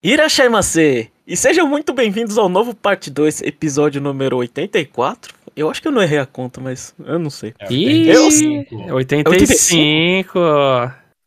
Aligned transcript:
Irashaimase! 0.00 1.10
E 1.26 1.36
sejam 1.36 1.66
muito 1.66 1.92
bem-vindos 1.92 2.38
ao 2.38 2.48
novo 2.48 2.72
parte 2.72 3.10
2, 3.10 3.42
episódio 3.42 4.00
número 4.00 4.36
84. 4.36 5.34
Eu 5.56 5.68
acho 5.68 5.82
que 5.82 5.88
eu 5.88 5.92
não 5.92 6.00
errei 6.00 6.18
a 6.18 6.24
conta, 6.24 6.60
mas 6.60 6.94
eu 7.04 7.18
não 7.18 7.30
sei. 7.30 7.52
É 7.58 7.72
Ih, 7.72 8.16
85. 8.16 8.92
85. 8.94 10.38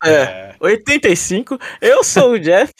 É, 0.05 0.55
85. 0.57 1.60
Eu 1.81 2.02
sou 2.02 2.31
o 2.31 2.39
Jeff 2.39 2.71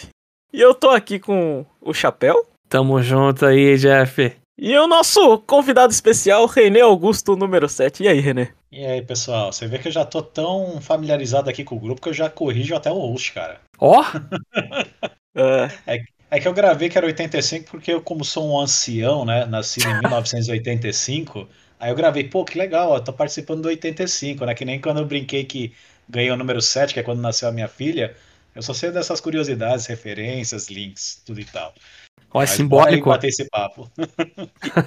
e 0.54 0.62
eu 0.62 0.74
tô 0.74 0.92
aqui 0.92 1.20
com 1.20 1.66
o 1.82 1.94
Chapéu. 1.94 2.48
Tamo 2.70 3.02
junto 3.02 3.46
aí, 3.46 3.78
Jeff. 3.78 4.34
E 4.58 4.78
o 4.78 4.88
nosso 4.88 5.40
convidado 5.40 5.92
especial, 5.92 6.46
René 6.46 6.80
Augusto, 6.80 7.36
número 7.36 7.68
7. 7.68 8.04
E 8.04 8.08
aí, 8.08 8.22
René? 8.22 8.54
E 8.72 8.86
aí, 8.86 9.02
pessoal, 9.02 9.52
você 9.52 9.68
vê 9.68 9.78
que 9.78 9.90
eu 9.90 9.92
já 9.92 10.06
tô 10.06 10.22
tão 10.22 10.80
familiarizado 10.80 11.50
aqui 11.50 11.66
com 11.66 11.76
o 11.76 11.80
grupo 11.80 12.02
que 12.02 12.08
eu 12.08 12.14
já 12.14 12.30
corrijo 12.30 12.74
até 12.74 12.90
o 12.90 12.98
host, 12.98 13.34
cara. 13.34 13.60
Ó, 13.78 14.02
É, 15.36 16.04
É 16.30 16.40
que 16.40 16.48
eu 16.48 16.54
gravei 16.54 16.88
que 16.88 16.98
era 16.98 17.06
85 17.08 17.70
porque 17.70 17.92
eu, 17.92 18.02
como 18.02 18.24
sou 18.24 18.50
um 18.50 18.60
ancião, 18.60 19.26
né, 19.26 19.46
nasci 19.46 19.82
em 19.82 20.00
1985, 20.00 21.46
aí 21.78 21.92
eu 21.92 21.96
gravei, 21.96 22.24
pô, 22.24 22.46
que 22.46 22.58
legal, 22.58 22.92
ó, 22.92 23.00
tô 23.02 23.12
participando 23.12 23.64
do 23.64 23.68
85, 23.68 24.46
né, 24.46 24.56
que 24.56 24.64
nem 24.64 24.80
quando 24.80 25.00
eu 25.02 25.06
brinquei 25.06 25.44
que 25.44 25.74
ganhei 26.08 26.32
o 26.32 26.38
número 26.38 26.62
7, 26.62 26.94
que 26.94 27.02
é 27.02 27.04
quando 27.04 27.20
nasceu 27.20 27.50
a 27.50 27.52
minha 27.52 27.68
filha, 27.68 28.16
eu 28.56 28.62
só 28.62 28.74
sei 28.74 28.92
dessas 28.92 29.20
curiosidades, 29.20 29.86
referências, 29.88 30.70
links, 30.70 31.22
tudo 31.26 31.42
e 31.42 31.46
tal. 31.46 31.74
ó, 32.34 32.42
é 32.42 32.46
simbólico. 32.46 33.06
bora 33.06 33.16
aí 33.16 33.18
bater 33.18 33.28
esse 33.28 33.50
papo. 33.50 33.92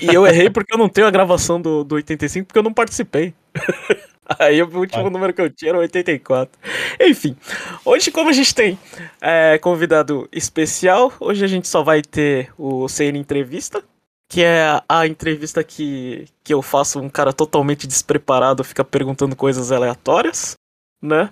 e 0.01 0.15
eu 0.15 0.27
errei 0.27 0.49
porque 0.49 0.73
eu 0.73 0.79
não 0.79 0.89
tenho 0.89 1.07
a 1.07 1.11
gravação 1.11 1.61
do, 1.61 1.85
do 1.85 1.95
85 1.97 2.47
porque 2.47 2.59
eu 2.59 2.63
não 2.63 2.73
participei. 2.73 3.35
Aí 4.39 4.63
o 4.63 4.79
último 4.79 5.07
Ah. 5.07 5.11
número 5.11 5.33
que 5.33 5.41
eu 5.41 5.51
tinha 5.51 5.71
era 5.71 5.79
84. 5.79 6.59
Enfim, 7.01 7.37
hoje, 7.85 8.11
como 8.11 8.31
a 8.31 8.33
gente 8.33 8.55
tem 8.55 8.79
é, 9.21 9.59
convidado 9.59 10.29
especial, 10.33 11.13
hoje 11.21 11.45
a 11.45 11.49
gente 11.49 11.69
só 11.69 11.83
vai 11.83 12.01
ter 12.03 12.51
o 12.59 12.89
CN 12.89 13.19
Entrevista, 13.19 13.83
que 14.29 14.43
é 14.43 14.81
a 14.89 15.07
entrevista 15.07 15.63
que, 15.63 16.27
que 16.43 16.55
eu 16.55 16.63
faço 16.63 16.99
um 17.01 17.09
cara 17.09 17.33
totalmente 17.33 17.87
despreparado, 17.87 18.65
fica 18.65 18.83
perguntando 18.85 19.37
coisas 19.37 19.71
aleatórias, 19.71 20.55
né? 21.03 21.31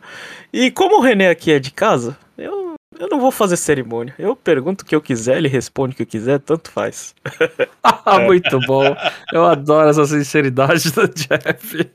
E 0.53 0.71
como 0.71 0.99
o 0.99 1.01
René 1.01 1.31
aqui 1.31 1.51
é 1.53 1.59
de 1.59 1.71
casa, 1.71 2.17
eu, 2.37 2.75
eu 2.99 3.09
não 3.09 3.19
vou 3.19 3.31
fazer 3.31 3.57
cerimônia. 3.57 4.15
Eu 4.19 4.37
pergunto 4.37 4.85
o 4.85 4.87
que 4.87 4.95
eu 4.95 5.01
quiser, 5.01 5.39
ele 5.39 5.49
responde 5.49 5.95
o 5.95 5.97
que 5.97 6.03
eu 6.03 6.07
quiser, 6.07 6.39
tanto 6.41 6.71
faz. 6.71 7.15
Muito 8.27 8.61
bom. 8.67 8.95
Eu 9.33 9.47
adoro 9.47 9.89
essa 9.89 10.05
sinceridade 10.07 10.93
do 10.93 11.09
Jeff. 11.09 11.91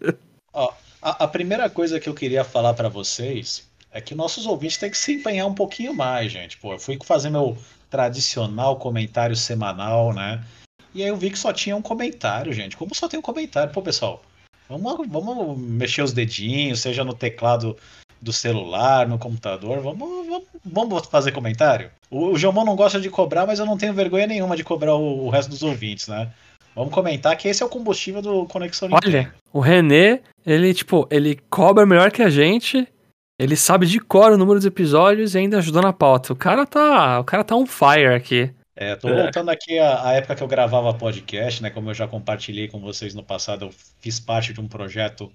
Ó, 0.51 0.73
a, 1.07 1.23
a 1.23 1.27
primeira 1.27 1.69
coisa 1.69 2.01
que 2.01 2.09
eu 2.09 2.13
queria 2.13 2.43
falar 2.43 2.73
pra 2.73 2.89
vocês 2.89 3.65
é 3.91 4.01
que 4.01 4.13
nossos 4.13 4.45
ouvintes 4.45 4.77
têm 4.77 4.91
que 4.91 4.97
se 4.97 5.13
empenhar 5.13 5.47
um 5.47 5.53
pouquinho 5.53 5.93
mais, 5.93 6.31
gente. 6.31 6.57
Pô, 6.57 6.73
eu 6.73 6.79
fui 6.79 6.99
fazer 7.01 7.29
meu 7.29 7.57
tradicional 7.89 8.75
comentário 8.75 9.35
semanal, 9.35 10.13
né? 10.13 10.43
E 10.93 11.01
aí 11.01 11.07
eu 11.07 11.15
vi 11.15 11.29
que 11.29 11.39
só 11.39 11.53
tinha 11.53 11.75
um 11.77 11.81
comentário, 11.81 12.51
gente. 12.51 12.75
Como 12.75 12.93
só 12.93 13.07
tem 13.07 13.17
um 13.17 13.23
comentário? 13.23 13.71
Pô, 13.71 13.81
pessoal, 13.81 14.21
vamos, 14.67 15.07
vamos 15.07 15.57
mexer 15.57 16.01
os 16.01 16.11
dedinhos, 16.11 16.81
seja 16.81 17.05
no 17.05 17.13
teclado 17.13 17.77
do 18.21 18.33
celular, 18.33 19.07
no 19.07 19.17
computador, 19.17 19.79
vamos, 19.79 20.27
vamos, 20.27 20.43
vamos 20.65 21.07
fazer 21.07 21.31
comentário? 21.31 21.89
O, 22.09 22.31
o 22.31 22.37
Jomon 22.37 22.65
não 22.65 22.75
gosta 22.75 22.99
de 22.99 23.09
cobrar, 23.09 23.45
mas 23.45 23.59
eu 23.59 23.65
não 23.65 23.77
tenho 23.77 23.93
vergonha 23.93 24.27
nenhuma 24.27 24.57
de 24.57 24.63
cobrar 24.63 24.95
o, 24.95 25.25
o 25.25 25.29
resto 25.29 25.49
dos 25.49 25.63
ouvintes, 25.63 26.07
né? 26.07 26.33
Vamos 26.77 26.93
comentar 26.93 27.35
que 27.35 27.47
esse 27.47 27.63
é 27.63 27.65
o 27.65 27.69
combustível 27.69 28.21
do 28.21 28.45
Conexão 28.45 28.87
Nintendo. 28.87 29.17
Olha, 29.17 29.33
o 29.51 29.59
René, 29.59 30.21
ele, 30.45 30.71
tipo, 30.75 31.07
ele 31.09 31.35
cobra 31.49 31.87
melhor 31.87 32.11
que 32.11 32.21
a 32.21 32.29
gente. 32.29 32.87
Ele 33.39 33.55
sabe 33.55 33.87
de 33.87 33.99
cor 33.99 34.31
o 34.31 34.37
número 34.37 34.59
dos 34.59 34.65
episódios 34.65 35.33
e 35.33 35.39
ainda 35.39 35.57
ajudou 35.57 35.81
na 35.81 35.91
pauta. 35.91 36.33
O 36.33 36.35
cara 36.35 36.67
tá, 36.67 37.19
o 37.19 37.23
cara 37.23 37.43
tá 37.43 37.55
on 37.55 37.65
fire 37.65 38.13
aqui. 38.15 38.51
É, 38.75 38.95
tô 38.95 39.09
É. 39.09 39.23
voltando 39.23 39.49
aqui 39.49 39.79
à, 39.79 40.03
à 40.09 40.13
época 40.13 40.35
que 40.35 40.43
eu 40.43 40.47
gravava 40.47 40.93
podcast, 40.93 41.63
né? 41.63 41.71
Como 41.71 41.89
eu 41.89 41.95
já 41.95 42.07
compartilhei 42.07 42.67
com 42.67 42.79
vocês 42.79 43.15
no 43.15 43.23
passado, 43.23 43.65
eu 43.65 43.71
fiz 43.99 44.19
parte 44.19 44.53
de 44.53 44.61
um 44.61 44.67
projeto 44.67 45.31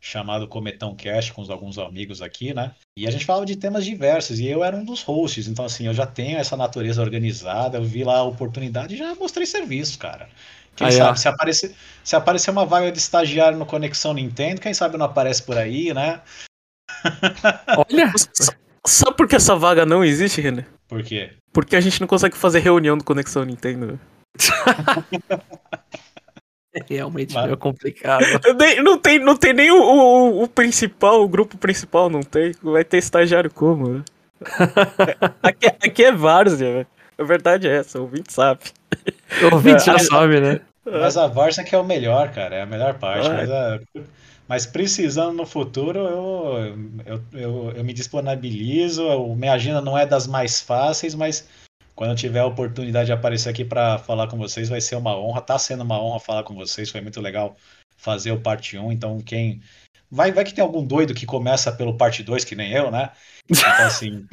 chamado 0.00 0.48
Cometão 0.48 0.94
Cast 0.94 1.32
com 1.34 1.42
alguns 1.52 1.78
amigos 1.78 2.22
aqui, 2.22 2.54
né? 2.54 2.72
E 2.98 3.06
a 3.06 3.10
gente 3.10 3.26
falava 3.26 3.44
de 3.44 3.56
temas 3.56 3.84
diversos 3.84 4.38
e 4.40 4.46
eu 4.46 4.64
era 4.64 4.74
um 4.76 4.84
dos 4.84 5.02
hosts, 5.02 5.46
então 5.46 5.64
assim, 5.64 5.86
eu 5.86 5.92
já 5.94 6.06
tenho 6.06 6.38
essa 6.38 6.56
natureza 6.56 7.02
organizada, 7.02 7.76
eu 7.76 7.84
vi 7.84 8.02
lá 8.04 8.18
a 8.18 8.22
oportunidade 8.22 8.94
e 8.94 8.98
já 8.98 9.14
mostrei 9.14 9.46
serviço, 9.46 9.98
cara. 9.98 10.28
Quem 10.76 10.90
sabe, 10.90 11.18
se 11.18 11.26
aparecer, 11.26 11.74
se 12.04 12.14
aparecer 12.14 12.50
uma 12.50 12.66
vaga 12.66 12.92
de 12.92 12.98
estagiário 12.98 13.58
no 13.58 13.66
Conexão 13.66 14.12
Nintendo, 14.12 14.60
quem 14.60 14.74
sabe 14.74 14.98
não 14.98 15.06
aparece 15.06 15.42
por 15.42 15.56
aí, 15.56 15.94
né? 15.94 16.20
Olha, 17.76 18.12
Sabe 18.86 19.16
por 19.16 19.26
que 19.26 19.34
essa 19.34 19.56
vaga 19.56 19.84
não 19.84 20.04
existe, 20.04 20.40
René? 20.40 20.64
Por 20.86 21.02
quê? 21.02 21.32
Porque 21.52 21.74
a 21.74 21.80
gente 21.80 22.00
não 22.00 22.06
consegue 22.06 22.36
fazer 22.36 22.60
reunião 22.60 22.96
do 22.96 23.02
Conexão 23.02 23.44
Nintendo. 23.44 23.98
é 26.72 26.84
realmente 26.88 27.34
Mas- 27.34 27.46
meio 27.46 27.56
complicado. 27.56 28.24
Não, 28.84 28.98
tem, 28.98 29.18
não 29.18 29.36
tem 29.36 29.52
nem 29.52 29.70
o, 29.70 29.82
o, 29.82 30.44
o 30.44 30.48
principal, 30.48 31.22
o 31.22 31.28
grupo 31.28 31.58
principal 31.58 32.08
não 32.08 32.22
tem. 32.22 32.54
Vai 32.62 32.84
ter 32.84 32.98
estagiário 32.98 33.50
como, 33.50 33.88
né? 33.88 34.04
aqui, 35.42 35.66
aqui 35.66 36.04
é 36.04 36.12
várzea, 36.12 36.72
velho. 36.72 36.86
A 37.18 37.24
verdade 37.24 37.66
é 37.68 37.76
essa, 37.76 37.98
o 37.98 38.02
ouvinte 38.02 38.32
sabe. 38.32 38.60
O 39.42 39.54
ouvinte 39.54 39.84
já 39.84 39.94
É. 39.94 39.98
sabe, 39.98 40.40
né? 40.40 40.60
Mas 40.84 41.16
a 41.16 41.26
Varsa 41.26 41.64
que 41.64 41.74
é 41.74 41.78
o 41.78 41.84
melhor, 41.84 42.30
cara, 42.32 42.56
é 42.56 42.62
a 42.62 42.66
melhor 42.66 42.94
parte. 42.98 43.26
Ah, 43.28 43.32
Mas, 43.34 43.50
a- 43.50 43.80
mas 44.48 44.66
precisando 44.66 45.32
no 45.32 45.44
futuro, 45.46 45.98
eu, 45.98 46.94
eu, 47.04 47.22
eu, 47.32 47.72
eu 47.72 47.84
me 47.84 47.92
disponibilizo. 47.92 49.02
eu- 49.02 49.34
minha 49.34 49.52
agenda 49.52 49.80
não 49.80 49.98
é 49.98 50.06
das 50.06 50.26
mais 50.26 50.60
fáceis, 50.60 51.14
mas 51.14 51.48
quando 51.94 52.10
eu 52.10 52.16
tiver 52.16 52.40
a 52.40 52.46
oportunidade 52.46 53.06
de 53.06 53.12
aparecer 53.12 53.48
aqui 53.48 53.64
para 53.64 53.98
falar 53.98 54.28
com 54.28 54.36
vocês, 54.36 54.68
vai 54.68 54.80
ser 54.80 54.96
uma 54.96 55.18
honra. 55.18 55.40
Tá 55.40 55.58
sendo 55.58 55.82
uma 55.82 56.00
honra 56.00 56.20
falar 56.20 56.44
com 56.44 56.54
vocês, 56.54 56.90
foi 56.90 57.00
muito 57.00 57.20
legal 57.20 57.56
fazer 57.96 58.30
o 58.30 58.40
parte 58.40 58.78
1. 58.78 58.92
Então, 58.92 59.18
quem. 59.20 59.60
Vai, 60.08 60.30
vai 60.30 60.44
que 60.44 60.54
tem 60.54 60.62
algum 60.62 60.84
doido 60.86 61.14
que 61.14 61.26
começa 61.26 61.72
pelo 61.72 61.96
parte 61.96 62.22
2, 62.22 62.44
que 62.44 62.54
nem 62.54 62.70
eu, 62.72 62.92
né? 62.92 63.10
Então, 63.50 63.86
assim, 63.86 64.24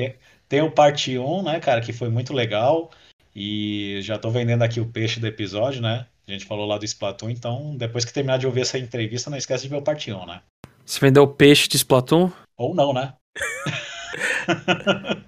tem, 0.54 0.62
o 0.62 0.70
parte 0.70 1.18
1, 1.18 1.42
né, 1.42 1.60
cara, 1.60 1.82
que 1.82 1.92
foi 1.92 2.10
muito 2.10 2.32
legal. 2.32 2.92
E 3.36 3.98
já 4.04 4.20
tô 4.20 4.30
vendendo 4.30 4.62
aqui 4.62 4.80
o 4.80 4.86
peixe 4.86 5.20
do 5.20 5.26
episódio, 5.26 5.82
né? 5.82 6.06
A 6.28 6.32
gente 6.32 6.46
falou 6.46 6.68
lá 6.68 6.78
do 6.78 6.86
Splatoon, 6.86 7.32
então 7.32 7.76
depois 7.76 8.06
que 8.06 8.14
terminar 8.14 8.38
de 8.38 8.46
ouvir 8.46 8.62
essa 8.62 8.78
entrevista, 8.78 9.32
não 9.32 9.38
esquece 9.38 9.64
de 9.64 9.70
ver 9.70 9.78
o 9.78 9.82
parte 9.82 10.14
1, 10.14 10.26
né? 10.28 10.42
Você 10.86 11.00
vendeu 11.00 11.28
peixe 11.28 11.68
de 11.68 11.78
Splatoon? 11.78 12.32
Ou 12.56 12.76
não, 12.76 12.94
né? 12.94 13.14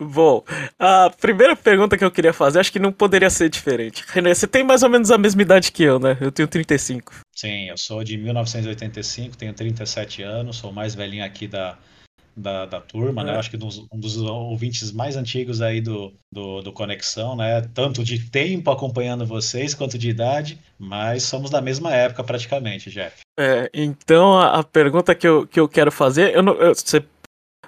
Bom, 0.00 0.44
a 0.78 1.10
primeira 1.10 1.56
pergunta 1.56 1.98
que 1.98 2.04
eu 2.04 2.10
queria 2.10 2.32
fazer, 2.32 2.60
acho 2.60 2.70
que 2.70 2.78
não 2.78 2.92
poderia 2.92 3.30
ser 3.30 3.48
diferente. 3.48 4.04
René, 4.06 4.32
você 4.32 4.46
tem 4.46 4.62
mais 4.62 4.84
ou 4.84 4.88
menos 4.88 5.10
a 5.10 5.18
mesma 5.18 5.42
idade 5.42 5.72
que 5.72 5.82
eu, 5.82 5.98
né? 5.98 6.16
Eu 6.20 6.30
tenho 6.30 6.46
35. 6.46 7.12
Sim, 7.34 7.68
eu 7.68 7.76
sou 7.76 8.04
de 8.04 8.16
1985, 8.16 9.36
tenho 9.36 9.52
37 9.52 10.22
anos, 10.22 10.58
sou 10.58 10.70
o 10.70 10.74
mais 10.74 10.94
velhinho 10.94 11.24
aqui 11.24 11.48
da, 11.48 11.76
da, 12.38 12.66
da 12.66 12.80
turma, 12.80 13.24
né? 13.24 13.34
É. 13.34 13.36
Acho 13.36 13.50
que 13.50 13.56
dos- 13.56 13.86
um 13.92 13.98
dos 13.98 14.16
ouvintes 14.16 14.92
mais 14.92 15.16
antigos 15.16 15.60
aí 15.60 15.80
do, 15.80 16.12
do, 16.32 16.62
do 16.62 16.72
Conexão, 16.72 17.34
né? 17.36 17.60
Tanto 17.74 18.04
de 18.04 18.18
tempo 18.30 18.70
acompanhando 18.70 19.26
vocês 19.26 19.74
quanto 19.74 19.98
de 19.98 20.08
idade, 20.08 20.58
mas 20.78 21.24
somos 21.24 21.50
da 21.50 21.60
mesma 21.60 21.92
época 21.92 22.22
praticamente, 22.24 22.90
Jeff. 22.90 23.20
É, 23.38 23.70
então 23.74 24.38
a, 24.38 24.60
a 24.60 24.64
pergunta 24.64 25.14
que 25.14 25.26
eu, 25.26 25.46
que 25.46 25.58
eu 25.60 25.68
quero 25.68 25.90
fazer, 25.92 26.34
eu 26.34 26.42
não, 26.42 26.54
eu- 26.54 26.74
você, 26.74 27.04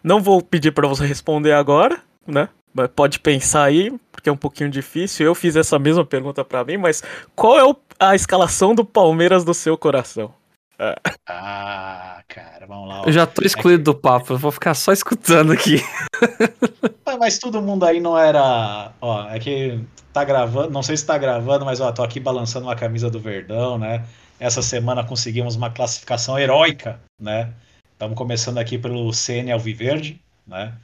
não 0.03 0.21
vou 0.21 0.41
pedir 0.43 0.73
pra 0.73 0.89
você 0.89 1.05
responder 1.07 1.53
agora, 1.53 2.01
né? 2.27 2.49
Mas 2.73 2.89
pode 2.95 3.19
pensar 3.19 3.65
aí, 3.65 3.93
porque 4.13 4.29
é 4.29 4.33
um 4.33 4.37
pouquinho 4.37 4.71
difícil. 4.71 5.27
Eu 5.27 5.35
fiz 5.35 5.57
essa 5.57 5.77
mesma 5.79 6.05
pergunta 6.05 6.45
pra 6.45 6.65
mim, 6.65 6.77
mas 6.77 7.03
qual 7.35 7.59
é 7.59 7.65
o- 7.65 7.75
a 7.99 8.15
escalação 8.15 8.75
do 8.75 8.85
Palmeiras 8.85 9.45
do 9.45 9.53
seu 9.53 9.77
coração? 9.77 10.33
Ah, 10.79 12.10
cara, 12.31 12.67
vamos 12.67 12.89
lá. 12.89 13.03
ó. 13.03 13.05
Eu 13.07 13.13
já 13.13 13.27
tô 13.27 13.43
excluído 13.45 13.83
do 13.83 13.95
papo, 13.95 14.33
eu 14.33 14.39
vou 14.39 14.53
ficar 14.53 14.75
só 14.75 14.93
escutando 14.93 15.53
aqui. 15.53 15.83
Mas, 17.05 17.19
mas 17.19 17.39
todo 17.39 17.61
mundo 17.61 17.85
aí 17.85 17.99
não 17.99 18.17
era. 18.17 18.93
Ó, 19.01 19.29
é 19.29 19.41
que 19.41 19.81
tá 20.13 20.23
gravando, 20.23 20.71
não 20.71 20.81
sei 20.83 20.97
se 20.97 21.05
tá 21.05 21.19
gravando, 21.19 21.65
mas 21.65 21.81
ó, 21.81 21.91
tô 21.91 22.05
aqui 22.05 22.21
balançando 22.21 22.67
uma 22.67 22.77
camisa 22.77 23.11
do 23.11 23.19
Verdão, 23.19 23.77
né? 23.77 24.07
Essa 24.39 24.63
semana 24.63 25.03
conseguimos 25.05 25.57
uma 25.57 25.71
classificação 25.71 26.39
heróica, 26.39 27.01
né? 27.21 27.53
Estamos 27.93 28.17
começando 28.17 28.59
aqui 28.59 28.79
pelo 28.79 29.13
CN 29.13 29.51
Alviverde, 29.51 30.23
né? 30.47 30.75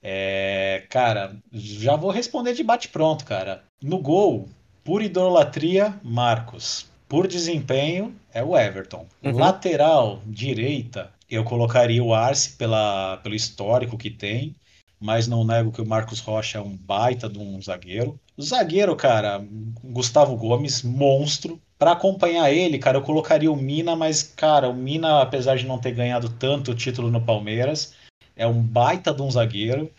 É, 0.00 0.84
cara, 0.88 1.36
já 1.52 1.96
vou 1.96 2.12
responder 2.12 2.52
de 2.52 2.62
bate-pronto, 2.62 3.24
cara. 3.24 3.64
No 3.82 3.98
gol, 3.98 4.48
por 4.84 5.02
idolatria, 5.02 5.98
Marcos. 6.04 6.91
Por 7.12 7.28
desempenho, 7.28 8.16
é 8.32 8.42
o 8.42 8.56
Everton. 8.56 9.06
Uhum. 9.22 9.36
Lateral, 9.36 10.22
direita, 10.24 11.12
eu 11.30 11.44
colocaria 11.44 12.02
o 12.02 12.14
Arce 12.14 12.56
pela, 12.56 13.18
pelo 13.18 13.34
histórico 13.34 13.98
que 13.98 14.08
tem 14.08 14.56
mas 14.98 15.26
não 15.26 15.44
nego 15.44 15.72
que 15.72 15.82
o 15.82 15.86
Marcos 15.86 16.20
Rocha 16.20 16.58
é 16.58 16.60
um 16.60 16.76
baita 16.76 17.28
de 17.28 17.36
um 17.36 17.60
zagueiro. 17.60 18.18
O 18.36 18.42
zagueiro, 18.42 18.94
cara, 18.94 19.44
Gustavo 19.82 20.36
Gomes, 20.36 20.82
monstro. 20.84 21.60
Para 21.76 21.90
acompanhar 21.90 22.52
ele, 22.52 22.78
cara, 22.78 22.98
eu 22.98 23.02
colocaria 23.02 23.50
o 23.50 23.56
Mina, 23.56 23.96
mas, 23.96 24.22
cara, 24.22 24.68
o 24.68 24.74
Mina, 24.74 25.20
apesar 25.20 25.56
de 25.56 25.66
não 25.66 25.80
ter 25.80 25.90
ganhado 25.90 26.28
tanto 26.28 26.72
título 26.72 27.10
no 27.10 27.20
Palmeiras, 27.20 27.94
é 28.36 28.46
um 28.46 28.62
baita 28.62 29.12
de 29.12 29.20
um 29.20 29.30
zagueiro. 29.30 29.90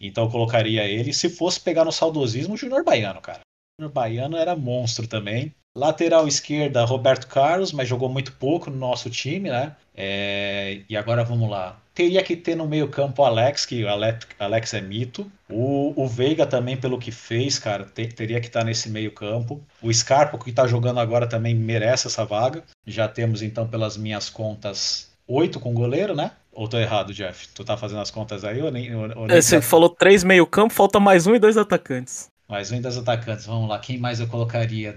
Então 0.00 0.24
eu 0.24 0.30
colocaria 0.30 0.82
ele. 0.82 1.12
Se 1.12 1.28
fosse 1.28 1.60
pegar 1.60 1.84
no 1.84 1.92
saudosismo, 1.92 2.54
o 2.54 2.56
Júnior 2.56 2.82
Baiano, 2.82 3.20
cara. 3.20 3.38
O 3.38 3.82
Júnior 3.82 3.94
Baiano 3.94 4.36
era 4.36 4.56
monstro 4.56 5.06
também. 5.06 5.54
Lateral 5.76 6.26
esquerda, 6.26 6.84
Roberto 6.84 7.26
Carlos, 7.26 7.72
mas 7.72 7.88
jogou 7.88 8.08
muito 8.08 8.32
pouco 8.32 8.70
no 8.70 8.76
nosso 8.76 9.08
time, 9.10 9.50
né? 9.50 9.76
É... 9.94 10.80
E 10.88 10.96
agora 10.96 11.24
vamos 11.24 11.48
lá. 11.48 11.78
Teria 11.94 12.22
que 12.22 12.36
ter 12.36 12.54
no 12.54 12.66
meio-campo 12.66 13.22
o 13.22 13.24
Alex, 13.24 13.66
que 13.66 13.82
o 13.82 13.88
Alex, 13.88 14.26
Alex 14.38 14.74
é 14.74 14.80
mito. 14.80 15.30
O, 15.50 16.00
o 16.00 16.06
Veiga 16.06 16.46
também, 16.46 16.76
pelo 16.76 16.98
que 16.98 17.10
fez, 17.10 17.58
cara, 17.58 17.84
te, 17.84 18.06
teria 18.06 18.40
que 18.40 18.46
estar 18.46 18.62
nesse 18.62 18.88
meio-campo. 18.88 19.60
O 19.82 19.92
Scarpa, 19.92 20.38
que 20.38 20.50
está 20.50 20.66
jogando 20.66 21.00
agora, 21.00 21.26
também 21.26 21.54
merece 21.54 22.06
essa 22.06 22.24
vaga. 22.24 22.62
Já 22.86 23.08
temos, 23.08 23.42
então, 23.42 23.66
pelas 23.66 23.96
minhas 23.96 24.30
contas, 24.30 25.10
oito 25.26 25.58
com 25.58 25.74
goleiro, 25.74 26.14
né? 26.14 26.30
Ou 26.52 26.68
tô 26.68 26.78
errado, 26.78 27.12
Jeff? 27.12 27.48
Tu 27.48 27.64
tá 27.64 27.76
fazendo 27.76 28.00
as 28.00 28.10
contas 28.10 28.44
aí 28.44 28.62
ou 28.62 28.70
nem. 28.70 28.94
Ou, 28.94 29.02
ou 29.18 29.26
nem 29.26 29.36
é, 29.36 29.40
você 29.40 29.60
falou 29.60 29.88
três 29.88 30.22
meio-campo, 30.22 30.72
falta 30.72 31.00
mais 31.00 31.26
um 31.26 31.34
e 31.34 31.38
dois 31.38 31.56
atacantes. 31.56 32.28
Mais 32.48 32.70
um 32.70 32.76
e 32.76 32.80
dois 32.80 32.96
atacantes. 32.96 33.46
Vamos 33.46 33.68
lá, 33.68 33.78
quem 33.78 33.98
mais 33.98 34.20
eu 34.20 34.28
colocaria? 34.28 34.96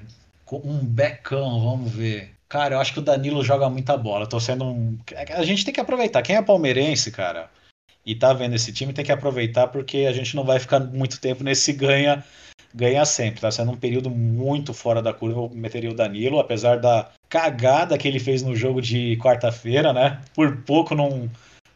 Um 0.58 0.86
becão, 0.86 1.60
vamos 1.62 1.92
ver. 1.92 2.32
Cara, 2.50 2.76
eu 2.76 2.80
acho 2.80 2.94
que 2.94 3.00
o 3.00 3.04
Danilo 3.04 3.44
joga 3.44 3.70
muita 3.70 3.96
bola. 3.96 4.28
Tô 4.28 4.40
sendo 4.40 4.66
um. 4.66 4.98
A 5.30 5.44
gente 5.44 5.64
tem 5.64 5.74
que 5.74 5.80
aproveitar. 5.80 6.22
Quem 6.22 6.36
é 6.36 6.42
palmeirense, 6.42 7.12
cara, 7.12 7.50
e 8.06 8.16
tá 8.16 8.34
vendo 8.34 8.56
esse 8.56 8.74
time, 8.74 8.94
tem 8.94 9.06
que 9.06 9.12
aproveitar 9.12 9.68
porque 9.68 10.00
a 10.00 10.12
gente 10.12 10.36
não 10.36 10.44
vai 10.44 10.60
ficar 10.60 10.80
muito 10.80 11.20
tempo 11.20 11.44
nesse 11.44 11.72
ganha 11.72 12.24
ganha 12.74 13.06
sempre. 13.06 13.42
Tá 13.42 13.52
sendo 13.52 13.72
um 13.72 13.78
período 13.78 14.10
muito 14.10 14.74
fora 14.74 15.02
da 15.02 15.14
curva. 15.14 15.42
Eu 15.42 15.50
meteria 15.50 15.92
o 15.92 15.96
Danilo, 15.96 16.40
apesar 16.40 16.80
da 16.80 17.12
cagada 17.30 17.98
que 17.98 18.08
ele 18.08 18.20
fez 18.20 18.42
no 18.42 18.56
jogo 18.56 18.82
de 18.82 19.18
quarta-feira, 19.18 19.94
né? 19.94 20.22
Por 20.34 20.58
pouco 20.64 20.96
não, 20.96 21.30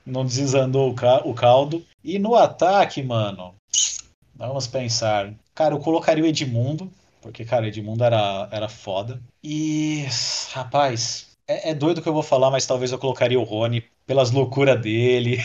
não 0.05 0.25
desandou 0.25 0.95
o 1.23 1.33
caldo. 1.33 1.85
E 2.03 2.17
no 2.19 2.35
ataque, 2.35 3.03
mano, 3.03 3.55
vamos 4.35 4.67
pensar. 4.67 5.33
Cara, 5.53 5.73
eu 5.75 5.79
colocaria 5.79 6.23
o 6.23 6.27
Edmundo. 6.27 6.91
Porque, 7.25 7.43
cara, 7.43 7.67
Edmundo 7.67 8.03
era, 8.03 8.47
era 8.51 8.69
foda. 8.69 9.19
E, 9.43 10.05
rapaz, 10.53 11.31
é, 11.47 11.71
é 11.71 11.73
doido 11.73 11.99
que 11.99 12.07
eu 12.07 12.13
vou 12.13 12.21
falar, 12.21 12.51
mas 12.51 12.67
talvez 12.67 12.91
eu 12.91 12.99
colocaria 12.99 13.39
o 13.39 13.43
Rony 13.43 13.83
pelas 14.05 14.29
loucuras 14.29 14.79
dele. 14.79 15.39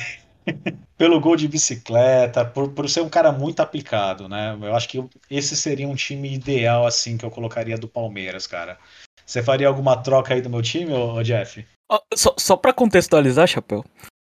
pelo 0.99 1.19
gol 1.19 1.37
de 1.37 1.49
bicicleta, 1.49 2.45
por, 2.45 2.69
por 2.73 2.87
ser 2.87 3.01
um 3.01 3.09
cara 3.09 3.33
muito 3.33 3.61
aplicado, 3.61 4.29
né? 4.29 4.59
Eu 4.61 4.77
acho 4.77 4.91
que 4.91 5.03
esse 5.31 5.57
seria 5.57 5.89
um 5.89 5.95
time 5.95 6.35
ideal, 6.35 6.87
assim, 6.87 7.17
que 7.17 7.25
eu 7.25 7.31
colocaria 7.31 7.79
do 7.79 7.89
Palmeiras, 7.89 8.47
cara. 8.47 8.79
Você 9.25 9.43
faria 9.43 9.67
alguma 9.67 9.97
troca 9.97 10.35
aí 10.35 10.43
do 10.43 10.51
meu 10.51 10.61
time, 10.61 10.93
ô, 10.93 11.23
Jeff? 11.23 11.67
Só, 12.15 12.35
só 12.39 12.57
pra 12.59 12.75
contextualizar, 12.75 13.49
Chapéu, 13.49 13.83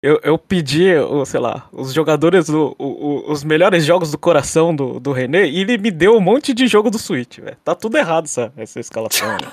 eu, 0.01 0.19
eu 0.23 0.38
pedi, 0.38 0.89
sei 1.25 1.39
lá, 1.39 1.67
os 1.71 1.91
jogadores, 1.91 2.49
o, 2.49 2.75
o, 2.77 3.31
os 3.31 3.44
melhores 3.44 3.83
jogos 3.83 4.11
do 4.11 4.17
coração 4.17 4.75
do, 4.75 4.99
do 4.99 5.11
René 5.11 5.47
e 5.47 5.61
ele 5.61 5.77
me 5.77 5.89
deu 5.89 6.15
um 6.15 6.21
monte 6.21 6.53
de 6.53 6.67
jogo 6.67 6.91
do 6.91 6.99
Switch, 6.99 7.39
velho. 7.39 7.57
Tá 7.63 7.73
tudo 7.73 7.97
errado 7.97 8.25
essa, 8.25 8.53
essa 8.55 8.79
escalação. 8.79 9.27
Né? 9.27 9.47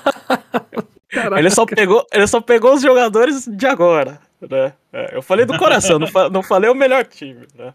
ele, 1.37 1.49
só 1.49 1.65
pegou, 1.65 2.05
ele 2.13 2.27
só 2.27 2.39
pegou 2.39 2.75
os 2.75 2.81
jogadores 2.81 3.47
de 3.47 3.65
agora, 3.65 4.19
né? 4.39 4.73
É, 4.93 5.17
eu 5.17 5.21
falei 5.21 5.45
do 5.45 5.57
coração, 5.57 5.97
não, 5.97 6.07
fa 6.07 6.29
não 6.29 6.43
falei 6.43 6.69
o 6.69 6.75
melhor 6.75 7.05
time, 7.05 7.47
né? 7.55 7.73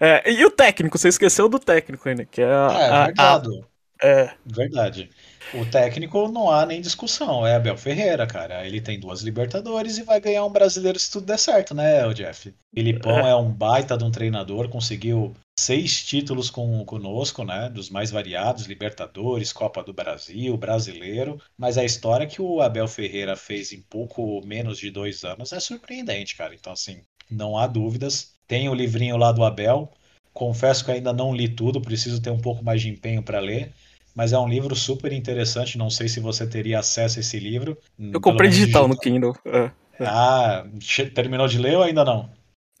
É, 0.00 0.30
e 0.30 0.44
o 0.44 0.50
técnico, 0.50 0.96
você 0.96 1.08
esqueceu 1.08 1.48
do 1.48 1.58
técnico 1.58 2.08
ainda, 2.08 2.24
que 2.24 2.40
é 2.40 2.46
a. 2.46 2.68
É, 2.70 2.90
a, 2.90 3.04
verdade. 3.06 3.64
A, 4.00 4.06
é. 4.06 4.30
Verdade. 4.46 5.10
O 5.54 5.64
técnico 5.64 6.28
não 6.28 6.50
há 6.50 6.66
nem 6.66 6.80
discussão, 6.80 7.46
é 7.46 7.54
Abel 7.54 7.76
Ferreira, 7.76 8.26
cara. 8.26 8.66
Ele 8.66 8.80
tem 8.80 9.00
duas 9.00 9.22
Libertadores 9.22 9.98
e 9.98 10.02
vai 10.02 10.20
ganhar 10.20 10.44
um 10.44 10.52
brasileiro 10.52 10.98
se 10.98 11.10
tudo 11.10 11.26
der 11.26 11.38
certo, 11.38 11.74
né, 11.74 12.06
o 12.06 12.12
Jeff? 12.12 12.54
Filipão 12.74 13.26
é. 13.26 13.30
é 13.30 13.34
um 13.34 13.50
baita 13.50 13.96
de 13.96 14.04
um 14.04 14.10
treinador, 14.10 14.68
conseguiu 14.68 15.34
seis 15.58 16.04
títulos 16.04 16.50
com, 16.50 16.84
conosco, 16.84 17.44
né? 17.44 17.68
Dos 17.68 17.90
mais 17.90 18.10
variados, 18.10 18.66
Libertadores, 18.66 19.52
Copa 19.52 19.82
do 19.82 19.92
Brasil, 19.92 20.56
Brasileiro. 20.56 21.40
Mas 21.56 21.76
a 21.76 21.84
história 21.84 22.26
que 22.26 22.40
o 22.40 22.60
Abel 22.60 22.86
Ferreira 22.86 23.34
fez 23.34 23.72
em 23.72 23.80
pouco 23.80 24.40
menos 24.46 24.78
de 24.78 24.90
dois 24.90 25.24
anos 25.24 25.52
é 25.52 25.58
surpreendente, 25.58 26.36
cara. 26.36 26.54
Então, 26.54 26.72
assim, 26.72 27.00
não 27.30 27.56
há 27.56 27.66
dúvidas. 27.66 28.34
Tem 28.46 28.68
o 28.68 28.74
livrinho 28.74 29.16
lá 29.16 29.32
do 29.32 29.44
Abel. 29.44 29.90
Confesso 30.32 30.84
que 30.84 30.92
ainda 30.92 31.12
não 31.12 31.34
li 31.34 31.48
tudo, 31.48 31.80
preciso 31.80 32.22
ter 32.22 32.30
um 32.30 32.38
pouco 32.38 32.64
mais 32.64 32.80
de 32.80 32.88
empenho 32.88 33.22
para 33.22 33.40
ler 33.40 33.72
mas 34.18 34.32
é 34.32 34.38
um 34.38 34.48
livro 34.48 34.74
super 34.74 35.12
interessante. 35.12 35.78
Não 35.78 35.88
sei 35.88 36.08
se 36.08 36.18
você 36.18 36.44
teria 36.44 36.80
acesso 36.80 37.18
a 37.18 37.20
esse 37.20 37.38
livro. 37.38 37.78
Eu 37.96 38.20
comprei 38.20 38.50
digital, 38.50 38.88
digital, 38.88 38.88
no 38.88 38.98
Kindle. 38.98 39.36
É. 39.46 39.70
Ah, 40.00 40.66
terminou 41.14 41.46
de 41.46 41.56
ler 41.56 41.76
ou 41.76 41.84
ainda 41.84 42.04
não? 42.04 42.28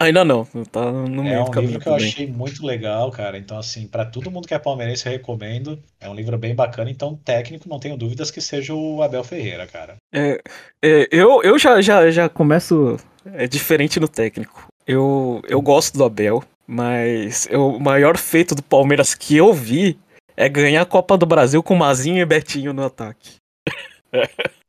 Ainda 0.00 0.24
não, 0.24 0.44
tá 0.70 0.90
no 0.90 1.22
meio 1.22 1.36
É 1.36 1.40
um 1.40 1.60
livro 1.60 1.78
que 1.78 1.88
eu 1.88 1.94
achei 1.94 2.26
muito 2.26 2.66
legal, 2.66 3.08
cara. 3.12 3.38
Então, 3.38 3.56
assim, 3.56 3.86
para 3.86 4.04
todo 4.04 4.32
mundo 4.32 4.48
que 4.48 4.54
é 4.54 4.58
palmeirense, 4.58 5.06
eu 5.06 5.12
recomendo. 5.12 5.80
É 6.00 6.10
um 6.10 6.14
livro 6.14 6.36
bem 6.36 6.56
bacana. 6.56 6.90
Então, 6.90 7.14
técnico, 7.24 7.68
não 7.68 7.78
tenho 7.78 7.96
dúvidas 7.96 8.32
que 8.32 8.40
seja 8.40 8.74
o 8.74 9.00
Abel 9.00 9.22
Ferreira, 9.22 9.64
cara. 9.64 9.94
É, 10.12 10.40
é, 10.82 11.08
eu 11.12 11.40
eu 11.44 11.56
já, 11.56 11.80
já, 11.80 12.10
já 12.10 12.28
começo 12.28 12.96
é, 13.24 13.46
diferente 13.46 14.00
no 14.00 14.08
técnico. 14.08 14.66
Eu, 14.84 15.40
eu 15.48 15.62
gosto 15.62 15.96
do 15.96 16.04
Abel, 16.04 16.42
mas 16.66 17.46
eu, 17.48 17.76
o 17.76 17.80
maior 17.80 18.16
feito 18.16 18.56
do 18.56 18.62
Palmeiras 18.62 19.14
que 19.14 19.36
eu 19.36 19.52
vi 19.52 19.96
é 20.38 20.48
ganhar 20.48 20.82
a 20.82 20.86
Copa 20.86 21.18
do 21.18 21.26
Brasil 21.26 21.60
com 21.64 21.74
Mazinho 21.74 22.22
e 22.22 22.24
Betinho 22.24 22.72
no 22.72 22.84
ataque. 22.84 23.34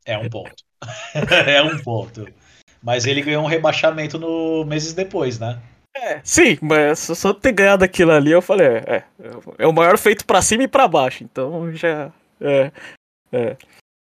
É 0.04 0.18
um 0.18 0.28
ponto. 0.28 0.64
é 1.46 1.62
um 1.62 1.78
ponto. 1.78 2.28
Mas 2.82 3.06
ele 3.06 3.22
ganhou 3.22 3.44
um 3.44 3.48
rebaixamento 3.48 4.18
no 4.18 4.66
meses 4.66 4.94
depois, 4.94 5.38
né? 5.38 5.62
É, 5.96 6.20
sim, 6.24 6.58
mas 6.60 7.00
só 7.00 7.34
ter 7.34 7.52
ganhado 7.52 7.86
aquilo 7.86 8.12
ali, 8.12 8.32
eu 8.32 8.42
falei, 8.42 8.68
é, 8.68 8.84
é, 8.88 9.04
é 9.60 9.68
o 9.68 9.74
maior 9.74 9.98
feito 9.98 10.26
para 10.26 10.42
cima 10.42 10.64
e 10.64 10.68
para 10.68 10.88
baixo, 10.88 11.24
então 11.24 11.72
já, 11.74 12.12
é, 12.40 12.72
é. 13.32 13.58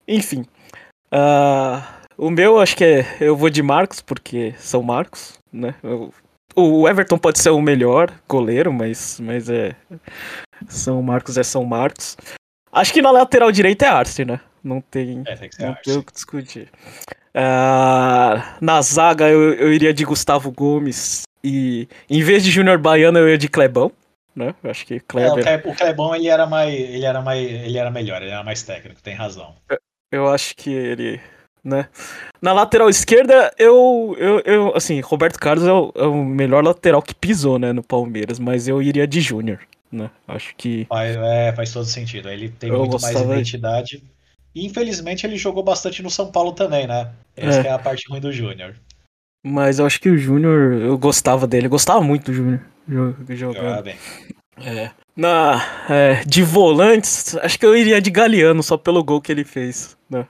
enfim, 0.07 0.45
uh, 1.13 1.83
o 2.17 2.31
meu 2.31 2.61
acho 2.61 2.77
que 2.77 2.85
é, 2.85 3.07
eu 3.21 3.37
vou 3.37 3.49
de 3.49 3.63
Marcos, 3.63 4.03
porque 4.03 4.55
são 4.59 4.83
Marcos, 4.83 5.39
né, 5.53 5.75
eu, 5.83 6.13
o 6.55 6.89
Everton 6.89 7.17
pode 7.17 7.39
ser 7.39 7.51
o 7.51 7.63
melhor 7.63 8.13
goleiro, 8.29 8.73
mas, 8.73 9.21
mas 9.21 9.49
é, 9.49 9.75
são 10.69 11.03
Marcos 11.03 11.37
é 11.37 11.43
São 11.43 11.65
Marcos. 11.65 12.17
Acho 12.73 12.93
que 12.93 13.03
na 13.03 13.11
lateral 13.11 13.51
direita 13.51 13.87
é 13.87 13.89
Arce, 13.89 14.25
né? 14.25 14.41
Não 14.63 14.81
tem, 14.81 15.23
é, 15.27 15.37
tem 15.37 15.51
não 15.61 15.75
tem 15.75 15.97
o 15.97 16.03
que 16.03 16.13
discutir. 16.13 16.69
Uh, 17.35 18.43
na 18.61 18.83
zaga 18.83 19.29
eu, 19.29 19.55
eu 19.55 19.73
iria 19.73 19.95
de 19.95 20.05
Gustavo 20.05 20.51
Gomes 20.51 21.23
e 21.45 21.89
em 22.11 22.23
vez 22.23 22.43
de 22.43 22.51
Júnior 22.51 22.79
Baiano 22.79 23.19
eu 23.19 23.29
ia 23.29 23.39
de 23.39 23.49
Clebão, 23.49 23.93
né? 24.35 24.55
Eu 24.63 24.71
acho 24.71 24.85
que 24.85 24.99
Kleber... 25.01 25.47
É, 25.47 25.57
o 25.65 25.75
Clebão 25.75 26.15
ele 26.15 26.29
era 26.29 26.47
mais, 26.47 26.75
ele 26.75 27.05
era 27.05 27.21
mais, 27.21 27.41
ele 27.41 27.79
era 27.79 27.91
melhor, 27.91 28.23
ele 28.23 28.33
era 28.33 28.43
mais 28.43 28.63
técnico, 28.63 29.03
tem 29.03 29.15
razão. 29.15 29.55
Eu, 29.69 29.79
eu 30.11 30.29
acho 30.29 30.57
que 30.57 30.71
ele, 30.71 31.21
né? 31.63 31.89
Na 32.43 32.53
lateral 32.53 32.89
esquerda, 32.89 33.53
eu, 33.57 34.17
eu, 34.19 34.41
eu 34.45 34.77
assim, 34.77 35.01
Roberto 35.01 35.39
Carlos 35.39 35.67
é 35.67 35.73
o, 35.73 35.93
é 35.95 36.05
o 36.05 36.25
melhor 36.25 36.65
lateral 36.65 37.03
que 37.03 37.15
pisou, 37.15 37.59
né, 37.59 37.73
no 37.73 37.83
Palmeiras, 37.83 38.39
mas 38.39 38.67
eu 38.67 38.83
iria 38.83 39.07
de 39.07 39.21
Júnior 39.21 39.61
né? 39.91 40.11
Acho 40.27 40.55
que. 40.57 40.87
Faz, 40.87 41.17
é, 41.17 41.53
faz 41.53 41.73
todo 41.73 41.87
sentido. 41.87 42.29
Ele 42.29 42.49
tem 42.49 42.71
eu 42.71 42.79
muito 42.79 43.01
mais 43.01 43.21
identidade. 43.21 44.03
E 44.55 44.67
infelizmente 44.67 45.27
ele 45.27 45.37
jogou 45.37 45.63
bastante 45.63 46.03
no 46.03 46.11
São 46.11 46.31
Paulo 46.31 46.53
também, 46.53 46.87
né? 46.87 47.13
Essa 47.37 47.61
é, 47.61 47.67
é 47.69 47.73
a 47.73 47.79
parte 47.79 48.09
ruim 48.09 48.21
do 48.21 48.33
Júnior. 48.33 48.75
Mas 49.45 49.79
eu 49.79 49.87
acho 49.87 50.01
que 50.01 50.09
o 50.09 50.19
Júnior, 50.19 50.81
eu 50.81 50.99
gostava 50.99 51.47
dele, 51.47 51.69
gostava 51.69 52.01
muito 52.01 52.27
do 52.27 52.35
Júnior 52.35 52.61
jogando. 53.31 53.83
bem. 53.83 53.97
É. 54.61 54.91
Na, 55.17 55.63
é, 55.89 56.25
de 56.25 56.43
volantes, 56.43 57.37
acho 57.37 57.59
que 57.59 57.67
eu 57.67 57.77
iria 57.77 58.01
de 58.01 58.11
Galeano 58.11 58.63
só 58.63 58.77
pelo 58.77 59.03
gol 59.05 59.21
que 59.21 59.31
ele 59.31 59.45
fez, 59.45 59.97
né? 60.09 60.27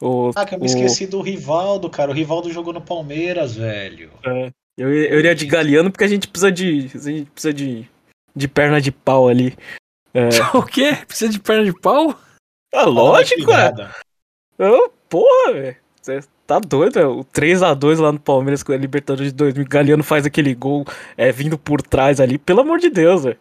O, 0.00 0.30
ah, 0.34 0.46
que 0.46 0.54
eu 0.54 0.58
me 0.58 0.64
o... 0.64 0.66
esqueci 0.66 1.06
do 1.06 1.20
Rivaldo, 1.20 1.90
cara. 1.90 2.10
O 2.10 2.14
Rivaldo 2.14 2.50
jogou 2.50 2.72
no 2.72 2.80
Palmeiras, 2.80 3.56
velho. 3.56 4.10
É. 4.24 4.50
Eu, 4.78 4.88
eu 4.92 5.18
iria 5.18 5.34
de 5.34 5.44
Galeano 5.44 5.90
porque 5.90 6.04
a 6.04 6.08
gente 6.08 6.26
precisa 6.26 6.50
de. 6.50 6.90
A 6.94 6.98
gente 6.98 7.30
precisa 7.30 7.52
de 7.52 7.86
de 8.34 8.48
perna 8.48 8.80
de 8.80 8.90
pau 8.90 9.28
ali. 9.28 9.56
É... 10.12 10.28
O 10.56 10.62
quê? 10.62 10.96
Precisa 11.06 11.30
de 11.30 11.38
perna 11.38 11.64
de 11.64 11.78
pau? 11.80 12.18
Ah, 12.74 12.84
lógico, 12.84 13.50
é. 13.52 13.72
Oh, 14.58 14.90
porra, 15.08 15.52
velho. 15.52 15.76
Você 16.00 16.20
tá 16.46 16.58
doido, 16.58 16.98
é? 16.98 17.06
O 17.06 17.24
3x2 17.24 17.98
lá 18.00 18.12
no 18.12 18.18
Palmeiras 18.18 18.62
com 18.62 18.72
a 18.72 18.76
Libertadores 18.76 19.32
de 19.32 19.36
2000. 19.36 19.66
Galeano 19.68 20.02
faz 20.02 20.24
aquele 20.24 20.54
gol 20.54 20.86
é, 21.16 21.30
vindo 21.30 21.58
por 21.58 21.82
trás 21.82 22.20
ali. 22.20 22.38
Pelo 22.38 22.60
amor 22.60 22.78
de 22.78 22.88
Deus, 22.88 23.24
velho. 23.24 23.38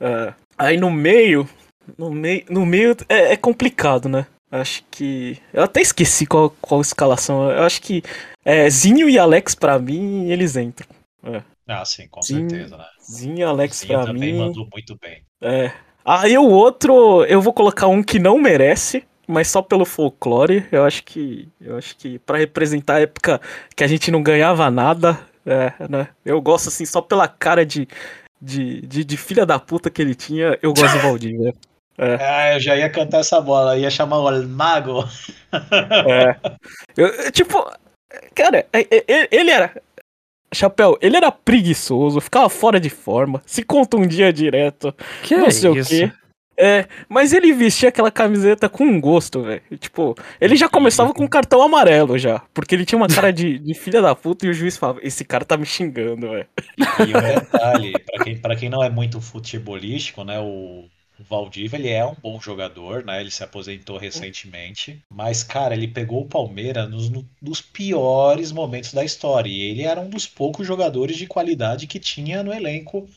É, 0.00 0.34
aí 0.58 0.76
no 0.76 0.90
meio. 0.90 1.48
No 1.96 2.10
meio, 2.10 2.44
no 2.48 2.66
meio 2.66 2.96
é, 3.08 3.32
é, 3.32 3.36
complicado, 3.36 4.08
né? 4.08 4.26
Acho 4.50 4.84
que. 4.90 5.38
Eu 5.52 5.62
até 5.62 5.80
esqueci 5.80 6.26
qual, 6.26 6.50
qual 6.60 6.80
escalação. 6.80 7.50
Eu 7.50 7.62
acho 7.62 7.80
que 7.80 8.02
é, 8.44 8.68
Zinho 8.68 9.08
e 9.08 9.18
Alex, 9.18 9.54
pra 9.54 9.78
mim, 9.78 10.28
eles 10.28 10.56
entram. 10.56 10.88
É. 11.24 11.42
Ah, 11.66 11.84
sim, 11.84 12.08
com 12.08 12.20
Zinho, 12.22 12.50
certeza, 12.50 12.76
né? 12.76 12.84
Zinho 13.00 13.48
Alex 13.48 13.78
Zinho 13.78 13.94
pra 13.94 14.06
também 14.06 14.32
mim. 14.32 14.38
mandou 14.38 14.68
muito 14.72 14.96
bem. 15.00 15.22
É. 15.40 15.72
Aí 16.04 16.36
o 16.36 16.48
outro, 16.48 17.24
eu 17.26 17.40
vou 17.40 17.52
colocar 17.52 17.86
um 17.86 18.02
que 18.02 18.18
não 18.18 18.38
merece, 18.38 19.04
mas 19.26 19.48
só 19.48 19.62
pelo 19.62 19.84
folclore. 19.84 20.66
Eu 20.72 20.84
acho 20.84 21.04
que, 21.04 21.48
eu 21.60 21.76
acho 21.76 21.96
que 21.96 22.18
para 22.18 22.38
representar 22.38 22.96
a 22.96 23.00
época 23.00 23.40
que 23.76 23.84
a 23.84 23.86
gente 23.86 24.10
não 24.10 24.22
ganhava 24.22 24.70
nada, 24.70 25.20
é, 25.46 25.72
né? 25.88 26.08
Eu 26.24 26.40
gosto 26.40 26.68
assim 26.68 26.84
só 26.84 27.00
pela 27.00 27.28
cara 27.28 27.64
de 27.64 27.86
de, 28.42 28.80
de, 28.82 29.04
de 29.04 29.16
filha 29.16 29.46
da 29.46 29.58
puta 29.58 29.88
que 29.88 30.02
ele 30.02 30.16
tinha, 30.16 30.58
eu 30.60 30.74
gosto 30.74 30.94
do 30.96 30.98
Valdívia. 31.06 31.54
É. 31.96 32.14
Ah, 32.16 32.54
eu 32.54 32.60
já 32.60 32.76
ia 32.76 32.90
cantar 32.90 33.20
essa 33.20 33.40
bola, 33.40 33.78
ia 33.78 33.90
chamar 33.90 34.18
o 34.18 34.48
Mago. 34.48 35.04
É. 35.52 36.36
Eu, 36.96 37.30
tipo, 37.30 37.70
cara, 38.34 38.66
é, 38.72 38.80
é, 38.90 39.28
ele 39.30 39.50
era. 39.50 39.80
Chapéu, 40.52 40.98
ele 41.00 41.16
era 41.16 41.32
preguiçoso, 41.32 42.20
ficava 42.20 42.48
fora 42.48 42.78
de 42.78 42.90
forma, 42.90 43.42
se 43.46 43.62
contundia 43.62 44.32
direto. 44.32 44.94
Que 45.22 45.36
não 45.36 45.50
sei 45.50 45.72
isso? 45.72 45.94
o 45.94 45.98
quê. 45.98 46.12
É, 46.56 46.86
mas 47.08 47.32
ele 47.32 47.52
vestia 47.52 47.88
aquela 47.88 48.10
camiseta 48.10 48.68
com 48.68 48.84
um 48.84 49.00
gosto, 49.00 49.42
velho. 49.42 49.62
Tipo, 49.78 50.14
ele 50.40 50.54
já 50.54 50.68
começava 50.68 51.12
com 51.12 51.24
um 51.24 51.28
cartão 51.28 51.62
amarelo 51.62 52.18
já. 52.18 52.40
Porque 52.52 52.74
ele 52.74 52.84
tinha 52.84 52.96
uma 52.96 53.08
cara 53.08 53.32
de, 53.32 53.58
de 53.58 53.74
filha 53.74 54.02
da 54.02 54.14
puta 54.14 54.46
e 54.46 54.50
o 54.50 54.54
juiz 54.54 54.76
falava: 54.76 55.00
Esse 55.02 55.24
cara 55.24 55.44
tá 55.44 55.56
me 55.56 55.64
xingando, 55.64 56.30
velho. 56.30 56.46
E 56.78 57.16
um 57.16 57.40
detalhe, 57.40 57.92
pra 57.92 58.24
quem, 58.24 58.38
pra 58.38 58.56
quem 58.56 58.68
não 58.68 58.82
é 58.82 58.90
muito 58.90 59.20
futebolístico, 59.20 60.24
né? 60.24 60.38
O, 60.38 60.84
o 61.18 61.24
Valdívia, 61.24 61.76
ele 61.76 61.88
é 61.88 62.04
um 62.04 62.14
bom 62.14 62.40
jogador, 62.40 63.04
né? 63.04 63.20
Ele 63.20 63.30
se 63.30 63.44
aposentou 63.44 63.98
recentemente. 63.98 65.02
Mas, 65.10 65.42
cara, 65.42 65.74
ele 65.74 65.88
pegou 65.88 66.22
o 66.22 66.28
Palmeiras 66.28 66.88
nos, 66.90 67.10
nos 67.40 67.60
piores 67.60 68.50
momentos 68.50 68.92
da 68.92 69.04
história. 69.04 69.48
E 69.48 69.60
ele 69.60 69.82
era 69.82 70.00
um 70.00 70.10
dos 70.10 70.26
poucos 70.26 70.66
jogadores 70.66 71.16
de 71.16 71.26
qualidade 71.26 71.86
que 71.86 72.00
tinha 72.00 72.42
no 72.42 72.52
elenco 72.52 73.08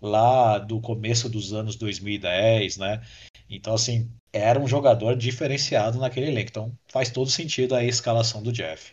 lá 0.00 0.58
do 0.58 0.80
começo 0.80 1.28
dos 1.28 1.52
anos 1.52 1.76
2010, 1.76 2.78
né? 2.78 3.02
Então, 3.48 3.74
assim, 3.74 4.10
era 4.32 4.58
um 4.58 4.66
jogador 4.66 5.14
diferenciado 5.14 5.98
naquele 5.98 6.28
elenco. 6.28 6.48
Então, 6.50 6.72
faz 6.88 7.10
todo 7.10 7.30
sentido 7.30 7.74
a 7.74 7.84
escalação 7.84 8.42
do 8.42 8.52
Jeff. 8.52 8.92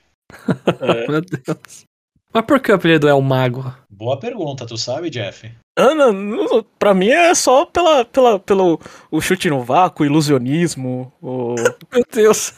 É. 0.81 1.07
Meu 1.09 1.21
Deus. 1.21 1.85
Mas 2.33 2.45
por 2.45 2.59
que 2.59 2.71
o 2.71 2.75
apelido 2.75 3.07
é 3.07 3.13
o 3.13 3.21
Mago? 3.21 3.73
Boa 3.89 4.19
pergunta, 4.19 4.65
tu 4.65 4.77
sabe, 4.77 5.09
Jeff? 5.09 5.51
Ah, 5.77 5.95
não, 5.95 6.13
não, 6.13 6.65
pra 6.77 6.93
mim 6.93 7.09
é 7.09 7.33
só 7.33 7.65
pela, 7.65 8.05
pela, 8.05 8.39
pelo 8.39 8.79
o 9.09 9.19
chute 9.19 9.49
no 9.49 9.63
vácuo, 9.63 10.03
o 10.03 10.05
ilusionismo. 10.05 11.11
O... 11.21 11.55
Meu 11.91 12.03
Deus. 12.11 12.53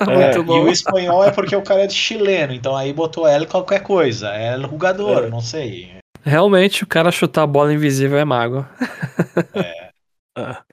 É, 0.00 0.36
e 0.38 0.40
o 0.40 0.68
espanhol 0.68 1.24
é 1.24 1.30
porque 1.30 1.56
o 1.56 1.62
cara 1.62 1.82
é 1.82 1.86
de 1.86 1.94
chileno, 1.94 2.52
então 2.52 2.76
aí 2.76 2.92
botou 2.92 3.26
L 3.26 3.46
qualquer 3.46 3.82
coisa. 3.82 4.28
É 4.28 4.58
jogador, 4.58 5.24
é. 5.24 5.30
não 5.30 5.40
sei. 5.40 5.98
Realmente, 6.22 6.84
o 6.84 6.86
cara 6.86 7.10
chutar 7.10 7.42
a 7.42 7.46
bola 7.46 7.72
invisível 7.72 8.18
é 8.18 8.24
mago. 8.24 8.66
É. 9.54 9.90
ah. 10.36 10.62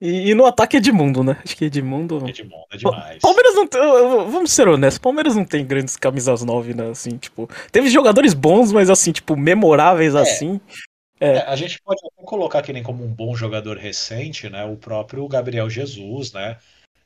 E, 0.00 0.30
e, 0.30 0.34
no 0.34 0.46
ataque 0.46 0.78
Edmundo, 0.78 1.22
né? 1.22 1.36
Acho 1.44 1.54
que 1.54 1.66
Edmundo. 1.66 2.26
Edmundo 2.26 2.64
é 2.72 2.76
demais. 2.78 3.18
Palmeiras 3.20 3.54
não 3.54 3.66
tem. 3.66 3.80
Vamos 3.80 4.50
ser 4.50 4.66
honestos, 4.66 4.98
Palmeiras 4.98 5.36
não 5.36 5.44
tem 5.44 5.64
grandes 5.66 5.94
camisas 5.96 6.42
9, 6.42 6.72
né? 6.72 6.88
Assim, 6.88 7.18
tipo. 7.18 7.48
Teve 7.70 7.90
jogadores 7.90 8.32
bons, 8.32 8.72
mas 8.72 8.88
assim, 8.88 9.12
tipo, 9.12 9.36
memoráveis 9.36 10.14
é. 10.14 10.20
assim. 10.20 10.58
É. 11.20 11.36
É, 11.36 11.38
a 11.40 11.54
gente 11.54 11.82
pode 11.82 12.00
colocar 12.24 12.62
que 12.62 12.72
nem 12.72 12.82
como 12.82 13.04
um 13.04 13.12
bom 13.12 13.36
jogador 13.36 13.76
recente, 13.76 14.48
né? 14.48 14.64
O 14.64 14.74
próprio 14.74 15.28
Gabriel 15.28 15.68
Jesus, 15.68 16.32
né? 16.32 16.56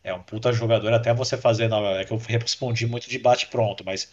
É 0.05 0.15
um 0.15 0.23
puta 0.23 0.53
jogador, 0.53 0.93
até 0.93 1.13
você 1.13 1.37
fazer. 1.37 1.69
É 1.73 2.05
que 2.05 2.13
eu 2.13 2.19
respondi 2.19 2.87
muito 2.87 3.11
de 3.11 3.19
bate 3.19 3.49
pronto, 3.49 3.83
mas 3.85 4.13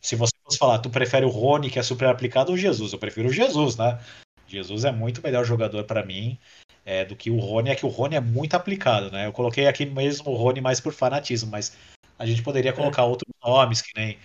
se 0.00 0.14
você 0.14 0.32
fosse 0.44 0.58
falar, 0.58 0.78
tu 0.78 0.90
prefere 0.90 1.26
o 1.26 1.28
Rony, 1.28 1.70
que 1.70 1.78
é 1.78 1.82
super 1.82 2.06
aplicado, 2.06 2.52
ou 2.52 2.56
Jesus? 2.56 2.92
Eu 2.92 3.00
prefiro 3.00 3.30
o 3.30 3.32
Jesus, 3.32 3.76
né? 3.76 3.98
Jesus 4.46 4.84
é 4.84 4.92
muito 4.92 5.22
melhor 5.22 5.44
jogador 5.44 5.84
para 5.84 6.04
mim 6.04 6.38
é, 6.84 7.04
do 7.04 7.16
que 7.16 7.30
o 7.30 7.38
Rony. 7.38 7.70
É 7.70 7.74
que 7.74 7.86
o 7.86 7.88
Rony 7.88 8.16
é 8.16 8.20
muito 8.20 8.54
aplicado, 8.54 9.10
né? 9.10 9.26
Eu 9.26 9.32
coloquei 9.32 9.66
aqui 9.66 9.86
mesmo 9.86 10.30
o 10.30 10.36
Rony 10.36 10.60
mais 10.60 10.80
por 10.80 10.92
fanatismo, 10.92 11.50
mas 11.50 11.76
a 12.18 12.26
gente 12.26 12.42
poderia 12.42 12.72
colocar 12.72 13.02
é. 13.02 13.04
outros 13.06 13.32
nomes, 13.42 13.82
que 13.82 13.92
nem 13.96 14.18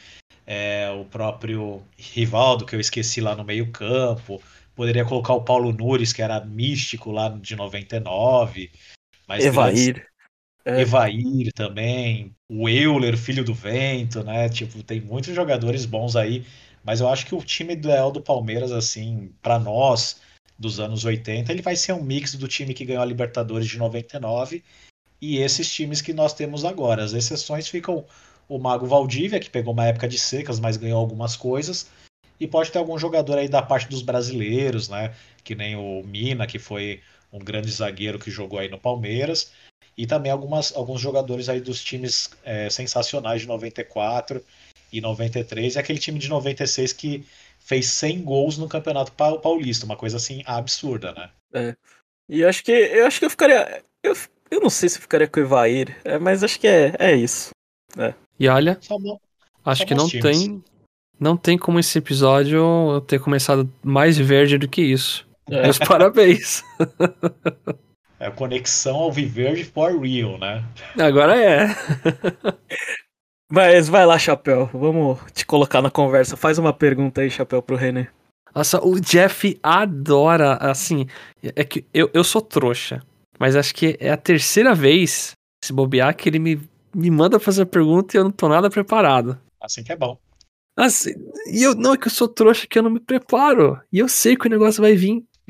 é, 0.45 0.89
o 0.91 1.03
próprio 1.05 1.83
Rivaldo, 1.97 2.65
que 2.65 2.75
eu 2.75 2.79
esqueci 2.79 3.19
lá 3.21 3.35
no 3.35 3.43
meio-campo. 3.43 4.41
Poderia 4.75 5.03
colocar 5.03 5.33
o 5.33 5.43
Paulo 5.43 5.73
Nunes, 5.73 6.13
que 6.13 6.21
era 6.21 6.43
místico 6.43 7.11
lá 7.11 7.29
de 7.29 7.55
99. 7.55 8.71
Mas 9.27 9.43
Evair. 9.43 10.07
É. 10.63 10.81
Evair 10.81 11.51
também, 11.53 12.35
o 12.49 12.67
Euler, 12.67 13.17
filho 13.17 13.43
do 13.43 13.53
vento, 13.53 14.23
né? 14.23 14.49
Tipo, 14.49 14.83
tem 14.83 15.01
muitos 15.01 15.33
jogadores 15.33 15.85
bons 15.85 16.15
aí, 16.15 16.45
mas 16.83 16.99
eu 16.99 17.07
acho 17.07 17.25
que 17.25 17.33
o 17.33 17.41
time 17.41 17.73
ideal 17.73 18.11
do 18.11 18.21
Palmeiras, 18.21 18.71
assim, 18.71 19.33
para 19.41 19.57
nós, 19.57 20.21
dos 20.57 20.79
anos 20.79 21.05
80, 21.05 21.51
ele 21.51 21.61
vai 21.61 21.75
ser 21.75 21.93
um 21.93 22.01
mix 22.01 22.35
do 22.35 22.47
time 22.47 22.73
que 22.73 22.85
ganhou 22.85 23.03
a 23.03 23.05
Libertadores 23.05 23.67
de 23.67 23.77
99 23.77 24.63
e 25.21 25.37
esses 25.37 25.71
times 25.71 26.01
que 26.01 26.13
nós 26.13 26.33
temos 26.33 26.65
agora. 26.65 27.03
As 27.03 27.13
exceções 27.13 27.67
ficam 27.67 28.05
o 28.47 28.57
Mago 28.57 28.85
Valdívia, 28.85 29.39
que 29.39 29.49
pegou 29.49 29.73
uma 29.73 29.85
época 29.85 30.07
de 30.07 30.17
secas, 30.17 30.59
mas 30.59 30.77
ganhou 30.77 30.99
algumas 30.99 31.35
coisas, 31.35 31.87
e 32.39 32.47
pode 32.47 32.71
ter 32.71 32.77
algum 32.77 32.97
jogador 32.97 33.37
aí 33.37 33.47
da 33.47 33.61
parte 33.61 33.89
dos 33.89 34.01
brasileiros, 34.01 34.89
né? 34.89 35.13
Que 35.43 35.55
nem 35.55 35.75
o 35.75 36.03
Mina, 36.03 36.47
que 36.47 36.59
foi 36.59 37.01
um 37.31 37.39
grande 37.39 37.71
zagueiro 37.71 38.19
que 38.19 38.31
jogou 38.31 38.59
aí 38.59 38.69
no 38.69 38.77
Palmeiras 38.77 39.51
e 39.97 40.05
também 40.05 40.31
algumas, 40.31 40.75
alguns 40.75 41.01
jogadores 41.01 41.49
aí 41.49 41.59
dos 41.59 41.83
times 41.83 42.29
é, 42.43 42.69
sensacionais 42.69 43.41
de 43.41 43.47
94 43.47 44.43
e 44.91 45.01
93, 45.01 45.75
e 45.75 45.79
aquele 45.79 45.99
time 45.99 46.19
de 46.19 46.29
96 46.29 46.93
que 46.93 47.25
fez 47.67 47.87
100 47.87 48.23
gols 48.23 48.57
no 48.57 48.69
Campeonato 48.69 49.11
Paulista, 49.11 49.85
uma 49.85 49.97
coisa 49.97 50.15
assim 50.15 50.41
absurda, 50.45 51.11
né? 51.11 51.29
É. 51.53 51.75
E 52.29 52.43
acho 52.43 52.63
que 52.63 52.71
eu 52.71 53.05
acho 53.05 53.19
que 53.19 53.25
eu 53.25 53.29
ficaria 53.29 53.83
eu, 54.01 54.15
eu 54.49 54.61
não 54.61 54.69
sei 54.69 54.87
se 54.87 54.97
eu 54.97 55.01
ficaria 55.01 55.27
com 55.27 55.39
o 55.39 55.43
Evair, 55.43 55.99
é, 56.05 56.17
mas 56.17 56.43
acho 56.43 56.59
que 56.59 56.67
é, 56.67 56.95
é 56.97 57.13
isso. 57.13 57.49
É. 57.97 58.13
E 58.39 58.47
olha, 58.47 58.79
acho 59.65 59.85
que 59.85 59.93
não 59.93 60.07
times. 60.07 60.23
tem 60.23 60.63
não 61.19 61.35
tem 61.35 61.57
como 61.57 61.79
esse 61.79 61.97
episódio 61.97 62.57
eu 62.93 63.01
ter 63.01 63.19
começado 63.19 63.69
mais 63.83 64.17
verde 64.17 64.57
do 64.57 64.67
que 64.67 64.81
isso. 64.81 65.27
É. 65.49 65.63
Meus 65.63 65.77
parabéns. 65.79 66.63
É 68.19 68.27
a 68.27 68.31
conexão 68.31 68.95
ao 68.95 69.11
viver 69.11 69.65
for 69.65 69.99
real, 69.99 70.37
né? 70.37 70.63
Agora 70.97 71.35
é. 71.35 71.67
Mas 73.49 73.87
vai 73.87 74.05
lá, 74.05 74.19
Chapéu. 74.19 74.69
Vamos 74.73 75.19
te 75.33 75.45
colocar 75.45 75.81
na 75.81 75.89
conversa. 75.89 76.35
Faz 76.35 76.57
uma 76.57 76.73
pergunta 76.73 77.21
aí, 77.21 77.29
Chapéu, 77.29 77.61
pro 77.61 77.75
René. 77.75 78.09
Nossa, 78.53 78.83
o 78.83 78.99
Jeff 78.99 79.57
adora, 79.61 80.53
assim. 80.55 81.07
É 81.55 81.63
que 81.63 81.85
eu, 81.93 82.09
eu 82.13 82.23
sou 82.23 82.41
trouxa. 82.41 83.01
Mas 83.39 83.55
acho 83.55 83.73
que 83.73 83.97
é 83.99 84.09
a 84.09 84.17
terceira 84.17 84.73
vez, 84.73 85.33
se 85.63 85.71
bobear, 85.71 86.15
que 86.15 86.27
ele 86.27 86.39
me, 86.39 86.61
me 86.93 87.11
manda 87.11 87.39
fazer 87.39 87.61
a 87.61 87.67
pergunta 87.67 88.15
e 88.15 88.19
eu 88.19 88.23
não 88.23 88.31
tô 88.31 88.49
nada 88.49 88.69
preparado. 88.69 89.39
Assim 89.61 89.83
que 89.83 89.91
é 89.91 89.95
bom. 89.95 90.17
Assim, 90.75 91.13
e 91.51 91.63
eu 91.63 91.73
não 91.73 91.93
é 91.93 91.97
que 91.97 92.07
eu 92.07 92.11
sou 92.11 92.27
trouxa 92.27 92.67
que 92.67 92.77
eu 92.77 92.83
não 92.83 92.89
me 92.89 92.99
preparo. 92.99 93.79
E 93.91 93.99
eu 93.99 94.07
sei 94.07 94.35
que 94.35 94.47
o 94.47 94.49
negócio 94.49 94.81
vai 94.81 94.95
vir. 94.95 95.23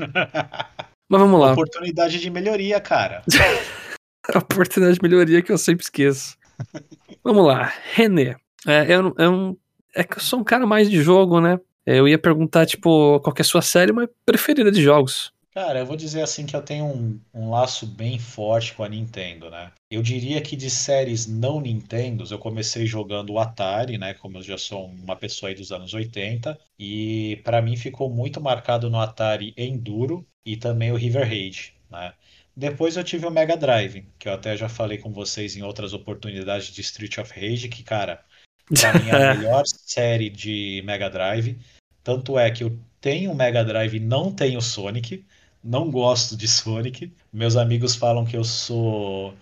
Mas 1.10 1.22
vamos 1.22 1.40
lá. 1.40 1.54
Oportunidade 1.54 2.20
de 2.20 2.30
melhoria, 2.30 2.80
cara. 2.80 3.24
a 4.34 4.38
oportunidade 4.40 5.00
de 5.00 5.04
melhoria 5.04 5.42
que 5.42 5.52
eu 5.52 5.58
sempre 5.58 5.84
esqueço. 5.84 6.38
vamos 7.28 7.46
lá. 7.46 7.74
René. 7.94 8.36
É, 8.66 8.86
eu, 8.88 9.14
eu, 9.18 9.60
é 9.94 10.04
que 10.04 10.18
eu 10.18 10.22
sou 10.22 10.40
um 10.40 10.44
cara 10.44 10.66
mais 10.66 10.90
de 10.90 11.02
jogo, 11.02 11.42
né? 11.42 11.60
Eu 11.86 12.08
ia 12.08 12.18
perguntar, 12.18 12.66
tipo, 12.66 13.20
qual 13.20 13.34
é 13.38 13.42
a 13.42 13.46
sua 13.46 13.62
série 13.62 13.92
mais 13.92 14.10
preferida 14.26 14.72
de 14.72 14.82
jogos? 14.82 15.32
Cara, 15.54 15.80
eu 15.80 15.86
vou 15.86 15.98
dizer 15.98 16.22
assim 16.22 16.46
que 16.46 16.56
eu 16.56 16.62
tenho 16.62 16.86
um, 16.86 17.20
um, 17.34 17.50
laço 17.50 17.88
bem 17.88 18.20
forte 18.20 18.74
com 18.74 18.84
a 18.84 18.90
Nintendo, 18.90 19.50
né? 19.50 19.72
Eu 19.90 20.04
diria 20.04 20.40
que 20.40 20.56
de 20.56 20.70
séries 20.70 21.26
não 21.26 21.60
Nintendos, 21.60 22.32
eu 22.32 22.38
comecei 22.38 22.86
jogando 22.86 23.32
o 23.32 23.40
Atari, 23.40 23.98
né? 23.98 24.14
Como 24.14 24.38
eu 24.38 24.44
já 24.44 24.58
sou 24.58 24.86
uma 24.86 25.16
pessoa 25.16 25.50
aí 25.50 25.56
dos 25.56 25.72
anos 25.72 25.94
80, 25.94 26.58
e 26.78 27.42
para 27.44 27.62
mim 27.62 27.76
ficou 27.76 28.10
muito 28.10 28.40
marcado 28.40 28.90
no 28.90 29.00
Atari 29.00 29.54
Enduro 29.58 30.24
e 30.46 30.56
também 30.56 30.92
o 30.92 30.96
River 30.96 31.28
Raid, 31.28 31.74
né? 31.90 32.14
Depois 32.58 32.98
eu 32.98 33.04
tive 33.04 33.28
o 33.28 33.32
Mega 33.32 33.56
Drive, 33.56 34.06
que 34.18 34.28
eu 34.28 34.34
até 34.34 34.58
já 34.58 34.68
falei 34.68 34.98
com 34.98 35.14
vocês 35.14 35.56
em 35.56 35.62
outras 35.62 35.94
oportunidades 35.94 36.68
de 36.68 36.82
Street 36.82 37.20
of 37.20 37.32
Rage, 37.40 37.70
que, 37.70 37.84
cara, 37.84 38.26
pra 38.68 39.00
mim 39.00 39.10
é 39.10 39.12
a 39.12 39.36
melhor 39.38 39.64
série 39.68 40.30
de 40.30 40.82
Mega 40.84 41.10
Drive. 41.10 41.60
Tanto 42.04 42.40
é 42.40 42.50
que 42.50 42.64
eu 42.64 42.80
tenho 43.00 43.32
o 43.32 43.36
Mega 43.36 43.64
Drive 43.64 43.96
e 43.96 44.00
não 44.00 44.34
tenho 44.34 44.60
Sonic 44.60 45.24
não 45.68 45.92
gosto 45.92 46.38
de 46.38 46.48
Sonic. 46.48 47.14
Meus 47.32 47.56
amigos 47.56 47.96
falam 47.96 48.26
que 48.26 48.38
eu 48.38 48.44
sou 48.44 49.34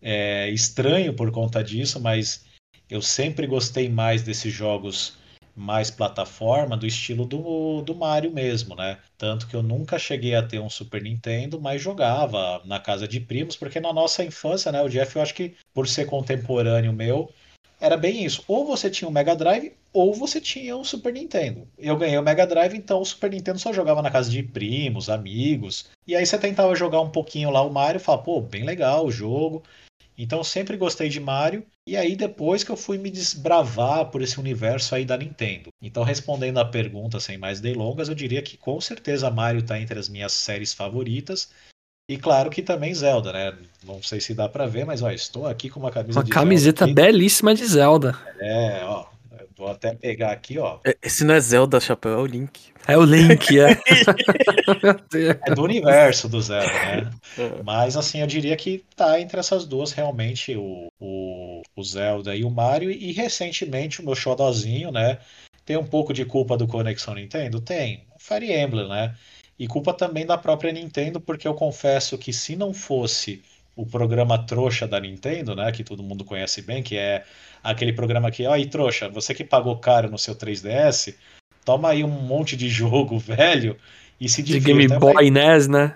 é, 0.00 0.48
estranho 0.50 1.12
por 1.14 1.30
conta 1.30 1.62
disso, 1.62 2.00
mas 2.00 2.44
eu 2.88 3.02
sempre 3.02 3.46
gostei 3.46 3.88
mais 3.88 4.22
desses 4.22 4.52
jogos 4.52 5.18
mais 5.56 5.90
plataforma, 5.90 6.76
do 6.76 6.86
estilo 6.86 7.24
do, 7.24 7.80
do 7.80 7.94
Mario 7.94 8.30
mesmo, 8.30 8.76
né? 8.76 8.98
Tanto 9.16 9.46
que 9.46 9.56
eu 9.56 9.62
nunca 9.62 9.98
cheguei 9.98 10.34
a 10.34 10.42
ter 10.42 10.60
um 10.60 10.68
Super 10.68 11.02
Nintendo, 11.02 11.60
mas 11.60 11.80
jogava 11.80 12.60
na 12.64 12.78
casa 12.78 13.08
de 13.08 13.18
primos, 13.18 13.56
porque 13.56 13.80
na 13.80 13.92
nossa 13.92 14.22
infância, 14.22 14.70
né? 14.70 14.82
O 14.82 14.88
Jeff, 14.88 15.16
eu 15.16 15.22
acho 15.22 15.34
que 15.34 15.54
por 15.72 15.88
ser 15.88 16.04
contemporâneo 16.04 16.92
meu, 16.92 17.32
era 17.80 17.96
bem 17.96 18.24
isso. 18.24 18.42
Ou 18.46 18.66
você 18.66 18.90
tinha 18.90 19.08
um 19.08 19.12
Mega 19.12 19.34
Drive, 19.34 19.72
ou 19.92 20.14
você 20.14 20.40
tinha 20.40 20.76
um 20.76 20.84
Super 20.84 21.12
Nintendo. 21.12 21.66
Eu 21.78 21.96
ganhei 21.96 22.18
o 22.18 22.22
Mega 22.22 22.46
Drive, 22.46 22.76
então 22.76 23.00
o 23.00 23.04
Super 23.04 23.30
Nintendo 23.30 23.58
só 23.58 23.72
jogava 23.72 24.02
na 24.02 24.10
casa 24.10 24.30
de 24.30 24.42
primos, 24.42 25.08
amigos. 25.08 25.88
E 26.06 26.14
aí 26.14 26.24
você 26.24 26.38
tentava 26.38 26.74
jogar 26.74 27.00
um 27.00 27.10
pouquinho 27.10 27.50
lá 27.50 27.62
o 27.62 27.72
Mario 27.72 28.00
falava, 28.00 28.24
pô, 28.24 28.40
bem 28.40 28.64
legal 28.64 29.06
o 29.06 29.10
jogo. 29.10 29.62
Então 30.16 30.38
eu 30.38 30.44
sempre 30.44 30.76
gostei 30.76 31.08
de 31.08 31.20
Mario. 31.20 31.64
E 31.86 31.96
aí 31.96 32.16
depois 32.16 32.64
que 32.64 32.70
eu 32.70 32.76
fui 32.76 32.98
me 32.98 33.10
desbravar 33.10 34.06
por 34.06 34.22
esse 34.22 34.40
universo 34.40 34.94
aí 34.94 35.04
da 35.04 35.16
Nintendo. 35.16 35.68
Então 35.80 36.02
respondendo 36.02 36.58
a 36.58 36.64
pergunta 36.64 37.20
sem 37.20 37.36
mais 37.38 37.60
delongas, 37.60 38.08
eu 38.08 38.14
diria 38.14 38.42
que 38.42 38.56
com 38.56 38.80
certeza 38.80 39.30
Mario 39.30 39.60
está 39.60 39.78
entre 39.78 39.98
as 39.98 40.08
minhas 40.08 40.32
séries 40.32 40.72
favoritas. 40.72 41.50
E 42.08 42.16
claro 42.16 42.50
que 42.50 42.62
também 42.62 42.94
Zelda, 42.94 43.32
né? 43.32 43.58
Não 43.84 44.00
sei 44.00 44.20
se 44.20 44.32
dá 44.32 44.48
para 44.48 44.66
ver, 44.66 44.86
mas 44.86 45.02
ó, 45.02 45.10
estou 45.10 45.46
aqui 45.46 45.68
com 45.68 45.80
uma 45.80 45.90
camisa 45.90 46.20
Uma 46.20 46.28
camiseta 46.28 46.86
Zelda 46.86 47.02
belíssima 47.02 47.52
de 47.52 47.66
Zelda. 47.66 48.16
É, 48.38 48.84
ó. 48.84 49.06
Vou 49.56 49.68
até 49.68 49.94
pegar 49.94 50.32
aqui, 50.32 50.58
ó. 50.58 50.78
É, 50.84 50.96
Esse 51.02 51.24
não 51.24 51.34
é 51.34 51.40
Zelda, 51.40 51.80
chapéu, 51.80 52.12
é 52.12 52.16
o 52.18 52.26
Link. 52.26 52.72
É 52.86 52.96
o 52.96 53.02
Link, 53.02 53.58
é. 53.58 53.70
É 55.46 55.54
do 55.54 55.62
universo 55.62 56.28
do 56.28 56.40
Zelda, 56.40 56.72
né? 56.72 57.10
É. 57.38 57.62
Mas 57.62 57.96
assim, 57.96 58.20
eu 58.20 58.26
diria 58.26 58.56
que 58.56 58.84
tá 58.94 59.20
entre 59.20 59.38
essas 59.38 59.66
duas 59.66 59.92
realmente 59.92 60.56
o, 60.56 60.88
o, 60.98 61.62
o 61.74 61.84
Zelda 61.84 62.34
e 62.34 62.44
o 62.44 62.50
Mario. 62.50 62.90
E 62.90 63.12
recentemente 63.12 64.00
o 64.00 64.04
meu 64.04 64.14
xodozinho, 64.14 64.90
né? 64.90 65.18
Tem 65.64 65.76
um 65.76 65.84
pouco 65.84 66.14
de 66.14 66.24
culpa 66.24 66.56
do 66.56 66.66
Conexão 66.66 67.14
Nintendo? 67.14 67.60
Tem. 67.60 68.06
Fire 68.18 68.52
Emblem, 68.52 68.88
né? 68.88 69.14
E 69.58 69.66
culpa 69.66 69.92
também 69.92 70.24
da 70.24 70.38
própria 70.38 70.72
Nintendo, 70.72 71.20
porque 71.20 71.48
eu 71.48 71.54
confesso 71.54 72.16
que 72.16 72.32
se 72.32 72.56
não 72.56 72.72
fosse 72.72 73.42
o 73.76 73.84
programa 73.86 74.38
trouxa 74.38 74.88
da 74.88 74.98
Nintendo, 74.98 75.54
né? 75.54 75.70
Que 75.70 75.84
todo 75.84 76.02
mundo 76.02 76.24
conhece 76.24 76.62
bem, 76.62 76.82
que 76.82 76.96
é 76.96 77.24
aquele 77.62 77.92
programa 77.92 78.30
que, 78.30 78.46
ó, 78.46 78.54
aí 78.54 78.66
trouxa, 78.66 79.08
você 79.08 79.34
que 79.34 79.44
pagou 79.44 79.76
caro 79.78 80.10
no 80.10 80.18
seu 80.18 80.34
3DS, 80.34 81.14
toma 81.64 81.90
aí 81.90 82.02
um 82.02 82.08
monte 82.08 82.56
de 82.56 82.68
jogo 82.68 83.18
velho 83.20 83.76
e 84.18 84.28
se 84.28 84.42
De 84.42 84.54
divirta. 84.54 84.68
Game 84.68 84.84
Eu 84.84 85.00
falei, 85.00 85.14
Boy 85.14 85.30
NES, 85.30 85.68
né? 85.68 85.94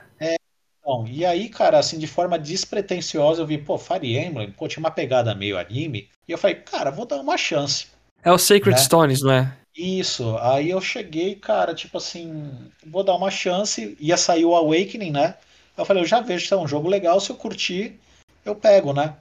Bom, 0.90 1.06
e 1.06 1.24
aí, 1.24 1.48
cara, 1.48 1.78
assim, 1.78 1.98
de 1.98 2.06
forma 2.08 2.36
despretensiosa, 2.36 3.42
eu 3.42 3.46
vi, 3.46 3.58
pô, 3.58 3.78
Fire 3.78 4.16
Emblem, 4.16 4.50
pô, 4.50 4.66
tinha 4.66 4.80
uma 4.80 4.90
pegada 4.90 5.34
meio 5.36 5.56
anime, 5.56 6.08
e 6.26 6.32
eu 6.32 6.38
falei, 6.38 6.56
cara, 6.56 6.90
vou 6.90 7.06
dar 7.06 7.20
uma 7.20 7.36
chance. 7.36 7.86
É 8.24 8.32
o 8.32 8.38
Sacred 8.38 8.76
Né? 8.76 8.76
Stones, 8.78 9.22
não 9.22 9.32
é? 9.32 9.56
Isso, 9.76 10.36
aí 10.38 10.70
eu 10.70 10.80
cheguei, 10.80 11.36
cara, 11.36 11.74
tipo 11.74 11.98
assim, 11.98 12.50
vou 12.84 13.04
dar 13.04 13.14
uma 13.14 13.30
chance, 13.30 13.96
ia 14.00 14.16
sair 14.16 14.44
o 14.44 14.54
Awakening, 14.54 15.12
né? 15.12 15.36
Eu 15.80 15.86
falei, 15.86 16.02
eu 16.02 16.06
já 16.06 16.20
vejo 16.20 16.46
que 16.46 16.52
é 16.52 16.56
um 16.56 16.68
jogo 16.68 16.88
legal, 16.88 17.18
se 17.18 17.30
eu 17.30 17.36
curtir, 17.36 17.98
eu 18.44 18.54
pego, 18.54 18.92
né? 18.92 19.16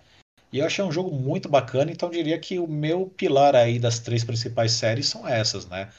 E 0.52 0.60
eu 0.60 0.66
achei 0.66 0.84
um 0.84 0.92
jogo 0.92 1.16
muito 1.16 1.48
bacana, 1.48 1.90
então 1.90 2.10
eu 2.10 2.14
diria 2.14 2.38
que 2.38 2.60
o 2.60 2.68
meu 2.68 3.06
pilar 3.06 3.56
aí 3.56 3.80
das 3.80 4.00
três 4.00 4.26
principais 4.26 4.74
séries 4.74 5.08
são 5.08 5.26
essas, 5.26 5.66
né? 5.68 5.90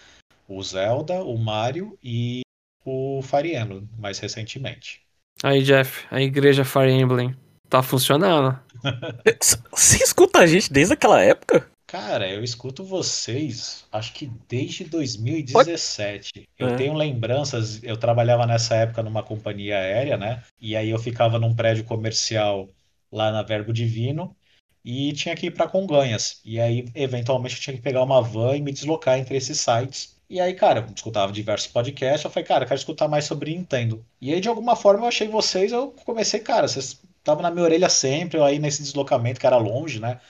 O 0.47 0.62
Zelda, 0.62 1.23
o 1.23 1.38
Mario 1.38 1.97
e 2.02 2.43
o 2.85 3.23
Fire 3.23 3.57
Emblem, 3.57 3.88
mais 3.99 4.19
recentemente. 4.19 5.00
Aí, 5.43 5.62
Jeff, 5.62 6.07
a 6.11 6.21
igreja 6.21 6.64
Fire 6.64 6.90
Emblem 6.90 7.35
tá 7.69 7.83
funcionando. 7.83 8.59
Você 9.73 10.02
escuta 10.02 10.40
a 10.40 10.47
gente 10.47 10.71
desde 10.71 10.93
aquela 10.93 11.23
época? 11.23 11.71
Cara, 11.91 12.31
eu 12.31 12.45
escuto 12.45 12.85
vocês, 12.85 13.85
acho 13.91 14.13
que 14.13 14.31
desde 14.49 14.85
2017. 14.85 16.49
Eu 16.57 16.69
É. 16.69 16.77
tenho 16.77 16.95
lembranças, 16.95 17.83
eu 17.83 17.97
trabalhava 17.97 18.47
nessa 18.47 18.77
época 18.77 19.03
numa 19.03 19.25
companhia 19.25 19.77
aérea, 19.77 20.17
né? 20.17 20.41
E 20.61 20.77
aí 20.77 20.89
eu 20.89 21.01
ficava 21.01 21.37
num 21.37 21.53
prédio 21.53 21.83
comercial 21.83 22.69
lá 23.11 23.33
na 23.33 23.43
Verbo 23.43 23.73
Divino 23.73 24.37
e 24.85 25.13
tinha 25.15 25.35
que 25.35 25.47
ir 25.47 25.51
para 25.51 25.67
Congonhas. 25.67 26.41
E 26.45 26.61
aí, 26.61 26.87
eventualmente, 26.95 27.57
eu 27.57 27.61
tinha 27.61 27.75
que 27.75 27.83
pegar 27.83 28.05
uma 28.05 28.23
van 28.23 28.57
e 28.57 28.63
me 28.63 28.71
deslocar 28.71 29.19
entre 29.19 29.37
esses 29.37 29.59
sites. 29.59 30.17
E 30.29 30.41
aí, 30.41 30.55
cara, 30.55 30.87
eu 30.89 30.95
escutava 30.95 31.33
diversos 31.33 31.73
podcasts. 31.73 32.25
Eu 32.25 32.31
falei, 32.31 32.47
cara, 32.47 32.63
eu 32.63 32.69
quero 32.69 32.79
escutar 32.79 33.09
mais 33.09 33.25
sobre 33.25 33.53
Nintendo. 33.53 34.07
E 34.21 34.33
aí, 34.33 34.41
de 34.41 34.49
alguma 34.49 34.77
forma, 34.77 35.07
eu 35.07 35.09
achei 35.09 35.27
vocês. 35.27 35.73
Eu 35.73 35.93
comecei, 36.05 36.39
cara, 36.39 36.69
vocês 36.69 37.01
estavam 37.19 37.43
na 37.43 37.51
minha 37.51 37.65
orelha 37.65 37.89
sempre. 37.89 38.39
Eu 38.39 38.45
aí 38.45 38.61
nesse 38.61 38.81
deslocamento 38.81 39.41
que 39.41 39.47
era 39.47 39.57
longe, 39.57 39.99
né? 39.99 40.21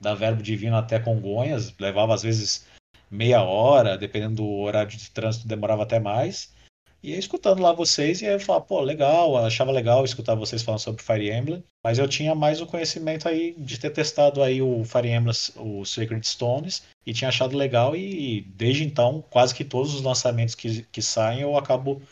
Da 0.00 0.14
Verbo 0.14 0.42
Divino 0.42 0.76
até 0.76 0.98
Congonhas. 0.98 1.74
Levava 1.78 2.14
às 2.14 2.22
vezes 2.22 2.66
meia 3.10 3.42
hora, 3.42 3.96
dependendo 3.96 4.36
do 4.36 4.48
horário 4.48 4.90
de 4.90 5.10
trânsito, 5.10 5.48
demorava 5.48 5.82
até 5.82 5.98
mais. 5.98 6.54
E 7.02 7.12
aí, 7.12 7.18
escutando 7.18 7.62
lá 7.62 7.72
vocês, 7.72 8.20
e 8.20 8.26
aí 8.26 8.32
eu 8.32 8.40
falava, 8.40 8.64
pô, 8.64 8.80
legal, 8.80 9.36
achava 9.36 9.70
legal 9.70 10.04
escutar 10.04 10.34
vocês 10.34 10.62
falando 10.62 10.80
sobre 10.80 11.02
Fire 11.02 11.30
Emblem. 11.30 11.62
Mas 11.84 11.98
eu 11.98 12.08
tinha 12.08 12.34
mais 12.34 12.60
o 12.60 12.66
conhecimento 12.66 13.28
aí 13.28 13.54
de 13.56 13.78
ter 13.78 13.90
testado 13.90 14.42
aí 14.42 14.60
o 14.60 14.84
Fire 14.84 15.08
Emblem, 15.08 15.34
o 15.56 15.84
Sacred 15.84 16.26
Stones, 16.26 16.82
e 17.06 17.12
tinha 17.12 17.28
achado 17.28 17.56
legal. 17.56 17.94
E 17.94 18.40
desde 18.56 18.82
então, 18.82 19.22
quase 19.30 19.54
que 19.54 19.64
todos 19.64 19.94
os 19.94 20.02
lançamentos 20.02 20.56
que, 20.56 20.82
que 20.90 21.00
saem 21.00 21.42
eu 21.42 21.56
acabo 21.56 22.02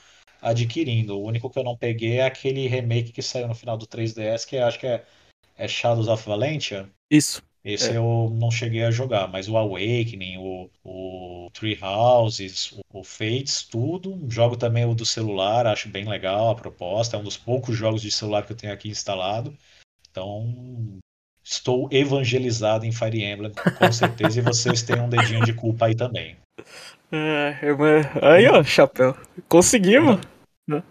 adquirindo. 0.40 1.18
O 1.18 1.24
único 1.26 1.50
que 1.50 1.58
eu 1.58 1.64
não 1.64 1.76
peguei 1.76 2.18
é 2.18 2.26
aquele 2.26 2.68
remake 2.68 3.10
que 3.10 3.22
saiu 3.22 3.48
no 3.48 3.54
final 3.54 3.76
do 3.76 3.86
3DS, 3.86 4.46
que 4.46 4.58
acho 4.58 4.78
que 4.78 4.86
é, 4.86 5.04
é 5.56 5.66
Shadows 5.66 6.06
of 6.06 6.28
Valentia. 6.28 6.88
Isso. 7.10 7.42
Esse 7.64 7.90
É. 7.90 7.96
eu 7.96 8.30
não 8.34 8.50
cheguei 8.50 8.84
a 8.84 8.90
jogar, 8.90 9.26
mas 9.26 9.48
o 9.48 9.56
Awakening, 9.56 10.36
o, 10.36 10.70
o 10.84 11.50
Three 11.54 11.78
Houses, 11.80 12.72
o, 12.72 13.00
o 13.00 13.02
Fates, 13.02 13.62
tudo. 13.62 14.20
Jogo 14.28 14.56
também 14.56 14.84
o 14.84 14.94
do 14.94 15.06
celular, 15.06 15.66
acho 15.66 15.88
bem 15.88 16.06
legal 16.06 16.50
a 16.50 16.54
proposta. 16.54 17.16
É 17.16 17.20
um 17.20 17.24
dos 17.24 17.38
poucos 17.38 17.74
jogos 17.74 18.02
de 18.02 18.10
celular 18.10 18.44
que 18.44 18.52
eu 18.52 18.56
tenho 18.56 18.72
aqui 18.72 18.90
instalado. 18.90 19.56
Então, 20.10 20.98
estou 21.42 21.88
evangelizado 21.90 22.84
em 22.84 22.92
Fire 22.92 23.24
Emblem, 23.24 23.52
com 23.78 23.90
certeza, 23.90 24.40
e 24.40 24.42
vocês 24.42 24.82
têm 24.82 25.00
um 25.00 25.08
dedinho 25.08 25.44
de 25.44 25.54
culpa 25.54 25.86
aí 25.86 25.94
também. 25.94 26.36
É, 27.10 27.56
aí, 28.20 28.46
ó, 28.46 28.62
chapéu. 28.62 29.16
Conseguimos. 29.48 30.20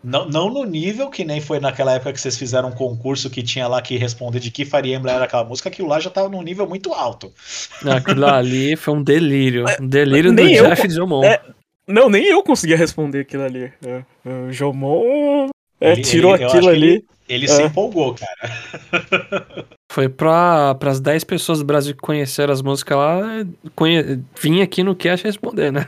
Não, 0.04 0.28
não 0.30 0.50
no 0.54 0.64
nível 0.66 1.10
que 1.10 1.24
nem 1.26 1.42
foi 1.42 1.60
naquela 1.60 1.94
época 1.94 2.14
que 2.14 2.22
vocês 2.22 2.38
fizeram 2.38 2.70
um 2.70 2.74
concurso 2.74 3.28
que 3.30 3.42
tinha 3.42 3.68
lá 3.68 3.82
que 3.82 3.98
responder 3.98 4.40
de 4.40 4.52
que 4.52 4.66
Fire 4.66 4.94
Emblem 4.94 5.16
era 5.16 5.26
aquela 5.26 5.44
música, 5.44 5.70
aquilo 5.70 5.88
lá 5.88 6.00
já 6.00 6.10
estava 6.10 6.30
num 6.30 6.44
nível 6.44 6.68
muito 6.70 6.94
alto. 6.94 7.32
Aquilo 7.84 8.26
ali 8.28 8.76
foi 8.76 8.94
um 8.94 9.02
delírio. 9.02 9.66
Um 9.82 9.88
delírio 9.88 10.32
do 10.32 10.36
Nem 10.36 10.54
eu- 10.56 10.66
Jeff 10.70 10.88
Drummond. 10.88 11.26
é, 11.26 11.42
Não, 11.88 12.08
nem 12.10 12.26
eu 12.28 12.44
conseguia 12.44 12.78
responder 12.78 13.22
aquilo 13.22 13.44
ali. 13.44 13.74
É, 13.86 14.04
é, 14.26 14.30
o 14.48 14.52
Jomon 14.54 15.50
é, 15.82 15.92
Ele- 15.94 16.02
tirou 16.02 16.36
ele- 16.36 16.44
aquilo 16.46 16.70
ali. 16.70 16.88
Ele, 16.94 17.06
ele 17.28 17.48
se 17.48 17.62
É. 17.62 17.66
empolgou, 17.66 18.14
cara. 18.16 18.38
Foi 19.92 20.08
pra, 20.10 20.74
pras 20.76 21.00
10 21.00 21.24
pessoas 21.24 21.60
do 21.60 21.66
Brasil 21.66 21.94
que 21.94 22.02
conheceram 22.02 22.52
as 22.54 22.62
músicas 22.64 22.98
lá, 22.98 23.22
conhe... 23.76 24.24
vim 24.42 24.62
aqui 24.62 24.84
no 24.84 24.96
cast 24.96 25.26
responder, 25.26 25.72
né? 25.72 25.88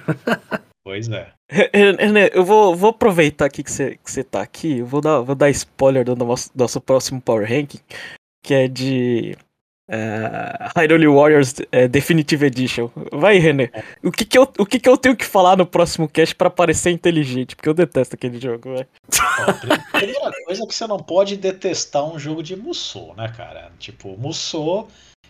Pois 0.84 1.10
é. 1.10 1.30
René, 1.50 2.30
eu 2.34 2.44
vou, 2.44 2.76
vou 2.76 2.90
aproveitar 2.90 3.46
aqui 3.46 3.64
que 3.64 3.72
você 3.72 4.00
que 4.04 4.12
você 4.12 4.24
tá 4.24 4.42
aqui, 4.42 4.80
eu 4.80 4.86
vou 4.86 5.00
dar, 5.00 5.22
vou 5.22 5.36
dar 5.36 5.50
spoiler 5.52 6.04
do 6.04 6.16
nosso, 6.16 6.50
nosso 6.56 6.82
próximo 6.82 7.22
Power 7.22 7.48
Ranking, 7.48 7.80
que 8.44 8.54
é 8.54 8.68
de 8.68 9.38
é, 9.88 10.72
Hyrule 10.76 11.08
Warriors 11.08 11.54
é, 11.72 11.88
Definitive 11.88 12.48
Edition. 12.48 12.90
Vai, 13.12 13.38
René. 13.38 13.70
O, 14.04 14.12
que, 14.12 14.26
que, 14.26 14.38
eu, 14.38 14.52
o 14.58 14.66
que, 14.66 14.80
que 14.80 14.90
eu 14.90 14.98
tenho 14.98 15.16
que 15.16 15.26
falar 15.26 15.56
no 15.56 15.68
próximo 15.68 16.10
cast 16.10 16.34
pra 16.34 16.50
parecer 16.50 16.90
inteligente? 16.90 17.56
Porque 17.56 17.70
eu 17.70 17.74
detesto 17.76 18.16
aquele 18.16 18.40
jogo, 18.42 18.74
pri- 19.62 19.84
primeira 19.92 20.32
coisa 20.46 20.64
é 20.64 20.68
que 20.68 20.74
você 20.74 20.88
não 20.88 20.98
pode 20.98 21.38
detestar 21.38 22.04
um 22.04 22.18
jogo 22.18 22.42
de 22.42 22.56
Musou, 22.56 23.14
né, 23.16 23.32
cara? 23.38 23.72
Tipo, 23.78 24.18
Musou, 24.18 24.88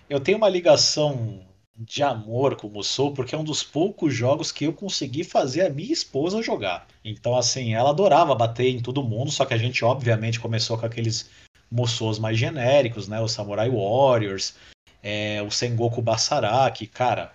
eu 0.10 0.21
tenho 0.21 0.38
uma 0.38 0.47
ligação 0.47 1.41
de 1.77 2.01
amor 2.01 2.55
com 2.55 2.67
o 2.67 2.71
Musou 2.71 3.13
porque 3.13 3.35
é 3.35 3.38
um 3.38 3.43
dos 3.43 3.61
poucos 3.61 4.13
jogos 4.13 4.51
que 4.51 4.65
eu 4.65 4.73
consegui 4.73 5.23
fazer 5.23 5.65
a 5.65 5.69
minha 5.69 5.91
esposa 5.91 6.41
jogar. 6.41 6.88
Então, 7.03 7.35
assim, 7.35 7.73
ela 7.73 7.89
adorava 7.89 8.33
bater 8.33 8.69
em 8.69 8.81
todo 8.81 9.03
mundo, 9.03 9.29
só 9.31 9.45
que 9.45 9.53
a 9.53 9.57
gente, 9.57 9.83
obviamente, 9.83 10.39
começou 10.39 10.77
com 10.77 10.85
aqueles 10.85 11.29
Musous 11.69 12.19
mais 12.19 12.38
genéricos, 12.38 13.07
né? 13.07 13.19
O 13.19 13.27
Samurai 13.27 13.69
Warriors, 13.69 14.55
é, 15.03 15.41
o 15.41 15.51
Sengoku 15.51 16.01
Basara, 16.01 16.69
que, 16.71 16.88
cara, 16.88 17.33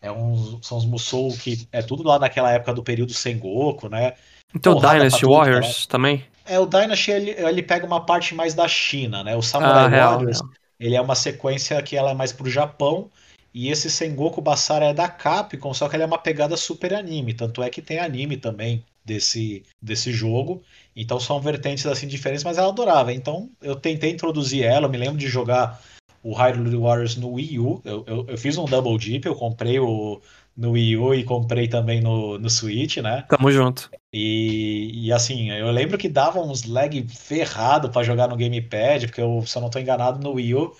é 0.00 0.10
uns, 0.10 0.66
são 0.66 0.78
os 0.78 0.84
Musou 0.84 1.36
que 1.36 1.68
é 1.70 1.82
tudo 1.82 2.02
lá 2.02 2.18
naquela 2.18 2.50
época 2.50 2.72
do 2.72 2.82
período 2.82 3.12
Sengoku, 3.12 3.88
né? 3.88 4.14
Então, 4.54 4.74
Porrada 4.74 4.98
Dynasty 4.98 5.20
tudo, 5.20 5.32
Warriors 5.32 5.86
também. 5.86 6.24
É, 6.44 6.58
o 6.58 6.66
Dynasty 6.66 7.10
ele, 7.10 7.30
ele 7.30 7.62
pega 7.62 7.86
uma 7.86 8.04
parte 8.04 8.34
mais 8.34 8.54
da 8.54 8.66
China, 8.66 9.22
né? 9.22 9.36
O 9.36 9.42
Samurai 9.42 9.84
Ah, 9.84 9.88
real, 9.88 10.12
Warriors, 10.14 10.40
real. 10.40 10.52
ele 10.80 10.96
é 10.96 11.00
uma 11.00 11.14
sequência 11.14 11.80
que 11.82 11.96
ela 11.96 12.10
é 12.10 12.14
mais 12.14 12.32
pro 12.32 12.50
Japão, 12.50 13.10
e 13.54 13.70
esse 13.70 13.90
Sengoku 13.90 14.40
Basara 14.40 14.86
é 14.86 14.94
da 14.94 15.08
Capcom, 15.08 15.74
só 15.74 15.88
que 15.88 15.96
ele 15.96 16.02
é 16.02 16.06
uma 16.06 16.18
pegada 16.18 16.56
super 16.56 16.94
anime, 16.94 17.34
tanto 17.34 17.62
é 17.62 17.68
que 17.68 17.82
tem 17.82 17.98
anime 17.98 18.36
também 18.36 18.84
desse, 19.04 19.62
desse 19.80 20.12
jogo. 20.12 20.62
Então 20.96 21.20
são 21.20 21.40
vertentes 21.40 21.86
assim 21.86 22.06
diferentes, 22.06 22.44
mas 22.44 22.58
ela 22.58 22.68
adorava. 22.68 23.12
Então 23.12 23.50
eu 23.60 23.76
tentei 23.76 24.10
introduzir 24.10 24.64
ela, 24.64 24.86
eu 24.86 24.90
me 24.90 24.98
lembro 24.98 25.18
de 25.18 25.28
jogar 25.28 25.82
o 26.22 26.32
Hyrule 26.32 26.76
Warriors 26.76 27.16
no 27.16 27.32
Wii 27.32 27.58
U. 27.58 27.82
Eu, 27.84 28.04
eu, 28.06 28.26
eu 28.28 28.38
fiz 28.38 28.56
um 28.56 28.64
double 28.64 28.96
dip, 28.96 29.26
eu 29.26 29.34
comprei 29.34 29.78
o 29.78 30.20
no 30.56 30.72
Wii 30.72 30.96
U 30.98 31.14
e 31.14 31.24
comprei 31.24 31.66
também 31.66 32.00
no, 32.00 32.38
no 32.38 32.50
Switch, 32.50 32.98
né? 32.98 33.24
Tamo 33.28 33.50
junto. 33.50 33.90
E, 34.12 35.06
e, 35.06 35.12
assim, 35.12 35.50
eu 35.50 35.70
lembro 35.70 35.96
que 35.96 36.08
dava 36.08 36.40
uns 36.40 36.64
lag 36.64 37.06
ferrado 37.08 37.88
pra 37.90 38.02
jogar 38.02 38.28
no 38.28 38.36
gamepad, 38.36 39.06
porque 39.06 39.22
eu, 39.22 39.42
se 39.46 39.56
eu 39.56 39.62
não 39.62 39.70
tô 39.70 39.78
enganado, 39.78 40.22
no 40.22 40.34
Wii 40.34 40.54
U, 40.54 40.76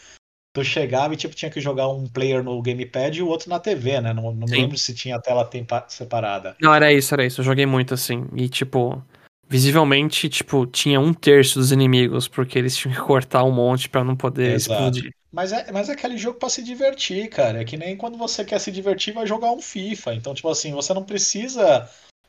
tu 0.53 0.63
chegava 0.63 1.15
e 1.15 1.17
tipo, 1.17 1.35
tinha 1.35 1.51
que 1.51 1.61
jogar 1.61 1.89
um 1.89 2.07
player 2.07 2.43
no 2.43 2.61
gamepad 2.61 3.17
e 3.17 3.23
o 3.23 3.29
outro 3.29 3.49
na 3.49 3.59
TV, 3.59 4.01
né? 4.01 4.13
Não, 4.13 4.33
não 4.33 4.47
lembro 4.47 4.77
se 4.77 4.95
tinha 4.95 5.17
a 5.17 5.21
tela 5.21 5.45
tempa- 5.45 5.87
separada. 5.89 6.57
Não, 6.61 6.75
era 6.75 6.93
isso, 6.93 7.15
era 7.15 7.25
isso. 7.25 7.41
Eu 7.41 7.45
joguei 7.45 7.65
muito 7.65 7.95
assim. 7.95 8.27
E, 8.37 8.49
tipo, 8.49 9.03
visivelmente, 9.49 10.29
tipo, 10.29 10.67
tinha 10.67 11.01
um 11.01 11.15
terço 11.15 11.59
dos 11.59 11.73
inimigos, 11.73 12.29
porque 12.29 12.59
eles 12.59 12.77
tinham 12.77 12.95
que 12.95 13.01
cortar 13.01 13.45
um 13.45 13.53
monte 13.53 13.89
pra 13.89 14.05
não 14.05 14.15
poder 14.15 14.53
Exato. 14.53 14.75
explodir. 14.75 15.15
Mas 15.33 15.51
é, 15.51 15.73
mas 15.73 15.89
é 15.89 15.93
aquele 15.93 16.19
jogo 16.19 16.39
para 16.39 16.51
se 16.51 16.63
divertir, 16.63 17.29
cara. 17.31 17.63
É 17.63 17.65
que 17.65 17.79
nem 17.79 17.97
quando 17.97 18.19
você 18.19 18.45
quer 18.45 18.59
se 18.59 18.71
divertir, 18.71 19.15
vai 19.15 19.27
jogar 19.27 19.51
um 19.51 19.63
FIFA. 19.63 20.15
Então, 20.15 20.35
tipo 20.35 20.49
assim, 20.51 20.73
você 20.73 20.93
não 20.93 21.03
precisa 21.03 21.89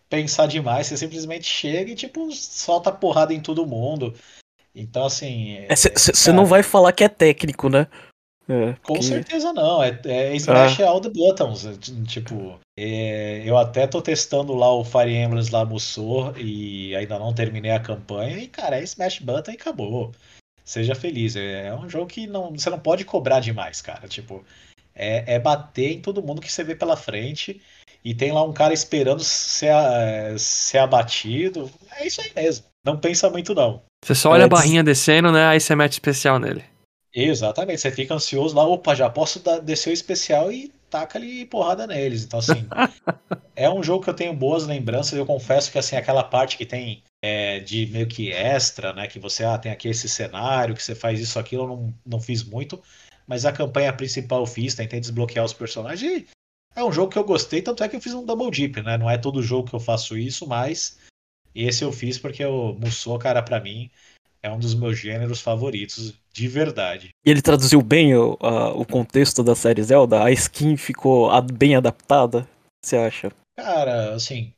pensar 0.09 0.47
demais, 0.47 0.87
você 0.87 0.95
simplesmente 0.95 1.45
chega 1.45 1.91
e, 1.91 1.95
tipo, 1.95 2.31
solta 2.31 2.91
porrada 2.91 3.33
em 3.33 3.41
todo 3.41 3.67
mundo. 3.67 4.13
Então, 4.73 5.05
assim. 5.05 5.65
Você 5.69 6.29
é, 6.29 6.33
não 6.33 6.45
vai 6.45 6.63
falar 6.63 6.93
que 6.93 7.03
é 7.03 7.09
técnico, 7.09 7.67
né? 7.67 7.87
É, 8.47 8.73
Com 8.83 8.95
que... 8.95 9.05
certeza 9.05 9.53
não, 9.53 9.81
é, 9.81 9.97
é 10.05 10.35
smash 10.35 10.81
ah. 10.81 10.89
all 10.89 10.99
the 10.99 11.09
buttons. 11.09 11.65
É, 11.65 11.73
tipo, 12.05 12.59
é, 12.77 13.41
eu 13.45 13.57
até 13.57 13.87
tô 13.87 14.01
testando 14.01 14.53
lá 14.53 14.73
o 14.73 14.83
Fire 14.83 15.15
Emblem 15.15 15.43
lá 15.49 15.65
Musou 15.65 16.33
e 16.37 16.95
ainda 16.95 17.17
não 17.17 17.33
terminei 17.33 17.71
a 17.71 17.79
campanha. 17.79 18.37
E, 18.37 18.47
cara, 18.47 18.79
é 18.79 18.83
smash 18.83 19.19
button 19.19 19.51
e 19.51 19.55
acabou. 19.55 20.11
Seja 20.65 20.95
feliz. 20.95 21.35
É, 21.35 21.67
é 21.67 21.75
um 21.75 21.89
jogo 21.89 22.07
que 22.07 22.27
não, 22.27 22.51
você 22.51 22.69
não 22.69 22.79
pode 22.79 23.05
cobrar 23.05 23.39
demais, 23.39 23.81
cara. 23.81 24.07
Tipo, 24.07 24.43
é, 24.93 25.35
é 25.35 25.39
bater 25.39 25.91
em 25.93 26.01
todo 26.01 26.23
mundo 26.23 26.41
que 26.41 26.51
você 26.51 26.63
vê 26.63 26.75
pela 26.75 26.97
frente. 26.97 27.61
E 28.03 28.13
tem 28.13 28.33
lá 28.33 28.43
um 28.43 28.51
cara 28.51 28.73
esperando 28.73 29.23
ser, 29.23 29.67
é, 29.67 30.35
ser 30.37 30.79
abatido. 30.79 31.71
É 31.97 32.05
isso 32.05 32.19
aí 32.19 32.31
mesmo. 32.35 32.65
Não 32.85 32.97
pensa 32.97 33.29
muito, 33.29 33.55
não. 33.55 33.81
Você 34.03 34.13
só 34.13 34.31
olha 34.31 34.43
a 34.43 34.49
barrinha 34.49 34.83
descendo, 34.83 35.31
né? 35.31 35.47
Aí 35.47 35.61
você 35.61 35.73
mete 35.73 35.93
especial 35.93 36.37
nele. 36.37 36.65
Exatamente, 37.13 37.79
você 37.79 37.91
fica 37.91 38.15
ansioso 38.15 38.55
lá, 38.55 38.65
opa, 38.65 38.95
já 38.95 39.09
posso 39.09 39.39
dar, 39.39 39.59
descer 39.59 39.91
o 39.91 39.93
especial 39.93 40.51
e 40.51 40.73
taca 40.89 41.17
ali 41.17 41.45
porrada 41.45 41.85
neles. 41.85 42.23
Então, 42.23 42.39
assim, 42.39 42.67
é 43.55 43.69
um 43.69 43.83
jogo 43.83 44.03
que 44.03 44.09
eu 44.09 44.15
tenho 44.15 44.33
boas 44.33 44.65
lembranças. 44.65 45.17
Eu 45.17 45.25
confesso 45.25 45.71
que, 45.71 45.77
assim, 45.77 45.95
aquela 45.95 46.23
parte 46.23 46.57
que 46.57 46.65
tem 46.65 47.03
é, 47.21 47.59
de 47.59 47.85
meio 47.87 48.07
que 48.07 48.31
extra, 48.31 48.93
né? 48.93 49.07
Que 49.07 49.19
você 49.19 49.43
ah, 49.43 49.57
tem 49.57 49.71
aqui 49.71 49.87
esse 49.87 50.09
cenário, 50.09 50.75
que 50.75 50.83
você 50.83 50.95
faz 50.95 51.19
isso, 51.19 51.37
aquilo, 51.37 51.63
eu 51.63 51.67
não, 51.67 51.93
não 52.05 52.21
fiz 52.21 52.43
muito. 52.43 52.81
Mas 53.27 53.45
a 53.45 53.51
campanha 53.51 53.93
principal 53.93 54.41
eu 54.41 54.45
fiz, 54.45 54.75
tentei 54.75 54.99
desbloquear 54.99 55.45
os 55.45 55.53
personagens. 55.53 56.25
É 56.75 56.83
um 56.83 56.91
jogo 56.91 57.11
que 57.11 57.17
eu 57.17 57.23
gostei, 57.23 57.61
tanto 57.61 57.83
é 57.83 57.89
que 57.89 57.95
eu 57.95 58.01
fiz 58.01 58.13
um 58.13 58.25
double 58.25 58.51
dip, 58.51 58.81
né? 58.81 58.97
Não 58.97 59.09
é 59.09 59.17
todo 59.17 59.41
jogo 59.41 59.69
que 59.69 59.75
eu 59.75 59.79
faço 59.79 60.17
isso, 60.17 60.47
mas 60.47 60.97
esse 61.53 61.83
eu 61.83 61.91
fiz 61.91 62.17
porque 62.17 62.43
o 62.43 62.73
Musou, 62.73 63.19
cara, 63.19 63.41
para 63.41 63.59
mim, 63.59 63.89
é 64.41 64.51
um 64.51 64.59
dos 64.59 64.73
meus 64.73 64.97
gêneros 64.97 65.39
favoritos, 65.39 66.19
de 66.33 66.47
verdade. 66.47 67.09
E 67.23 67.29
ele 67.29 67.41
traduziu 67.41 67.81
bem 67.81 68.15
o, 68.15 68.37
a, 68.41 68.71
o 68.71 68.85
contexto 68.85 69.43
da 69.43 69.55
série 69.55 69.83
Zelda? 69.83 70.23
A 70.23 70.31
skin 70.31 70.75
ficou 70.75 71.29
bem 71.53 71.75
adaptada? 71.75 72.47
Você 72.81 72.97
acha? 72.97 73.31
Cara, 73.55 74.15
assim, 74.15 74.51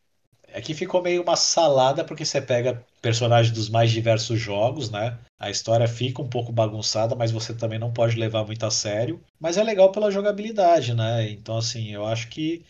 aqui 0.53 0.71
é 0.71 0.75
ficou 0.75 1.01
meio 1.01 1.21
uma 1.21 1.35
salada 1.35 2.03
porque 2.03 2.23
você 2.23 2.41
pega 2.41 2.81
personagens 3.01 3.53
dos 3.53 3.69
mais 3.69 3.91
diversos 3.91 4.39
jogos, 4.39 4.89
né? 4.89 5.19
A 5.37 5.51
história 5.51 5.87
fica 5.87 6.21
um 6.21 6.29
pouco 6.29 6.51
bagunçada, 6.51 7.13
mas 7.13 7.31
você 7.31 7.53
também 7.53 7.77
não 7.77 7.91
pode 7.91 8.15
levar 8.15 8.45
muito 8.45 8.65
a 8.65 8.71
sério. 8.71 9.21
Mas 9.39 9.57
é 9.57 9.63
legal 9.63 9.91
pela 9.91 10.09
jogabilidade, 10.09 10.93
né? 10.93 11.29
Então, 11.29 11.57
assim, 11.57 11.91
eu 11.91 12.05
acho 12.05 12.29
que 12.29 12.63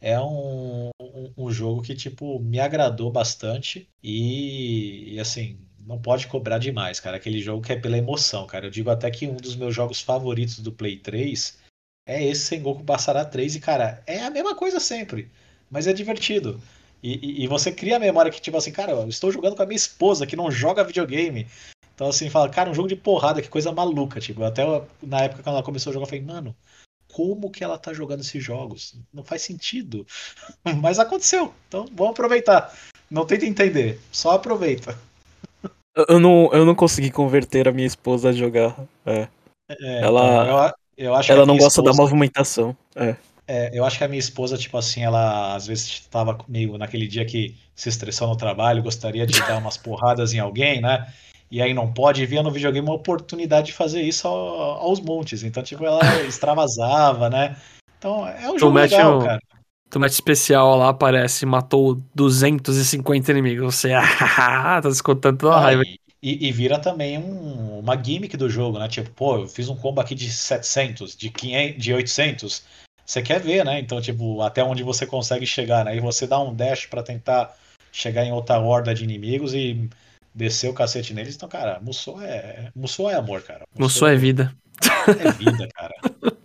é 0.00 0.18
um, 0.18 0.88
um, 1.00 1.32
um 1.36 1.50
jogo 1.50 1.82
que, 1.82 1.94
tipo, 1.94 2.40
me 2.40 2.58
agradou 2.58 3.10
bastante. 3.12 3.88
E, 4.02 5.14
e 5.14 5.20
assim, 5.20 5.58
não 5.86 5.98
pode 5.98 6.26
cobrar 6.26 6.58
demais, 6.58 6.98
cara. 6.98 7.16
Aquele 7.16 7.40
jogo 7.40 7.62
que 7.62 7.72
é 7.72 7.76
pela 7.76 7.96
emoção, 7.96 8.46
cara. 8.46 8.66
Eu 8.66 8.70
digo 8.70 8.90
até 8.90 9.10
que 9.10 9.26
um 9.26 9.36
dos 9.36 9.54
meus 9.54 9.74
jogos 9.74 10.00
favoritos 10.00 10.58
do 10.58 10.72
Play 10.72 10.98
3 10.98 11.58
é 12.06 12.24
esse 12.24 12.42
Sengoku 12.42 12.82
Basara 12.82 13.24
3 13.24 13.56
e, 13.56 13.60
cara, 13.60 14.02
é 14.06 14.22
a 14.22 14.30
mesma 14.30 14.54
coisa 14.54 14.80
sempre, 14.80 15.30
mas 15.70 15.86
é 15.86 15.92
divertido. 15.92 16.60
E, 17.02 17.14
e, 17.14 17.44
e, 17.44 17.46
você 17.46 17.70
cria 17.70 17.96
a 17.96 18.00
memória 18.00 18.32
que, 18.32 18.40
tipo 18.40 18.56
assim, 18.56 18.72
cara, 18.72 18.92
eu 18.92 19.08
estou 19.08 19.30
jogando 19.30 19.54
com 19.54 19.62
a 19.62 19.66
minha 19.66 19.76
esposa 19.76 20.26
que 20.26 20.34
não 20.34 20.50
joga 20.50 20.82
videogame. 20.82 21.46
Então, 21.94 22.08
assim, 22.08 22.28
fala, 22.28 22.48
cara, 22.48 22.70
um 22.70 22.74
jogo 22.74 22.88
de 22.88 22.96
porrada, 22.96 23.40
que 23.40 23.48
coisa 23.48 23.72
maluca. 23.72 24.20
Tipo, 24.20 24.42
até 24.44 24.64
na 25.02 25.22
época 25.22 25.42
que 25.42 25.48
ela 25.48 25.62
começou 25.62 25.90
a 25.90 25.94
jogar, 25.94 26.04
eu 26.04 26.08
falei, 26.08 26.24
mano, 26.24 26.56
como 27.12 27.50
que 27.50 27.62
ela 27.62 27.78
tá 27.78 27.92
jogando 27.92 28.20
esses 28.20 28.42
jogos? 28.42 28.98
Não 29.12 29.22
faz 29.22 29.42
sentido. 29.42 30.06
Mas 30.82 30.98
aconteceu. 30.98 31.54
Então, 31.68 31.86
vamos 31.92 32.12
aproveitar. 32.12 32.76
Não 33.10 33.24
tenta 33.24 33.46
entender, 33.46 34.00
só 34.10 34.32
aproveita. 34.32 34.98
Eu 36.08 36.20
não, 36.20 36.50
eu 36.52 36.64
não 36.64 36.74
consegui 36.74 37.10
converter 37.10 37.66
a 37.66 37.72
minha 37.72 37.86
esposa 37.86 38.28
a 38.28 38.32
jogar. 38.32 38.76
É. 39.04 39.28
É, 39.68 40.02
ela 40.02 40.44
então, 40.44 40.74
eu, 40.96 41.06
eu 41.08 41.14
acho 41.14 41.32
ela 41.32 41.46
não 41.46 41.56
gosta 41.56 41.80
esposa... 41.80 41.96
da 41.96 42.02
movimentação. 42.02 42.76
É. 42.94 43.16
É, 43.48 43.70
eu 43.72 43.84
acho 43.84 43.96
que 43.96 44.04
a 44.04 44.08
minha 44.08 44.18
esposa, 44.18 44.58
tipo 44.58 44.76
assim, 44.76 45.04
ela 45.04 45.54
às 45.54 45.66
vezes 45.68 45.86
estava 45.86 46.36
meio 46.48 46.76
naquele 46.76 47.06
dia 47.06 47.24
que 47.24 47.54
se 47.76 47.88
estressou 47.88 48.26
no 48.28 48.36
trabalho, 48.36 48.82
gostaria 48.82 49.24
de 49.24 49.38
dar 49.40 49.58
umas 49.58 49.76
porradas 49.76 50.32
em 50.34 50.40
alguém, 50.40 50.80
né? 50.80 51.06
E 51.48 51.62
aí 51.62 51.72
não 51.72 51.92
pode, 51.92 52.26
via 52.26 52.42
no 52.42 52.50
videogame 52.50 52.88
uma 52.88 52.96
oportunidade 52.96 53.68
de 53.68 53.72
fazer 53.72 54.02
isso 54.02 54.26
ao, 54.26 54.36
aos 54.80 55.00
montes. 55.00 55.44
Então, 55.44 55.62
tipo, 55.62 55.84
ela 55.84 56.00
extravasava, 56.26 57.30
né? 57.30 57.56
Então, 57.98 58.26
é 58.26 58.50
um 58.50 58.58
jogo 58.58 58.76
legal, 58.76 59.18
um, 59.18 59.24
cara. 59.24 59.40
Tu 59.88 60.00
mete 60.00 60.12
especial 60.12 60.76
lá, 60.76 60.88
aparece, 60.88 61.46
matou 61.46 62.02
250 62.14 63.30
inimigos. 63.30 63.74
Você, 63.74 63.92
ah, 63.94 64.80
tá 64.82 64.88
descontando 64.88 65.38
toda 65.38 65.56
a 65.56 65.60
raiva. 65.60 65.82
E, 66.22 66.48
e, 66.48 66.50
vira 66.50 66.78
também 66.78 67.18
um, 67.18 67.78
uma 67.78 68.02
gimmick 68.02 68.36
do 68.36 68.50
jogo, 68.50 68.78
né? 68.78 68.88
Tipo, 68.88 69.10
pô, 69.10 69.36
eu 69.36 69.46
fiz 69.46 69.68
um 69.68 69.76
combo 69.76 70.00
aqui 70.00 70.14
de 70.14 70.30
700, 70.30 71.14
de 71.16 71.30
500, 71.30 71.82
de 71.82 71.92
800. 71.94 72.64
Você 73.04 73.22
quer 73.22 73.40
ver, 73.40 73.64
né? 73.64 73.78
Então, 73.78 74.00
tipo, 74.00 74.42
até 74.42 74.64
onde 74.64 74.82
você 74.82 75.06
consegue 75.06 75.46
chegar, 75.46 75.84
né? 75.84 75.96
E 75.96 76.00
você 76.00 76.26
dá 76.26 76.40
um 76.40 76.52
dash 76.52 76.86
para 76.86 77.02
tentar 77.02 77.54
chegar 77.92 78.24
em 78.24 78.32
outra 78.32 78.58
horda 78.58 78.92
de 78.92 79.04
inimigos 79.04 79.54
e 79.54 79.88
descer 80.34 80.68
o 80.68 80.74
cacete 80.74 81.14
neles. 81.14 81.36
Então, 81.36 81.48
cara, 81.48 81.78
Musou 81.80 82.20
é, 82.20 82.70
Musou 82.74 83.08
é 83.08 83.14
amor, 83.14 83.42
cara. 83.42 83.64
Musou, 83.78 84.08
é 84.08 84.16
vida. 84.16 84.52
É 85.20 85.30
vida, 85.32 85.68
cara. 85.74 85.94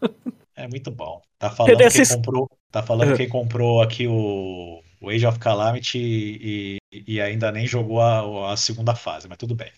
É 0.62 0.68
muito 0.68 0.92
bom. 0.92 1.22
Tá 1.40 1.50
falando 1.50 1.78
quem 1.78 2.08
comprou, 2.08 2.50
tá 2.72 2.84
falando 2.84 3.18
quem 3.18 3.28
comprou 3.28 3.82
aqui 3.82 4.08
o, 4.08 4.80
o 5.02 5.10
Age 5.10 5.26
of 5.26 5.40
Calamity 5.40 5.98
e, 5.98 6.78
e 6.92 7.20
ainda 7.20 7.52
nem 7.52 7.66
jogou 7.66 8.00
a, 8.00 8.54
a, 8.54 8.58
segunda 8.58 8.94
fase, 8.94 9.28
mas 9.28 9.40
tudo 9.40 9.56
bem. 9.56 9.72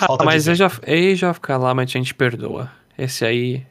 Ah, 0.00 0.24
mas 0.24 0.48
Age 0.48 0.62
of, 0.62 0.80
Age 0.86 1.26
of 1.26 1.40
Calamity 1.40 1.98
a 1.98 2.00
gente 2.00 2.14
perdoa. 2.14 2.70
Esse 2.96 3.24
aí. 3.24 3.66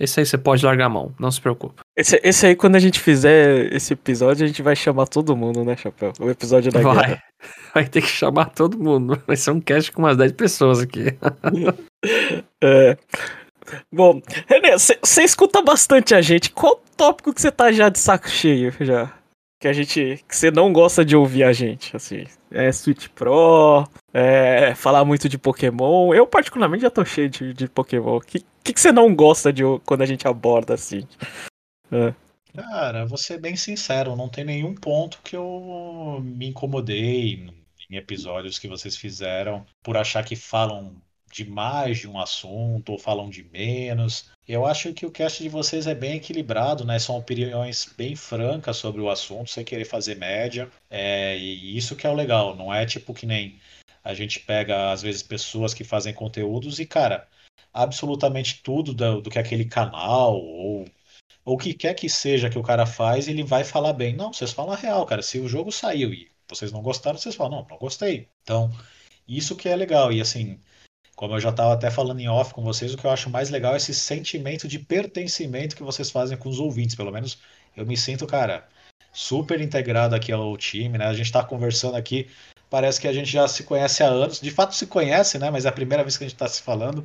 Esse 0.00 0.18
aí 0.18 0.26
você 0.26 0.36
pode 0.36 0.64
largar 0.64 0.86
a 0.86 0.88
mão, 0.88 1.14
não 1.20 1.30
se 1.30 1.40
preocupe. 1.40 1.82
Esse, 1.96 2.20
esse 2.24 2.46
aí, 2.46 2.56
quando 2.56 2.74
a 2.74 2.80
gente 2.80 2.98
fizer 2.98 3.72
esse 3.72 3.92
episódio, 3.92 4.42
a 4.42 4.48
gente 4.48 4.60
vai 4.60 4.74
chamar 4.74 5.06
todo 5.06 5.36
mundo, 5.36 5.64
né, 5.64 5.76
Chapéu? 5.76 6.12
O 6.18 6.28
episódio 6.28 6.72
da 6.72 6.80
vai. 6.80 6.96
guerra. 6.96 7.22
Vai 7.74 7.88
ter 7.88 8.02
que 8.02 8.08
chamar 8.08 8.50
todo 8.50 8.78
mundo. 8.78 9.20
Vai 9.26 9.36
ser 9.36 9.50
um 9.50 9.60
cast 9.60 9.90
com 9.90 10.02
umas 10.02 10.16
10 10.16 10.32
pessoas 10.32 10.78
aqui. 10.78 11.06
é. 12.62 12.96
Bom, 13.92 14.20
René, 14.46 14.72
você 14.72 15.22
escuta 15.22 15.62
bastante 15.62 16.14
a 16.14 16.20
gente. 16.20 16.50
Qual 16.50 16.82
tópico 16.96 17.32
que 17.32 17.40
você 17.40 17.50
tá 17.50 17.72
já 17.72 17.88
de 17.88 17.98
saco 17.98 18.28
cheio 18.28 18.74
já? 18.80 19.12
Que 19.60 19.68
a 19.68 19.72
gente. 19.72 20.24
Que 20.28 20.36
você 20.36 20.50
não 20.50 20.72
gosta 20.72 21.04
de 21.04 21.16
ouvir 21.16 21.44
a 21.44 21.52
gente, 21.52 21.96
assim. 21.96 22.24
É 22.50 22.70
Switch 22.70 23.08
Pro, 23.08 23.88
é 24.12 24.74
falar 24.74 25.04
muito 25.04 25.28
de 25.28 25.38
Pokémon. 25.38 26.12
Eu, 26.12 26.26
particularmente, 26.26 26.82
já 26.82 26.90
tô 26.90 27.04
cheio 27.04 27.28
de, 27.28 27.54
de 27.54 27.68
Pokémon. 27.68 28.16
O 28.16 28.20
que, 28.20 28.44
que, 28.62 28.80
você 28.80 28.92
não 28.92 29.14
gosta 29.14 29.52
de 29.52 29.62
quando 29.86 30.02
a 30.02 30.06
gente 30.06 30.26
aborda 30.28 30.74
assim? 30.74 31.06
É. 31.90 32.14
Cara, 32.54 33.06
vou 33.06 33.16
ser 33.16 33.40
bem 33.40 33.56
sincero, 33.56 34.14
não 34.14 34.28
tem 34.28 34.44
nenhum 34.44 34.74
ponto 34.74 35.20
que 35.22 35.34
eu 35.34 36.20
me 36.22 36.48
incomodei 36.48 37.48
em 37.90 37.96
episódios 37.96 38.58
que 38.58 38.68
vocês 38.68 38.96
fizeram 38.96 39.64
por 39.82 39.96
achar 39.96 40.22
que 40.24 40.36
falam 40.36 40.94
de 41.32 41.48
mais 41.48 41.98
de 41.98 42.08
um 42.08 42.20
assunto 42.20 42.92
ou 42.92 42.98
falam 42.98 43.30
de 43.30 43.42
menos. 43.42 44.30
Eu 44.46 44.66
acho 44.66 44.92
que 44.92 45.06
o 45.06 45.10
cast 45.10 45.42
de 45.42 45.48
vocês 45.48 45.86
é 45.86 45.94
bem 45.94 46.16
equilibrado, 46.16 46.84
né? 46.84 46.98
São 46.98 47.16
opiniões 47.16 47.92
bem 47.96 48.14
francas 48.14 48.76
sobre 48.76 49.00
o 49.00 49.08
assunto, 49.10 49.50
sem 49.50 49.64
querer 49.64 49.86
fazer 49.86 50.16
média. 50.16 50.70
É, 50.90 51.36
e 51.38 51.76
isso 51.76 51.96
que 51.96 52.06
é 52.06 52.10
o 52.10 52.14
legal, 52.14 52.54
não 52.54 52.72
é 52.72 52.84
tipo 52.84 53.14
que 53.14 53.24
nem 53.24 53.58
a 54.04 54.12
gente 54.14 54.40
pega, 54.40 54.92
às 54.92 55.00
vezes, 55.00 55.22
pessoas 55.22 55.72
que 55.72 55.84
fazem 55.84 56.12
conteúdos 56.12 56.78
e, 56.78 56.86
cara, 56.86 57.26
absolutamente 57.72 58.60
tudo 58.62 58.92
do, 58.92 59.22
do 59.22 59.30
que 59.30 59.38
aquele 59.38 59.64
canal 59.64 60.36
ou 60.36 60.84
o 61.44 61.56
que 61.56 61.72
quer 61.72 61.94
que 61.94 62.08
seja 62.08 62.50
que 62.50 62.58
o 62.58 62.62
cara 62.62 62.86
faz, 62.86 63.26
ele 63.26 63.42
vai 63.42 63.64
falar 63.64 63.92
bem. 63.94 64.14
Não, 64.14 64.32
vocês 64.32 64.52
falam 64.52 64.74
a 64.74 64.76
real, 64.76 65.06
cara. 65.06 65.22
Se 65.22 65.38
o 65.40 65.48
jogo 65.48 65.72
saiu 65.72 66.12
e 66.12 66.30
vocês 66.48 66.70
não 66.72 66.82
gostaram, 66.82 67.18
vocês 67.18 67.34
falam, 67.34 67.62
não, 67.62 67.68
não 67.70 67.78
gostei. 67.78 68.28
Então, 68.42 68.70
isso 69.26 69.56
que 69.56 69.68
é 69.68 69.74
legal. 69.76 70.12
E 70.12 70.20
assim, 70.20 70.60
como 71.16 71.34
eu 71.34 71.40
já 71.40 71.50
estava 71.50 71.74
até 71.74 71.90
falando 71.90 72.20
em 72.20 72.28
off 72.28 72.54
com 72.54 72.62
vocês, 72.62 72.92
o 72.92 72.96
que 72.96 73.04
eu 73.04 73.10
acho 73.10 73.30
mais 73.30 73.50
legal 73.50 73.74
é 73.74 73.76
esse 73.76 73.94
sentimento 73.94 74.66
de 74.66 74.78
pertencimento 74.78 75.76
que 75.76 75.82
vocês 75.82 76.10
fazem 76.10 76.36
com 76.36 76.48
os 76.48 76.58
ouvintes. 76.58 76.96
Pelo 76.96 77.12
menos 77.12 77.38
eu 77.76 77.86
me 77.86 77.96
sinto, 77.96 78.26
cara, 78.26 78.66
super 79.12 79.60
integrado 79.60 80.14
aqui 80.14 80.32
ao 80.32 80.56
time, 80.56 80.98
né? 80.98 81.06
A 81.06 81.12
gente 81.12 81.26
está 81.26 81.44
conversando 81.44 81.96
aqui, 81.96 82.28
parece 82.70 82.98
que 82.98 83.06
a 83.06 83.12
gente 83.12 83.30
já 83.30 83.46
se 83.46 83.62
conhece 83.64 84.02
há 84.02 84.06
anos. 84.06 84.40
De 84.40 84.50
fato 84.50 84.74
se 84.74 84.86
conhece, 84.86 85.38
né? 85.38 85.50
Mas 85.50 85.66
é 85.66 85.68
a 85.68 85.72
primeira 85.72 86.02
vez 86.02 86.16
que 86.16 86.24
a 86.24 86.26
gente 86.26 86.34
está 86.34 86.48
se 86.48 86.62
falando. 86.62 87.04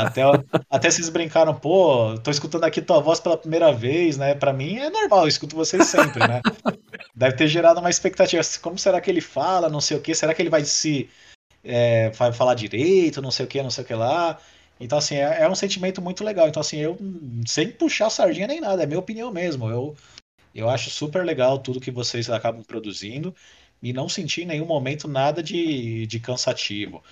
Até, 0.00 0.22
até 0.70 0.90
vocês 0.90 1.10
brincaram, 1.10 1.54
pô, 1.54 2.18
tô 2.18 2.30
escutando 2.30 2.64
aqui 2.64 2.80
tua 2.80 3.00
voz 3.00 3.20
pela 3.20 3.36
primeira 3.36 3.70
vez, 3.72 4.16
né? 4.16 4.34
Para 4.34 4.54
mim 4.54 4.78
é 4.78 4.88
normal, 4.88 5.22
eu 5.22 5.28
escuto 5.28 5.54
vocês 5.54 5.86
sempre, 5.86 6.26
né? 6.26 6.40
Deve 7.14 7.36
ter 7.36 7.46
gerado 7.46 7.78
uma 7.78 7.90
expectativa. 7.90 8.42
Como 8.62 8.78
será 8.78 9.00
que 9.00 9.10
ele 9.10 9.20
fala? 9.20 9.68
Não 9.68 9.80
sei 9.80 9.98
o 9.98 10.00
quê. 10.00 10.14
Será 10.14 10.32
que 10.32 10.40
ele 10.40 10.50
vai 10.50 10.64
se 10.64 11.08
é, 11.64 12.12
falar 12.12 12.54
direito, 12.54 13.22
não 13.22 13.30
sei 13.30 13.46
o 13.46 13.48
que, 13.48 13.62
não 13.62 13.70
sei 13.70 13.84
o 13.84 13.86
que 13.86 13.94
lá. 13.94 14.38
Então, 14.78 14.98
assim, 14.98 15.16
é, 15.16 15.42
é, 15.42 15.48
um 15.48 15.54
sentimento 15.54 16.02
muito 16.02 16.24
legal. 16.24 16.48
Então, 16.48 16.60
assim, 16.60 16.78
eu 16.78 16.98
sem 17.46 17.70
puxar 17.70 18.10
sardinha 18.10 18.46
nem 18.46 18.60
nada, 18.60 18.82
é 18.82 18.86
minha 18.86 18.98
opinião 18.98 19.32
mesmo. 19.32 19.68
Eu, 19.70 19.96
eu 20.54 20.68
acho 20.68 20.90
super 20.90 21.24
legal 21.24 21.58
tudo 21.58 21.80
que 21.80 21.90
vocês 21.90 22.28
acabam 22.28 22.62
produzindo 22.62 23.34
e 23.82 23.92
não 23.92 24.08
senti 24.08 24.42
em 24.42 24.46
nenhum 24.46 24.66
momento 24.66 25.06
nada 25.08 25.42
de, 25.42 26.06
de 26.06 26.20
cansativo. 26.20 27.02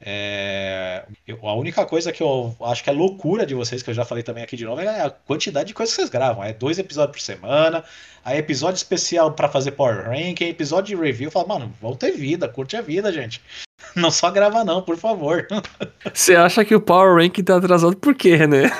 É, 0.00 1.04
eu, 1.26 1.38
a 1.42 1.54
única 1.54 1.84
coisa 1.84 2.12
que 2.12 2.22
eu 2.22 2.54
acho 2.60 2.84
que 2.84 2.90
é 2.90 2.92
loucura 2.92 3.44
de 3.44 3.54
vocês, 3.54 3.82
que 3.82 3.90
eu 3.90 3.94
já 3.94 4.04
falei 4.04 4.22
também 4.22 4.44
aqui 4.44 4.56
de 4.56 4.64
novo, 4.64 4.80
é 4.80 5.02
a 5.02 5.10
quantidade 5.10 5.68
de 5.68 5.74
coisas 5.74 5.94
que 5.94 6.00
vocês 6.00 6.10
gravam. 6.10 6.44
É 6.44 6.52
dois 6.52 6.78
episódios 6.78 7.16
por 7.16 7.20
semana, 7.20 7.84
aí 8.24 8.38
episódio 8.38 8.76
especial 8.76 9.32
para 9.32 9.48
fazer 9.48 9.72
Power 9.72 10.08
Ranking, 10.08 10.44
episódio 10.44 10.96
de 10.96 11.02
review. 11.02 11.26
Eu 11.26 11.32
falo, 11.32 11.48
mano, 11.48 11.74
vão 11.80 11.96
ter 11.96 12.12
vida, 12.12 12.48
curte 12.48 12.76
a 12.76 12.80
vida, 12.80 13.12
gente. 13.12 13.42
Não 13.96 14.10
só 14.10 14.30
grava 14.30 14.64
não, 14.64 14.82
por 14.82 14.96
favor. 14.96 15.46
Você 16.12 16.34
acha 16.34 16.64
que 16.64 16.74
o 16.74 16.80
Power 16.80 17.22
Ranking 17.22 17.42
tá 17.42 17.56
atrasado 17.56 17.96
por 17.96 18.14
quê, 18.14 18.46
né? 18.46 18.70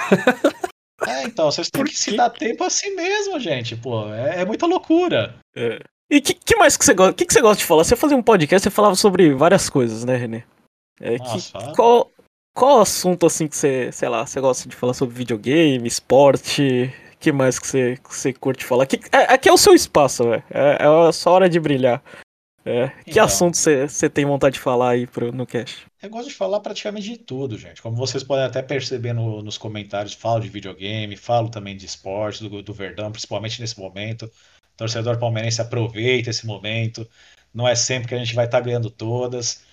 É, 1.07 1.25
então, 1.25 1.51
vocês 1.51 1.71
têm 1.71 1.85
que 1.85 1.97
se 1.97 2.17
dar 2.17 2.31
tempo 2.31 2.65
assim 2.65 2.95
mesmo, 2.95 3.39
gente. 3.39 3.77
Pô, 3.77 4.13
é, 4.13 4.41
é 4.41 4.45
muita 4.45 4.67
loucura. 4.67 5.37
É. 5.57 5.79
E 6.11 6.21
que, 6.21 6.35
que 6.35 6.57
mais 6.57 6.77
que 6.77 6.85
você 6.85 6.93
gosta? 6.93 7.15
que, 7.15 7.25
que 7.25 7.33
você 7.33 7.41
gosta 7.41 7.59
de 7.59 7.65
falar? 7.65 7.85
Você 7.85 7.95
fazia 7.95 8.17
um 8.17 8.23
podcast, 8.23 8.65
você 8.65 8.71
falava 8.71 8.97
sobre 8.97 9.33
várias 9.35 9.71
coisas, 9.71 10.05
né, 10.05 10.17
Renê? 10.17 10.43
É, 11.01 11.17
que, 11.19 11.75
qual, 11.77 12.11
qual 12.53 12.81
assunto 12.81 13.27
assim 13.27 13.47
que 13.47 13.57
você, 13.57 13.93
sei 13.93 14.09
lá, 14.09 14.27
você 14.27 14.41
gosta 14.41 14.69
de 14.69 14.75
falar 14.75 14.95
sobre 14.95 15.15
videogame, 15.15 15.87
esporte? 15.87 16.93
que 17.19 17.33
mais 17.33 17.59
que 17.59 17.67
você, 17.67 17.97
que 17.97 18.15
você 18.15 18.33
curte 18.33 18.65
falar? 18.65 18.87
Que, 18.87 19.01
é, 19.13 19.33
aqui 19.33 19.49
é 19.49 19.53
o 19.53 19.59
seu 19.59 19.75
espaço, 19.75 20.25
velho. 20.25 20.43
É, 20.51 20.85
é 20.85 21.09
a 21.09 21.13
sua 21.13 21.33
hora 21.33 21.49
de 21.49 21.59
brilhar. 21.59 22.03
É. 22.69 22.89
Que 23.03 23.13
então, 23.13 23.25
assunto 23.25 23.57
você 23.57 24.11
tem 24.11 24.27
vontade 24.27 24.55
de 24.55 24.61
falar 24.61 24.91
aí 24.91 25.07
pro, 25.07 25.33
no 25.33 25.47
cast? 25.47 25.87
Eu 26.03 26.11
gosto 26.11 26.29
de 26.29 26.35
falar 26.35 26.61
praticamente 26.61 27.09
de 27.09 27.17
tudo, 27.17 27.57
gente. 27.57 27.81
Como 27.81 27.97
vocês 27.97 28.23
podem 28.23 28.45
até 28.45 28.61
perceber 28.61 29.15
no, 29.15 29.43
nos 29.43 29.57
comentários, 29.57 30.13
falo 30.13 30.41
de 30.41 30.51
videogame, 30.51 31.17
falo 31.17 31.49
também 31.49 31.75
de 31.75 31.87
esporte, 31.87 32.47
do, 32.47 32.63
do 32.63 32.75
Verdão, 32.75 33.11
principalmente 33.11 33.59
nesse 33.59 33.81
momento. 33.81 34.27
O 34.27 34.77
torcedor 34.77 35.19
palmeirense 35.19 35.63
aproveita 35.63 36.29
esse 36.29 36.47
momento. 36.47 37.09
Não 37.55 37.67
é 37.67 37.75
sempre 37.75 38.09
que 38.09 38.15
a 38.15 38.19
gente 38.19 38.35
vai 38.35 38.45
estar 38.45 38.59
tá 38.59 38.65
ganhando 38.65 38.91
todas. 38.91 39.65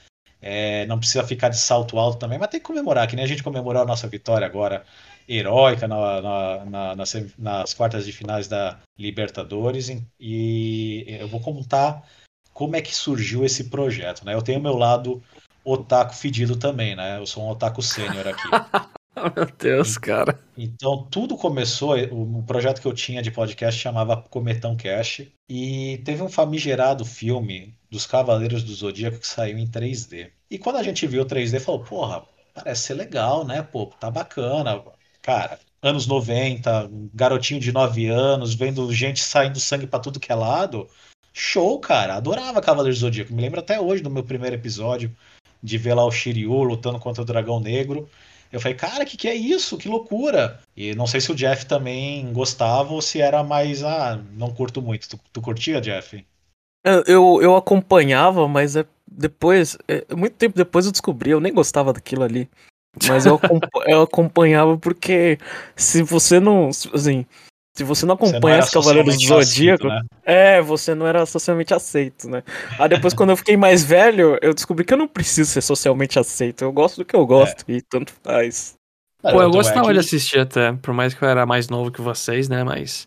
É, 0.42 0.86
não 0.86 0.98
precisa 0.98 1.24
ficar 1.26 1.50
de 1.50 1.58
salto 1.58 2.00
alto 2.00 2.18
também, 2.18 2.40
mas 2.40 2.48
tem 2.50 2.62
que 2.62 2.66
comemorar, 2.66 3.08
que 3.08 3.16
nem 3.16 3.26
a 3.26 3.28
gente 3.28 3.44
comemorou 3.44 3.82
a 3.82 3.86
nossa 3.86 4.08
vitória 4.08 4.46
agora 4.46 4.86
heróica 5.28 5.88
na, 5.88 6.22
na, 6.22 6.66
na, 6.66 6.96
nas, 6.96 7.14
nas 7.38 7.74
quartas 7.74 8.06
de 8.06 8.14
finais 8.14 8.48
da 8.48 8.80
Libertadores. 8.98 9.90
E 10.18 11.06
eu 11.08 11.28
vou 11.28 11.42
contar 11.42 12.08
como 12.56 12.78
é 12.78 12.82
que 12.82 12.96
surgiu 12.96 13.44
esse 13.44 13.66
projeto, 13.66 14.26
né? 14.26 14.34
Eu 14.34 14.42
tenho 14.42 14.62
meu 14.62 14.78
lado 14.78 15.22
otaku 15.62 16.16
fedido 16.16 16.56
também, 16.56 16.96
né? 16.96 17.20
Eu 17.20 17.28
sou 17.28 17.44
um 17.44 17.50
otaku 17.50 17.82
sênior 17.82 18.26
aqui. 18.26 18.48
meu 19.36 19.46
Deus, 19.60 19.98
cara. 19.98 20.40
Então, 20.58 21.06
tudo 21.12 21.36
começou, 21.36 21.98
o 22.12 22.42
projeto 22.44 22.80
que 22.80 22.88
eu 22.88 22.94
tinha 22.94 23.22
de 23.22 23.30
podcast 23.30 23.78
chamava 23.78 24.22
Cometão 24.22 24.74
Cash, 24.78 25.24
e 25.50 26.02
teve 26.06 26.24
um 26.24 26.30
famigerado 26.30 27.04
filme 27.04 27.78
dos 27.92 28.08
Cavaleiros 28.08 28.64
do 28.64 28.74
Zodíaco 28.74 29.20
que 29.20 29.28
saiu 29.28 29.58
em 29.58 29.68
3D. 29.68 30.32
E 30.50 30.58
quando 30.58 30.78
a 30.78 30.84
gente 30.84 31.06
viu 31.06 31.24
o 31.24 31.26
3D, 31.26 31.60
falou, 31.60 31.84
porra, 31.84 32.24
parece 32.54 32.84
ser 32.84 32.94
legal, 32.94 33.46
né? 33.46 33.64
Pô, 33.64 33.88
tá 34.00 34.10
bacana. 34.10 34.82
Cara, 35.22 35.60
anos 35.82 36.08
90, 36.08 36.90
garotinho 37.14 37.60
de 37.60 37.74
9 37.74 38.08
anos, 38.08 38.54
vendo 38.54 38.94
gente 38.94 39.20
saindo 39.20 39.60
sangue 39.60 39.88
para 39.88 40.00
tudo 40.00 40.22
que 40.22 40.32
é 40.32 40.36
lado. 40.36 40.88
Show, 41.38 41.78
cara. 41.80 42.16
Adorava 42.16 42.62
Cavaleiros 42.62 42.98
do 42.98 43.02
Zodíaco. 43.02 43.34
Me 43.34 43.42
lembro 43.42 43.60
até 43.60 43.78
hoje 43.78 44.02
do 44.02 44.10
meu 44.10 44.24
primeiro 44.24 44.56
episódio 44.56 45.14
de 45.62 45.78
ver 45.78 45.94
lá 45.94 46.06
o 46.06 46.12
Shiryu 46.12 46.64
lutando 46.64 46.98
contra 46.98 47.24
o 47.24 47.26
Dragão 47.26 47.60
Negro. 47.60 48.08
Eu 48.54 48.62
falei, 48.62 48.78
cara, 48.78 49.04
que 49.04 49.18
que 49.18 49.28
é 49.28 49.36
isso? 49.36 49.78
Que 49.78 49.90
loucura! 49.90 50.62
E 50.78 50.96
não 50.96 51.06
sei 51.06 51.20
se 51.20 51.30
o 51.30 51.36
Jeff 51.36 51.66
também 51.66 52.32
gostava 52.32 52.94
ou 52.94 53.02
se 53.02 53.20
era 53.20 53.44
mais, 53.44 53.84
ah, 53.84 54.18
não 54.32 54.50
curto 54.54 54.82
muito. 54.82 55.10
Tu, 55.10 55.20
tu 55.34 55.42
curtia, 55.42 55.82
Jeff? 55.82 56.26
Eu, 57.06 57.42
eu 57.42 57.56
acompanhava, 57.58 58.48
mas 58.48 58.78
é, 58.78 58.86
depois, 59.06 59.78
é, 59.90 60.06
muito 60.16 60.38
tempo 60.38 60.56
depois 60.56 60.86
eu 60.86 60.92
descobri, 60.94 61.32
eu 61.32 61.42
nem 61.42 61.54
gostava 61.54 61.92
daquilo 61.92 62.24
ali. 62.24 62.50
Mas 63.10 63.26
eu, 63.26 63.38
eu 63.88 64.04
acompanhava 64.04 64.78
porque 64.78 65.38
se 65.76 66.02
você 66.02 66.40
não. 66.40 66.70
Assim, 66.70 67.26
se 67.76 67.84
você 67.84 68.06
não 68.06 68.16
acompanha 68.16 68.60
os 68.60 68.70
Cavaleiros 68.70 69.18
do 69.18 69.26
Zodíaco, 69.26 69.88
né? 69.88 70.02
é, 70.24 70.62
você 70.62 70.96
não 70.96 71.06
era 71.06 71.26
socialmente 71.26 71.74
aceito, 71.74 72.30
né? 72.30 72.42
Aí 72.80 72.88
depois, 72.88 73.14
quando 73.14 73.32
eu 73.32 73.38
fiquei 73.38 73.58
mais 73.58 73.84
velho, 73.84 74.38
eu 74.42 74.54
descobri 74.54 74.86
que 74.86 74.94
eu 74.94 74.98
não 74.98 75.08
preciso 75.08 75.52
ser 75.52 75.62
socialmente 75.62 76.18
aceito. 76.18 76.64
Eu 76.64 76.72
gosto 76.72 76.98
do 76.98 77.06
que 77.06 77.16
eu 77.16 77.26
gosto 77.26 77.66
é. 77.68 77.74
e 77.74 77.82
tanto 77.82 78.14
faz. 78.24 78.76
Pô, 79.22 79.42
eu 79.42 79.52
gostava 79.52 79.90
é 79.90 79.94
de 79.94 80.00
assistir 80.00 80.40
até, 80.40 80.72
por 80.72 80.94
mais 80.94 81.14
que 81.14 81.24
eu 81.24 81.28
era 81.28 81.46
mais 81.46 81.68
novo 81.68 81.92
que 81.92 82.02
vocês, 82.02 82.48
né? 82.48 82.64
Mas 82.64 83.06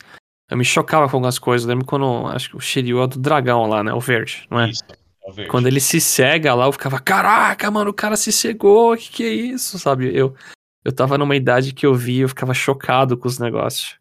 eu 0.50 0.56
me 0.56 0.64
chocava 0.64 1.08
com 1.08 1.16
algumas 1.16 1.38
coisas. 1.38 1.66
Eu 1.66 1.70
lembro 1.70 1.86
quando, 1.86 2.26
acho 2.26 2.50
que 2.50 2.56
o 2.56 2.60
Shiryu 2.60 3.02
é 3.02 3.06
do 3.06 3.18
dragão 3.18 3.66
lá, 3.66 3.82
né? 3.82 3.92
O 3.94 4.00
verde, 4.00 4.46
não 4.50 4.60
é? 4.60 4.68
Isso. 4.68 4.82
É 5.36 5.44
quando 5.44 5.66
ele 5.66 5.80
se 5.80 6.00
cega 6.00 6.54
lá, 6.54 6.66
eu 6.66 6.72
ficava, 6.72 6.98
caraca, 6.98 7.70
mano, 7.70 7.90
o 7.90 7.94
cara 7.94 8.16
se 8.16 8.32
cegou, 8.32 8.96
que 8.96 9.10
que 9.10 9.24
é 9.24 9.28
isso, 9.28 9.78
sabe? 9.78 10.10
Eu, 10.14 10.34
eu 10.84 10.90
tava 10.90 11.18
numa 11.18 11.36
idade 11.36 11.74
que 11.74 11.84
eu 11.84 11.94
via, 11.94 12.24
eu 12.24 12.28
ficava 12.28 12.54
chocado 12.54 13.16
com 13.16 13.28
os 13.28 13.38
negócios. 13.38 13.98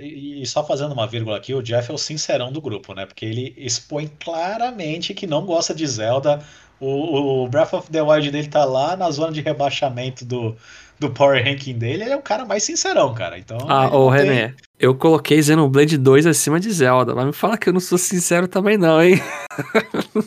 E 0.00 0.46
só 0.46 0.64
fazendo 0.64 0.92
uma 0.92 1.06
vírgula 1.06 1.36
aqui, 1.36 1.52
o 1.52 1.62
Jeff 1.62 1.90
é 1.90 1.94
o 1.94 1.98
sincerão 1.98 2.50
do 2.50 2.60
grupo, 2.60 2.94
né? 2.94 3.04
Porque 3.04 3.26
ele 3.26 3.54
expõe 3.56 4.10
claramente 4.18 5.12
que 5.12 5.26
não 5.26 5.44
gosta 5.44 5.74
de 5.74 5.86
Zelda. 5.86 6.40
O, 6.80 7.42
o 7.44 7.48
Breath 7.48 7.74
of 7.74 7.90
the 7.90 8.00
Wild 8.00 8.30
dele 8.30 8.48
tá 8.48 8.64
lá 8.64 8.96
na 8.96 9.10
zona 9.10 9.32
de 9.32 9.40
rebaixamento 9.40 10.24
do, 10.24 10.56
do 10.98 11.10
Power 11.10 11.44
Ranking 11.44 11.76
dele. 11.76 12.04
Ele 12.04 12.12
é 12.12 12.16
o 12.16 12.22
cara 12.22 12.44
mais 12.44 12.62
sincerão, 12.62 13.12
cara. 13.14 13.38
Então, 13.38 13.58
ah, 13.68 13.94
ô 13.94 14.08
René, 14.08 14.54
eu 14.78 14.94
coloquei 14.94 15.42
Xenoblade 15.42 15.98
2 15.98 16.26
acima 16.26 16.58
de 16.58 16.70
Zelda, 16.70 17.14
mas 17.14 17.26
me 17.26 17.32
fala 17.32 17.58
que 17.58 17.68
eu 17.68 17.72
não 17.72 17.80
sou 17.80 17.98
sincero 17.98 18.48
também 18.48 18.78
não, 18.78 19.02
hein? 19.02 19.20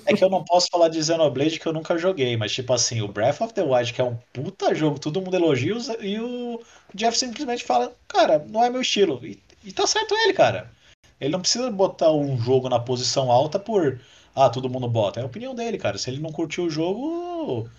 É 0.05 0.13
que 0.13 0.23
eu 0.23 0.29
não 0.29 0.43
posso 0.43 0.67
falar 0.69 0.89
de 0.89 1.01
Xenoblade 1.01 1.57
que 1.57 1.65
eu 1.65 1.71
nunca 1.71 1.97
joguei, 1.97 2.35
mas 2.35 2.51
tipo 2.51 2.73
assim, 2.73 3.01
o 3.01 3.07
Breath 3.07 3.39
of 3.39 3.53
the 3.53 3.63
Wild, 3.63 3.93
que 3.93 4.01
é 4.01 4.03
um 4.03 4.17
puta 4.33 4.75
jogo, 4.75 4.99
todo 4.99 5.21
mundo 5.21 5.35
elogia, 5.35 5.75
e 6.01 6.19
o 6.19 6.59
o 6.93 6.97
Jeff 6.97 7.17
simplesmente 7.17 7.63
fala, 7.63 7.95
cara, 8.07 8.39
não 8.47 8.63
é 8.63 8.69
meu 8.69 8.81
estilo. 8.81 9.19
E, 9.25 9.41
e 9.63 9.71
tá 9.71 9.85
certo 9.87 10.15
ele, 10.15 10.33
cara. 10.33 10.71
Ele 11.19 11.31
não 11.31 11.41
precisa 11.41 11.69
botar 11.69 12.11
um 12.11 12.37
jogo 12.37 12.67
na 12.67 12.79
posição 12.79 13.31
alta 13.31 13.59
por. 13.59 13.99
Ah, 14.35 14.49
todo 14.49 14.69
mundo 14.69 14.87
bota. 14.87 15.19
É 15.19 15.23
a 15.23 15.25
opinião 15.25 15.53
dele, 15.53 15.77
cara. 15.77 15.97
Se 15.97 16.09
ele 16.09 16.21
não 16.21 16.31
curtiu 16.31 16.65
o 16.65 16.69
jogo, 16.69 17.69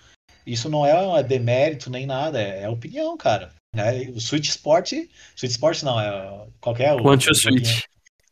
isso 0.46 0.68
não 0.68 0.86
é 0.86 1.22
demérito 1.22 1.90
nem 1.90 2.06
nada. 2.06 2.40
É, 2.40 2.62
é 2.62 2.68
opinião, 2.68 3.16
cara. 3.16 3.52
É, 3.74 4.10
o 4.10 4.20
Switch 4.20 4.48
Sport. 4.48 4.92
Switch 5.34 5.52
Sport 5.52 5.82
não, 5.82 5.98
é 5.98 6.46
qualquer. 6.60 6.94
O 6.94 7.06
One 7.06 7.18
to 7.18 7.34
Switch. 7.34 7.82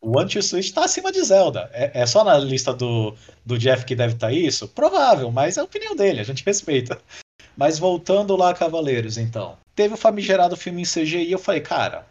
O 0.01 0.19
One 0.19 0.31
to 0.31 0.43
Switch 0.43 0.73
tá 0.73 0.85
acima 0.85 1.11
de 1.11 1.23
Zelda. 1.23 1.69
É, 1.73 2.03
é 2.03 2.07
só 2.07 2.23
na 2.23 2.38
lista 2.38 2.73
do, 2.73 3.14
do 3.45 3.59
Jeff 3.59 3.85
que 3.85 3.97
deve 3.97 4.14
estar 4.14 4.29
tá 4.29 4.33
isso? 4.33 4.69
Provável, 4.69 5.31
mas 5.31 5.57
é 5.57 5.61
a 5.61 5.64
opinião 5.64 5.97
dele, 5.97 6.21
a 6.21 6.25
gente 6.25 6.45
respeita. 6.47 7.01
Mas 7.57 7.79
voltando 7.79 8.37
lá, 8.37 8.55
Cavaleiros, 8.55 9.19
então. 9.19 9.59
Teve 9.81 9.95
o 9.95 9.97
famigerado 9.97 10.59
filme 10.59 10.83
em 10.83 10.85
CGI 10.85 11.25
e 11.25 11.33
eu 11.33 11.38
falei, 11.38 11.62
cara, 11.62 12.07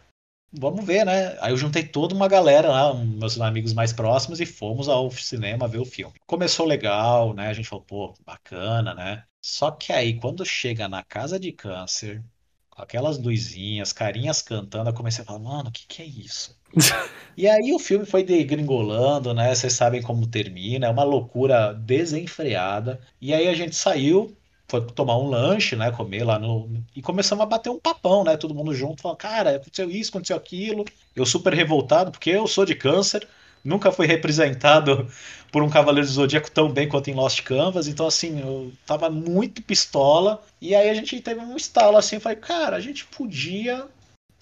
vamos 0.52 0.84
ver, 0.84 1.06
né? 1.06 1.38
Aí 1.40 1.52
eu 1.52 1.56
juntei 1.56 1.84
toda 1.84 2.16
uma 2.16 2.26
galera 2.26 2.68
lá, 2.68 2.92
meus 2.92 3.40
amigos 3.40 3.72
mais 3.72 3.92
próximos, 3.92 4.40
e 4.40 4.44
fomos 4.44 4.88
ao 4.88 5.08
cinema 5.12 5.68
ver 5.68 5.78
o 5.78 5.84
filme. 5.84 6.14
Começou 6.26 6.66
legal, 6.66 7.32
né? 7.32 7.46
A 7.46 7.52
gente 7.52 7.68
falou, 7.68 7.84
pô, 7.84 8.14
bacana, 8.26 8.92
né? 8.92 9.22
Só 9.40 9.70
que 9.70 9.92
aí, 9.92 10.18
quando 10.18 10.44
chega 10.44 10.88
na 10.88 11.04
casa 11.04 11.38
de 11.38 11.52
câncer, 11.52 12.24
com 12.68 12.82
aquelas 12.82 13.16
luzinhas, 13.18 13.92
carinhas 13.92 14.42
cantando, 14.42 14.90
eu 14.90 14.94
comecei 14.94 15.22
a 15.22 15.26
falar, 15.28 15.38
mano, 15.38 15.68
o 15.68 15.72
que, 15.72 15.86
que 15.86 16.02
é 16.02 16.06
isso? 16.06 16.58
e 17.36 17.46
aí 17.46 17.72
o 17.72 17.78
filme 17.78 18.04
foi 18.04 18.24
degringolando, 18.24 19.32
né? 19.32 19.54
Vocês 19.54 19.74
sabem 19.74 20.02
como 20.02 20.26
termina, 20.26 20.86
é 20.86 20.90
uma 20.90 21.04
loucura 21.04 21.72
desenfreada. 21.72 23.00
E 23.20 23.32
aí 23.32 23.46
a 23.46 23.54
gente 23.54 23.76
saiu, 23.76 24.36
foi 24.70 24.80
tomar 24.82 25.18
um 25.18 25.28
lanche, 25.28 25.74
né? 25.74 25.90
Comer 25.90 26.24
lá 26.24 26.38
no. 26.38 26.70
E 26.94 27.02
começamos 27.02 27.42
a 27.42 27.46
bater 27.46 27.70
um 27.70 27.78
papão, 27.78 28.22
né? 28.24 28.36
Todo 28.36 28.54
mundo 28.54 28.72
junto, 28.72 29.02
falando, 29.02 29.18
cara, 29.18 29.56
aconteceu 29.56 29.90
isso, 29.90 30.10
aconteceu 30.10 30.36
aquilo. 30.36 30.84
Eu 31.14 31.26
super 31.26 31.52
revoltado, 31.52 32.10
porque 32.10 32.30
eu 32.30 32.46
sou 32.46 32.64
de 32.64 32.74
câncer, 32.74 33.26
nunca 33.64 33.90
fui 33.90 34.06
representado 34.06 35.08
por 35.50 35.62
um 35.62 35.68
Cavaleiro 35.68 36.06
do 36.06 36.12
Zodíaco 36.12 36.50
tão 36.50 36.70
bem 36.70 36.88
quanto 36.88 37.10
em 37.10 37.14
Lost 37.14 37.42
Canvas, 37.42 37.88
então 37.88 38.06
assim, 38.06 38.40
eu 38.40 38.72
tava 38.86 39.10
muito 39.10 39.60
pistola. 39.62 40.40
E 40.60 40.74
aí 40.74 40.88
a 40.88 40.94
gente 40.94 41.20
teve 41.20 41.40
um 41.40 41.56
estalo 41.56 41.96
assim, 41.96 42.20
falei, 42.20 42.38
cara, 42.38 42.76
a 42.76 42.80
gente 42.80 43.04
podia 43.06 43.86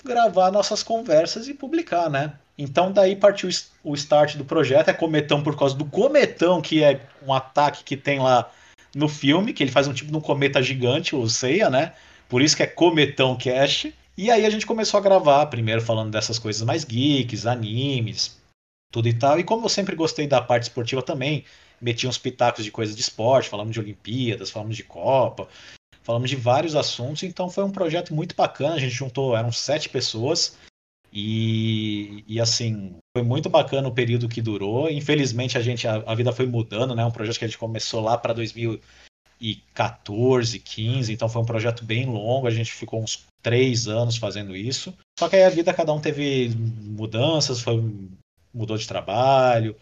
gravar 0.05 0.51
nossas 0.51 0.83
conversas 0.83 1.49
e 1.49 1.55
publicar, 1.55 2.11
né? 2.11 2.35
Então 2.57 2.93
daí 2.93 3.17
partiu 3.17 3.49
o 3.83 3.95
start 3.95 4.37
do 4.37 4.45
projeto, 4.45 4.89
é 4.89 4.93
Cometão 4.93 5.43
por 5.43 5.57
causa 5.57 5.75
do 5.75 5.85
Cometão, 5.85 6.61
que 6.61 6.85
é 6.85 7.01
um 7.27 7.33
ataque 7.33 7.83
que 7.83 7.97
tem 7.97 8.19
lá 8.19 8.51
no 8.95 9.09
filme, 9.09 9.53
que 9.53 9.63
ele 9.63 9.71
faz 9.71 9.87
um 9.87 9.93
tipo 9.93 10.11
de 10.11 10.17
um 10.17 10.21
cometa 10.21 10.63
gigante, 10.63 11.15
o 11.15 11.29
Seiya, 11.29 11.71
né? 11.71 11.95
Por 12.29 12.43
isso 12.43 12.57
que 12.57 12.63
é 12.63 12.67
Cometão 12.67 13.37
Cash. 13.37 13.89
E 14.17 14.31
aí 14.31 14.45
a 14.45 14.51
gente 14.51 14.67
começou 14.67 14.99
a 14.99 15.03
gravar, 15.03 15.47
primeiro 15.47 15.81
falando 15.81 16.11
dessas 16.11 16.39
coisas 16.39 16.63
mais 16.63 16.85
geeks, 16.85 17.47
animes, 17.47 18.41
tudo 18.93 19.09
e 19.09 19.15
tal. 19.15 19.39
E 19.39 19.45
como 19.45 19.65
eu 19.65 19.69
sempre 19.69 19.95
gostei 19.95 20.27
da 20.27 20.41
parte 20.41 20.65
esportiva 20.65 21.03
também, 21.03 21.45
meti 21.81 22.07
uns 22.07 22.19
pitacos 22.19 22.65
de 22.65 22.71
coisas 22.71 22.97
de 22.97 23.03
esporte, 23.03 23.49
falamos 23.49 23.73
de 23.73 23.81
Olimpíadas, 23.81 24.51
falamos 24.51 24.77
de 24.77 24.83
Copa, 24.83 25.49
falamos 26.03 26.29
de 26.29 26.37
vários 26.37 26.75
assuntos, 26.75 27.23
então 27.23 27.49
foi 27.49 27.65
um 27.65 27.71
projeto 27.71 28.13
muito 28.15 28.35
bacana. 28.35 28.75
A 28.75 28.79
gente 28.79 28.95
juntou, 28.95 29.37
eram 29.37 29.53
sete 29.53 29.89
pessoas, 29.89 30.57
e, 31.13 32.25
e 32.27 32.41
assim, 32.41 32.97
foi 33.19 33.27
muito 33.27 33.49
bacana 33.49 33.89
o 33.89 33.93
período 33.93 34.29
que 34.29 34.41
durou. 34.41 34.89
Infelizmente 34.89 35.59
a 35.59 35.61
gente 35.61 35.89
a, 35.89 35.97
a 36.07 36.15
vida 36.15 36.33
foi 36.33 36.47
mudando, 36.47 36.95
né? 36.95 37.05
Um 37.05 37.11
projeto 37.11 37.39
que 37.39 37.45
a 37.45 37.49
gente 37.49 37.59
começou 37.59 38.01
lá 38.01 38.17
para 38.17 38.33
2014, 38.33 40.61
15, 40.61 41.13
então 41.13 41.29
foi 41.29 41.43
um 41.43 41.47
projeto 41.47 41.85
bem 41.85 42.07
longo. 42.07 42.47
A 42.47 42.53
gente 42.53 42.73
ficou 42.73 43.03
uns 43.03 43.27
três 43.43 43.89
anos 43.89 44.17
fazendo 44.17 44.57
isso. 44.57 44.95
Só 45.19 45.29
que 45.29 45.35
aí 45.35 45.43
a 45.43 45.51
vida 45.51 45.75
cada 45.75 45.93
um 45.93 46.01
teve 46.01 46.51
mudanças, 46.57 47.61
foi 47.61 47.83
mudou 48.55 48.79
de 48.79 48.87
trabalho 48.87 49.75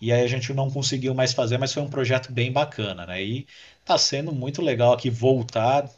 e 0.00 0.12
aí 0.12 0.22
a 0.22 0.28
gente 0.28 0.52
não 0.52 0.70
conseguiu 0.70 1.14
mais 1.14 1.32
fazer, 1.32 1.58
mas 1.58 1.72
foi 1.72 1.82
um 1.82 1.88
projeto 1.88 2.32
bem 2.32 2.52
bacana, 2.52 3.06
né? 3.06 3.22
E 3.22 3.46
tá 3.84 3.96
sendo 3.96 4.32
muito 4.32 4.62
legal 4.62 4.92
aqui 4.92 5.10
voltar. 5.10 5.88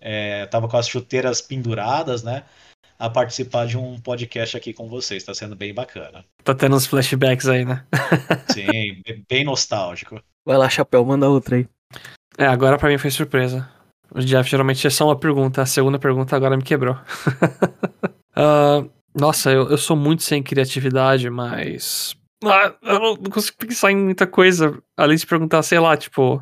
É, 0.00 0.46
tava 0.46 0.68
com 0.68 0.76
as 0.76 0.88
chuteiras 0.88 1.40
penduradas, 1.40 2.22
né? 2.22 2.44
A 3.02 3.10
participar 3.10 3.66
de 3.66 3.76
um 3.76 3.98
podcast 3.98 4.56
aqui 4.56 4.72
com 4.72 4.88
vocês. 4.88 5.24
Está 5.24 5.34
sendo 5.34 5.56
bem 5.56 5.74
bacana. 5.74 6.24
Tá 6.44 6.54
tendo 6.54 6.76
uns 6.76 6.86
flashbacks 6.86 7.48
aí, 7.48 7.64
né? 7.64 7.84
Sim, 8.54 9.02
bem 9.28 9.42
nostálgico. 9.42 10.22
Vai 10.46 10.56
lá, 10.56 10.70
Chapéu, 10.70 11.04
manda 11.04 11.28
outra 11.28 11.56
aí. 11.56 11.68
É, 12.38 12.46
agora 12.46 12.78
para 12.78 12.88
mim 12.88 12.98
foi 12.98 13.10
surpresa. 13.10 13.68
O 14.14 14.20
Jeff 14.20 14.48
geralmente 14.48 14.86
é 14.86 14.90
só 14.90 15.06
uma 15.06 15.18
pergunta, 15.18 15.62
a 15.62 15.66
segunda 15.66 15.98
pergunta 15.98 16.36
agora 16.36 16.56
me 16.56 16.62
quebrou. 16.62 16.94
uh, 18.36 18.88
nossa, 19.18 19.50
eu, 19.50 19.68
eu 19.68 19.78
sou 19.78 19.96
muito 19.96 20.22
sem 20.22 20.40
criatividade, 20.40 21.28
mas. 21.28 22.16
Ah, 22.44 22.72
eu 22.82 23.00
não 23.00 23.16
consigo 23.16 23.56
pensar 23.58 23.90
em 23.90 23.96
muita 23.96 24.28
coisa. 24.28 24.80
Além 24.96 25.16
de 25.16 25.26
perguntar, 25.26 25.64
sei 25.64 25.80
lá, 25.80 25.96
tipo. 25.96 26.40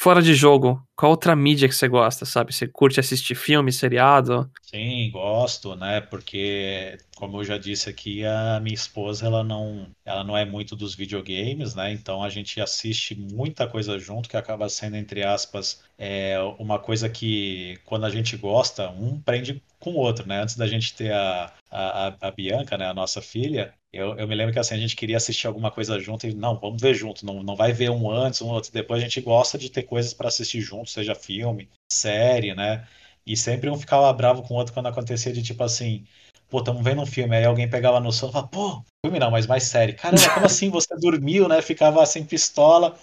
Fora 0.00 0.22
de 0.22 0.32
jogo, 0.32 0.80
qual 0.94 1.10
outra 1.10 1.34
mídia 1.34 1.68
que 1.68 1.74
você 1.74 1.88
gosta, 1.88 2.24
sabe? 2.24 2.54
Você 2.54 2.68
curte 2.68 3.00
assistir 3.00 3.34
filme, 3.34 3.72
seriado? 3.72 4.48
Sim, 4.62 5.10
gosto, 5.10 5.74
né? 5.74 6.00
Porque, 6.00 6.96
como 7.16 7.38
eu 7.38 7.44
já 7.44 7.58
disse 7.58 7.90
aqui, 7.90 8.24
a 8.24 8.60
minha 8.60 8.76
esposa, 8.76 9.26
ela 9.26 9.42
não, 9.42 9.90
ela 10.04 10.22
não 10.22 10.36
é 10.36 10.44
muito 10.44 10.76
dos 10.76 10.94
videogames, 10.94 11.74
né? 11.74 11.90
Então 11.90 12.22
a 12.22 12.28
gente 12.28 12.60
assiste 12.60 13.16
muita 13.16 13.66
coisa 13.66 13.98
junto, 13.98 14.28
que 14.28 14.36
acaba 14.36 14.68
sendo, 14.68 14.96
entre 14.96 15.24
aspas, 15.24 15.82
é 15.98 16.38
uma 16.60 16.78
coisa 16.78 17.08
que, 17.08 17.76
quando 17.84 18.06
a 18.06 18.10
gente 18.10 18.36
gosta, 18.36 18.88
um 18.90 19.20
prende 19.20 19.60
com 19.80 19.90
o 19.94 19.96
outro, 19.96 20.28
né? 20.28 20.42
Antes 20.42 20.56
da 20.56 20.68
gente 20.68 20.94
ter 20.94 21.12
a, 21.12 21.52
a, 21.72 22.28
a 22.28 22.30
Bianca, 22.30 22.78
né? 22.78 22.86
A 22.86 22.94
nossa 22.94 23.20
filha, 23.20 23.74
eu, 23.92 24.18
eu 24.18 24.28
me 24.28 24.34
lembro 24.34 24.52
que 24.52 24.58
assim, 24.58 24.74
a 24.74 24.78
gente 24.78 24.94
queria 24.94 25.16
assistir 25.16 25.46
alguma 25.46 25.70
coisa 25.70 25.98
junto 25.98 26.26
e 26.26 26.34
não, 26.34 26.58
vamos 26.58 26.80
ver 26.80 26.94
junto, 26.94 27.24
não, 27.24 27.42
não 27.42 27.56
vai 27.56 27.72
ver 27.72 27.90
um 27.90 28.10
antes, 28.10 28.42
um 28.42 28.48
outro 28.48 28.72
depois. 28.72 29.00
A 29.00 29.04
gente 29.04 29.20
gosta 29.20 29.56
de 29.56 29.70
ter 29.70 29.84
coisas 29.84 30.12
para 30.12 30.28
assistir 30.28 30.60
junto, 30.60 30.90
seja 30.90 31.14
filme, 31.14 31.68
série, 31.90 32.54
né? 32.54 32.86
E 33.26 33.36
sempre 33.36 33.70
um 33.70 33.78
ficava 33.78 34.12
bravo 34.12 34.42
com 34.42 34.54
o 34.54 34.56
outro 34.58 34.74
quando 34.74 34.86
acontecia 34.86 35.32
de 35.32 35.42
tipo 35.42 35.62
assim, 35.62 36.04
pô, 36.50 36.58
estamos 36.58 36.82
vendo 36.82 37.02
um 37.02 37.06
filme, 37.06 37.36
aí 37.36 37.44
alguém 37.44 37.68
pegava 37.68 38.00
no 38.00 38.12
sono 38.12 38.30
e 38.30 38.32
falava, 38.32 38.48
pô, 38.48 38.82
filme 39.04 39.18
não, 39.18 39.30
mas 39.30 39.46
mais 39.46 39.64
série. 39.64 39.92
Caramba, 39.94 40.34
como 40.34 40.46
assim 40.46 40.70
você 40.70 40.94
dormiu, 40.96 41.48
né? 41.48 41.62
Ficava 41.62 42.02
assim, 42.02 42.24
pistola. 42.24 42.98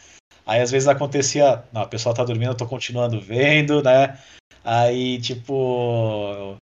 Aí 0.45 0.61
às 0.61 0.69
vezes 0.71 0.87
acontecia, 0.87 1.63
não, 1.73 1.81
a 1.81 1.87
pessoa 1.87 2.13
tá 2.13 2.23
dormindo, 2.23 2.51
eu 2.51 2.57
tô 2.57 2.67
continuando 2.67 3.19
vendo, 3.19 3.81
né? 3.81 4.19
Aí, 4.63 5.19
tipo, 5.19 6.57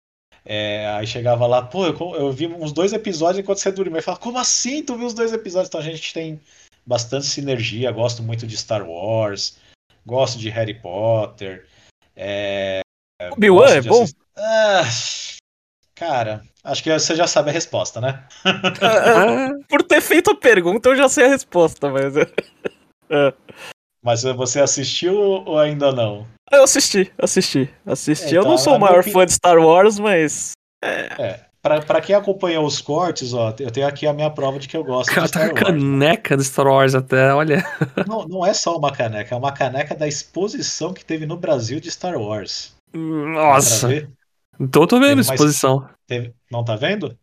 é, 0.44 0.87
aí 0.88 1.07
chegava 1.07 1.46
lá, 1.46 1.62
pô, 1.62 1.87
eu, 1.87 1.96
eu, 2.14 2.33
vi 2.33 2.46
uns 2.46 2.72
dois 2.72 2.92
episódios 2.92 3.38
enquanto 3.38 3.59
você 3.59 3.70
dormia. 3.70 3.98
Eu 3.98 4.03
falava, 4.03 4.22
como 4.22 4.38
assim 4.38 4.83
tu 4.83 4.96
viu 4.96 5.07
os 5.07 5.14
dois 5.14 5.33
episódios? 5.33 5.68
Então 5.68 5.81
a 5.81 5.85
gente 5.85 6.12
tem 6.12 6.40
bastante 6.85 7.26
sinergia. 7.26 7.92
Gosto 7.92 8.22
muito 8.22 8.46
de 8.46 8.57
Star 8.57 8.88
Wars, 8.88 9.59
gosto 10.07 10.38
de 10.38 10.48
Harry 10.48 10.74
Potter. 10.74 11.66
É, 12.16 12.81
Obi-Wan 13.33 13.68
é 13.68 13.81
bom? 13.83 14.07
Ah, 14.37 14.83
cara, 15.94 16.42
acho 16.64 16.83
que 16.83 16.92
você 16.92 17.14
já 17.14 17.26
sabe 17.26 17.50
a 17.50 17.53
resposta, 17.53 18.00
né? 18.00 18.26
Por 19.68 19.83
ter 19.83 20.00
feito 20.00 20.31
a 20.31 20.37
pergunta, 20.37 20.88
eu 20.88 20.96
já 20.96 21.09
sei 21.09 21.26
a 21.26 21.29
resposta, 21.29 21.90
mas. 21.90 22.14
É. 24.02 24.06
Mas 24.06 24.22
você 24.22 24.60
assistiu 24.60 25.14
ou 25.16 25.58
ainda 25.58 25.92
não? 25.92 26.26
Eu 26.50 26.64
assisti, 26.64 27.12
assisti, 27.18 27.70
assisti. 27.86 28.34
É, 28.34 28.38
eu 28.38 28.44
não 28.44 28.58
sou 28.58 28.76
o 28.76 28.80
maior 28.80 29.04
fã 29.04 29.24
de 29.24 29.32
Star 29.32 29.58
Wars, 29.58 29.98
mas. 29.98 30.52
É. 30.82 31.22
é. 31.22 31.50
Pra, 31.62 31.82
pra 31.82 32.00
quem 32.00 32.14
acompanha 32.14 32.58
os 32.58 32.80
cortes, 32.80 33.34
ó, 33.34 33.54
eu 33.60 33.70
tenho 33.70 33.86
aqui 33.86 34.06
a 34.06 34.14
minha 34.14 34.30
prova 34.30 34.58
de 34.58 34.66
que 34.66 34.74
eu 34.74 34.82
gosto 34.82 35.10
Cara, 35.10 35.26
de 35.26 35.28
Star 35.28 35.48
tá 35.48 35.52
Wars. 35.52 35.62
caneca 35.62 36.34
do 36.34 36.42
Star 36.42 36.66
Wars 36.66 36.94
até, 36.94 37.34
olha. 37.34 37.62
Não, 38.08 38.26
não 38.26 38.46
é 38.46 38.54
só 38.54 38.78
uma 38.78 38.90
caneca, 38.90 39.34
é 39.34 39.38
uma 39.38 39.52
caneca 39.52 39.94
da 39.94 40.08
exposição 40.08 40.94
que 40.94 41.04
teve 41.04 41.26
no 41.26 41.36
Brasil 41.36 41.78
de 41.78 41.90
Star 41.90 42.18
Wars. 42.18 42.74
Nossa. 42.94 43.88
Tô, 44.72 44.86
tô 44.86 44.98
vendo 44.98 45.08
teve 45.08 45.20
exposição. 45.20 45.86
Teve... 46.06 46.32
Não 46.50 46.64
tá 46.64 46.76
vendo? 46.76 47.14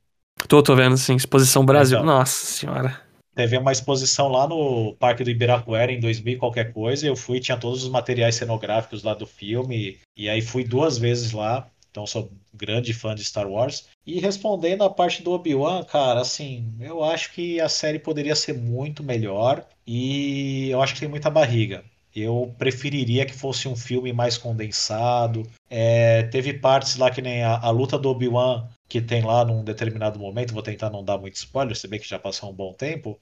Tô, 0.47 0.61
tô 0.61 0.75
vendo 0.75 0.95
sim, 0.97 1.15
exposição 1.15 1.65
Brasil. 1.65 1.97
Então, 1.97 2.05
Nossa 2.05 2.45
senhora. 2.45 3.01
Teve 3.37 3.55
uma 3.55 3.71
exposição 3.71 4.29
lá 4.29 4.47
no 4.47 4.95
Parque 4.95 5.23
do 5.23 5.29
Ibirapuera 5.29 5.91
em 5.91 5.99
2000 5.99 6.39
qualquer 6.39 6.73
coisa. 6.73 7.05
Eu 7.05 7.15
fui, 7.15 7.39
tinha 7.39 7.55
todos 7.55 7.83
os 7.83 7.89
materiais 7.89 8.33
cenográficos 8.33 9.03
lá 9.03 9.13
do 9.13 9.27
filme. 9.27 9.99
E 10.17 10.27
aí 10.27 10.41
fui 10.41 10.63
duas 10.63 10.97
vezes 10.97 11.33
lá. 11.33 11.69
Então 11.91 12.07
sou 12.07 12.31
grande 12.51 12.95
fã 12.95 13.13
de 13.13 13.23
Star 13.23 13.47
Wars. 13.47 13.89
E 14.07 14.19
respondendo 14.19 14.83
a 14.83 14.89
parte 14.89 15.21
do 15.21 15.33
Obi-Wan, 15.33 15.83
cara, 15.83 16.19
assim, 16.19 16.73
eu 16.79 17.03
acho 17.03 17.31
que 17.31 17.61
a 17.61 17.69
série 17.69 17.99
poderia 17.99 18.35
ser 18.35 18.53
muito 18.53 19.03
melhor. 19.03 19.63
E 19.85 20.71
eu 20.71 20.81
acho 20.81 20.95
que 20.95 21.01
tem 21.01 21.09
muita 21.09 21.29
barriga. 21.29 21.83
Eu 22.15 22.55
preferiria 22.57 23.23
que 23.23 23.33
fosse 23.33 23.67
um 23.67 23.75
filme 23.75 24.11
mais 24.11 24.35
condensado. 24.35 25.43
É, 25.69 26.23
teve 26.23 26.55
partes 26.55 26.95
lá 26.95 27.11
que 27.11 27.21
nem 27.21 27.43
a, 27.43 27.59
a 27.59 27.69
luta 27.69 27.99
do 27.99 28.09
Obi-Wan 28.09 28.67
que 28.87 29.01
tem 29.01 29.21
lá 29.23 29.43
num 29.43 29.63
determinado 29.63 30.19
momento, 30.19 30.53
vou 30.53 30.63
tentar 30.63 30.89
não 30.89 31.03
dar 31.03 31.17
muito 31.17 31.35
spoiler, 31.35 31.75
se 31.75 31.87
bem 31.87 31.99
que 31.99 32.07
já 32.07 32.17
passou 32.17 32.49
um 32.49 32.53
bom 32.53 32.73
tempo. 32.73 33.19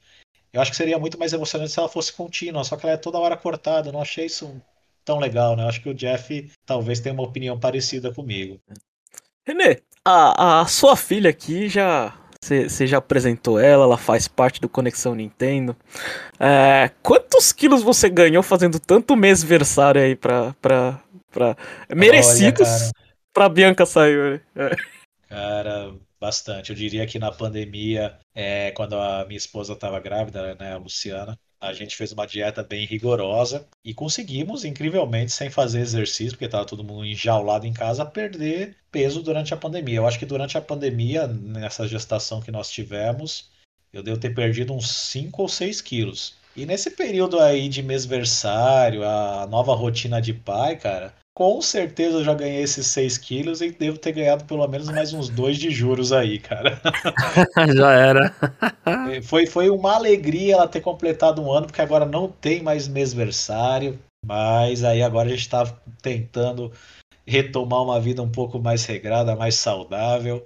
Eu 0.54 0.62
acho 0.62 0.72
que 0.72 0.78
seria 0.78 0.98
muito 0.98 1.20
mais 1.20 1.34
emocionante 1.34 1.72
se 1.72 1.80
ela 1.80 1.90
fosse 1.90 2.14
contínua, 2.14 2.64
só 2.64 2.78
que 2.78 2.86
ela 2.86 2.94
é 2.94 2.98
toda 2.98 3.18
hora 3.18 3.36
cortada. 3.36 3.90
Eu 3.90 3.94
não 3.94 4.02
achei 4.02 4.26
isso 4.26 4.62
tão 5.04 5.20
legal, 5.20 5.56
né? 5.56 5.64
Eu 5.64 5.68
acho 5.68 5.82
que 5.82 5.90
o 5.90 5.94
Jeff 5.94 6.50
talvez 6.66 7.00
tenha 7.00 7.14
uma 7.14 7.24
opinião 7.24 7.60
parecida 7.60 8.14
comigo. 8.14 8.60
Renê, 9.46 9.82
a, 10.04 10.62
a 10.62 10.66
sua 10.66 10.96
filha 10.96 11.30
aqui 11.30 11.68
já. 11.68 12.14
Você 12.42 12.86
já 12.86 13.00
apresentou 13.00 13.60
ela, 13.60 13.86
ela 13.86 13.98
faz 13.98 14.28
parte 14.28 14.62
do 14.62 14.70
Conexão 14.70 15.16
Nintendo. 15.16 15.76
É, 16.40 16.92
quantos 17.02 17.52
quilos 17.52 17.82
você 17.82 18.08
ganhou 18.08 18.44
fazendo 18.44 18.80
tanto 18.80 19.16
mêsversário 19.16 20.00
aí 20.00 20.16
pra. 20.16 20.56
pra, 20.62 21.02
pra 21.32 21.58
merecidos 21.90 22.70
Olha, 22.70 22.92
pra 23.34 23.50
Bianca 23.50 23.84
sair? 23.86 24.44
É. 24.56 24.76
Cara, 25.28 25.96
bastante. 26.20 26.70
Eu 26.72 26.76
diria 26.76 27.06
que 27.08 27.20
na 27.20 27.32
pandemia, 27.32 28.18
é, 28.34 28.72
quando 28.72 28.96
a 28.96 29.26
minha 29.26 29.38
esposa 29.38 29.74
estava 29.74 30.00
grávida, 30.00 30.56
né, 30.56 30.74
a 30.74 30.78
Luciana, 30.78 31.38
a 31.60 31.74
gente 31.74 31.96
fez 31.96 32.12
uma 32.12 32.28
dieta 32.28 32.64
bem 32.64 32.86
rigorosa 32.86 33.68
e 33.84 33.94
conseguimos, 33.94 34.64
incrivelmente, 34.64 35.32
sem 35.32 35.50
fazer 35.50 35.80
exercício, 35.80 36.34
porque 36.34 36.46
estava 36.46 36.66
todo 36.66 36.84
mundo 36.84 37.06
enjaulado 37.06 37.66
em 37.66 37.74
casa, 37.74 38.06
perder 38.06 38.78
peso 38.92 39.22
durante 39.22 39.54
a 39.54 39.58
pandemia. 39.58 39.98
Eu 39.98 40.08
acho 40.08 40.20
que 40.20 40.26
durante 40.26 40.58
a 40.58 40.62
pandemia, 40.62 41.28
nessa 41.28 41.88
gestação 41.88 42.42
que 42.42 42.52
nós 42.52 42.70
tivemos, 42.70 43.50
eu 43.92 44.04
devo 44.04 44.20
ter 44.20 44.34
perdido 44.36 44.74
uns 44.74 44.92
5 44.92 45.42
ou 45.42 45.50
6 45.50 45.82
quilos. 45.82 46.36
E 46.56 46.66
nesse 46.66 46.92
período 46.92 47.40
aí 47.40 47.68
de 47.68 47.84
mêsversário, 47.84 49.04
a 49.04 49.46
nova 49.46 49.76
rotina 49.76 50.22
de 50.22 50.34
pai, 50.34 50.78
cara, 50.78 51.14
com 51.36 51.62
certeza 51.62 52.20
eu 52.20 52.24
já 52.24 52.34
ganhei 52.34 52.64
esses 52.64 52.88
6 52.88 53.18
quilos 53.18 53.60
e 53.60 53.72
devo 53.72 53.98
ter 53.98 54.14
ganhado 54.14 54.46
pelo 54.46 54.66
menos 54.66 54.88
mais 54.88 55.12
uns 55.12 55.28
dois 55.28 55.58
de 55.58 55.70
juros 55.70 56.14
aí, 56.14 56.40
cara. 56.40 56.80
já 57.76 57.92
era. 57.92 58.34
É, 59.12 59.22
foi, 59.22 59.46
foi 59.46 59.70
uma 59.70 59.96
alegria 59.96 60.54
ela 60.54 60.68
ter 60.68 60.80
completado 60.80 61.42
um 61.42 61.52
ano, 61.52 61.68
porque 61.68 61.82
agora 61.82 62.06
não 62.06 62.30
tem 62.30 62.64
mais 62.64 62.88
mêsversário. 62.88 64.00
Mas 64.26 64.84
aí 64.84 65.04
agora 65.04 65.28
a 65.28 65.32
gente 65.32 65.42
está 65.42 65.66
tentando 66.02 66.72
retomar 67.28 67.84
uma 67.84 68.00
vida 68.00 68.24
um 68.24 68.32
pouco 68.32 68.58
mais 68.60 68.86
regrada, 68.86 69.36
mais 69.36 69.56
saudável. 69.56 70.44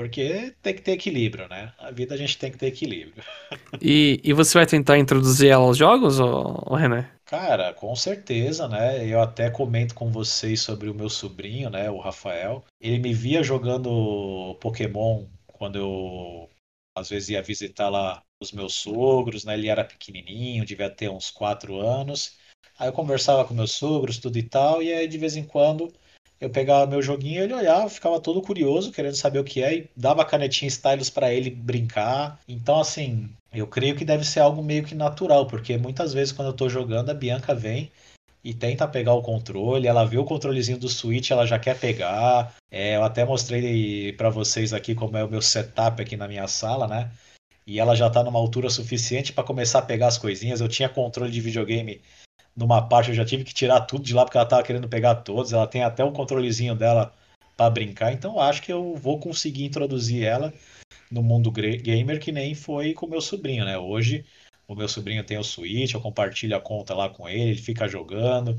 Porque 0.00 0.54
tem 0.62 0.74
que 0.74 0.80
ter 0.80 0.92
equilíbrio, 0.92 1.46
né? 1.46 1.74
A 1.78 1.90
vida 1.90 2.14
a 2.14 2.16
gente 2.16 2.38
tem 2.38 2.50
que 2.50 2.56
ter 2.56 2.68
equilíbrio. 2.68 3.22
E, 3.82 4.20
e 4.24 4.32
você 4.32 4.58
vai 4.58 4.66
tentar 4.66 4.98
introduzir 4.98 5.50
ela 5.50 5.64
aos 5.64 5.76
jogos, 5.76 6.18
ou, 6.18 6.62
ou 6.66 6.74
René? 6.74 7.10
Cara, 7.26 7.72
com 7.72 7.94
certeza, 7.94 8.66
né? 8.66 9.06
Eu 9.06 9.20
até 9.20 9.50
comento 9.50 9.94
com 9.94 10.10
vocês 10.10 10.60
sobre 10.60 10.88
o 10.88 10.94
meu 10.94 11.08
sobrinho, 11.08 11.70
né? 11.70 11.90
O 11.90 11.98
Rafael. 11.98 12.64
Ele 12.80 12.98
me 12.98 13.12
via 13.14 13.42
jogando 13.42 14.56
Pokémon 14.60 15.26
quando 15.46 15.78
eu 15.78 16.48
às 16.96 17.10
vezes 17.10 17.28
ia 17.28 17.42
visitar 17.42 17.88
lá 17.88 18.22
os 18.42 18.52
meus 18.52 18.74
sogros, 18.74 19.44
né? 19.44 19.54
Ele 19.54 19.68
era 19.68 19.84
pequenininho, 19.84 20.64
devia 20.64 20.90
ter 20.90 21.10
uns 21.10 21.30
quatro 21.30 21.78
anos. 21.78 22.38
Aí 22.78 22.88
eu 22.88 22.92
conversava 22.92 23.44
com 23.44 23.54
meus 23.54 23.72
sogros, 23.72 24.18
tudo 24.18 24.38
e 24.38 24.42
tal, 24.42 24.82
e 24.82 24.92
aí 24.92 25.06
de 25.06 25.18
vez 25.18 25.36
em 25.36 25.44
quando 25.44 25.92
eu 26.40 26.48
pegava 26.50 26.86
meu 26.86 27.02
joguinho, 27.02 27.42
ele 27.42 27.52
olhava, 27.52 27.88
ficava 27.88 28.20
todo 28.20 28.40
curioso, 28.40 28.92
querendo 28.92 29.14
saber 29.14 29.38
o 29.38 29.44
que 29.44 29.62
é, 29.62 29.74
e 29.74 29.90
dava 29.96 30.24
canetinha 30.24 30.68
stylus 30.68 31.10
para 31.10 31.32
ele 31.32 31.50
brincar. 31.50 32.40
Então, 32.48 32.80
assim, 32.80 33.28
eu 33.52 33.66
creio 33.66 33.94
que 33.94 34.04
deve 34.04 34.24
ser 34.24 34.40
algo 34.40 34.62
meio 34.62 34.84
que 34.84 34.94
natural, 34.94 35.46
porque 35.46 35.76
muitas 35.76 36.14
vezes 36.14 36.32
quando 36.32 36.48
eu 36.48 36.54
tô 36.54 36.68
jogando, 36.68 37.10
a 37.10 37.14
Bianca 37.14 37.54
vem, 37.54 37.90
e 38.42 38.54
tenta 38.54 38.88
pegar 38.88 39.14
o 39.14 39.22
controle. 39.22 39.86
Ela 39.86 40.04
vê 40.04 40.18
o 40.18 40.24
controlezinho 40.24 40.78
do 40.78 40.88
Switch, 40.88 41.30
ela 41.30 41.46
já 41.46 41.58
quer 41.58 41.78
pegar. 41.78 42.54
É, 42.70 42.96
eu 42.96 43.04
até 43.04 43.24
mostrei 43.24 44.12
para 44.14 44.30
vocês 44.30 44.72
aqui 44.72 44.94
como 44.94 45.16
é 45.16 45.24
o 45.24 45.28
meu 45.28 45.42
setup 45.42 46.00
aqui 46.00 46.16
na 46.16 46.28
minha 46.28 46.46
sala, 46.46 46.86
né? 46.88 47.10
E 47.66 47.78
ela 47.78 47.94
já 47.94 48.10
tá 48.10 48.24
numa 48.24 48.38
altura 48.38 48.70
suficiente 48.70 49.32
para 49.32 49.44
começar 49.44 49.80
a 49.80 49.82
pegar 49.82 50.08
as 50.08 50.18
coisinhas. 50.18 50.60
Eu 50.60 50.68
tinha 50.68 50.88
controle 50.88 51.30
de 51.30 51.40
videogame 51.40 52.00
numa 52.56 52.86
parte, 52.86 53.10
eu 53.10 53.14
já 53.14 53.24
tive 53.24 53.44
que 53.44 53.54
tirar 53.54 53.80
tudo 53.82 54.04
de 54.04 54.14
lá 54.14 54.24
porque 54.24 54.38
ela 54.38 54.46
tava 54.46 54.62
querendo 54.62 54.88
pegar 54.88 55.16
todos. 55.16 55.52
Ela 55.52 55.66
tem 55.66 55.82
até 55.82 56.04
o 56.04 56.12
controlezinho 56.12 56.74
dela 56.74 57.12
para 57.56 57.70
brincar, 57.70 58.12
então 58.12 58.40
acho 58.40 58.62
que 58.62 58.72
eu 58.72 58.94
vou 58.94 59.18
conseguir 59.20 59.66
introduzir 59.66 60.24
ela 60.24 60.52
no 61.10 61.22
mundo 61.22 61.50
gamer 61.50 62.18
que 62.18 62.32
nem 62.32 62.54
foi 62.54 62.94
com 62.94 63.04
o 63.04 63.10
meu 63.10 63.20
sobrinho, 63.20 63.64
né? 63.64 63.76
Hoje 63.76 64.24
o 64.66 64.74
meu 64.74 64.88
sobrinho 64.88 65.24
tem 65.24 65.36
o 65.36 65.44
Switch, 65.44 65.92
eu 65.92 66.00
compartilho 66.00 66.56
a 66.56 66.60
conta 66.60 66.94
lá 66.94 67.08
com 67.08 67.28
ele, 67.28 67.50
ele 67.50 67.60
fica 67.60 67.88
jogando. 67.88 68.56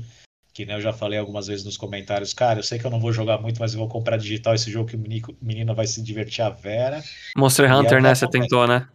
Que 0.52 0.66
nem 0.66 0.76
eu 0.76 0.82
já 0.82 0.92
falei 0.92 1.18
algumas 1.18 1.46
vezes 1.46 1.64
nos 1.64 1.78
comentários, 1.78 2.34
cara, 2.34 2.58
eu 2.58 2.62
sei 2.62 2.78
que 2.78 2.84
eu 2.84 2.90
não 2.90 3.00
vou 3.00 3.10
jogar 3.10 3.38
muito, 3.38 3.58
mas 3.58 3.72
eu 3.72 3.80
vou 3.80 3.88
comprar 3.88 4.18
digital 4.18 4.54
esse 4.54 4.70
jogo 4.70 4.90
que 4.90 4.96
o 4.96 5.36
menino 5.40 5.74
vai 5.74 5.86
se 5.86 6.02
divertir 6.02 6.44
a 6.44 6.50
vera. 6.50 7.02
Monster 7.34 7.74
Hunter, 7.74 8.02
né? 8.02 8.14
Você 8.14 8.28
tentou, 8.28 8.66
né? 8.66 8.86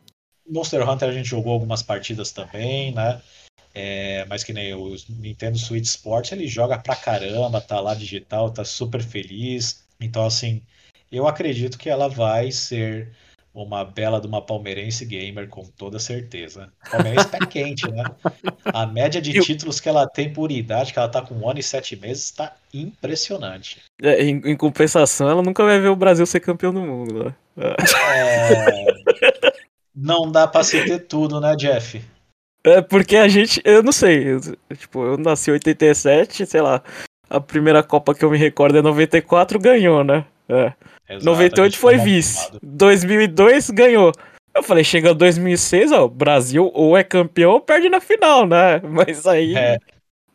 Monster 0.48 0.88
Hunter 0.88 1.10
a 1.10 1.12
gente 1.12 1.28
jogou 1.28 1.52
algumas 1.52 1.82
partidas 1.82 2.32
também, 2.32 2.94
né? 2.94 3.20
É, 3.80 4.26
mas 4.28 4.44
que 4.44 4.52
nem 4.52 4.74
o 4.74 4.96
Nintendo 5.08 5.56
Switch 5.56 5.86
Sports, 5.86 6.32
ele 6.32 6.48
joga 6.48 6.80
pra 6.80 6.96
caramba, 6.96 7.62
tá 7.62 7.80
lá 7.80 7.94
digital, 7.94 8.50
tá 8.50 8.66
super 8.66 9.04
feliz. 9.04 9.86
Então, 10.02 10.26
assim, 10.26 10.64
eu 11.12 11.28
acredito 11.28 11.78
que 11.78 11.88
ela 11.88 12.08
vai 12.08 12.52
ser 12.52 13.12
uma 13.54 13.86
bela 13.86 14.20
de 14.20 14.26
uma 14.26 14.42
palmeirense 14.42 15.06
gamer, 15.06 15.48
com 15.48 15.64
toda 15.64 16.00
certeza. 16.00 16.74
Palmeirense 16.90 17.28
pé 17.28 17.38
quente, 17.46 17.88
né? 17.92 18.04
A 18.66 18.88
média 18.88 19.22
de 19.22 19.40
títulos 19.42 19.80
que 19.80 19.88
ela 19.88 20.08
tem 20.08 20.34
por 20.34 20.52
idade, 20.52 20.92
que 20.92 20.98
ela 20.98 21.08
tá 21.08 21.22
com 21.22 21.36
um 21.36 21.48
ano 21.48 21.60
e 21.60 21.64
sete 21.64 21.96
meses, 21.96 22.24
está 22.24 22.56
impressionante. 22.74 23.84
É, 24.02 24.24
em, 24.24 24.42
em, 24.44 24.58
compensação, 24.58 25.30
ela 25.30 25.44
nunca 25.44 25.64
vai 25.64 25.80
ver 25.80 25.90
o 25.90 25.96
Brasil 25.96 26.26
ser 26.26 26.40
campeão 26.40 26.74
do 26.74 26.82
mundo, 26.82 27.26
né? 27.26 27.36
É... 27.58 27.76
Não 29.96 30.32
dá 30.32 30.48
pra 30.48 30.64
se 30.64 30.84
ter 30.84 31.06
tudo, 31.06 31.40
né, 31.40 31.56
Jeff? 31.56 32.17
É 32.68 32.82
porque 32.82 33.16
a 33.16 33.28
gente, 33.28 33.62
eu 33.64 33.82
não 33.82 33.94
sei, 33.94 34.34
eu, 34.34 34.42
tipo, 34.76 35.04
eu 35.04 35.18
nasci 35.18 35.50
em 35.50 35.54
87, 35.54 36.46
sei 36.46 36.62
lá, 36.62 36.84
a 37.30 37.40
primeira 37.40 37.82
Copa 37.82 38.14
que 38.14 38.26
eu 38.26 38.30
me 38.30 38.38
recordo 38.38 38.78
é 38.78 38.82
94, 38.82 39.58
ganhou, 39.58 40.04
né? 40.04 40.26
É. 40.50 40.74
Exato, 41.10 41.26
98 41.26 41.78
foi 41.78 41.98
vice. 41.98 42.50
2002 42.62 43.70
ganhou. 43.70 44.12
Eu 44.54 44.64
falei, 44.64 44.84
chega 44.84 45.14
2006, 45.14 45.92
ó, 45.94 46.08
Brasil 46.08 46.70
ou 46.74 46.98
é 46.98 47.04
campeão 47.04 47.52
ou 47.52 47.62
perde 47.62 47.90
na 47.90 48.02
final, 48.02 48.46
né? 48.46 48.80
Mas 48.84 49.26
aí. 49.26 49.56
É. 49.56 49.78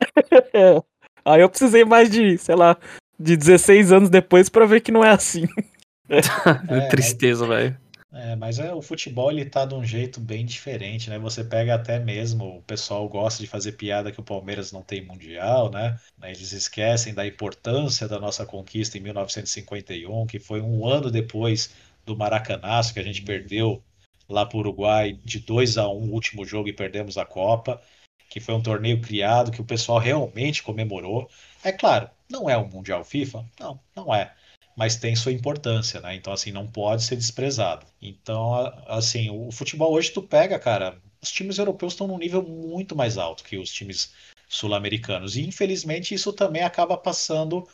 aí 1.24 1.40
eu 1.40 1.48
precisei 1.50 1.84
mais 1.84 2.10
de, 2.10 2.38
sei 2.38 2.54
lá, 2.54 2.76
de 3.18 3.36
16 3.36 3.92
anos 3.92 4.08
depois 4.08 4.48
para 4.48 4.64
ver 4.64 4.80
que 4.80 4.92
não 4.92 5.04
é 5.04 5.10
assim. 5.10 5.46
é, 6.08 6.88
Tristeza, 6.88 7.46
velho. 7.46 7.76
É, 8.14 8.36
mas 8.36 8.58
é, 8.58 8.74
o 8.74 8.82
futebol 8.82 9.30
ele 9.30 9.44
tá 9.46 9.64
de 9.64 9.74
um 9.74 9.82
jeito 9.82 10.20
bem 10.20 10.44
diferente, 10.44 11.08
né? 11.08 11.18
Você 11.18 11.42
pega 11.42 11.74
até 11.74 11.98
mesmo, 11.98 12.58
o 12.58 12.62
pessoal 12.62 13.08
gosta 13.08 13.42
de 13.42 13.48
fazer 13.48 13.72
piada 13.72 14.12
que 14.12 14.20
o 14.20 14.22
Palmeiras 14.22 14.70
não 14.70 14.82
tem 14.82 15.02
mundial, 15.02 15.70
né? 15.70 15.98
Eles 16.22 16.52
esquecem 16.52 17.14
da 17.14 17.26
importância 17.26 18.06
da 18.06 18.20
nossa 18.20 18.44
conquista 18.44 18.98
em 18.98 19.00
1951, 19.00 20.26
que 20.26 20.38
foi 20.38 20.60
um 20.60 20.86
ano 20.86 21.10
depois 21.10 21.74
do 22.04 22.14
Maracanaço, 22.14 22.92
que 22.92 23.00
a 23.00 23.02
gente 23.02 23.22
perdeu 23.22 23.82
lá 24.28 24.44
para 24.44 24.58
o 24.58 24.60
Uruguai 24.60 25.18
de 25.24 25.38
2 25.38 25.78
a 25.78 25.88
1 25.88 25.92
o 25.92 26.12
último 26.12 26.44
jogo 26.44 26.68
e 26.68 26.72
perdemos 26.72 27.16
a 27.16 27.24
Copa, 27.24 27.80
que 28.28 28.40
foi 28.40 28.54
um 28.54 28.62
torneio 28.62 29.00
criado 29.00 29.50
que 29.50 29.60
o 29.60 29.64
pessoal 29.64 29.98
realmente 29.98 30.62
comemorou. 30.62 31.30
É 31.64 31.72
claro, 31.72 32.10
não 32.28 32.48
é 32.48 32.58
um 32.58 32.68
Mundial 32.68 33.04
FIFA? 33.04 33.46
Não, 33.58 33.80
não 33.96 34.14
é 34.14 34.34
mas 34.76 34.96
tem 34.96 35.14
sua 35.14 35.32
importância, 35.32 36.00
né? 36.00 36.14
Então, 36.14 36.32
assim, 36.32 36.50
não 36.50 36.66
pode 36.66 37.02
ser 37.02 37.16
desprezado. 37.16 37.86
Então, 38.00 38.54
assim, 38.86 39.30
o 39.30 39.50
futebol 39.50 39.92
hoje 39.92 40.10
tu 40.10 40.22
pega, 40.22 40.58
cara, 40.58 40.98
os 41.22 41.30
times 41.30 41.58
europeus 41.58 41.92
estão 41.92 42.06
num 42.06 42.18
nível 42.18 42.42
muito 42.42 42.96
mais 42.96 43.16
alto 43.18 43.44
que 43.44 43.56
os 43.56 43.70
times 43.70 44.12
sul-americanos. 44.48 45.36
E 45.36 45.46
infelizmente 45.46 46.14
isso 46.14 46.32
também 46.32 46.62
acaba 46.62 46.96
passando 46.96 47.66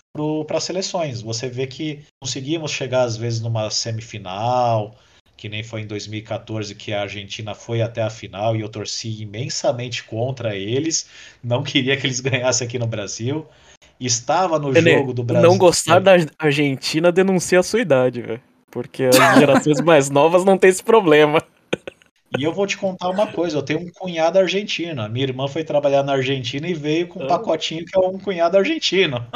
para 0.47 0.59
as 0.59 0.65
seleções. 0.65 1.21
Você 1.21 1.49
vê 1.49 1.67
que 1.67 2.05
conseguimos 2.23 2.71
chegar 2.71 3.03
às 3.03 3.17
vezes 3.17 3.41
numa 3.41 3.69
semifinal, 3.71 4.97
que 5.37 5.49
nem 5.49 5.63
foi 5.63 5.83
em 5.83 5.87
2014 5.87 6.75
que 6.75 6.93
a 6.93 7.03
Argentina 7.03 7.55
foi 7.55 7.83
até 7.83 8.03
a 8.03 8.11
final 8.11 8.55
e 8.55 8.61
eu 8.61 8.69
torci 8.69 9.23
imensamente 9.23 10.05
contra 10.05 10.57
eles. 10.57 11.09
Não 11.43 11.63
queria 11.63 11.97
que 11.97 12.07
eles 12.07 12.21
ganhassem 12.21 12.67
aqui 12.67 12.79
no 12.79 12.87
Brasil 12.87 13.47
estava 14.01 14.59
no 14.59 14.73
jogo 14.73 15.13
do 15.13 15.23
Brasil. 15.23 15.49
Não 15.49 15.59
gostar 15.59 16.01
da 16.01 16.13
Argentina 16.39 17.11
denuncia 17.11 17.61
a 17.61 17.63
sua 17.63 17.81
idade, 17.81 18.23
velho. 18.23 18.41
Porque 18.71 19.05
as 19.05 19.39
gerações 19.39 19.81
mais 19.81 20.11
novas 20.11 20.45
não 20.45 20.59
tem 20.59 20.71
esse 20.71 20.83
problema. 20.83 21.43
E 22.39 22.45
eu 22.45 22.53
vou 22.53 22.67
te 22.67 22.77
contar 22.77 23.09
uma 23.09 23.27
coisa, 23.27 23.57
eu 23.57 23.63
tenho 23.63 23.81
um 23.81 23.91
cunhado 23.91 24.39
argentino. 24.39 25.01
A 25.01 25.09
minha 25.09 25.25
irmã 25.25 25.49
foi 25.49 25.65
trabalhar 25.65 26.03
na 26.03 26.13
Argentina 26.13 26.69
e 26.69 26.75
veio 26.75 27.09
com 27.09 27.21
um 27.21 27.25
ah. 27.25 27.29
pacotinho 27.29 27.85
que 27.87 27.97
é 27.97 28.01
um 28.01 28.19
cunhado 28.19 28.59
argentino. 28.59 29.27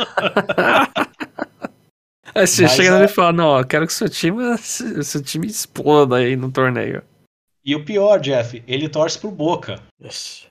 Aí 2.34 2.46
você 2.46 2.62
Mas 2.62 2.72
chega 2.72 3.00
é... 3.00 3.04
e 3.04 3.08
fala, 3.08 3.32
não, 3.32 3.58
eu 3.58 3.66
quero 3.66 3.86
que 3.86 3.92
seu 3.92 4.08
time, 4.08 4.56
seu 4.58 5.22
time 5.22 5.46
exploda 5.46 6.16
aí 6.16 6.34
no 6.34 6.50
torneio. 6.50 7.02
E 7.64 7.76
o 7.76 7.84
pior, 7.84 8.18
Jeff, 8.18 8.62
ele 8.66 8.88
torce 8.88 9.18
pro 9.18 9.30
Boca. 9.30 9.80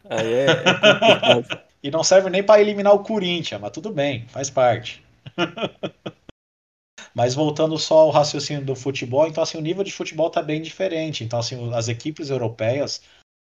Aí 0.09 0.33
é, 0.33 0.45
é 0.45 1.60
e 1.83 1.89
não 1.89 2.03
serve 2.03 2.29
nem 2.29 2.43
para 2.43 2.61
eliminar 2.61 2.93
o 2.93 3.03
Corinthians, 3.03 3.59
mas 3.59 3.71
tudo 3.71 3.91
bem, 3.91 4.27
faz 4.27 4.49
parte. 4.49 5.03
mas 7.13 7.33
voltando 7.33 7.77
só 7.77 7.99
ao 7.99 8.09
raciocínio 8.09 8.65
do 8.65 8.75
futebol, 8.75 9.27
então 9.27 9.43
assim, 9.43 9.57
o 9.57 9.61
nível 9.61 9.83
de 9.83 9.91
futebol 9.91 10.27
está 10.27 10.41
bem 10.41 10.61
diferente. 10.61 11.23
Então 11.23 11.39
assim, 11.39 11.73
as 11.73 11.87
equipes 11.87 12.29
europeias 12.29 13.01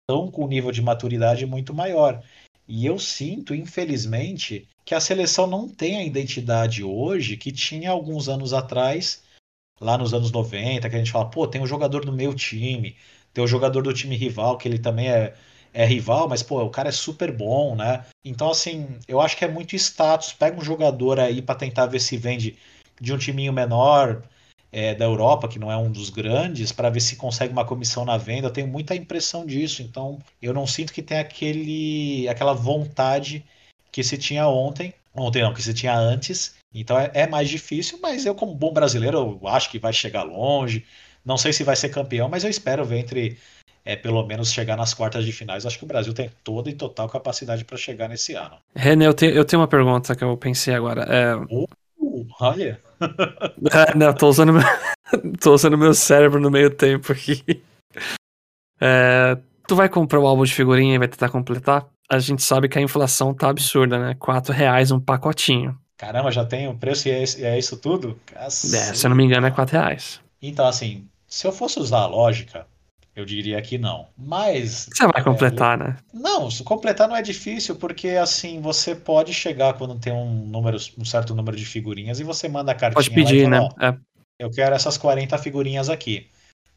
estão 0.03 0.31
com 0.31 0.45
um 0.45 0.49
nível 0.49 0.73
de 0.73 0.83
maturidade 0.83 1.47
muito 1.47 1.75
maior. 1.75 2.23
E 2.67 2.87
eu 2.87 2.99
sinto, 2.99 3.55
infelizmente, 3.55 4.69
que 4.85 4.95
a 4.95 5.01
seleção 5.01 5.47
não 5.47 5.69
tem 5.69 5.97
a 5.97 6.05
identidade 6.05 6.85
hoje 6.85 7.37
que 7.37 7.51
tinha 7.51 7.91
alguns 7.91 8.29
anos 8.29 8.53
atrás, 8.53 9.25
lá 9.81 9.99
nos 9.99 10.15
anos 10.15 10.31
90, 10.31 10.89
que 10.89 10.95
a 10.95 10.99
gente 10.99 11.11
fala, 11.11 11.29
pô, 11.29 11.49
tem 11.49 11.61
um 11.61 11.67
jogador 11.67 12.05
do 12.05 12.13
meu 12.13 12.33
time, 12.35 12.97
tem 13.33 13.43
o 13.43 13.45
um 13.45 13.49
jogador 13.49 13.83
do 13.83 13.93
time 13.93 14.17
rival, 14.17 14.57
que 14.57 14.69
ele 14.69 14.79
também 14.79 15.09
é 15.09 15.35
é 15.73 15.85
rival, 15.85 16.29
mas 16.29 16.43
pô, 16.43 16.63
o 16.63 16.71
cara 16.71 16.89
é 16.89 16.93
super 16.93 17.33
bom, 17.33 17.75
né? 17.75 18.05
Então, 18.25 18.51
assim, 18.51 18.99
eu 19.07 19.21
acho 19.21 19.37
que 19.37 19.45
é 19.45 19.49
muito 19.49 19.77
status. 19.77 20.33
Pega 20.33 20.59
um 20.59 20.65
jogador 20.65 21.19
aí 21.21 21.41
para 21.41 21.55
tentar 21.55 21.87
ver 21.87 22.01
se 22.01 22.17
vende 22.17 22.57
de 23.01 23.13
um 23.13 23.19
timinho 23.19 23.53
menor 23.53 24.23
é, 24.73 24.95
da 24.95 25.05
Europa, 25.05 25.49
que 25.49 25.59
não 25.59 25.71
é 25.71 25.77
um 25.77 25.91
dos 25.91 26.11
grandes, 26.11 26.73
para 26.73 26.91
ver 26.91 27.01
se 27.01 27.17
consegue 27.17 27.53
uma 27.53 27.65
comissão 27.65 28.05
na 28.05 28.17
venda. 28.17 28.49
Eu 28.49 28.53
tenho 28.53 28.69
muita 28.69 28.95
impressão 28.95 29.47
disso. 29.47 29.83
Então, 29.83 30.19
eu 30.43 30.53
não 30.53 30.67
sinto 30.67 30.93
que 30.93 31.03
tem 31.03 31.19
aquele, 31.19 32.29
aquela 32.29 32.53
vontade 32.53 33.45
que 33.93 34.03
se 34.03 34.19
tinha 34.19 34.49
ontem. 34.49 34.95
Ontem 35.15 35.43
não, 35.43 35.53
que 35.53 35.63
se 35.63 35.75
tinha 35.75 35.97
antes. 35.97 36.55
Então 36.73 36.99
é, 36.99 37.11
é 37.15 37.27
mais 37.27 37.49
difícil, 37.49 37.99
mas 38.01 38.25
eu, 38.25 38.35
como 38.35 38.55
bom 38.55 38.73
brasileiro, 38.73 39.39
eu 39.43 39.49
acho 39.49 39.71
que 39.71 39.79
vai 39.79 39.93
chegar 39.93 40.23
longe. 40.23 40.85
Não 41.25 41.37
sei 41.37 41.53
se 41.53 41.65
vai 41.65 41.77
ser 41.77 41.89
campeão, 41.91 42.29
mas 42.29 42.45
eu 42.45 42.51
espero 42.51 42.85
ver 42.85 42.99
entre 42.99 43.39
é 43.85 43.97
pelo 43.97 44.25
menos 44.27 44.53
chegar 44.53 44.77
nas 44.77 44.95
quartas 44.95 45.25
de 45.25 45.33
finais. 45.33 45.65
Acho 45.65 45.79
que 45.79 45.85
o 45.85 45.89
Brasil 45.89 46.13
tem 46.13 46.31
toda 46.45 46.71
e 46.71 46.75
total 46.75 47.09
capacidade 47.09 47.65
para 47.65 47.77
chegar 47.77 48.09
nesse 48.09 48.35
ano. 48.35 48.57
René, 48.75 49.07
eu 49.07 49.15
tenho, 49.15 49.33
eu 49.33 49.45
tenho 49.45 49.61
uma 49.61 49.69
pergunta 49.69 50.15
que 50.15 50.25
eu 50.25 50.37
pensei 50.37 50.75
agora. 50.75 51.03
É... 51.03 51.37
Uh, 51.37 51.69
olha! 52.41 52.81
é, 53.73 53.97
não, 53.97 54.13
tô 54.15 54.29
usando, 54.29 54.53
meu, 54.53 54.63
tô 55.41 55.55
usando 55.55 55.79
meu 55.79 55.95
cérebro 55.95 56.41
no 56.41 56.51
meio 56.51 56.71
tempo 56.71 57.13
aqui. 57.13 57.63
É, 58.81 59.37
tu 59.67 59.77
vai 59.77 59.89
comprar 59.89 60.21
o 60.21 60.27
álbum 60.27 60.45
de 60.45 60.55
figurinha 60.55 60.95
e 60.95 60.99
vai 60.99 61.09
tentar 61.09 61.29
completar? 61.29 61.87
A 62.09 62.19
gente 62.19 62.43
sabe 62.43 62.69
que 62.69 62.79
a 62.79 62.83
inflação 62.83 63.33
tá 63.33 63.49
absurda, 63.49 63.99
né? 63.99 64.17
Quatro 64.19 64.53
reais 64.53 64.91
um 64.91 64.99
pacotinho. 64.99 65.79
Caramba, 65.97 66.33
já 66.33 66.45
tem 66.45 66.67
o 66.67 66.75
preço 66.75 67.09
e 67.09 67.13
é, 67.13 67.23
é 67.43 67.59
isso 67.59 67.77
tudo? 67.77 68.19
É, 68.35 68.49
se 68.49 69.05
eu 69.05 69.11
não 69.11 69.17
me 69.17 69.25
engano 69.25 69.47
é 69.47 69.51
quatro 69.51 69.79
reais. 69.79 70.21
Então, 70.41 70.67
assim, 70.67 71.07
se 71.29 71.47
eu 71.47 71.53
fosse 71.53 71.79
usar 71.79 72.01
a 72.01 72.07
lógica, 72.07 72.67
eu 73.15 73.25
diria 73.25 73.61
que 73.61 73.77
não. 73.79 74.09
Mas. 74.17 74.89
Você 74.93 75.07
vai 75.07 75.23
completar, 75.23 75.81
é, 75.81 75.85
né? 75.85 75.97
Não, 76.13 76.49
completar 76.65 77.09
não 77.09 77.17
é 77.17 77.23
difícil, 77.23 77.77
porque 77.77 78.11
assim, 78.11 78.61
você 78.61 78.95
pode 78.95 79.33
chegar 79.35 79.75
quando 79.75 79.99
tem 79.99 80.13
um 80.13 80.47
número, 80.47 80.77
um 80.99 81.05
certo 81.05 81.35
número 81.35 81.57
de 81.57 81.65
figurinhas 81.65 82.21
e 82.21 82.25
você 82.25 82.49
manda 82.49 82.73
a 82.73 82.75
cartinha. 82.75 82.95
Pode 82.95 83.11
pedir, 83.11 83.51
fala, 83.51 83.69
né? 83.79 83.89
É. 83.89 84.11
Eu 84.39 84.51
quero 84.51 84.75
essas 84.75 84.97
40 84.97 85.37
figurinhas 85.39 85.91
aqui. 85.91 86.29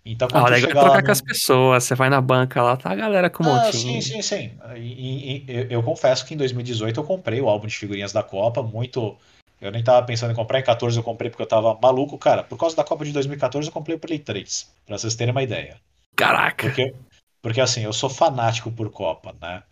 Então, 0.05 0.27
quando 0.27 0.47
ah, 0.47 0.49
legal 0.49 0.69
é 0.69 0.73
trocar 0.73 0.97
no... 0.97 1.05
com 1.05 1.11
as 1.11 1.21
pessoas, 1.21 1.83
você 1.85 1.95
vai 1.95 2.09
na 2.09 2.19
banca 2.19 2.61
lá, 2.61 2.75
tá 2.75 2.91
a 2.91 2.95
galera 2.95 3.29
com 3.29 3.43
um 3.43 3.53
ah, 3.53 3.63
montinho. 3.65 4.01
Sim, 4.01 4.21
sim, 4.21 4.21
sim. 4.21 4.51
E, 4.75 4.79
e, 4.79 5.45
eu, 5.47 5.63
eu 5.69 5.83
confesso 5.83 6.25
que 6.25 6.33
em 6.33 6.37
2018 6.37 6.99
eu 6.99 7.03
comprei 7.05 7.39
o 7.39 7.47
álbum 7.47 7.67
de 7.67 7.75
figurinhas 7.75 8.11
da 8.11 8.21
Copa, 8.21 8.61
muito. 8.61 9.15
Eu 9.61 9.71
nem 9.71 9.81
tava 9.81 10.05
pensando 10.05 10.31
em 10.31 10.35
comprar, 10.35 10.59
em 10.59 10.63
14 10.63 10.97
eu 10.97 11.03
comprei 11.03 11.29
porque 11.29 11.43
eu 11.43 11.47
tava 11.47 11.77
maluco, 11.81 12.17
cara. 12.17 12.43
Por 12.43 12.57
causa 12.57 12.75
da 12.75 12.83
Copa 12.83 13.05
de 13.05 13.13
2014 13.13 13.69
eu 13.69 13.71
comprei 13.71 13.95
o 13.95 13.99
Play 13.99 14.19
3, 14.19 14.69
pra 14.85 14.97
vocês 14.97 15.15
terem 15.15 15.31
uma 15.31 15.41
ideia. 15.41 15.77
Caraca! 16.15 16.67
Porque, 16.67 16.93
porque 17.41 17.61
assim, 17.61 17.81
eu 17.81 17.93
sou 17.93 18.09
fanático 18.09 18.71
por 18.71 18.89
Copa, 18.89 19.35
né? 19.41 19.63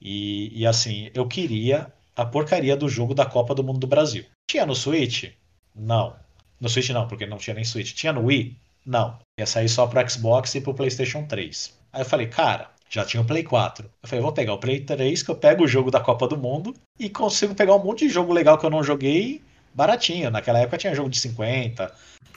E, 0.00 0.60
e 0.60 0.66
assim, 0.66 1.10
eu 1.14 1.26
queria 1.26 1.92
a 2.14 2.24
porcaria 2.24 2.76
do 2.76 2.88
jogo 2.88 3.14
da 3.14 3.26
Copa 3.26 3.54
do 3.54 3.64
Mundo 3.64 3.78
do 3.78 3.86
Brasil. 3.86 4.24
Tinha 4.50 4.64
no 4.64 4.74
Switch? 4.74 5.32
Não. 5.74 6.16
No 6.60 6.68
Switch 6.68 6.90
não, 6.90 7.06
porque 7.06 7.26
não 7.26 7.38
tinha 7.38 7.54
nem 7.54 7.64
Switch. 7.64 7.92
Tinha 7.92 8.12
no 8.12 8.24
Wii? 8.24 8.56
Não. 8.84 9.18
Ia 9.38 9.46
sair 9.46 9.68
só 9.68 9.86
pro 9.86 10.08
Xbox 10.08 10.54
e 10.54 10.60
pro 10.60 10.74
PlayStation 10.74 11.26
3. 11.26 11.76
Aí 11.92 12.00
eu 12.00 12.06
falei, 12.06 12.26
cara, 12.28 12.70
já 12.88 13.04
tinha 13.04 13.20
o 13.20 13.24
Play 13.24 13.42
4. 13.42 13.90
Eu 14.02 14.08
falei, 14.08 14.22
vou 14.22 14.32
pegar 14.32 14.54
o 14.54 14.58
Play 14.58 14.80
3, 14.80 15.22
que 15.22 15.30
eu 15.30 15.34
pego 15.34 15.64
o 15.64 15.68
jogo 15.68 15.90
da 15.90 16.00
Copa 16.00 16.28
do 16.28 16.38
Mundo 16.38 16.74
e 16.98 17.10
consigo 17.10 17.54
pegar 17.54 17.74
um 17.74 17.82
monte 17.82 18.06
de 18.06 18.12
jogo 18.12 18.32
legal 18.32 18.56
que 18.56 18.64
eu 18.64 18.70
não 18.70 18.82
joguei 18.82 19.42
baratinho. 19.74 20.30
Naquela 20.30 20.60
época 20.60 20.78
tinha 20.78 20.94
jogo 20.94 21.10
de 21.10 21.18
50, 21.18 21.92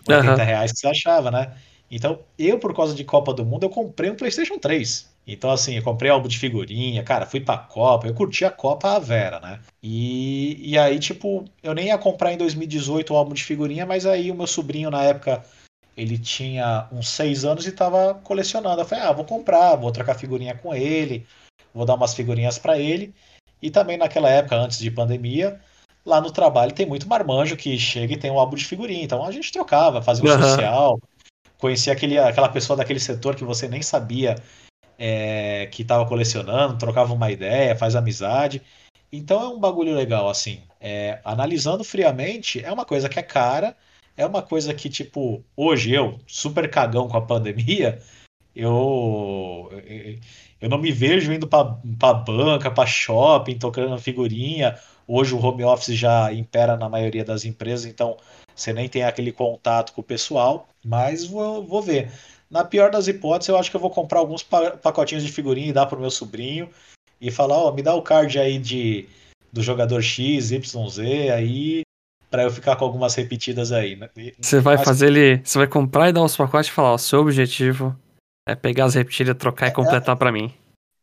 80 0.07 0.31
uhum. 0.31 0.37
reais 0.37 0.71
que 0.71 0.79
você 0.79 0.87
achava, 0.87 1.31
né? 1.31 1.55
Então, 1.91 2.19
eu, 2.37 2.59
por 2.59 2.75
causa 2.75 2.93
de 2.93 3.03
Copa 3.03 3.33
do 3.33 3.45
Mundo, 3.45 3.63
eu 3.63 3.69
comprei 3.69 4.09
um 4.09 4.15
PlayStation 4.15 4.57
3. 4.57 5.09
Então, 5.25 5.51
assim, 5.51 5.75
eu 5.75 5.83
comprei 5.83 6.09
álbum 6.09 6.27
de 6.27 6.39
figurinha, 6.39 7.03
cara, 7.03 7.25
fui 7.25 7.39
pra 7.39 7.57
Copa, 7.57 8.07
eu 8.07 8.13
curti 8.13 8.45
a 8.45 8.51
Copa 8.51 8.95
a 8.95 8.99
Vera, 8.99 9.39
né? 9.39 9.59
E, 9.81 10.71
e 10.71 10.77
aí, 10.77 10.99
tipo, 10.99 11.45
eu 11.61 11.73
nem 11.73 11.87
ia 11.87 11.97
comprar 11.97 12.33
em 12.33 12.37
2018 12.37 13.13
o 13.13 13.17
álbum 13.17 13.33
de 13.33 13.43
figurinha, 13.43 13.85
mas 13.85 14.05
aí 14.05 14.31
o 14.31 14.35
meu 14.35 14.47
sobrinho, 14.47 14.89
na 14.89 15.03
época, 15.03 15.43
ele 15.95 16.17
tinha 16.17 16.87
uns 16.91 17.09
seis 17.09 17.45
anos 17.45 17.67
e 17.67 17.71
tava 17.71 18.15
colecionando. 18.23 18.81
Eu 18.81 18.85
falei, 18.85 19.03
ah, 19.03 19.11
vou 19.11 19.25
comprar, 19.25 19.75
vou 19.75 19.91
trocar 19.91 20.15
figurinha 20.15 20.55
com 20.55 20.73
ele, 20.73 21.25
vou 21.73 21.85
dar 21.85 21.95
umas 21.95 22.13
figurinhas 22.13 22.57
para 22.57 22.79
ele. 22.79 23.13
E 23.61 23.69
também 23.69 23.97
naquela 23.97 24.29
época, 24.29 24.55
antes 24.55 24.79
de 24.79 24.89
pandemia, 24.89 25.59
lá 26.05 26.21
no 26.21 26.31
trabalho 26.31 26.71
tem 26.71 26.85
muito 26.85 27.07
marmanjo 27.07 27.57
que 27.57 27.77
chega 27.77 28.13
e 28.13 28.17
tem 28.17 28.31
um 28.31 28.39
álbum 28.39 28.55
de 28.55 28.65
figurinha. 28.65 29.03
Então 29.03 29.23
a 29.23 29.31
gente 29.31 29.51
trocava, 29.51 30.01
fazia 30.01 30.23
um 30.25 30.33
uhum. 30.33 30.41
social, 30.41 30.99
conhecia 31.59 31.93
aquele, 31.93 32.17
aquela 32.17 32.49
pessoa 32.49 32.77
daquele 32.77 32.99
setor 32.99 33.35
que 33.35 33.43
você 33.43 33.67
nem 33.67 33.81
sabia 33.81 34.35
é, 34.97 35.67
que 35.67 35.83
estava 35.83 36.05
colecionando, 36.07 36.77
trocava 36.77 37.13
uma 37.13 37.29
ideia, 37.29 37.75
faz 37.75 37.95
amizade. 37.95 38.61
Então 39.11 39.41
é 39.41 39.47
um 39.49 39.59
bagulho 39.59 39.93
legal, 39.93 40.29
assim. 40.29 40.61
É, 40.79 41.19
analisando 41.23 41.83
friamente, 41.83 42.63
é 42.63 42.71
uma 42.71 42.85
coisa 42.85 43.09
que 43.09 43.19
é 43.19 43.23
cara, 43.23 43.75
é 44.15 44.25
uma 44.25 44.41
coisa 44.41 44.73
que, 44.73 44.89
tipo, 44.89 45.43
hoje 45.55 45.93
eu, 45.93 46.19
super 46.25 46.69
cagão 46.69 47.07
com 47.07 47.17
a 47.17 47.21
pandemia, 47.21 47.99
eu, 48.55 49.69
eu 50.59 50.69
não 50.69 50.77
me 50.77 50.91
vejo 50.91 51.31
indo 51.31 51.47
para 51.47 52.13
banca, 52.13 52.71
para 52.71 52.85
shopping, 52.85 53.57
tocando 53.57 53.97
figurinha. 53.97 54.77
Hoje 55.07 55.33
o 55.33 55.39
home 55.39 55.63
office 55.63 55.95
já 55.95 56.31
impera 56.33 56.75
na 56.77 56.89
maioria 56.89 57.23
das 57.23 57.45
empresas, 57.45 57.85
então 57.85 58.17
você 58.59 58.73
nem 58.73 58.89
tem 58.89 59.03
aquele 59.03 59.31
contato 59.31 59.93
com 59.93 60.01
o 60.01 60.03
pessoal, 60.03 60.67
mas 60.83 61.25
vou, 61.25 61.65
vou 61.65 61.81
ver. 61.81 62.11
Na 62.49 62.63
pior 62.63 62.89
das 62.89 63.07
hipóteses, 63.07 63.49
eu 63.49 63.57
acho 63.57 63.69
que 63.69 63.75
eu 63.75 63.81
vou 63.81 63.91
comprar 63.91 64.19
alguns 64.19 64.43
pacotinhos 64.43 65.23
de 65.23 65.31
figurinha 65.31 65.69
e 65.69 65.73
dar 65.73 65.85
pro 65.85 65.99
meu 65.99 66.09
sobrinho 66.09 66.69
e 67.21 67.29
falar, 67.29 67.57
ó, 67.57 67.69
oh, 67.69 67.73
me 67.73 67.81
dá 67.81 67.93
o 67.93 68.01
card 68.01 68.39
aí 68.39 68.57
de 68.57 69.07
do 69.51 69.61
jogador 69.61 70.01
X, 70.01 70.51
YZ 70.51 70.99
aí 71.33 71.81
para 72.29 72.43
eu 72.43 72.51
ficar 72.51 72.75
com 72.75 72.85
algumas 72.85 73.15
repetidas 73.15 73.71
aí. 73.71 73.95
Né? 73.95 74.09
Você 74.39 74.59
vai 74.59 74.77
Mas... 74.77 74.85
fazer 74.85 75.07
ele, 75.07 75.41
você 75.43 75.57
vai 75.57 75.67
comprar 75.67 76.09
e 76.09 76.13
dar 76.13 76.21
os 76.21 76.37
pacotes 76.37 76.69
e 76.69 76.73
falar, 76.73 76.93
ó, 76.93 76.97
seu 76.97 77.21
objetivo 77.21 77.95
é 78.47 78.55
pegar 78.55 78.85
as 78.85 78.95
repetidas, 78.95 79.35
trocar 79.37 79.67
e 79.67 79.69
é, 79.69 79.73
completar 79.73 80.15
é, 80.15 80.19
para 80.19 80.31
mim. 80.31 80.53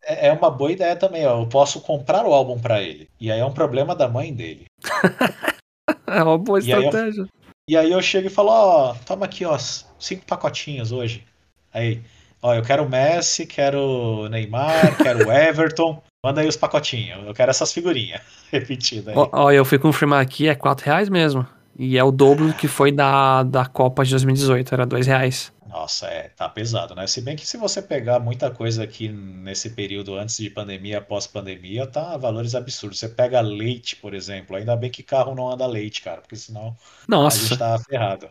É, 0.05 0.29
é 0.29 0.33
uma 0.33 0.51
boa 0.51 0.71
ideia 0.71 0.95
também, 0.95 1.27
ó. 1.27 1.41
Eu 1.41 1.49
posso 1.49 1.81
comprar 1.81 2.25
o 2.25 2.33
álbum 2.33 2.59
para 2.59 2.81
ele. 2.81 3.09
E 3.21 3.31
aí 3.31 3.41
é 3.41 3.45
um 3.45 3.53
problema 3.53 3.95
da 3.95 4.09
mãe 4.09 4.33
dele. 4.33 4.67
é 6.07 6.23
uma 6.23 6.39
boa 6.39 6.59
estratégia. 6.59 7.27
E 7.69 7.77
aí, 7.77 7.91
eu, 7.91 8.01
chego 8.01 8.29
e 8.29 8.31
falo, 8.31 8.51
ó, 8.51 8.95
toma 9.05 9.27
aqui, 9.27 9.45
ó, 9.45 9.59
cinco 9.59 10.25
pacotinhos 10.25 10.93
hoje. 10.93 11.27
Aí, 11.75 12.01
ó, 12.41 12.55
eu 12.55 12.62
quero 12.62 12.85
o 12.85 12.89
Messi, 12.89 13.45
quero 13.45 13.81
o 13.81 14.29
Neymar, 14.29 14.97
quero 15.03 15.27
o 15.27 15.33
Everton. 15.33 16.01
Manda 16.25 16.43
aí 16.43 16.47
os 16.47 16.57
pacotinhos. 16.57 17.27
Eu 17.27 17.35
quero 17.35 17.51
essas 17.51 17.73
figurinhas 17.73 18.21
repetidas. 18.53 19.17
Ó, 19.17 19.29
ó, 19.33 19.51
eu 19.51 19.64
fui 19.64 19.81
confirmar 19.81 20.23
aqui, 20.23 20.47
é 20.49 20.55
4 20.55 20.87
reais 20.87 21.09
mesmo. 21.09 21.45
E 21.79 21.99
é 21.99 22.05
o 22.05 22.11
dobro 22.11 22.55
que 22.55 22.66
foi 22.66 22.91
da, 22.91 23.43
da 23.43 23.66
Copa 23.66 24.05
de 24.05 24.11
2018, 24.11 24.74
era 24.74 24.87
2 24.87 25.07
reais. 25.07 25.53
Nossa, 25.68 26.07
é, 26.07 26.31
tá 26.31 26.49
pesado, 26.49 26.95
né? 26.95 27.07
Se 27.07 27.20
bem 27.20 27.37
que 27.37 27.47
se 27.47 27.59
você 27.59 27.83
pegar 27.83 28.18
muita 28.18 28.51
coisa 28.51 28.83
aqui 28.83 29.09
nesse 29.09 29.70
período 29.70 30.14
antes 30.14 30.39
de 30.39 30.49
pandemia, 30.49 31.03
pós-pandemia, 31.03 31.87
tá 31.87 32.16
valores 32.16 32.55
absurdos. 32.55 32.99
Você 32.99 33.11
pega 33.11 33.43
leite, 33.43 33.95
por 33.97 34.14
exemplo. 34.14 34.57
Ainda 34.57 34.74
bem 34.74 34.91
que 34.91 35.03
carro 35.03 35.35
não 35.35 35.51
anda 35.51 35.66
leite, 35.66 36.01
cara, 36.01 36.22
porque 36.22 36.37
senão 36.37 36.74
Nossa. 37.07 37.37
a 37.37 37.41
gente 37.41 37.59
tá 37.59 37.79
ferrado. 37.79 38.31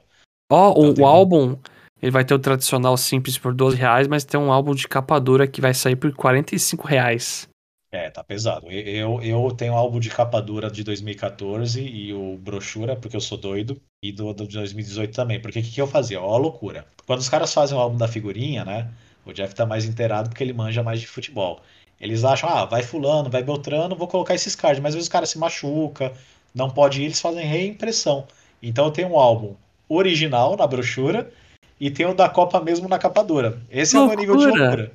Ó, 0.52 0.72
então, 0.72 1.04
o, 1.04 1.06
o 1.06 1.06
álbum, 1.06 1.56
ele 2.02 2.12
vai 2.12 2.26
ter 2.26 2.34
o 2.34 2.40
tradicional 2.40 2.98
simples 2.98 3.38
por 3.38 3.54
12 3.54 3.78
reais, 3.78 4.08
mas 4.08 4.24
tem 4.24 4.40
um 4.40 4.52
álbum 4.52 4.74
de 4.74 4.88
capa 4.88 5.20
dura 5.20 5.48
que 5.48 5.62
vai 5.62 5.74
sair 5.74 5.96
por 5.96 6.12
45 6.16 6.88
reais. 6.88 7.48
É, 7.96 8.10
tá 8.10 8.22
pesado. 8.22 8.70
Eu, 8.70 9.22
eu 9.22 9.50
tenho 9.52 9.72
o 9.72 9.78
álbum 9.78 10.02
de 10.02 10.10
capa 10.10 10.42
dura 10.42 10.70
de 10.70 10.84
2014 10.84 11.82
e 11.82 12.14
o 12.14 12.38
brochura, 12.38 12.94
porque 12.94 13.16
eu 13.16 13.22
sou 13.22 13.38
doido, 13.38 13.82
e 14.04 14.12
do, 14.12 14.34
do 14.34 14.46
de 14.46 14.58
2018 14.58 15.16
também. 15.16 15.40
Porque 15.40 15.60
o 15.60 15.64
que, 15.64 15.72
que 15.72 15.82
eu 15.82 15.88
fazia? 15.88 16.22
Ó, 16.22 16.36
a 16.36 16.38
loucura. 16.38 16.86
Quando 17.08 17.20
os 17.20 17.30
caras 17.30 17.54
fazem 17.54 17.78
o 17.78 17.80
álbum 17.80 17.98
da 17.98 18.06
figurinha, 18.06 18.66
né? 18.66 18.92
O 19.26 19.32
Jeff 19.32 19.56
tá 19.56 19.66
mais 19.66 19.86
inteirado 19.86 20.30
porque 20.30 20.44
ele 20.44 20.52
manja 20.52 20.84
mais 20.84 21.00
de 21.00 21.08
futebol. 21.08 21.62
Eles 22.00 22.26
acham, 22.26 22.50
ah, 22.50 22.66
vai 22.66 22.84
fulano, 22.84 23.30
vai 23.30 23.42
Beltrano, 23.42 23.96
vou 23.96 24.10
colocar 24.10 24.36
esses 24.36 24.56
cards. 24.58 24.82
Mas 24.82 24.90
às 24.90 24.96
vezes 24.96 25.08
o 25.08 25.12
cara 25.12 25.26
se 25.26 25.38
machuca, 25.38 26.12
não 26.54 26.70
pode 26.70 27.02
ir, 27.02 27.06
eles 27.06 27.22
fazem 27.22 27.46
reimpressão. 27.46 28.28
Então 28.62 28.86
eu 28.86 28.92
tenho 28.92 29.08
um 29.08 29.18
álbum 29.18 29.56
original 29.88 30.58
na 30.58 30.68
brochura 30.68 31.32
e 31.80 31.90
tenho 31.90 32.10
o 32.10 32.14
da 32.14 32.28
Copa 32.28 32.60
mesmo 32.60 32.90
na 32.90 33.00
capa 33.00 33.24
dura. 33.24 33.62
Esse 33.70 33.96
loucura. 33.96 34.22
é 34.22 34.26
o 34.26 34.28
meu 34.28 34.36
nível 34.36 34.52
de 34.52 34.60
loucura. 34.60 34.92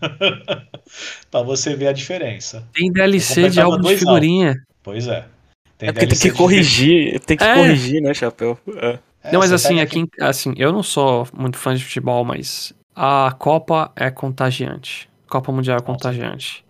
pra 1.30 1.42
você 1.42 1.74
ver 1.74 1.88
a 1.88 1.92
diferença. 1.92 2.68
Tem 2.72 2.90
DLC 2.90 3.48
de 3.50 3.60
álbum 3.60 3.88
de 3.88 3.96
figurinha. 3.96 4.48
Álbum. 4.48 4.60
Pois 4.82 5.06
é. 5.06 5.26
Tem 5.78 5.88
é 5.88 5.92
porque 5.92 6.06
tem 6.06 6.18
que 6.18 6.30
corrigir, 6.30 7.20
tem 7.20 7.36
que 7.36 7.44
é. 7.44 7.54
corrigir, 7.54 8.00
né, 8.00 8.14
Chapéu? 8.14 8.58
É. 8.76 8.98
Não, 9.32 9.40
mas 9.40 9.52
assim, 9.52 9.80
aqui, 9.80 10.04
assim, 10.20 10.52
eu 10.56 10.72
não 10.72 10.82
sou 10.82 11.26
muito 11.32 11.56
fã 11.56 11.74
de 11.74 11.84
futebol, 11.84 12.24
mas 12.24 12.72
a 12.94 13.34
Copa 13.38 13.92
é 13.94 14.10
contagiante. 14.10 15.08
Copa 15.28 15.52
Mundial 15.52 15.78
é 15.78 15.82
contagiante. 15.82 16.64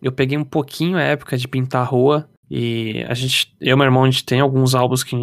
Eu 0.00 0.12
peguei 0.12 0.38
um 0.38 0.44
pouquinho 0.44 0.96
a 0.96 1.02
época 1.02 1.36
de 1.36 1.48
pintar 1.48 1.82
a 1.82 1.84
rua 1.84 2.28
e 2.50 3.04
a 3.08 3.14
gente, 3.14 3.52
eu 3.60 3.74
e 3.74 3.76
meu 3.76 3.84
irmão, 3.84 4.04
a 4.04 4.10
gente 4.10 4.24
tem 4.24 4.40
alguns 4.40 4.74
álbuns 4.74 5.02
que 5.02 5.16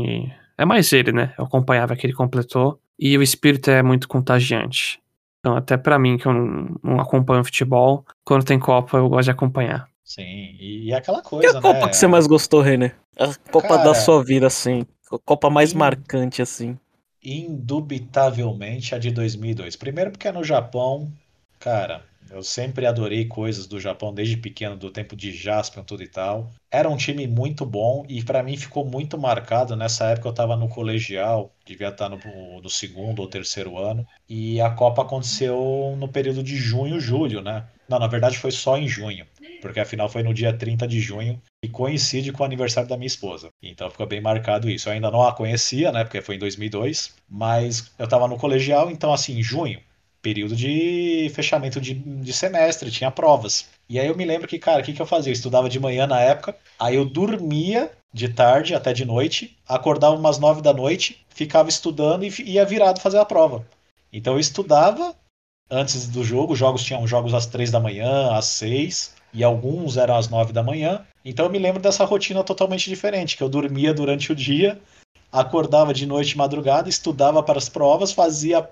é 0.57 0.65
mais 0.65 0.91
ele, 0.91 1.11
né? 1.11 1.33
Eu 1.37 1.45
acompanhava 1.45 1.95
que 1.95 2.05
ele 2.05 2.13
completou 2.13 2.79
e 2.99 3.17
o 3.17 3.23
espírito 3.23 3.69
é 3.71 3.81
muito 3.81 4.07
contagiante. 4.07 4.99
Então, 5.45 5.55
até 5.55 5.77
para 5.77 5.99
mim, 5.99 6.17
que 6.17 6.25
eu 6.25 6.33
não, 6.33 6.75
não, 6.81 6.99
acompanho 6.99 7.43
futebol, 7.43 8.03
quando 8.23 8.43
tem 8.43 8.57
Copa 8.57 8.97
eu 8.97 9.07
gosto 9.07 9.25
de 9.25 9.29
acompanhar. 9.29 9.87
Sim, 10.03 10.55
e, 10.59 10.91
aquela 10.91 11.21
coisa, 11.21 11.51
que 11.51 11.57
a 11.57 11.61
Copa 11.61 11.85
né? 11.85 11.87
que 11.87 11.95
você 11.95 12.07
mais 12.07 12.25
gostou, 12.25 12.61
René? 12.61 12.95
A 13.15 13.27
Copa 13.51 13.67
Cara, 13.67 13.83
da 13.83 13.93
sua 13.93 14.23
vida, 14.23 14.47
assim. 14.47 14.87
A 15.11 15.19
Copa 15.23 15.51
mais 15.51 15.71
in... 15.71 15.77
marcante, 15.77 16.41
assim. 16.41 16.79
Indubitavelmente 17.23 18.95
a 18.95 18.97
de 18.97 19.11
2002. 19.11 19.75
Primeiro 19.75 20.09
porque 20.09 20.27
é 20.27 20.31
no 20.31 20.43
Japão, 20.43 21.11
cara, 21.59 22.01
eu 22.29 22.41
sempre 22.43 22.85
adorei 22.85 23.25
coisas 23.25 23.67
do 23.67 23.79
Japão 23.79 24.13
desde 24.13 24.37
pequeno, 24.37 24.75
do 24.75 24.89
tempo 24.89 25.15
de 25.15 25.31
Jaspion, 25.31 25.83
tudo 25.83 26.03
e 26.03 26.07
tal. 26.07 26.49
Era 26.71 26.89
um 26.89 26.97
time 26.97 27.27
muito 27.27 27.65
bom 27.65 28.05
e 28.09 28.23
para 28.23 28.43
mim 28.43 28.57
ficou 28.57 28.85
muito 28.85 29.17
marcado. 29.17 29.75
Nessa 29.75 30.05
época 30.11 30.27
eu 30.27 30.31
estava 30.31 30.55
no 30.55 30.67
colegial, 30.67 31.53
devia 31.65 31.89
estar 31.89 32.09
no, 32.09 32.19
no, 32.61 32.69
segundo 32.69 33.19
ou 33.19 33.27
terceiro 33.27 33.77
ano. 33.77 34.05
E 34.27 34.59
a 34.59 34.69
Copa 34.69 35.03
aconteceu 35.03 35.95
no 35.97 36.07
período 36.07 36.43
de 36.43 36.55
junho, 36.55 36.99
julho, 36.99 37.41
né? 37.41 37.67
Não, 37.87 37.99
na 37.99 38.07
verdade 38.07 38.37
foi 38.37 38.51
só 38.51 38.77
em 38.77 38.87
junho, 38.87 39.25
porque 39.61 39.79
a 39.79 39.85
final 39.85 40.09
foi 40.09 40.23
no 40.23 40.33
dia 40.33 40.51
30 40.51 40.87
de 40.87 40.99
junho 40.99 41.41
e 41.63 41.69
coincide 41.69 42.31
com 42.31 42.43
o 42.43 42.45
aniversário 42.45 42.89
da 42.89 42.97
minha 42.97 43.07
esposa. 43.07 43.49
Então 43.61 43.89
ficou 43.89 44.07
bem 44.07 44.21
marcado 44.21 44.69
isso. 44.69 44.89
Eu 44.89 44.93
ainda 44.93 45.11
não 45.11 45.21
a 45.21 45.33
conhecia, 45.33 45.91
né? 45.91 46.03
Porque 46.03 46.21
foi 46.21 46.35
em 46.35 46.39
2002, 46.39 47.15
mas 47.29 47.91
eu 47.99 48.05
estava 48.05 48.27
no 48.27 48.37
colegial, 48.37 48.89
então 48.89 49.13
assim, 49.13 49.37
em 49.37 49.43
junho 49.43 49.79
período 50.25 50.55
de 50.55 51.31
fechamento 51.35 51.79
de, 51.79 51.93
de 51.93 52.33
semestre, 52.33 52.89
tinha 52.89 53.11
provas. 53.11 53.67
E 53.87 53.99
aí 53.99 54.07
eu 54.07 54.17
me 54.17 54.25
lembro 54.25 54.47
que, 54.47 54.57
cara, 54.57 54.81
o 54.81 54.83
que, 54.83 54.91
que 54.91 54.99
eu 54.99 55.05
fazia? 55.05 55.29
Eu 55.29 55.35
estudava 55.35 55.69
de 55.69 55.79
manhã 55.79 56.07
na 56.07 56.19
época, 56.19 56.57
aí 56.79 56.95
eu 56.95 57.05
dormia 57.05 57.91
de 58.11 58.29
tarde 58.29 58.73
até 58.73 58.91
de 58.91 59.05
noite, 59.05 59.55
acordava 59.67 60.15
umas 60.15 60.39
nove 60.39 60.63
da 60.63 60.73
noite, 60.73 61.23
ficava 61.29 61.69
estudando 61.69 62.23
e 62.23 62.33
ia 62.41 62.65
virado 62.65 62.99
fazer 62.99 63.19
a 63.19 63.25
prova. 63.25 63.67
Então 64.11 64.33
eu 64.33 64.39
estudava 64.39 65.13
antes 65.69 66.07
do 66.07 66.23
jogo, 66.23 66.53
os 66.53 66.59
jogos 66.59 66.83
tinham 66.83 67.05
jogos 67.05 67.35
às 67.35 67.45
três 67.45 67.69
da 67.69 67.79
manhã, 67.79 68.31
às 68.31 68.45
seis, 68.45 69.13
e 69.31 69.43
alguns 69.43 69.95
eram 69.95 70.15
às 70.15 70.27
nove 70.27 70.51
da 70.51 70.63
manhã. 70.63 71.05
Então 71.23 71.45
eu 71.45 71.51
me 71.51 71.59
lembro 71.59 71.79
dessa 71.79 72.03
rotina 72.03 72.43
totalmente 72.43 72.89
diferente, 72.89 73.37
que 73.37 73.43
eu 73.43 73.49
dormia 73.49 73.93
durante 73.93 74.31
o 74.31 74.35
dia, 74.35 74.81
acordava 75.35 75.93
de 75.93 76.05
noite 76.05 76.37
madrugada, 76.37 76.87
estudava 76.87 77.43
para 77.43 77.57
as 77.57 77.69
provas, 77.69 78.11
fazia 78.11 78.67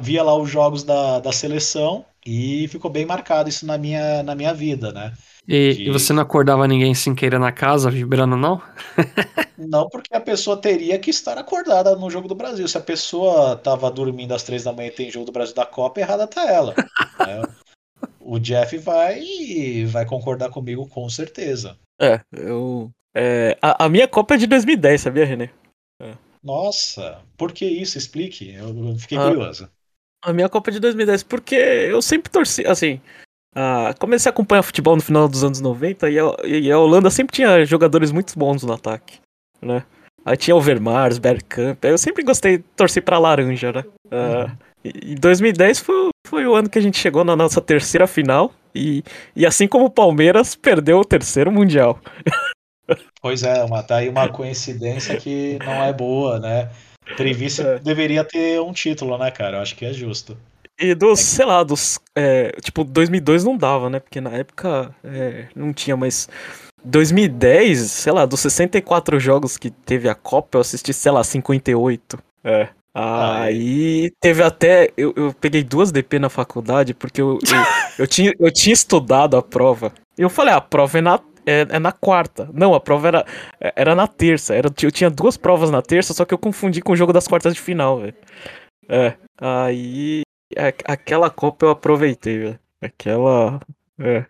via 0.00 0.22
lá 0.22 0.36
os 0.36 0.48
jogos 0.48 0.82
da, 0.82 1.20
da 1.20 1.32
seleção 1.32 2.04
e 2.24 2.66
ficou 2.68 2.90
bem 2.90 3.04
marcado 3.04 3.48
isso 3.48 3.66
na 3.66 3.76
minha, 3.76 4.22
na 4.22 4.34
minha 4.34 4.54
vida, 4.54 4.92
né? 4.92 5.12
E, 5.46 5.74
de... 5.74 5.82
e 5.84 5.90
você 5.90 6.12
não 6.12 6.22
acordava 6.22 6.66
ninguém 6.66 6.94
sem 6.94 7.14
querer 7.14 7.38
na 7.38 7.52
casa, 7.52 7.90
vibrando, 7.90 8.36
não? 8.36 8.60
não, 9.56 9.88
porque 9.88 10.14
a 10.14 10.20
pessoa 10.20 10.56
teria 10.56 10.98
que 10.98 11.10
estar 11.10 11.38
acordada 11.38 11.94
no 11.94 12.10
jogo 12.10 12.26
do 12.26 12.34
Brasil. 12.34 12.66
Se 12.66 12.76
a 12.76 12.80
pessoa 12.80 13.52
estava 13.52 13.90
dormindo 13.90 14.34
às 14.34 14.42
três 14.42 14.64
da 14.64 14.72
manhã 14.72 14.88
e 14.88 14.92
tem 14.92 15.10
jogo 15.10 15.26
do 15.26 15.32
Brasil 15.32 15.54
da 15.54 15.64
Copa, 15.64 16.00
errada 16.00 16.26
tá 16.26 16.50
ela. 16.50 16.74
né? 17.20 17.42
O 18.20 18.40
Jeff 18.40 18.76
vai 18.78 19.84
vai 19.86 20.04
concordar 20.04 20.50
comigo 20.50 20.88
com 20.88 21.08
certeza. 21.08 21.78
É, 22.00 22.20
eu 22.32 22.90
É, 23.14 23.56
a, 23.62 23.84
a, 23.84 23.88
minha 23.88 24.08
Copa 24.08 24.34
é 24.34 24.38
de 24.38 24.46
2010, 24.48 25.00
sabia, 25.00 25.24
René? 25.24 25.50
É. 26.00 26.14
Nossa, 26.42 27.20
por 27.36 27.52
que 27.52 27.64
isso? 27.64 27.98
Explique. 27.98 28.54
Eu 28.54 28.96
fiquei 28.98 29.18
a, 29.18 29.28
curioso. 29.28 29.68
A 30.24 30.32
minha 30.32 30.48
Copa 30.48 30.70
é 30.70 30.74
de 30.74 30.80
2010, 30.80 31.22
porque 31.24 31.54
eu 31.54 32.00
sempre 32.00 32.30
torci, 32.30 32.66
assim. 32.66 33.00
comecei 33.98 34.28
a 34.28 34.32
acompanhar 34.32 34.62
futebol 34.62 34.96
no 34.96 35.02
final 35.02 35.28
dos 35.28 35.42
anos 35.42 35.60
90 35.60 36.10
e 36.10 36.18
a, 36.18 36.24
e 36.44 36.70
a 36.70 36.78
Holanda 36.78 37.10
sempre 37.10 37.34
tinha 37.34 37.64
jogadores 37.64 38.12
muito 38.12 38.38
bons 38.38 38.62
no 38.62 38.72
ataque, 38.72 39.18
né? 39.60 39.84
Aí 40.24 40.36
tinha 40.36 40.56
o 40.56 40.60
Vermars, 40.60 41.18
Bergkamp. 41.18 41.84
Eu 41.84 41.96
sempre 41.96 42.24
gostei 42.24 42.58
de 42.58 42.64
torcer 42.74 43.02
pra 43.02 43.18
laranja, 43.18 43.70
né? 43.70 43.84
Uh, 44.06 44.50
e 44.84 45.14
2010 45.14 45.78
foi, 45.78 46.08
foi 46.26 46.46
o 46.46 46.54
ano 46.56 46.68
que 46.68 46.78
a 46.78 46.82
gente 46.82 46.98
chegou 46.98 47.24
na 47.24 47.36
nossa 47.36 47.60
terceira 47.60 48.08
final. 48.08 48.52
E, 48.74 49.04
e 49.34 49.46
assim 49.46 49.68
como 49.68 49.86
o 49.86 49.90
Palmeiras, 49.90 50.56
perdeu 50.56 50.98
o 50.98 51.04
terceiro 51.04 51.52
Mundial. 51.52 52.00
Pois 53.20 53.42
é, 53.42 53.64
uma, 53.64 53.82
tá 53.82 53.96
aí 53.96 54.08
uma 54.08 54.28
coincidência 54.28 55.16
que 55.16 55.58
não 55.64 55.84
é 55.84 55.92
boa, 55.92 56.38
né? 56.38 56.70
Trevice 57.16 57.62
é. 57.62 57.78
deveria 57.78 58.24
ter 58.24 58.60
um 58.60 58.72
título, 58.72 59.16
né, 59.18 59.30
cara? 59.30 59.58
Eu 59.58 59.62
acho 59.62 59.76
que 59.76 59.84
é 59.84 59.92
justo. 59.92 60.36
E 60.78 60.94
dos, 60.94 61.20
é 61.20 61.22
que... 61.22 61.28
sei 61.28 61.46
lá, 61.46 61.62
dos. 61.62 61.98
É, 62.14 62.52
tipo, 62.60 62.84
2002 62.84 63.44
não 63.44 63.56
dava, 63.56 63.88
né? 63.88 63.98
Porque 64.00 64.20
na 64.20 64.30
época 64.30 64.94
é, 65.02 65.46
não 65.54 65.72
tinha 65.72 65.96
mais. 65.96 66.28
2010, 66.84 67.78
sei 67.78 68.12
lá, 68.12 68.26
dos 68.26 68.40
64 68.40 69.18
jogos 69.18 69.56
que 69.56 69.70
teve 69.70 70.08
a 70.08 70.14
Copa, 70.14 70.56
eu 70.56 70.60
assisti, 70.60 70.92
sei 70.92 71.10
lá, 71.10 71.24
58. 71.24 72.18
É. 72.44 72.68
Aí 72.94 74.10
teve 74.20 74.42
até. 74.42 74.90
Eu, 74.96 75.12
eu 75.16 75.34
peguei 75.38 75.62
duas 75.62 75.92
DP 75.92 76.18
na 76.18 76.28
faculdade 76.28 76.94
porque 76.94 77.20
eu, 77.20 77.38
eu, 77.42 77.64
eu, 77.98 78.06
tinha, 78.06 78.32
eu 78.38 78.50
tinha 78.52 78.72
estudado 78.72 79.36
a 79.36 79.42
prova. 79.42 79.92
E 80.16 80.22
eu 80.22 80.30
falei, 80.30 80.54
ah, 80.54 80.58
a 80.58 80.60
prova 80.62 80.96
é 80.96 81.00
na, 81.02 81.20
é, 81.46 81.66
é, 81.68 81.78
na 81.78 81.92
quarta. 81.92 82.50
Não, 82.52 82.74
a 82.74 82.80
prova 82.80 83.08
era, 83.08 83.26
era 83.60 83.94
na 83.94 84.06
terça. 84.06 84.54
Era, 84.54 84.68
eu 84.82 84.90
tinha 84.90 85.10
duas 85.10 85.36
provas 85.36 85.70
na 85.70 85.80
terça, 85.80 86.12
só 86.12 86.24
que 86.24 86.34
eu 86.34 86.38
confundi 86.38 86.80
com 86.80 86.92
o 86.92 86.96
jogo 86.96 87.12
das 87.12 87.28
quartas 87.28 87.54
de 87.54 87.60
final, 87.60 88.00
velho. 88.00 88.14
É. 88.88 89.14
Aí. 89.40 90.22
É, 90.54 90.68
aquela 90.84 91.28
Copa 91.30 91.66
eu 91.66 91.70
aproveitei, 91.70 92.38
velho. 92.38 92.58
Aquela. 92.82 93.60
É 93.98 94.26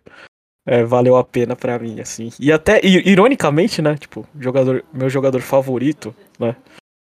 é, 0.67 0.83
valeu 0.83 1.17
a 1.17 1.23
pena 1.23 1.55
para 1.55 1.79
mim, 1.79 2.01
assim. 2.01 2.31
E 2.41 2.51
até, 2.51 2.81
ironicamente, 2.85 3.81
né, 3.81 3.97
tipo, 3.97 4.27
jogador, 4.39 4.85
meu 4.93 5.09
jogador 5.09 5.41
favorito, 5.41 6.15
né, 6.41 6.57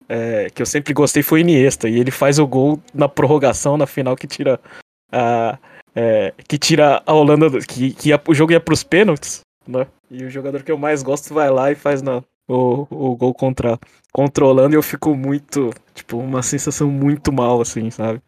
é, 0.08 0.50
que 0.50 0.60
eu 0.60 0.66
sempre 0.66 0.92
gostei 0.92 1.22
foi 1.22 1.40
Iniesta, 1.40 1.88
e 1.88 1.98
ele 1.98 2.10
faz 2.10 2.38
o 2.38 2.46
gol 2.46 2.80
na 2.92 3.08
prorrogação, 3.08 3.78
na 3.78 3.86
final, 3.86 4.14
que 4.14 4.26
tira 4.26 4.60
a, 5.10 5.58
é, 5.94 6.34
que 6.46 6.58
tira 6.58 7.02
a 7.06 7.12
Holanda, 7.14 7.50
que, 7.66 7.92
que 7.92 8.10
ia, 8.10 8.20
o 8.28 8.34
jogo 8.34 8.52
ia 8.52 8.60
pros 8.60 8.84
pênaltis, 8.84 9.40
né, 9.66 9.86
e 10.10 10.24
o 10.24 10.30
jogador 10.30 10.62
que 10.62 10.70
eu 10.70 10.78
mais 10.78 11.02
gosto 11.02 11.32
vai 11.32 11.50
lá 11.50 11.70
e 11.70 11.74
faz 11.74 12.02
na, 12.02 12.22
o, 12.48 12.86
o 12.90 13.16
gol 13.16 13.34
contra, 13.34 13.78
Holanda, 14.44 14.74
e 14.74 14.78
eu 14.78 14.82
fico 14.82 15.14
muito, 15.14 15.70
tipo, 15.94 16.16
uma 16.18 16.42
sensação 16.42 16.90
muito 16.90 17.32
mal, 17.32 17.60
assim, 17.60 17.90
sabe. 17.90 18.20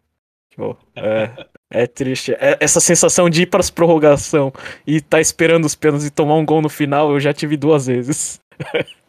Tipo, 0.49 0.77
é, 0.95 1.47
é 1.69 1.87
triste. 1.87 2.33
É, 2.33 2.57
essa 2.59 2.79
sensação 2.79 3.29
de 3.29 3.43
ir 3.43 3.45
para 3.45 3.59
as 3.59 3.69
prorrogação 3.69 4.51
e 4.85 4.99
tá 4.99 5.21
esperando 5.21 5.65
os 5.65 5.75
pênaltis 5.75 6.07
e 6.07 6.11
tomar 6.11 6.35
um 6.35 6.45
gol 6.45 6.61
no 6.61 6.69
final, 6.69 7.11
eu 7.11 7.19
já 7.19 7.33
tive 7.33 7.55
duas 7.55 7.87
vezes. 7.87 8.39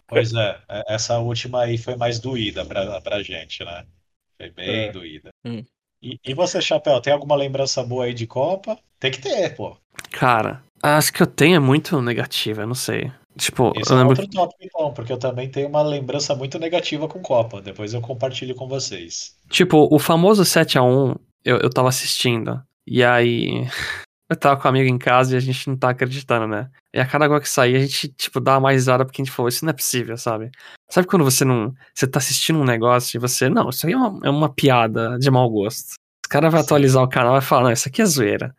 Pois 0.06 0.34
é, 0.34 0.58
é, 0.68 0.94
essa 0.94 1.18
última 1.18 1.62
aí 1.62 1.78
foi 1.78 1.94
mais 1.94 2.18
doída 2.18 2.64
pra, 2.64 3.00
pra 3.00 3.22
gente, 3.22 3.64
né? 3.64 3.86
Foi 4.36 4.50
bem 4.50 4.88
é. 4.88 4.92
doída. 4.92 5.30
Hum. 5.44 5.64
E, 6.02 6.18
e 6.24 6.34
você, 6.34 6.60
Chapéu, 6.60 7.00
tem 7.00 7.12
alguma 7.12 7.36
lembrança 7.36 7.82
boa 7.84 8.06
aí 8.06 8.14
de 8.14 8.26
Copa? 8.26 8.78
Tem 8.98 9.10
que 9.10 9.20
ter, 9.20 9.54
pô. 9.54 9.76
Cara, 10.10 10.62
acho 10.82 11.12
que 11.12 11.22
eu 11.22 11.26
tenho 11.26 11.56
é 11.56 11.60
muito 11.60 12.00
negativa, 12.00 12.62
eu 12.62 12.66
não 12.66 12.74
sei. 12.74 13.10
Tipo, 13.36 13.72
Esse 13.76 13.92
eu 13.92 13.96
é 13.96 14.00
lembro... 14.00 14.20
outro 14.20 14.28
tópico, 14.28 14.58
então, 14.62 14.92
porque 14.92 15.12
eu 15.12 15.18
também 15.18 15.48
tenho 15.48 15.68
uma 15.68 15.82
lembrança 15.82 16.34
muito 16.34 16.58
negativa 16.58 17.06
com 17.08 17.20
Copa. 17.20 17.60
Depois 17.60 17.94
eu 17.94 18.00
compartilho 18.00 18.54
com 18.54 18.68
vocês. 18.68 19.36
Tipo, 19.48 19.88
o 19.90 19.98
famoso 19.98 20.44
7 20.44 20.78
a 20.78 20.82
1 20.82 21.14
eu, 21.44 21.58
eu 21.58 21.70
tava 21.70 21.88
assistindo. 21.88 22.62
E 22.86 23.02
aí. 23.04 23.66
Eu 24.28 24.36
tava 24.36 24.60
com 24.60 24.68
um 24.68 24.70
amigo 24.70 24.88
em 24.88 24.96
casa 24.96 25.34
e 25.34 25.36
a 25.36 25.40
gente 25.40 25.68
não 25.68 25.76
tá 25.76 25.90
acreditando, 25.90 26.46
né? 26.46 26.70
E 26.94 27.00
a 27.00 27.04
cada 27.04 27.26
gol 27.26 27.40
que 27.40 27.48
saía, 27.48 27.78
a 27.78 27.80
gente, 27.80 28.06
tipo, 28.10 28.38
dá 28.38 28.60
mais 28.60 28.76
risada 28.76 29.04
porque 29.04 29.20
a 29.20 29.24
gente 29.24 29.34
falou, 29.34 29.48
isso 29.48 29.64
não 29.64 29.70
é 29.70 29.74
possível, 29.74 30.16
sabe? 30.16 30.52
Sabe 30.88 31.08
quando 31.08 31.24
você 31.24 31.44
não. 31.44 31.74
Você 31.92 32.06
tá 32.06 32.20
assistindo 32.20 32.60
um 32.60 32.64
negócio 32.64 33.16
e 33.16 33.20
você. 33.20 33.48
Não, 33.48 33.70
isso 33.70 33.88
aí 33.88 33.92
é 33.92 33.96
uma, 33.96 34.26
é 34.28 34.30
uma 34.30 34.48
piada 34.48 35.18
de 35.18 35.28
mau 35.32 35.50
gosto. 35.50 35.94
Os 36.24 36.28
caras 36.30 36.52
vão 36.52 36.60
atualizar 36.60 37.02
o 37.02 37.08
canal 37.08 37.36
e 37.38 37.40
falar, 37.40 37.64
não, 37.64 37.72
isso 37.72 37.88
aqui 37.88 38.02
é 38.02 38.04
zoeira. 38.06 38.54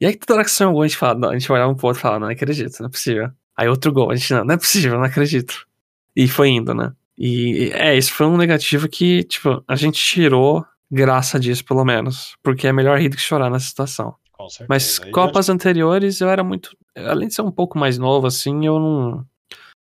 E 0.00 0.06
aí 0.06 0.16
toda 0.16 0.34
hora 0.34 0.44
que 0.44 0.50
sai 0.50 0.66
um 0.66 0.72
gol, 0.72 0.82
a 0.82 0.86
gente 0.86 0.96
fala, 0.96 1.18
não, 1.18 1.30
a 1.30 1.38
gente 1.38 1.50
olhar 1.50 1.68
um 1.68 1.74
pro 1.74 1.88
outro 1.88 2.00
e 2.00 2.02
fala, 2.02 2.18
não, 2.18 2.26
não 2.26 2.32
acredito, 2.32 2.78
não 2.80 2.86
é 2.86 2.90
possível. 2.90 3.30
Aí 3.56 3.68
outro 3.68 3.92
gol, 3.92 4.10
a 4.10 4.14
gente, 4.14 4.32
não, 4.32 4.44
não 4.44 4.54
é 4.54 4.56
possível, 4.56 4.96
não 4.96 5.04
acredito. 5.04 5.66
E 6.14 6.28
foi 6.28 6.48
indo, 6.50 6.74
né? 6.74 6.92
E 7.16 7.70
é, 7.74 7.96
isso 7.96 8.12
foi 8.12 8.26
um 8.26 8.36
negativo 8.36 8.88
que, 8.88 9.24
tipo, 9.24 9.62
a 9.66 9.74
gente 9.74 10.00
tirou 10.00 10.64
graça 10.90 11.38
disso, 11.38 11.64
pelo 11.64 11.84
menos. 11.84 12.36
Porque 12.42 12.68
é 12.68 12.72
melhor 12.72 12.98
rir 12.98 13.08
do 13.08 13.16
que 13.16 13.22
chorar 13.22 13.50
nessa 13.50 13.66
situação. 13.66 14.14
Com 14.32 14.48
certeza. 14.48 14.66
Mas 14.68 14.98
Copas 15.10 15.48
anteriores 15.48 16.20
eu 16.20 16.28
era 16.28 16.44
muito. 16.44 16.76
Além 16.96 17.26
de 17.28 17.34
ser 17.34 17.42
um 17.42 17.50
pouco 17.50 17.76
mais 17.76 17.98
novo, 17.98 18.26
assim, 18.28 18.64
eu 18.64 18.78
não. 18.78 19.26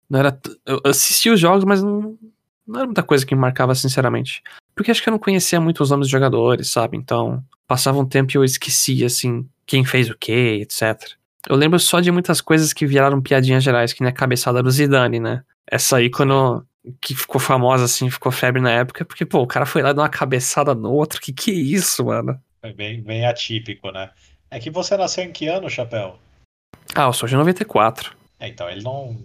Não 0.09 0.21
era. 0.21 0.41
Eu 0.65 0.81
assistia 0.85 1.33
os 1.33 1.41
jogos, 1.41 1.65
mas 1.65 1.83
não, 1.83 2.17
não 2.65 2.79
era 2.79 2.87
muita 2.87 3.03
coisa 3.03 3.27
que 3.27 3.35
me 3.35 3.41
marcava, 3.41 3.75
sinceramente. 3.75 4.43
Porque 4.75 4.93
acho 4.93 5.03
que 5.03 5.09
eu 5.09 5.13
não 5.13 5.19
conhecia 5.19 5.61
muito 5.61 5.83
os 5.83 5.91
nomes 5.91 6.07
dos 6.07 6.13
jogadores, 6.13 6.71
sabe? 6.71 6.97
Então, 6.97 7.45
passava 7.67 7.99
um 7.99 8.07
tempo 8.07 8.33
e 8.33 8.37
eu 8.37 8.45
esquecia, 8.45 9.07
assim, 9.07 9.45
quem 9.69 9.85
fez 9.85 10.09
o 10.09 10.17
quê, 10.17 10.59
etc. 10.63 10.99
Eu 11.47 11.55
lembro 11.55 11.79
só 11.79 12.01
de 12.01 12.11
muitas 12.11 12.41
coisas 12.41 12.73
que 12.73 12.87
viraram 12.87 13.21
piadinhas 13.21 13.63
gerais, 13.63 13.93
que 13.93 14.03
nem 14.03 14.11
a 14.11 14.15
cabeçada 14.15 14.63
do 14.63 14.71
Zidane, 14.71 15.21
né? 15.21 15.45
Essa 15.71 15.99
quando, 16.11 16.67
que 17.01 17.15
ficou 17.15 17.41
famosa, 17.41 17.85
assim, 17.85 18.11
ficou 18.11 18.33
febre 18.33 18.63
na 18.63 18.73
época, 18.73 19.05
porque, 19.05 19.27
pô, 19.27 19.43
o 19.43 19.47
cara 19.47 19.67
foi 19.67 19.83
lá 19.83 19.93
dar 19.93 20.03
uma 20.03 20.09
cabeçada 20.09 20.75
no 20.75 20.91
outro, 20.91 21.21
que 21.21 21.33
que 21.33 21.51
é 21.51 21.55
isso, 21.55 22.07
mano? 22.07 22.41
É 22.63 22.73
bem, 22.73 23.03
bem 23.03 23.27
atípico, 23.27 23.91
né? 23.93 24.11
É 24.51 24.59
que 24.59 24.71
você 24.71 24.97
nasceu 24.97 25.25
em 25.25 25.31
que 25.31 25.47
ano, 25.47 25.69
Chapéu? 25.69 26.19
Ah, 26.95 27.05
eu 27.05 27.13
sou 27.13 27.29
de 27.29 27.37
94. 27.37 28.17
É, 28.41 28.49
então, 28.49 28.69
ele 28.69 28.83
não... 28.83 29.17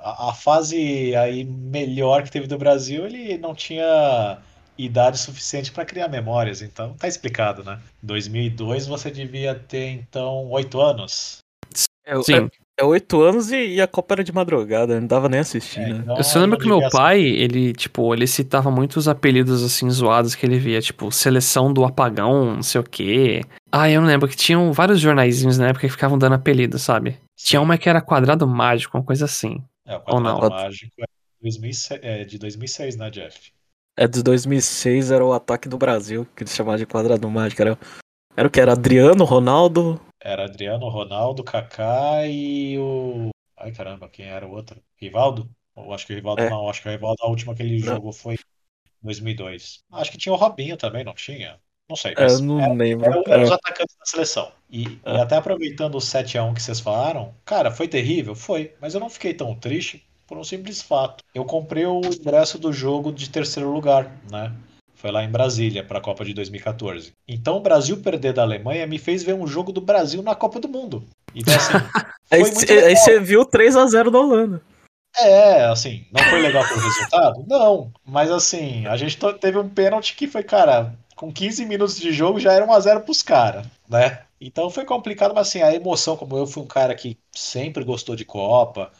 A, 0.00 0.30
a 0.30 0.32
fase 0.32 1.14
aí 1.14 1.44
melhor 1.44 2.22
que 2.22 2.30
teve 2.30 2.46
do 2.46 2.56
Brasil, 2.56 3.04
ele 3.04 3.36
não 3.36 3.54
tinha 3.54 4.38
idade 4.78 5.18
suficiente 5.18 5.72
para 5.72 5.84
criar 5.84 6.08
memórias, 6.08 6.62
então 6.62 6.94
tá 6.94 7.06
explicado, 7.06 7.62
né? 7.62 7.78
2002 8.02 8.86
você 8.86 9.10
devia 9.10 9.54
ter, 9.54 9.88
então, 9.88 10.48
oito 10.50 10.80
anos. 10.80 11.38
É, 12.04 12.20
Sim. 12.22 12.50
É, 12.78 12.82
é 12.82 12.84
oito 12.84 13.20
anos 13.22 13.50
e, 13.50 13.74
e, 13.74 13.80
a 13.80 13.86
Copa 13.86 14.14
era 14.14 14.24
de 14.24 14.32
madrugada, 14.32 14.98
não 14.98 15.06
dava 15.06 15.28
nem 15.28 15.40
assistir, 15.40 15.80
é, 15.80 15.92
né? 15.92 16.04
Eu 16.16 16.24
só 16.24 16.40
lembro 16.40 16.58
que 16.58 16.66
meu 16.66 16.88
pai, 16.88 17.20
ele, 17.20 17.74
tipo, 17.74 18.12
ele 18.14 18.26
citava 18.26 18.70
muitos 18.70 19.06
apelidos, 19.06 19.62
assim, 19.62 19.88
zoados 19.90 20.34
que 20.34 20.46
ele 20.46 20.58
via, 20.58 20.80
tipo, 20.80 21.12
seleção 21.12 21.72
do 21.72 21.84
apagão, 21.84 22.56
não 22.56 22.62
sei 22.62 22.80
o 22.80 22.84
quê. 22.84 23.42
Ah, 23.70 23.90
eu 23.90 24.00
não 24.00 24.08
lembro, 24.08 24.28
que 24.28 24.36
tinham 24.36 24.72
vários 24.72 24.98
jornaizinhos 24.98 25.58
na 25.58 25.68
época 25.68 25.86
que 25.86 25.92
ficavam 25.92 26.18
dando 26.18 26.34
apelido, 26.34 26.78
sabe? 26.78 27.12
Sim. 27.36 27.48
Tinha 27.48 27.60
uma 27.60 27.76
que 27.76 27.88
era 27.88 28.00
quadrado 28.00 28.46
mágico, 28.46 28.96
uma 28.96 29.04
coisa 29.04 29.26
assim. 29.26 29.62
É, 29.86 29.96
o 29.96 30.00
quadrado 30.00 30.50
mágico 30.50 30.92
é, 31.00 31.04
2006, 31.42 32.00
é 32.02 32.24
de 32.24 32.38
2006, 32.38 32.96
né, 32.96 33.10
Jeff? 33.10 33.52
É 34.00 34.08
de 34.08 34.22
2006, 34.22 35.10
era 35.10 35.22
o 35.22 35.34
ataque 35.34 35.68
do 35.68 35.76
Brasil, 35.76 36.26
que 36.34 36.42
eles 36.42 36.54
chamavam 36.54 36.78
de 36.78 36.86
quadrado 36.86 37.28
mágico. 37.28 37.60
Era, 37.60 37.78
era 38.34 38.48
o 38.48 38.50
que? 38.50 38.58
Era 38.58 38.72
Adriano, 38.72 39.24
Ronaldo, 39.24 40.00
era 40.22 40.44
Adriano, 40.44 40.88
Ronaldo, 40.88 41.42
Kaká 41.42 42.26
e 42.26 42.78
o. 42.78 43.30
Ai 43.56 43.72
caramba, 43.72 44.08
quem 44.08 44.26
era 44.26 44.46
o 44.46 44.52
outro? 44.52 44.82
Rivaldo? 44.96 45.50
Ou 45.74 45.94
acho 45.94 46.06
que 46.06 46.12
o 46.12 46.16
Rivaldo 46.16 46.42
é. 46.42 46.50
não, 46.50 46.68
acho 46.68 46.82
que 46.82 46.88
o 46.88 46.92
Rivaldo, 46.92 47.22
a 47.22 47.28
última 47.28 47.54
que 47.54 47.62
ele 47.62 47.80
não. 47.80 47.94
jogou 47.94 48.12
foi 48.12 48.34
em 48.34 48.38
2002. 49.02 49.82
Acho 49.92 50.10
que 50.10 50.18
tinha 50.18 50.32
o 50.32 50.36
Robinho 50.36 50.76
também, 50.76 51.04
não 51.04 51.14
tinha? 51.14 51.58
Não 51.88 51.96
sei. 51.96 52.14
É, 52.16 52.26
eu 52.26 52.40
não 52.40 52.60
era, 52.60 52.72
lembro. 52.72 53.06
Eram 53.06 53.24
era 53.26 53.42
os 53.42 53.50
atacantes 53.50 53.96
da 53.96 54.04
seleção. 54.04 54.52
E, 54.68 55.00
é. 55.04 55.14
e 55.14 55.20
até 55.20 55.36
aproveitando 55.36 55.94
o 55.94 56.00
7x1 56.00 56.54
que 56.54 56.62
vocês 56.62 56.80
falaram, 56.80 57.34
cara, 57.44 57.70
foi 57.70 57.88
terrível? 57.88 58.34
Foi. 58.34 58.74
Mas 58.80 58.94
eu 58.94 59.00
não 59.00 59.08
fiquei 59.08 59.32
tão 59.32 59.54
triste 59.54 60.06
por 60.30 60.38
um 60.38 60.44
simples 60.44 60.80
fato. 60.80 61.24
Eu 61.34 61.44
comprei 61.44 61.84
o 61.84 62.00
ingresso 62.04 62.56
do 62.56 62.72
jogo 62.72 63.10
de 63.10 63.28
terceiro 63.28 63.68
lugar, 63.68 64.12
né? 64.30 64.52
Foi 64.94 65.10
lá 65.10 65.24
em 65.24 65.28
Brasília 65.28 65.82
para 65.82 65.98
a 65.98 66.00
Copa 66.00 66.24
de 66.24 66.32
2014. 66.32 67.12
Então 67.26 67.56
o 67.56 67.60
Brasil 67.60 67.96
perder 67.96 68.32
da 68.32 68.42
Alemanha 68.42 68.86
me 68.86 68.96
fez 68.96 69.24
ver 69.24 69.34
um 69.34 69.44
jogo 69.44 69.72
do 69.72 69.80
Brasil 69.80 70.22
na 70.22 70.36
Copa 70.36 70.60
do 70.60 70.68
Mundo. 70.68 71.02
Então 71.34 71.52
assim, 71.52 71.72
aí, 72.30 72.96
você 72.96 73.18
viu 73.18 73.44
3 73.44 73.76
a 73.76 73.86
0 73.88 74.12
da 74.12 74.20
Holanda. 74.20 74.62
É, 75.18 75.64
assim, 75.64 76.06
não 76.12 76.22
foi 76.22 76.40
legal 76.40 76.64
pelo 76.68 76.80
resultado? 76.80 77.44
Não, 77.48 77.90
mas 78.04 78.30
assim, 78.30 78.86
a 78.86 78.96
gente 78.96 79.18
teve 79.40 79.58
um 79.58 79.68
pênalti 79.68 80.14
que 80.14 80.28
foi, 80.28 80.44
cara, 80.44 80.94
com 81.16 81.32
15 81.32 81.66
minutos 81.66 81.98
de 81.98 82.12
jogo 82.12 82.38
já 82.38 82.52
era 82.52 82.64
1 82.64 82.72
a 82.72 82.78
0 82.78 83.00
pros 83.00 83.20
caras, 83.20 83.66
né? 83.88 84.20
Então 84.40 84.70
foi 84.70 84.84
complicado, 84.84 85.34
mas 85.34 85.48
assim, 85.48 85.60
a 85.60 85.74
emoção, 85.74 86.16
como 86.16 86.36
eu 86.36 86.46
fui 86.46 86.62
um 86.62 86.66
cara 86.66 86.94
que 86.94 87.18
sempre 87.32 87.82
gostou 87.82 88.14
de 88.14 88.24
Copa, 88.24 88.92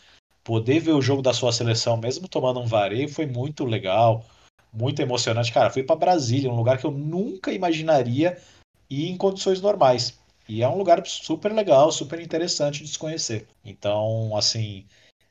poder 0.45 0.80
ver 0.80 0.93
o 0.93 1.03
jogo 1.03 1.22
da 1.22 1.32
sua 1.32 1.53
seleção, 1.53 1.97
mesmo 1.97 2.28
tomando 2.28 2.61
um 2.61 2.66
vareio, 2.66 3.09
foi 3.09 3.26
muito 3.26 3.64
legal 3.64 4.24
muito 4.72 5.01
emocionante. 5.01 5.53
Cara, 5.53 5.70
fui 5.70 5.82
para 5.82 5.97
Brasília, 5.97 6.51
um 6.51 6.57
lugar 6.57 6.78
que 6.78 6.86
eu 6.86 6.91
nunca 6.91 7.53
imaginaria 7.53 8.38
ir 8.88 9.09
em 9.09 9.16
condições 9.16 9.61
normais. 9.61 10.18
E 10.49 10.62
é 10.62 10.68
um 10.68 10.76
lugar 10.76 11.05
super 11.07 11.53
legal, 11.53 11.93
super 11.93 12.20
interessante 12.20 12.82
de 12.82 12.88
se 12.88 12.99
conhecer. 12.99 13.47
Então, 13.64 14.36
assim, 14.36 14.86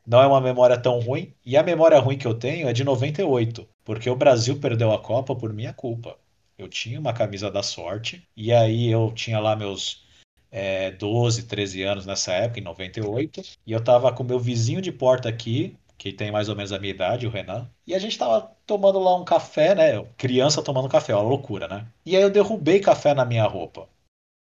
não 0.06 0.22
é 0.22 0.28
uma 0.28 0.40
memória 0.40 0.80
tão 0.80 1.00
ruim. 1.00 1.34
E 1.46 1.58
a 1.58 1.64
memória 1.64 2.00
ruim 2.00 2.18
que 2.18 2.28
eu 2.28 2.34
tenho 2.34 2.68
é 2.70 2.74
de 2.74 2.84
98, 2.84 3.68
porque 3.84 4.10
o 4.10 4.16
Brasil 4.16 4.60
perdeu 4.60 4.92
a 4.94 5.00
Copa 5.00 5.36
por 5.36 5.52
minha 5.52 5.74
culpa. 5.74 6.18
Eu 6.58 6.68
tinha 6.68 7.00
uma 7.00 7.14
camisa 7.14 7.50
da 7.50 7.64
sorte, 7.64 8.28
e 8.36 8.52
aí 8.52 8.88
eu 8.88 9.12
tinha 9.14 9.40
lá 9.40 9.56
meus 9.56 10.06
é, 10.52 10.92
12, 10.92 11.44
13 11.44 11.84
anos 11.84 12.06
nessa 12.06 12.34
época, 12.34 12.60
em 12.60 12.64
98, 12.64 13.42
e 13.66 13.72
eu 13.72 13.84
tava 13.84 14.12
com 14.12 14.24
meu 14.24 14.40
vizinho 14.40 14.82
de 14.82 14.92
porta 14.92 15.30
aqui, 15.30 15.76
que 15.98 16.14
tem 16.14 16.32
mais 16.32 16.48
ou 16.48 16.56
menos 16.56 16.72
a 16.72 16.80
minha 16.80 16.94
idade, 16.94 17.28
o 17.28 17.30
Renan, 17.30 17.70
e 17.86 17.94
a 17.94 18.00
gente 18.00 18.18
tava 18.18 18.52
tomando 18.66 19.00
lá 19.00 19.16
um 19.16 19.26
café, 19.26 19.76
né? 19.76 20.04
Criança 20.18 20.62
tomando 20.62 20.88
café, 20.88 21.14
uma 21.14 21.24
loucura, 21.24 21.68
né? 21.68 21.86
E 22.06 22.16
aí 22.16 22.22
eu 22.22 22.30
derrubei 22.30 22.80
café 22.80 23.14
na 23.14 23.26
minha 23.26 23.46
roupa. 23.46 23.88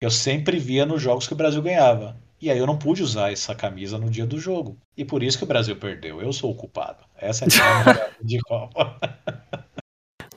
Eu 0.02 0.12
sempre 0.12 0.60
via 0.60 0.86
nos 0.86 1.02
jogos 1.02 1.28
que 1.28 1.34
o 1.34 1.38
Brasil 1.38 1.62
ganhava. 1.62 2.18
E 2.42 2.52
aí 2.52 2.58
eu 2.58 2.68
não 2.68 2.78
pude 2.78 3.02
usar 3.02 3.32
essa 3.32 3.56
camisa 3.56 3.98
no 3.98 4.10
dia 4.10 4.26
do 4.26 4.40
jogo. 4.40 4.78
E 4.98 5.06
por 5.06 5.24
isso 5.24 5.38
que 5.38 5.46
o 5.46 5.48
Brasil 5.48 5.76
perdeu. 5.78 6.22
Eu 6.22 6.34
sou 6.34 6.52
o 6.52 6.56
culpado. 6.56 7.04
Essa 7.16 7.46
é 7.46 7.48
a 7.48 7.84
minha 7.84 8.12
de 8.22 8.40
Copa. 8.42 8.98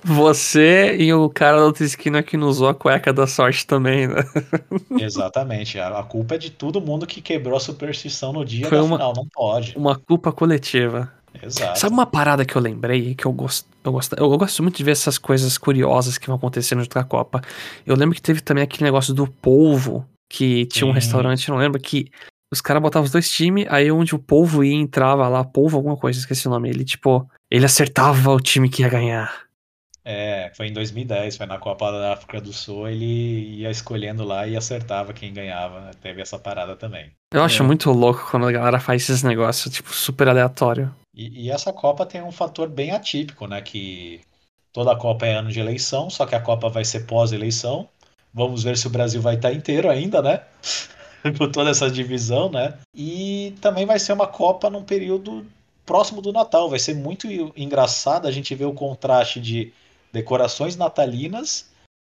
Você 0.04 0.96
e 0.96 1.12
o 1.12 1.28
cara 1.28 1.58
da 1.58 1.64
outra 1.64 1.84
esquina 1.84 2.22
que 2.22 2.36
não 2.36 2.48
usou 2.48 2.68
a 2.68 2.74
cueca 2.74 3.12
da 3.12 3.26
sorte 3.26 3.66
também, 3.66 4.06
né? 4.06 4.22
Exatamente. 5.00 5.78
A 5.78 6.02
culpa 6.02 6.36
é 6.36 6.38
de 6.38 6.50
todo 6.50 6.80
mundo 6.80 7.06
que 7.06 7.20
quebrou 7.20 7.56
a 7.56 7.60
superstição 7.60 8.32
no 8.32 8.44
dia 8.44 8.68
Foi 8.68 8.78
da 8.78 8.84
uma, 8.84 8.96
final. 8.96 9.12
Não 9.14 9.26
pode. 9.32 9.76
Uma 9.76 9.96
culpa 9.96 10.32
coletiva. 10.32 11.12
Exato. 11.42 11.78
Sabe 11.78 11.92
uma 11.92 12.06
parada 12.06 12.44
que 12.44 12.56
eu 12.56 12.62
lembrei 12.62 13.14
que 13.14 13.26
eu 13.26 13.32
gosto, 13.32 13.68
eu 13.84 13.92
gosto, 13.92 14.14
eu 14.14 14.38
gosto 14.38 14.62
muito 14.62 14.76
de 14.76 14.84
ver 14.84 14.92
essas 14.92 15.18
coisas 15.18 15.56
curiosas 15.58 16.18
que 16.18 16.26
vão 16.26 16.36
acontecendo 16.36 16.80
junto 16.80 16.92
com 16.92 16.98
a 16.98 17.04
Copa. 17.04 17.42
Eu 17.86 17.96
lembro 17.96 18.14
que 18.14 18.22
teve 18.22 18.40
também 18.40 18.64
aquele 18.64 18.84
negócio 18.84 19.14
do 19.14 19.26
polvo, 19.26 20.06
que 20.28 20.66
tinha 20.66 20.86
um 20.86 20.92
restaurante, 20.92 21.48
não 21.48 21.56
lembro, 21.56 21.80
que 21.80 22.10
os 22.52 22.60
caras 22.60 22.82
botavam 22.82 23.04
os 23.04 23.12
dois 23.12 23.30
times, 23.30 23.66
aí 23.68 23.90
onde 23.90 24.14
o 24.14 24.18
polvo 24.18 24.64
ia 24.64 24.74
entrava 24.74 25.28
lá, 25.28 25.44
polvo 25.44 25.76
alguma 25.76 25.96
coisa, 25.96 26.18
esqueci 26.18 26.48
o 26.48 26.50
nome. 26.50 26.70
Ele, 26.70 26.84
tipo, 26.84 27.28
ele 27.50 27.66
acertava 27.66 28.30
o 28.30 28.40
time 28.40 28.68
que 28.68 28.82
ia 28.82 28.88
ganhar. 28.88 29.47
É, 30.10 30.50
foi 30.56 30.68
em 30.68 30.72
2010, 30.72 31.36
foi 31.36 31.44
na 31.44 31.58
Copa 31.58 31.92
da 31.92 32.14
África 32.14 32.40
do 32.40 32.50
Sul, 32.50 32.88
ele 32.88 33.58
ia 33.58 33.70
escolhendo 33.70 34.24
lá 34.24 34.46
e 34.46 34.56
acertava 34.56 35.12
quem 35.12 35.34
ganhava. 35.34 35.90
Teve 36.00 36.22
essa 36.22 36.38
parada 36.38 36.74
também. 36.74 37.10
Eu 37.30 37.42
acho 37.42 37.62
é. 37.62 37.66
muito 37.66 37.90
louco 37.90 38.26
quando 38.30 38.46
a 38.46 38.52
galera 38.52 38.80
faz 38.80 39.02
esses 39.02 39.22
negócios, 39.22 39.74
tipo, 39.74 39.92
super 39.92 40.26
aleatório. 40.26 40.94
E, 41.14 41.44
e, 41.44 41.50
essa 41.50 41.74
Copa 41.74 42.06
tem 42.06 42.22
um 42.22 42.32
fator 42.32 42.70
bem 42.70 42.90
atípico, 42.90 43.46
né? 43.46 43.60
Que 43.60 44.22
toda 44.72 44.92
a 44.92 44.96
Copa 44.96 45.26
é 45.26 45.34
ano 45.34 45.52
de 45.52 45.60
eleição, 45.60 46.08
só 46.08 46.24
que 46.24 46.34
a 46.34 46.40
Copa 46.40 46.70
vai 46.70 46.86
ser 46.86 47.00
pós-eleição. 47.00 47.86
Vamos 48.32 48.62
ver 48.62 48.78
se 48.78 48.86
o 48.86 48.90
Brasil 48.90 49.20
vai 49.20 49.34
estar 49.34 49.52
inteiro 49.52 49.90
ainda, 49.90 50.22
né? 50.22 50.40
Com 51.36 51.50
toda 51.52 51.68
essa 51.68 51.90
divisão, 51.90 52.50
né? 52.50 52.78
E 52.94 53.52
também 53.60 53.84
vai 53.84 53.98
ser 53.98 54.14
uma 54.14 54.26
Copa 54.26 54.70
num 54.70 54.82
período 54.82 55.44
próximo 55.84 56.22
do 56.22 56.32
Natal. 56.32 56.70
Vai 56.70 56.78
ser 56.78 56.94
muito 56.94 57.28
engraçado 57.54 58.26
a 58.26 58.30
gente 58.30 58.54
ver 58.54 58.64
o 58.64 58.72
contraste 58.72 59.38
de 59.38 59.70
decorações 60.12 60.76
natalinas 60.76 61.70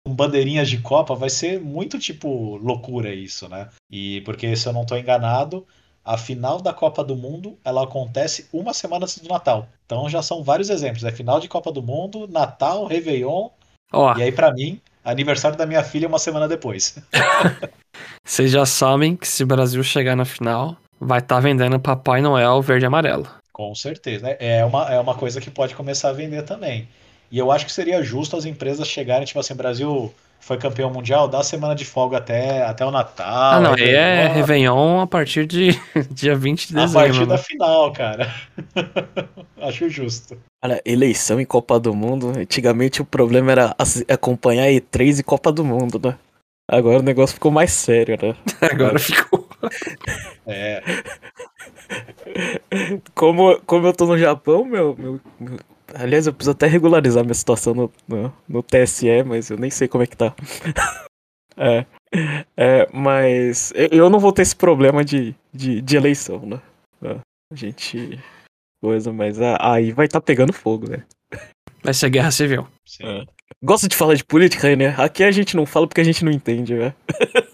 com 0.05 0.15
bandeirinhas 0.15 0.69
de 0.69 0.79
Copa, 0.79 1.15
vai 1.15 1.29
ser 1.29 1.61
muito 1.61 1.99
tipo 1.99 2.57
loucura 2.57 3.13
isso, 3.15 3.49
né? 3.49 3.69
E 3.91 4.23
porque 4.23 4.57
se 4.57 4.67
eu 4.67 4.73
não 4.73 4.83
estou 4.83 4.97
enganado, 4.97 5.67
a 6.05 6.17
final 6.17 6.61
da 6.61 6.73
Copa 6.73 7.05
do 7.05 7.15
Mundo 7.15 7.59
ela 7.65 7.85
acontece 7.85 8.49
uma 8.53 8.73
semana 8.73 9.05
antes 9.05 9.19
do 9.19 9.29
Natal. 9.29 9.69
Então 9.85 10.09
já 10.09 10.23
são 10.23 10.43
vários 10.43 10.71
exemplos. 10.71 11.05
É 11.05 11.13
final 11.13 11.39
de 11.39 11.49
Copa 11.49 11.71
do 11.71 11.83
Mundo, 11.83 12.27
Natal, 12.29 12.87
Réveillon. 12.87 13.51
Oh. 13.93 14.13
E 14.17 14.23
aí, 14.23 14.33
para 14.33 14.53
mim, 14.53 14.81
aniversário 15.05 15.59
da 15.59 15.67
minha 15.67 15.83
filha 15.83 16.09
uma 16.09 16.19
semana 16.19 16.47
depois. 16.49 16.97
Vocês 18.25 18.51
já 18.51 18.65
sabem 18.65 19.17
que 19.17 19.27
se 19.27 19.43
o 19.43 19.47
Brasil 19.47 19.83
chegar 19.83 20.15
na 20.17 20.25
final, 20.25 20.77
vai 21.01 21.19
estar 21.19 21.37
tá 21.37 21.41
vendendo 21.41 21.81
Papai 21.81 22.21
Noel 22.21 22.63
verde 22.63 22.85
e 22.85 22.87
amarelo. 22.87 23.27
Com 23.53 23.75
certeza. 23.75 24.27
Né? 24.27 24.37
É 24.39 24.65
uma, 24.65 24.91
é 24.91 25.01
uma 25.01 25.15
coisa 25.15 25.41
que 25.41 25.51
pode 25.51 25.75
começar 25.75 26.11
a 26.11 26.13
vender 26.13 26.43
também. 26.43 26.89
E 27.31 27.39
eu 27.39 27.51
acho 27.53 27.65
que 27.65 27.73
seria 27.73 28.03
justo 28.03 28.37
as 28.37 28.45
empresas 28.45 28.89
chegarem, 28.89 29.25
tipo 29.25 29.39
assim, 29.39 29.55
Brasil 29.55 30.13
foi 30.41 30.57
campeão 30.57 30.91
mundial, 30.91 31.29
dá 31.29 31.43
semana 31.43 31.75
de 31.75 31.85
folga 31.85 32.17
até, 32.17 32.63
até 32.65 32.85
o 32.85 32.91
Natal. 32.91 33.27
Ah, 33.29 33.61
não, 33.61 33.75
aí 33.75 33.91
é 33.91 34.27
Réveillon 34.27 35.01
a 35.01 35.07
partir 35.07 35.47
de 35.47 35.79
dia 36.11 36.35
20 36.35 36.69
de 36.69 36.75
dezembro. 36.75 36.99
A 36.99 37.03
partir 37.03 37.27
da 37.27 37.37
né? 37.37 37.43
final, 37.43 37.93
cara. 37.93 38.35
Acho 39.61 39.89
justo. 39.89 40.37
Olha, 40.65 40.81
eleição 40.85 41.39
em 41.39 41.45
Copa 41.45 41.79
do 41.79 41.95
Mundo, 41.95 42.33
antigamente 42.37 43.03
o 43.03 43.05
problema 43.05 43.53
era 43.53 43.77
acompanhar 44.09 44.67
E3 44.69 45.21
e 45.21 45.23
Copa 45.23 45.53
do 45.53 45.65
Mundo, 45.65 46.01
né? 46.03 46.17
Agora 46.71 47.01
o 47.01 47.03
negócio 47.03 47.35
ficou 47.35 47.51
mais 47.51 47.73
sério, 47.73 48.17
né? 48.21 48.35
Agora 48.63 48.99
ficou. 48.99 49.47
É. 50.47 50.83
Como, 53.15 53.61
como 53.67 53.87
eu 53.87 53.93
tô 53.93 54.07
no 54.07 54.17
Japão, 54.17 54.65
meu, 54.65 54.97
meu, 54.97 55.21
meu 55.39 55.59
Aliás, 55.95 56.27
eu 56.27 56.33
preciso 56.33 56.53
até 56.53 56.67
regularizar 56.67 57.25
minha 57.25 57.35
situação 57.35 57.75
no, 57.75 57.93
no, 58.07 58.33
no 58.49 58.63
TSE, 58.63 59.23
mas 59.25 59.51
eu 59.51 59.57
nem 59.57 59.71
sei 59.71 59.89
como 59.89 60.05
é 60.05 60.07
que 60.07 60.17
tá. 60.17 60.35
é, 61.57 61.87
é, 62.57 62.89
mas 62.93 63.73
eu 63.91 64.09
não 64.11 64.19
vou 64.19 64.33
ter 64.33 64.43
esse 64.43 64.57
problema 64.57 65.05
de, 65.05 65.35
de, 65.53 65.81
de 65.81 65.97
eleição, 65.97 66.41
né? 66.47 66.61
É, 67.03 67.19
a 67.53 67.57
gente. 67.57 68.19
Coisa, 68.83 69.13
mas 69.13 69.39
aí 69.61 69.93
vai 69.93 70.07
estar 70.07 70.21
tá 70.21 70.25
pegando 70.25 70.53
fogo, 70.53 70.89
né? 70.91 71.05
Vai 71.83 71.93
ser 71.93 72.11
guerra 72.11 72.31
civil. 72.31 72.67
É. 73.03 73.25
Gosto 73.63 73.89
de 73.89 73.97
falar 73.97 74.15
de 74.15 74.25
política, 74.25 74.75
né? 74.75 74.95
Aqui 74.97 75.23
a 75.23 75.31
gente 75.31 75.57
não 75.57 75.67
fala 75.67 75.87
porque 75.87 76.01
a 76.01 76.05
gente 76.05 76.25
não 76.25 76.33
entende, 76.33 76.75
né? 76.75 76.95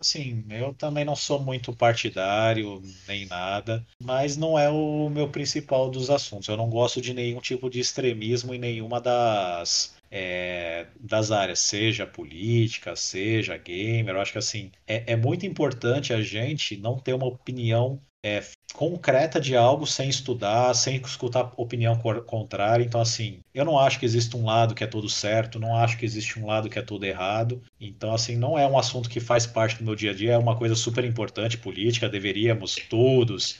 assim, 0.00 0.44
eu 0.50 0.74
também 0.74 1.04
não 1.04 1.16
sou 1.16 1.40
muito 1.40 1.74
partidário 1.74 2.82
nem 3.06 3.26
nada, 3.26 3.84
mas 4.00 4.36
não 4.36 4.58
é 4.58 4.68
o 4.68 5.08
meu 5.08 5.28
principal 5.28 5.90
dos 5.90 6.10
assuntos. 6.10 6.48
Eu 6.48 6.56
não 6.56 6.68
gosto 6.68 7.00
de 7.00 7.14
nenhum 7.14 7.40
tipo 7.40 7.70
de 7.70 7.80
extremismo 7.80 8.54
em 8.54 8.58
nenhuma 8.58 9.00
das 9.00 9.94
é, 10.10 10.86
das 11.00 11.30
áreas, 11.30 11.60
seja 11.60 12.06
política, 12.06 12.94
seja 12.94 13.56
gamer. 13.56 14.14
Eu 14.14 14.20
acho 14.20 14.32
que 14.32 14.38
assim 14.38 14.70
é, 14.86 15.12
é 15.12 15.16
muito 15.16 15.46
importante 15.46 16.12
a 16.12 16.20
gente 16.20 16.76
não 16.76 16.98
ter 16.98 17.14
uma 17.14 17.26
opinião 17.26 18.00
é, 18.24 18.42
concreta 18.72 19.40
de 19.40 19.56
algo 19.56 19.86
sem 19.86 20.08
estudar, 20.08 20.72
sem 20.74 20.96
escutar 20.96 21.52
opinião 21.56 21.98
contrária. 22.26 22.84
Então, 22.84 23.00
assim, 23.00 23.40
eu 23.52 23.64
não 23.64 23.78
acho 23.78 23.98
que 23.98 24.06
existe 24.06 24.36
um 24.36 24.44
lado 24.44 24.74
que 24.74 24.84
é 24.84 24.86
todo 24.86 25.08
certo, 25.08 25.58
não 25.58 25.76
acho 25.76 25.98
que 25.98 26.04
existe 26.04 26.38
um 26.38 26.46
lado 26.46 26.70
que 26.70 26.78
é 26.78 26.82
todo 26.82 27.04
errado. 27.04 27.62
Então, 27.80 28.14
assim, 28.14 28.36
não 28.36 28.58
é 28.58 28.66
um 28.66 28.78
assunto 28.78 29.10
que 29.10 29.20
faz 29.20 29.46
parte 29.46 29.76
do 29.76 29.84
meu 29.84 29.96
dia 29.96 30.12
a 30.12 30.14
dia, 30.14 30.32
é 30.32 30.38
uma 30.38 30.56
coisa 30.56 30.74
super 30.74 31.04
importante, 31.04 31.58
política, 31.58 32.08
deveríamos 32.08 32.76
todos 32.88 33.58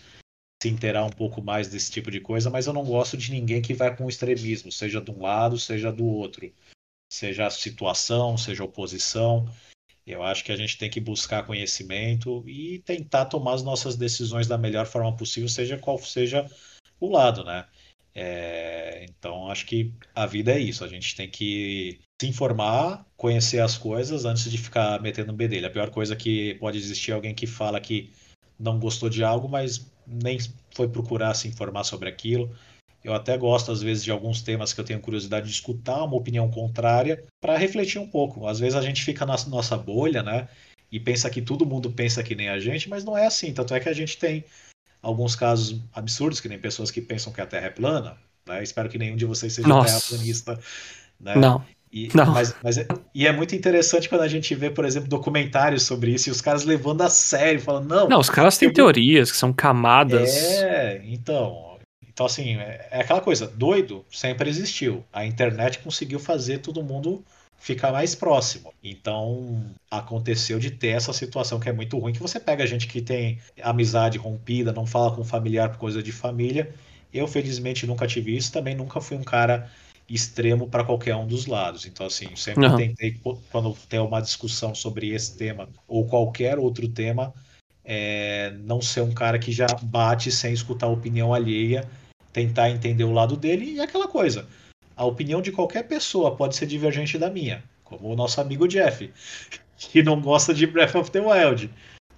se 0.62 0.68
inteirar 0.68 1.04
um 1.04 1.10
pouco 1.10 1.42
mais 1.42 1.66
desse 1.66 1.90
tipo 1.90 2.08
de 2.08 2.20
coisa, 2.20 2.48
mas 2.48 2.68
eu 2.68 2.72
não 2.72 2.84
gosto 2.84 3.16
de 3.16 3.32
ninguém 3.32 3.60
que 3.60 3.74
vai 3.74 3.96
com 3.96 4.08
extremismo, 4.08 4.70
seja 4.70 5.00
de 5.00 5.10
um 5.10 5.20
lado, 5.20 5.58
seja 5.58 5.90
do 5.90 6.06
outro. 6.06 6.52
Seja 7.12 7.50
situação, 7.50 8.38
seja 8.38 8.64
oposição. 8.64 9.46
Eu 10.07 10.22
acho 10.22 10.44
que 10.44 10.53
a 10.53 10.57
gente 10.57 10.76
tem 10.76 10.90
que 10.90 11.00
buscar 11.00 11.46
conhecimento 11.46 12.42
e 12.48 12.80
tentar 12.80 13.26
tomar 13.26 13.55
as 13.55 13.62
nossas 13.62 13.96
decisões 13.96 14.46
da 14.46 14.59
melhor 14.59 14.86
forma 14.86 15.14
possível, 15.16 15.48
seja 15.48 15.78
qual 15.78 15.98
seja 15.98 16.46
o 16.98 17.09
lado, 17.09 17.44
né? 17.44 17.66
É, 18.14 19.07
então, 19.09 19.48
acho 19.48 19.64
que 19.64 19.92
a 20.14 20.26
vida 20.26 20.53
é 20.53 20.59
isso. 20.59 20.84
A 20.84 20.88
gente 20.88 21.14
tem 21.16 21.28
que 21.28 22.00
se 22.20 22.28
informar, 22.28 23.07
conhecer 23.16 23.61
as 23.61 23.78
coisas 23.78 24.24
antes 24.24 24.50
de 24.50 24.59
ficar 24.59 25.00
metendo 25.00 25.32
bedelho. 25.32 25.66
A 25.66 25.70
pior 25.70 25.90
coisa 25.90 26.14
é 26.14 26.16
que 26.16 26.55
pode 26.57 26.78
existir 26.78 27.12
alguém 27.12 27.34
que 27.34 27.46
fala 27.46 27.80
que 27.80 28.12
não 28.59 28.78
gostou 28.78 29.09
de 29.09 29.24
algo, 29.24 29.48
mas 29.48 29.90
nem 30.07 30.38
foi 30.74 30.88
procurar 30.88 31.34
se 31.34 31.48
informar 31.48 31.84
sobre 31.84 32.09
aquilo. 32.09 32.55
Eu 33.05 33.14
até 33.14 33.36
gosto, 33.36 33.72
às 33.72 33.82
vezes, 33.82 34.05
de 34.05 34.11
alguns 34.11 34.42
temas 34.42 34.72
que 34.72 34.80
eu 34.80 34.84
tenho 34.84 35.00
curiosidade 35.00 35.46
de 35.46 35.53
escutar 35.53 36.05
uma 36.05 36.16
opinião 36.16 36.48
contrária 36.50 37.24
para 37.40 37.57
refletir 37.57 38.00
um 38.00 38.07
pouco. 38.07 38.46
Às 38.46 38.61
vezes 38.61 38.76
a 38.76 38.82
gente 38.82 39.05
fica 39.05 39.26
na 39.26 39.36
nossa 39.48 39.76
bolha, 39.76 40.22
né? 40.22 40.48
E 40.90 41.00
pensa 41.00 41.28
que 41.28 41.42
todo 41.42 41.66
mundo 41.66 41.90
pensa 41.90 42.22
que 42.22 42.34
nem 42.34 42.48
a 42.48 42.61
gente, 42.61 42.88
mas 42.88 43.05
não 43.05 43.16
é 43.16 43.26
assim. 43.26 43.53
Tanto 43.53 43.74
é 43.74 43.80
que 43.80 43.88
a 43.88 43.92
gente 43.92 44.16
tem 44.18 44.44
alguns 45.03 45.34
casos 45.34 45.80
absurdos, 45.92 46.40
que 46.40 46.48
nem 46.48 46.59
pessoas 46.59 46.90
que 46.90 47.00
pensam 47.00 47.32
que 47.32 47.40
a 47.40 47.46
Terra 47.46 47.66
é 47.66 47.70
plana. 47.70 48.16
Né? 48.46 48.62
Espero 48.62 48.88
que 48.88 48.98
nenhum 48.98 49.16
de 49.16 49.24
vocês 49.24 49.53
seja 49.53 49.66
Nossa. 49.66 49.88
terraplanista. 49.88 50.59
Né? 51.18 51.34
Não. 51.36 51.64
E, 51.92 52.09
não. 52.14 52.32
Mas, 52.32 52.55
mas 52.62 52.78
é, 52.78 52.86
e 53.14 53.26
é 53.26 53.32
muito 53.32 53.55
interessante 53.55 54.09
quando 54.09 54.22
a 54.22 54.28
gente 54.28 54.55
vê, 54.55 54.70
por 54.70 54.84
exemplo, 54.84 55.09
documentários 55.09 55.82
sobre 55.82 56.12
isso 56.12 56.28
e 56.28 56.32
os 56.32 56.40
caras 56.40 56.64
levando 56.64 57.03
a 57.03 57.11
sério, 57.11 57.61
falando, 57.61 57.88
não. 57.88 58.09
Não, 58.09 58.20
os 58.20 58.30
caras 58.30 58.57
têm 58.57 58.72
teorias 58.72 59.30
que 59.30 59.36
são 59.36 59.53
camadas. 59.53 60.30
É, 60.62 61.03
então. 61.05 61.71
Então, 62.12 62.26
assim, 62.26 62.56
é, 62.56 62.88
é 62.90 63.00
aquela 63.00 63.20
coisa, 63.20 63.46
doido 63.46 64.04
sempre 64.10 64.48
existiu. 64.48 65.04
A 65.12 65.24
internet 65.24 65.78
conseguiu 65.78 66.18
fazer 66.18 66.58
todo 66.58 66.82
mundo 66.82 67.24
ficar 67.58 67.92
mais 67.92 68.14
próximo. 68.14 68.74
Então, 68.82 69.64
aconteceu 69.90 70.58
de 70.58 70.70
ter 70.70 70.88
essa 70.88 71.12
situação 71.12 71.60
que 71.60 71.68
é 71.68 71.72
muito 71.72 71.98
ruim, 71.98 72.12
que 72.12 72.20
você 72.20 72.40
pega 72.40 72.66
gente 72.66 72.86
que 72.86 73.00
tem 73.00 73.38
amizade 73.62 74.18
rompida, 74.18 74.72
não 74.72 74.84
fala 74.84 75.14
com 75.14 75.24
familiar 75.24 75.70
por 75.70 75.78
coisa 75.78 76.02
de 76.02 76.12
família. 76.12 76.74
Eu, 77.12 77.26
felizmente, 77.28 77.86
nunca 77.86 78.06
tive 78.06 78.36
isso, 78.36 78.52
também 78.52 78.74
nunca 78.74 79.00
fui 79.00 79.16
um 79.16 79.22
cara 79.22 79.70
extremo 80.08 80.68
para 80.68 80.84
qualquer 80.84 81.14
um 81.14 81.26
dos 81.26 81.46
lados. 81.46 81.86
Então, 81.86 82.06
assim, 82.06 82.34
sempre 82.36 82.66
uhum. 82.66 82.76
tentei, 82.76 83.18
quando 83.50 83.76
tem 83.88 84.00
uma 84.00 84.20
discussão 84.20 84.74
sobre 84.74 85.10
esse 85.14 85.36
tema 85.36 85.68
ou 85.86 86.06
qualquer 86.06 86.58
outro 86.58 86.88
tema, 86.88 87.32
é, 87.84 88.52
não 88.64 88.80
ser 88.80 89.00
um 89.02 89.12
cara 89.12 89.38
que 89.38 89.52
já 89.52 89.66
bate 89.82 90.30
sem 90.30 90.52
escutar 90.52 90.86
a 90.86 90.90
opinião 90.90 91.32
alheia, 91.32 91.88
tentar 92.33 92.70
entender 92.70 93.05
o 93.05 93.12
lado 93.12 93.37
dele 93.37 93.72
e 93.72 93.80
aquela 93.80 94.09
coisa. 94.09 94.49
A 94.97 95.05
opinião 95.05 95.43
de 95.43 95.53
qualquer 95.53 95.85
pessoa 95.85 96.37
pode 96.37 96.57
ser 96.57 96.66
divergente 96.66 97.18
da 97.18 97.30
minha, 97.30 97.62
como 97.85 98.09
o 98.09 98.16
nosso 98.16 98.41
amigo 98.41 98.68
Jeff, 98.68 99.12
que 99.76 100.03
não 100.03 100.20
gosta 100.20 100.55
de 100.55 100.66
Breath 100.66 100.95
of 100.95 101.11
the 101.11 101.20
Wild. 101.20 101.70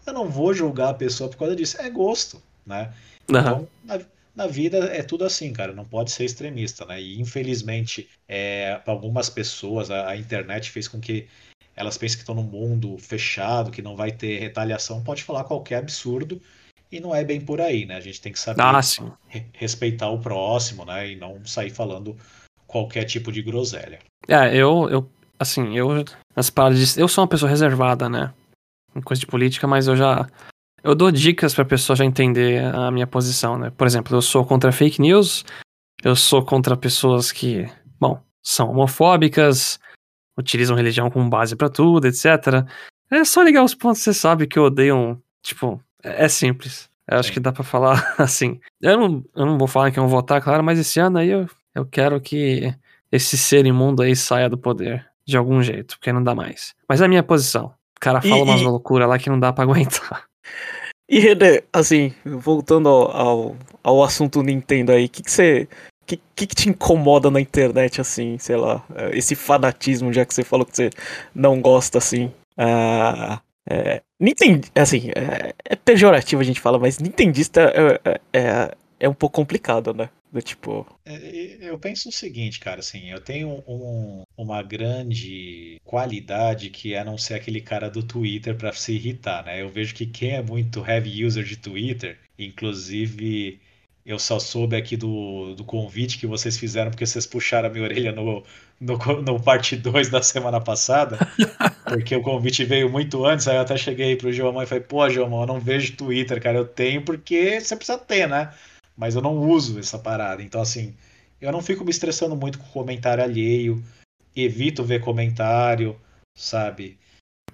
Eu 0.07 0.12
não 0.12 0.29
vou 0.29 0.53
julgar 0.53 0.91
a 0.91 0.95
pessoa 0.95 1.31
por 1.31 1.39
causa 1.39 1.57
disso, 1.57 1.81
é 1.81 1.89
gosto, 1.89 2.43
né? 2.67 2.93
Uhum. 3.31 3.39
Então, 3.39 3.69
na, 3.85 4.01
na, 4.37 4.47
vida 4.47 4.79
é 4.79 5.03
tudo 5.03 5.25
assim, 5.25 5.53
cara, 5.53 5.73
não 5.73 5.85
pode 5.85 6.11
ser 6.11 6.25
extremista, 6.25 6.85
né? 6.85 7.01
E 7.01 7.19
infelizmente, 7.19 8.09
é, 8.29 8.77
para 8.77 8.93
algumas 8.93 9.31
pessoas, 9.31 9.91
a, 9.91 10.11
a 10.11 10.17
internet 10.17 10.71
fez 10.71 10.87
com 10.87 11.01
que 11.01 11.27
elas 11.75 11.99
pensam 11.99 12.17
que 12.17 12.23
estão 12.23 12.35
num 12.35 12.43
mundo 12.43 12.97
fechado, 12.99 13.71
que 13.71 13.83
não 13.83 13.97
vai 13.97 14.12
ter 14.12 14.39
retaliação, 14.39 15.03
pode 15.03 15.23
falar 15.23 15.45
qualquer 15.45 15.77
absurdo. 15.77 16.41
E 16.95 17.01
não 17.01 17.12
é 17.12 17.24
bem 17.24 17.40
por 17.40 17.61
aí, 17.61 17.84
né? 17.84 17.97
A 17.97 18.01
gente 18.01 18.20
tem 18.20 18.32
que 18.32 18.38
saber 18.38 18.62
ah, 18.62 18.80
re 19.26 19.45
respeitar 19.53 20.11
o 20.11 20.20
próximo, 20.20 20.84
né? 20.84 21.11
E 21.11 21.16
não 21.16 21.45
sair 21.45 21.70
falando 21.70 22.16
qualquer 22.68 23.03
tipo 23.03 23.32
de 23.32 23.42
groselha. 23.42 23.99
É, 24.28 24.55
eu, 24.55 24.88
eu 24.88 25.11
assim, 25.36 25.76
eu 25.76 26.05
as 26.36 26.51
paradas 26.51 26.97
eu 26.97 27.09
sou 27.09 27.22
uma 27.24 27.28
pessoa 27.28 27.51
reservada, 27.51 28.09
né? 28.09 28.32
Em 28.95 29.01
coisa 29.01 29.18
de 29.18 29.26
política, 29.26 29.66
mas 29.66 29.88
eu 29.88 29.97
já 29.97 30.28
eu 30.84 30.95
dou 30.95 31.11
dicas 31.11 31.53
para 31.53 31.64
pessoa 31.64 31.97
já 31.97 32.05
entender 32.05 32.64
a 32.64 32.92
minha 32.92 33.09
posição, 33.09 33.59
né? 33.59 33.70
Por 33.70 33.88
exemplo, 33.88 34.16
eu 34.16 34.22
sou 34.22 34.45
contra 34.47 34.70
fake 34.70 35.01
news, 35.01 35.45
eu 36.01 36.14
sou 36.14 36.45
contra 36.45 36.76
pessoas 36.76 37.32
que, 37.32 37.68
bom, 37.99 38.22
são 38.40 38.70
homofóbicas, 38.70 39.80
utilizam 40.38 40.76
religião 40.76 41.11
como 41.11 41.28
base 41.28 41.57
para 41.57 41.68
tudo, 41.68 42.07
etc. 42.07 42.64
É 43.11 43.24
só 43.24 43.42
ligar 43.42 43.64
os 43.64 43.74
pontos, 43.74 44.01
você 44.01 44.14
sabe 44.14 44.47
que 44.47 44.61
odeiam. 44.61 45.20
Tipo, 45.42 45.82
é, 46.05 46.28
simples. 46.28 46.88
Eu 47.09 47.18
acho 47.18 47.28
Sim. 47.28 47.34
que 47.34 47.40
dá 47.40 47.52
para 47.52 47.64
falar 47.64 48.14
assim. 48.18 48.61
Eu 48.80 48.98
não, 48.98 49.24
eu 49.34 49.46
não 49.46 49.59
vou 49.59 49.68
falar 49.68 49.90
que 49.90 49.98
eu 49.98 50.07
vou 50.07 50.20
votar, 50.20 50.40
claro, 50.42 50.62
mas 50.62 50.78
esse 50.78 51.00
ano 51.00 51.18
aí 51.18 51.30
eu, 51.30 51.48
eu 51.74 51.84
quero 51.84 52.20
que 52.20 52.74
esse 53.11 53.36
ser 53.36 53.66
imundo 53.66 54.02
aí 54.02 54.14
saia 54.14 54.48
do 54.48 54.59
poder. 54.59 55.07
De 55.26 55.38
algum 55.38 55.62
jeito, 55.62 55.96
porque 55.96 56.12
não 56.12 56.22
dá 56.22 56.34
mais. 56.34 56.74
Mas 56.86 57.00
é 57.00 57.07
a 57.07 57.09
minha 57.09 57.22
posição. 57.22 57.72
O 57.96 58.00
cara 58.00 58.20
fala 58.20 58.36
e, 58.36 58.42
umas 58.42 58.61
e... 58.61 58.64
loucuras 58.64 59.09
lá 59.09 59.18
que 59.18 59.30
não 59.30 59.40
dá 59.40 59.55
pra 59.55 59.64
aguentar. 59.64 60.24
E 61.09 61.18
René, 61.18 61.62
assim, 61.72 62.12
voltando 62.26 62.90
ao, 62.90 63.11
ao, 63.11 63.57
ao 63.82 64.05
assunto 64.05 64.42
Nintendo 64.42 64.92
aí, 64.92 65.07
o 65.07 65.09
que, 65.09 65.22
que 65.22 65.30
você 65.30 65.66
o 66.02 66.07
que, 66.07 66.20
que, 66.36 66.46
que, 66.46 66.55
te 66.55 66.68
incomoda 66.68 67.30
na 67.30 67.40
internet, 67.40 68.02
assim, 68.02 68.36
sei 68.36 68.57
lá, 68.57 68.84
esse 69.12 69.34
fanatismo, 69.34 70.12
já 70.12 70.26
que 70.26 70.34
você 70.34 70.44
falou 70.44 70.66
que 70.66 70.76
você 70.76 70.90
não 71.34 71.62
gosta, 71.62 71.96
assim. 71.96 72.26
Uh, 72.59 73.40
é, 73.66 74.02
Nintendo, 74.25 74.66
assim, 74.75 75.11
é, 75.11 75.55
é, 75.64 75.77
pejorativo 75.77 76.41
a 76.41 76.45
gente 76.45 76.61
fala, 76.61 76.79
mas 76.79 76.99
Nintendista 76.99 77.61
é, 77.61 78.11
é, 78.11 78.20
é, 78.33 78.77
é 79.01 79.09
um 79.09 79.14
pouco 79.14 79.37
complicado, 79.37 79.93
né? 79.93 80.09
Do 80.33 80.43
tipo. 80.43 80.85
É, 81.05 81.59
eu 81.61 81.79
penso 81.79 82.09
o 82.09 82.12
seguinte, 82.12 82.59
cara, 82.59 82.81
assim, 82.81 83.11
eu 83.11 83.20
tenho 83.20 83.62
um, 83.68 84.25
uma 84.37 84.62
grande 84.62 85.81
qualidade 85.85 86.70
que 86.70 86.95
é 86.95 87.05
não 87.05 87.16
ser 87.16 87.35
aquele 87.35 87.61
cara 87.61 87.89
do 87.89 88.03
Twitter 88.03 88.57
para 88.57 88.72
se 88.72 88.95
irritar, 88.95 89.45
né? 89.45 89.62
Eu 89.62 89.68
vejo 89.68 89.95
que 89.95 90.07
quem 90.07 90.33
é 90.33 90.43
muito 90.43 90.85
heavy 90.85 91.25
user 91.25 91.45
de 91.45 91.57
Twitter, 91.57 92.18
inclusive 92.37 93.61
eu 94.05 94.18
só 94.18 94.39
soube 94.39 94.77
aqui 94.77 94.97
do, 94.97 95.55
do 95.55 95.64
convite 95.64 96.18
que 96.18 96.27
vocês 96.27 96.59
fizeram 96.59 96.91
porque 96.91 97.07
vocês 97.07 97.27
puxaram 97.27 97.68
a 97.68 97.72
minha 97.72 97.85
orelha 97.85 98.12
no, 98.12 98.45
no, 98.85 99.22
no 99.22 99.41
parte 99.41 99.76
2 99.76 100.11
da 100.11 100.22
semana 100.22 100.61
passada. 100.61 101.18
Porque 101.85 102.14
o 102.14 102.22
convite 102.22 102.64
veio 102.64 102.91
muito 102.91 103.24
antes. 103.24 103.49
Aí 103.49 103.57
eu 103.57 103.62
até 103.62 103.76
cheguei 103.76 104.16
pro 104.16 104.32
João 104.32 104.62
e 104.62 104.66
falei: 104.66 104.85
pô, 104.85 105.09
João, 105.09 105.41
eu 105.41 105.47
não 105.47 105.61
vejo 105.61 105.97
Twitter, 105.97 106.41
cara. 106.41 106.59
Eu 106.59 106.66
tenho 106.66 107.03
porque 107.03 107.61
você 107.61 107.76
precisa 107.76 107.99
ter, 107.99 108.28
né? 108.28 108.53
Mas 108.97 109.14
eu 109.14 109.22
não 109.22 109.37
uso 109.37 109.78
essa 109.78 109.99
parada. 109.99 110.43
Então, 110.43 110.61
assim, 110.61 110.95
eu 111.41 111.53
não 111.53 111.61
fico 111.61 111.85
me 111.85 111.91
estressando 111.91 112.37
muito 112.37 112.59
com 112.59 112.66
comentário 112.66 113.22
alheio. 113.22 113.82
Evito 114.37 114.82
ver 114.82 115.01
comentário, 115.01 115.97
sabe? 116.35 116.99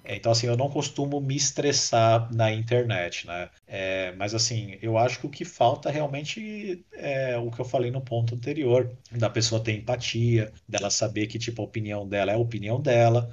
Então, 0.03 0.31
assim, 0.31 0.47
eu 0.47 0.57
não 0.57 0.69
costumo 0.69 1.21
me 1.21 1.35
estressar 1.35 2.33
na 2.33 2.51
internet, 2.51 3.27
né? 3.27 3.49
É, 3.67 4.11
mas, 4.13 4.33
assim, 4.33 4.77
eu 4.81 4.97
acho 4.97 5.19
que 5.19 5.27
o 5.27 5.29
que 5.29 5.45
falta 5.45 5.91
realmente 5.91 6.83
é 6.93 7.37
o 7.37 7.51
que 7.51 7.61
eu 7.61 7.65
falei 7.65 7.91
no 7.91 8.01
ponto 8.01 8.33
anterior, 8.35 8.91
da 9.11 9.29
pessoa 9.29 9.63
ter 9.63 9.73
empatia, 9.73 10.51
dela 10.67 10.89
saber 10.89 11.27
que, 11.27 11.37
tipo, 11.37 11.61
a 11.61 11.65
opinião 11.65 12.07
dela 12.07 12.31
é 12.31 12.35
a 12.35 12.39
opinião 12.39 12.81
dela. 12.81 13.29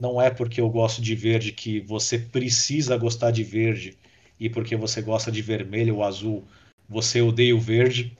Não 0.00 0.20
é 0.20 0.30
porque 0.30 0.60
eu 0.60 0.68
gosto 0.68 1.00
de 1.00 1.14
verde 1.14 1.52
que 1.52 1.80
você 1.80 2.18
precisa 2.18 2.96
gostar 2.96 3.30
de 3.30 3.44
verde 3.44 3.96
e 4.38 4.48
porque 4.48 4.74
você 4.74 5.02
gosta 5.02 5.30
de 5.30 5.42
vermelho 5.42 5.96
ou 5.96 6.04
azul, 6.04 6.46
você 6.88 7.20
odeia 7.20 7.54
o 7.54 7.60
verde, 7.60 8.16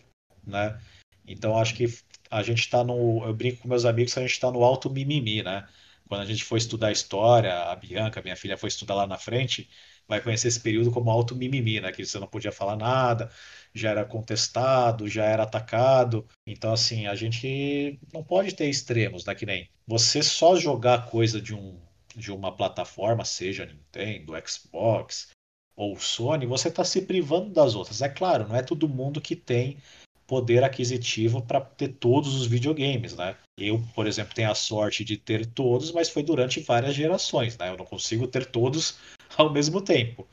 né? 0.46 0.78
Então, 1.26 1.56
acho 1.56 1.74
que 1.74 1.86
a 2.30 2.42
gente 2.42 2.60
está 2.60 2.84
no... 2.84 3.24
Eu 3.24 3.34
brinco 3.34 3.62
com 3.62 3.68
meus 3.68 3.84
amigos 3.84 4.16
a 4.16 4.20
gente 4.20 4.32
está 4.32 4.50
no 4.50 4.62
alto 4.62 4.90
mimimi, 4.90 5.42
né? 5.42 5.66
Quando 6.10 6.22
a 6.22 6.26
gente 6.26 6.44
for 6.44 6.56
estudar 6.56 6.90
história, 6.90 7.54
a 7.54 7.76
Bianca, 7.76 8.20
minha 8.20 8.34
filha, 8.34 8.58
foi 8.58 8.68
estudar 8.68 8.96
lá 8.96 9.06
na 9.06 9.16
frente, 9.16 9.70
vai 10.08 10.20
conhecer 10.20 10.48
esse 10.48 10.58
período 10.58 10.90
como 10.90 11.08
alto 11.08 11.36
mimimi, 11.36 11.80
né? 11.80 11.92
Que 11.92 12.04
você 12.04 12.18
não 12.18 12.26
podia 12.26 12.50
falar 12.50 12.74
nada, 12.74 13.30
já 13.72 13.90
era 13.90 14.04
contestado, 14.04 15.06
já 15.06 15.24
era 15.24 15.44
atacado. 15.44 16.26
Então, 16.44 16.72
assim, 16.72 17.06
a 17.06 17.14
gente 17.14 17.96
não 18.12 18.24
pode 18.24 18.56
ter 18.56 18.68
extremos, 18.68 19.24
né? 19.24 19.36
Que 19.36 19.46
nem 19.46 19.70
você 19.86 20.20
só 20.20 20.56
jogar 20.56 21.08
coisa 21.08 21.40
de, 21.40 21.54
um, 21.54 21.80
de 22.16 22.32
uma 22.32 22.56
plataforma, 22.56 23.24
seja 23.24 23.64
Nintendo, 23.64 24.32
Xbox 24.44 25.28
ou 25.76 25.96
Sony, 25.96 26.44
você 26.44 26.66
está 26.66 26.82
se 26.82 27.02
privando 27.02 27.50
das 27.50 27.76
outras. 27.76 28.02
É 28.02 28.08
claro, 28.08 28.48
não 28.48 28.56
é 28.56 28.62
todo 28.64 28.88
mundo 28.88 29.20
que 29.20 29.36
tem 29.36 29.78
poder 30.26 30.64
aquisitivo 30.64 31.40
para 31.40 31.60
ter 31.60 31.88
todos 31.88 32.34
os 32.34 32.46
videogames, 32.48 33.16
né? 33.16 33.36
Eu, 33.60 33.82
por 33.94 34.06
exemplo, 34.06 34.34
tenho 34.34 34.50
a 34.50 34.54
sorte 34.54 35.04
de 35.04 35.18
ter 35.18 35.44
todos, 35.44 35.92
mas 35.92 36.08
foi 36.08 36.22
durante 36.22 36.60
várias 36.60 36.94
gerações, 36.94 37.58
né? 37.58 37.68
Eu 37.68 37.76
não 37.76 37.84
consigo 37.84 38.26
ter 38.26 38.46
todos 38.46 38.98
ao 39.36 39.52
mesmo 39.52 39.82
tempo. 39.82 40.26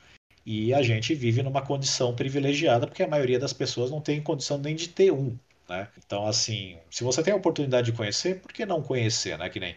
E 0.45 0.73
a 0.73 0.82
gente 0.82 1.13
vive 1.13 1.43
numa 1.43 1.61
condição 1.61 2.15
privilegiada, 2.15 2.88
porque 2.88 3.03
a 3.03 3.07
maioria 3.07 3.38
das 3.38 3.51
pessoas 3.51 3.91
não 3.91 3.99
tem 3.99 4.21
condição 4.21 4.57
nem 4.57 4.75
de 4.75 4.88
ter 4.88 5.11
um, 5.11 5.38
né? 5.67 5.89
Então, 5.97 6.25
assim, 6.25 6.78
se 6.89 7.03
você 7.03 7.21
tem 7.21 7.34
a 7.34 7.38
oportunidade 7.38 7.91
de 7.91 7.97
conhecer, 7.97 8.39
por 8.39 8.53
que 8.53 8.65
não 8.65 8.82
conhecer, 8.82 9.38
né? 9.38 9.49
Que 9.49 9.59
nem 9.59 9.75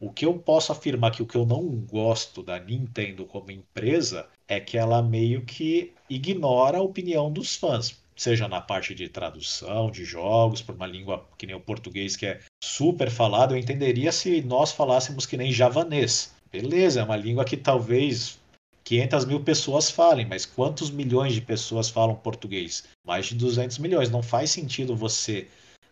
o 0.00 0.10
que 0.10 0.24
eu 0.24 0.36
posso 0.38 0.72
afirmar 0.72 1.12
que 1.12 1.22
o 1.22 1.26
que 1.26 1.36
eu 1.36 1.46
não 1.46 1.62
gosto 1.62 2.42
da 2.42 2.58
Nintendo 2.58 3.24
como 3.26 3.50
empresa 3.52 4.28
é 4.48 4.58
que 4.58 4.76
ela 4.76 5.02
meio 5.02 5.44
que 5.44 5.92
ignora 6.08 6.78
a 6.78 6.82
opinião 6.82 7.30
dos 7.30 7.54
fãs 7.54 7.99
seja 8.20 8.46
na 8.46 8.60
parte 8.60 8.94
de 8.94 9.08
tradução 9.08 9.90
de 9.90 10.04
jogos 10.04 10.60
por 10.60 10.74
uma 10.74 10.86
língua 10.86 11.26
que 11.38 11.46
nem 11.46 11.56
o 11.56 11.60
português, 11.60 12.16
que 12.16 12.26
é 12.26 12.40
super 12.62 13.10
falado, 13.10 13.54
eu 13.54 13.58
entenderia 13.58 14.12
se 14.12 14.42
nós 14.42 14.72
falássemos 14.72 15.24
que 15.24 15.38
nem 15.38 15.50
javanês. 15.50 16.34
Beleza, 16.52 17.00
é 17.00 17.02
uma 17.02 17.16
língua 17.16 17.46
que 17.46 17.56
talvez 17.56 18.38
500 18.84 19.24
mil 19.24 19.40
pessoas 19.40 19.90
falem, 19.90 20.26
mas 20.26 20.44
quantos 20.44 20.90
milhões 20.90 21.32
de 21.32 21.40
pessoas 21.40 21.88
falam 21.88 22.14
português? 22.14 22.84
Mais 23.06 23.24
de 23.24 23.36
200 23.36 23.78
milhões. 23.78 24.10
Não 24.10 24.22
faz 24.22 24.50
sentido 24.50 24.94
você 24.94 25.48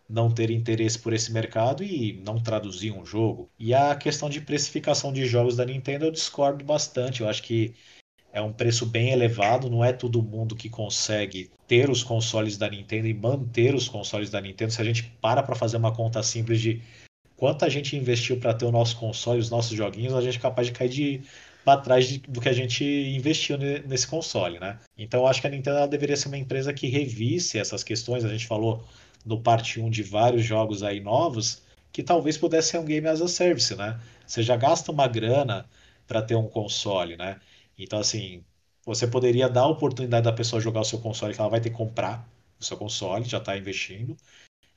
não 0.07 0.31
ter 0.31 0.51
interesse 0.51 0.99
por 0.99 1.15
esse 1.15 1.33
mercado 1.33 1.83
e 1.83 2.21
não 2.27 2.39
traduzir 2.39 2.93
um 2.93 3.07
jogo. 3.07 3.49
E 3.59 3.73
a 3.73 3.95
questão 3.95 4.29
de 4.29 4.43
precificação 4.43 5.15
de 5.15 5.25
jogos 5.25 5.57
da 5.57 5.65
Nintendo 5.65 6.05
eu 6.05 6.11
discordo 6.11 6.63
bastante. 6.63 7.23
Eu 7.23 7.29
acho 7.29 7.43
que 7.43 7.75
é 8.39 8.43
um 8.43 8.53
preço 8.53 8.87
bem 8.87 9.11
elevado, 9.11 9.69
não 9.69 9.85
é 9.85 9.93
todo 9.93 10.23
mundo 10.23 10.57
que 10.57 10.69
consegue 10.69 11.51
ter 11.67 11.91
os 11.91 12.03
consoles 12.03 12.57
da 12.57 12.69
Nintendo 12.69 13.07
e 13.07 13.15
manter 13.15 13.75
os 13.75 13.89
consoles 13.89 14.31
da 14.31 14.41
Nintendo. 14.41 14.73
Se 14.73 14.81
a 14.81 14.85
gente 14.85 15.05
para 15.21 15.43
para 15.43 15.55
fazer 15.55 15.77
uma 15.77 15.93
conta 15.93 16.23
simples 16.23 16.61
de 16.61 16.81
quanto 17.37 17.65
a 17.65 17.69
gente 17.69 17.97
investiu 17.97 18.39
para 18.39 18.55
ter 18.55 18.65
o 18.65 18.73
nosso 18.73 18.97
console, 18.97 19.41
os 19.41 19.51
nossos 19.51 19.77
joguinhos, 19.77 20.15
a 20.15 20.23
gente 20.23 20.39
é 20.39 20.41
capaz 20.41 20.67
de 20.67 20.73
cair 20.73 20.89
de 20.89 21.21
para 21.65 21.81
trás 21.81 22.17
do 22.17 22.41
que 22.41 22.49
a 22.49 22.53
gente 22.53 22.83
investiu 22.85 23.59
nesse 23.59 24.07
console, 24.07 24.59
né? 24.59 24.79
Então 24.97 25.21
eu 25.21 25.27
acho 25.27 25.41
que 25.41 25.47
a 25.47 25.51
Nintendo 25.51 25.87
deveria 25.87 26.17
ser 26.17 26.29
uma 26.29 26.39
empresa 26.39 26.73
que 26.73 26.89
revisse 26.89 27.59
essas 27.59 27.85
questões. 27.85 28.25
A 28.25 28.29
gente 28.29 28.47
falou 28.47 28.83
no 29.27 29.41
parte 29.41 29.79
1 29.79 29.91
de 29.91 30.03
vários 30.03 30.45
jogos 30.45 30.83
aí 30.83 31.01
novos 31.01 31.63
que 31.93 32.03
talvez 32.03 32.39
pudesse 32.39 32.71
ser 32.71 32.79
um 32.79 32.85
game 32.85 33.07
as 33.07 33.21
a 33.21 33.29
service, 33.29 33.75
né? 33.75 34.01
Você 34.27 34.43
já 34.43 34.57
gasta 34.57 34.91
uma 34.91 35.07
grana 35.07 35.67
para 36.07 36.23
ter 36.23 36.37
um 36.37 36.49
console, 36.49 37.17
né? 37.17 37.37
Então, 37.79 38.01
assim, 38.01 38.45
você 38.85 39.07
poderia 39.07 39.49
dar 39.49 39.63
a 39.63 39.69
oportunidade 39.69 40.25
da 40.25 40.33
pessoa 40.33 40.61
jogar 40.61 40.81
o 40.81 40.85
seu 40.85 40.99
console, 40.99 41.35
que 41.35 41.41
ela 41.41 41.51
vai 41.51 41.61
ter 41.61 41.71
que 41.71 41.77
comprar 41.77 42.29
o 42.59 42.65
seu 42.65 42.77
console, 42.77 43.25
já 43.25 43.39
está 43.39 43.57
investindo. 43.57 44.17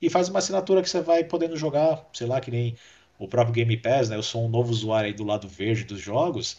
E 0.00 0.10
faz 0.10 0.28
uma 0.28 0.38
assinatura 0.38 0.82
que 0.82 0.90
você 0.90 1.00
vai 1.00 1.24
podendo 1.24 1.56
jogar, 1.56 2.08
sei 2.12 2.26
lá, 2.26 2.40
que 2.40 2.50
nem 2.50 2.76
o 3.18 3.28
próprio 3.28 3.54
Game 3.54 3.76
Pass, 3.76 4.08
né? 4.08 4.16
Eu 4.16 4.22
sou 4.22 4.44
um 4.44 4.48
novo 4.48 4.70
usuário 4.70 5.06
aí 5.06 5.12
do 5.12 5.24
lado 5.24 5.48
verde 5.48 5.84
dos 5.84 6.00
jogos. 6.00 6.58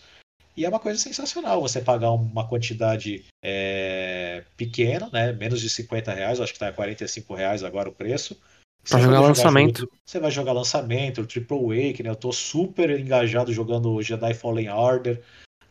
E 0.55 0.65
é 0.65 0.69
uma 0.69 0.79
coisa 0.79 0.99
sensacional 0.99 1.61
você 1.61 1.81
pagar 1.81 2.11
uma 2.11 2.47
quantidade 2.47 3.25
é, 3.43 4.43
pequena, 4.55 5.09
né? 5.11 5.33
Menos 5.33 5.59
de 5.59 5.69
50 5.69 6.13
reais, 6.13 6.39
acho 6.39 6.53
que 6.53 6.57
está 6.57 6.69
a 6.69 6.73
45 6.73 7.33
reais 7.33 7.63
agora 7.63 7.89
o 7.89 7.93
preço. 7.93 8.39
Pra 8.87 8.99
jogar, 8.99 9.15
jogar 9.15 9.27
lançamento. 9.27 9.79
Jogo, 9.81 9.93
você 10.05 10.19
vai 10.19 10.31
jogar 10.31 10.53
lançamento, 10.53 11.25
Triple 11.25 11.89
A, 11.89 11.93
que 11.93 12.03
né, 12.03 12.09
eu 12.09 12.15
tô 12.15 12.31
super 12.31 12.89
engajado 12.99 13.51
jogando 13.51 14.01
Jedi 14.01 14.33
Fallen 14.33 14.69
Order 14.69 15.21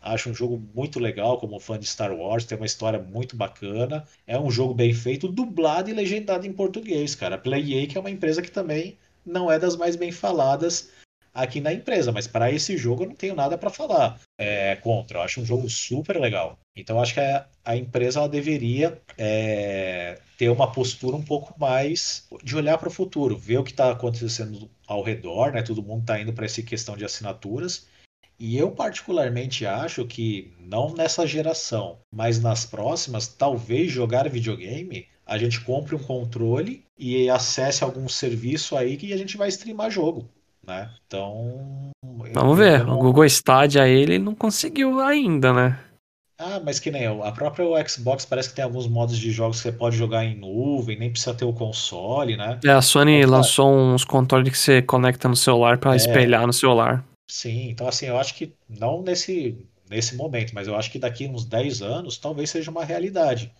Acho 0.02 0.30
um 0.30 0.34
jogo 0.34 0.60
muito 0.74 0.98
legal, 0.98 1.38
como 1.38 1.60
fã 1.60 1.78
de 1.78 1.86
Star 1.86 2.12
Wars, 2.12 2.44
tem 2.44 2.58
uma 2.58 2.66
história 2.66 2.98
muito 2.98 3.36
bacana. 3.36 4.04
É 4.26 4.38
um 4.38 4.50
jogo 4.50 4.74
bem 4.74 4.92
feito, 4.92 5.28
dublado 5.28 5.88
e 5.88 5.92
legendado 5.92 6.46
em 6.46 6.52
português, 6.52 7.14
cara. 7.14 7.36
A 7.36 7.38
Play 7.38 7.86
que 7.86 7.96
é 7.96 8.00
uma 8.00 8.10
empresa 8.10 8.42
que 8.42 8.50
também 8.50 8.98
não 9.24 9.50
é 9.50 9.58
das 9.58 9.76
mais 9.76 9.94
bem 9.94 10.10
faladas 10.10 10.90
aqui 11.32 11.60
na 11.60 11.72
empresa, 11.72 12.12
mas 12.12 12.26
para 12.26 12.52
esse 12.52 12.76
jogo 12.76 13.04
eu 13.04 13.08
não 13.08 13.14
tenho 13.14 13.34
nada 13.34 13.56
para 13.56 13.70
falar 13.70 14.20
é, 14.38 14.76
contra. 14.76 15.18
Eu 15.18 15.22
acho 15.22 15.40
um 15.40 15.46
jogo 15.46 15.68
super 15.68 16.20
legal. 16.20 16.58
Então 16.76 17.00
acho 17.00 17.14
que 17.14 17.20
a, 17.20 17.46
a 17.64 17.76
empresa 17.76 18.18
ela 18.18 18.28
deveria 18.28 19.00
é, 19.16 20.18
ter 20.36 20.48
uma 20.50 20.70
postura 20.70 21.16
um 21.16 21.22
pouco 21.22 21.58
mais 21.58 22.26
de 22.42 22.56
olhar 22.56 22.76
para 22.78 22.88
o 22.88 22.92
futuro, 22.92 23.36
ver 23.36 23.58
o 23.58 23.64
que 23.64 23.70
está 23.70 23.90
acontecendo 23.90 24.70
ao 24.86 25.02
redor, 25.02 25.52
né? 25.52 25.62
Todo 25.62 25.82
mundo 25.82 26.02
está 26.02 26.20
indo 26.20 26.32
para 26.32 26.44
essa 26.44 26.62
questão 26.62 26.96
de 26.96 27.04
assinaturas 27.04 27.86
e 28.42 28.58
eu 28.58 28.72
particularmente 28.72 29.64
acho 29.64 30.04
que 30.04 30.52
não 30.58 30.92
nessa 30.92 31.24
geração, 31.24 31.98
mas 32.12 32.42
nas 32.42 32.66
próximas, 32.66 33.28
talvez 33.28 33.92
jogar 33.92 34.28
videogame, 34.28 35.06
a 35.24 35.38
gente 35.38 35.60
compre 35.60 35.94
um 35.94 35.98
controle 36.00 36.82
e 36.98 37.30
acesse 37.30 37.84
algum 37.84 38.08
serviço 38.08 38.76
aí 38.76 38.96
que 38.96 39.12
a 39.12 39.16
gente 39.16 39.36
vai 39.36 39.48
streamar 39.48 39.92
jogo, 39.92 40.28
né? 40.66 40.90
Então, 41.06 41.92
vamos 42.34 42.58
ver. 42.58 42.84
Não... 42.84 42.96
O 42.96 42.98
Google 42.98 43.24
Stadia 43.26 43.86
ele 43.86 44.18
não 44.18 44.34
conseguiu 44.34 44.98
ainda, 44.98 45.52
né? 45.52 45.78
Ah, 46.36 46.60
mas 46.64 46.80
que 46.80 46.90
nem 46.90 47.04
eu. 47.04 47.22
A 47.22 47.30
própria 47.30 47.64
Xbox 47.88 48.24
parece 48.24 48.48
que 48.48 48.56
tem 48.56 48.64
alguns 48.64 48.88
modos 48.88 49.16
de 49.16 49.30
jogos 49.30 49.58
que 49.58 49.62
você 49.62 49.72
pode 49.72 49.96
jogar 49.96 50.24
em 50.24 50.34
nuvem, 50.34 50.98
nem 50.98 51.12
precisa 51.12 51.32
ter 51.32 51.44
o 51.44 51.52
console, 51.52 52.36
né? 52.36 52.58
É, 52.64 52.70
a 52.70 52.82
Sony 52.82 53.18
então, 53.18 53.30
lançou 53.30 53.72
uns 53.72 54.04
controles 54.04 54.50
que 54.50 54.58
você 54.58 54.82
conecta 54.82 55.28
no 55.28 55.36
celular 55.36 55.78
para 55.78 55.92
é... 55.92 55.96
espelhar 55.96 56.44
no 56.44 56.52
celular. 56.52 57.04
Sim, 57.32 57.70
então 57.70 57.88
assim, 57.88 58.06
eu 58.06 58.18
acho 58.18 58.34
que 58.34 58.54
não 58.68 59.02
nesse, 59.02 59.66
nesse 59.88 60.14
momento, 60.14 60.54
mas 60.54 60.68
eu 60.68 60.76
acho 60.76 60.90
que 60.90 60.98
daqui 60.98 61.26
uns 61.26 61.46
10 61.46 61.80
anos 61.80 62.18
talvez 62.18 62.50
seja 62.50 62.70
uma 62.70 62.84
realidade. 62.84 63.50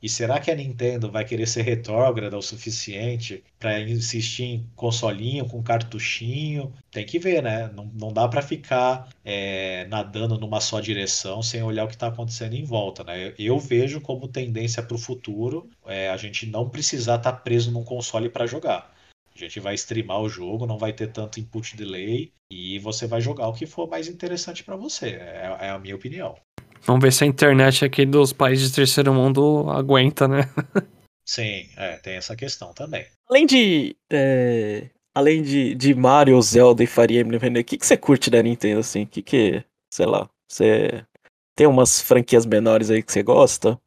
E 0.00 0.08
será 0.08 0.38
que 0.38 0.48
a 0.48 0.54
Nintendo 0.54 1.10
vai 1.10 1.24
querer 1.24 1.46
ser 1.48 1.62
retrógrada 1.62 2.38
o 2.38 2.42
suficiente 2.42 3.42
para 3.58 3.80
insistir 3.80 4.44
em 4.44 4.70
consolinho 4.76 5.44
com 5.48 5.60
cartuchinho? 5.60 6.72
Tem 6.92 7.04
que 7.04 7.18
ver, 7.18 7.42
né? 7.42 7.68
Não, 7.74 7.86
não 7.86 8.12
dá 8.12 8.28
para 8.28 8.40
ficar 8.42 9.08
é, 9.24 9.86
nadando 9.86 10.38
numa 10.38 10.60
só 10.60 10.78
direção 10.80 11.42
sem 11.42 11.62
olhar 11.64 11.84
o 11.84 11.88
que 11.88 11.94
está 11.94 12.06
acontecendo 12.06 12.54
em 12.54 12.64
volta, 12.64 13.02
né? 13.02 13.34
Eu 13.36 13.58
vejo 13.58 14.00
como 14.00 14.28
tendência 14.28 14.82
para 14.84 14.94
o 14.94 14.98
futuro 14.98 15.68
é, 15.84 16.10
a 16.10 16.16
gente 16.16 16.46
não 16.46 16.68
precisar 16.68 17.16
estar 17.16 17.32
tá 17.32 17.38
preso 17.38 17.72
num 17.72 17.82
console 17.82 18.28
para 18.30 18.46
jogar. 18.46 18.95
A 19.36 19.38
gente 19.38 19.60
vai 19.60 19.74
streamar 19.74 20.20
o 20.22 20.28
jogo, 20.28 20.66
não 20.66 20.78
vai 20.78 20.94
ter 20.94 21.08
tanto 21.08 21.38
input 21.38 21.76
delay 21.76 22.32
e 22.50 22.78
você 22.78 23.06
vai 23.06 23.20
jogar 23.20 23.48
o 23.48 23.52
que 23.52 23.66
for 23.66 23.86
mais 23.86 24.08
interessante 24.08 24.64
para 24.64 24.76
você. 24.76 25.10
É, 25.10 25.56
é, 25.60 25.70
a 25.70 25.78
minha 25.78 25.94
opinião. 25.94 26.34
Vamos 26.82 27.02
ver 27.02 27.12
se 27.12 27.24
a 27.24 27.26
internet 27.26 27.84
aqui 27.84 28.06
dos 28.06 28.32
países 28.32 28.70
de 28.70 28.74
terceiro 28.74 29.12
mundo 29.12 29.68
aguenta, 29.68 30.26
né? 30.26 30.42
Sim, 31.26 31.68
é, 31.76 31.96
tem 31.98 32.14
essa 32.14 32.34
questão 32.34 32.72
também. 32.72 33.04
Além 33.28 33.44
de. 33.44 33.96
É, 34.10 34.88
além 35.14 35.42
de, 35.42 35.74
de 35.74 35.94
Mario, 35.94 36.40
Zelda 36.40 36.82
e 36.82 36.86
Fire 36.86 37.18
Emblem, 37.18 37.60
o 37.60 37.64
que, 37.64 37.76
que 37.76 37.86
você 37.86 37.96
curte 37.96 38.30
da 38.30 38.42
Nintendo, 38.42 38.80
assim? 38.80 39.02
O 39.02 39.06
que 39.06 39.20
que. 39.20 39.64
Sei 39.92 40.06
lá. 40.06 40.30
Você. 40.48 41.04
Tem 41.56 41.66
umas 41.66 42.00
franquias 42.00 42.46
menores 42.46 42.90
aí 42.90 43.02
que 43.02 43.12
você 43.12 43.22
gosta? 43.22 43.78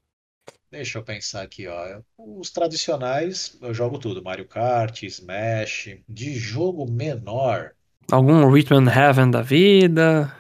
Deixa 0.71 0.99
eu 0.99 1.03
pensar 1.03 1.41
aqui, 1.41 1.67
ó. 1.67 1.99
Os 2.17 2.51
tradicionais, 2.51 3.57
eu 3.61 3.73
jogo 3.73 3.97
tudo. 3.97 4.23
Mario 4.23 4.47
Kart, 4.47 5.01
Smash. 5.03 5.97
De 6.07 6.35
jogo 6.35 6.89
menor. 6.89 7.71
Algum 8.11 8.47
Rhythm 8.51 8.87
Heaven 8.87 9.31
da 9.31 9.41
vida? 9.41 10.35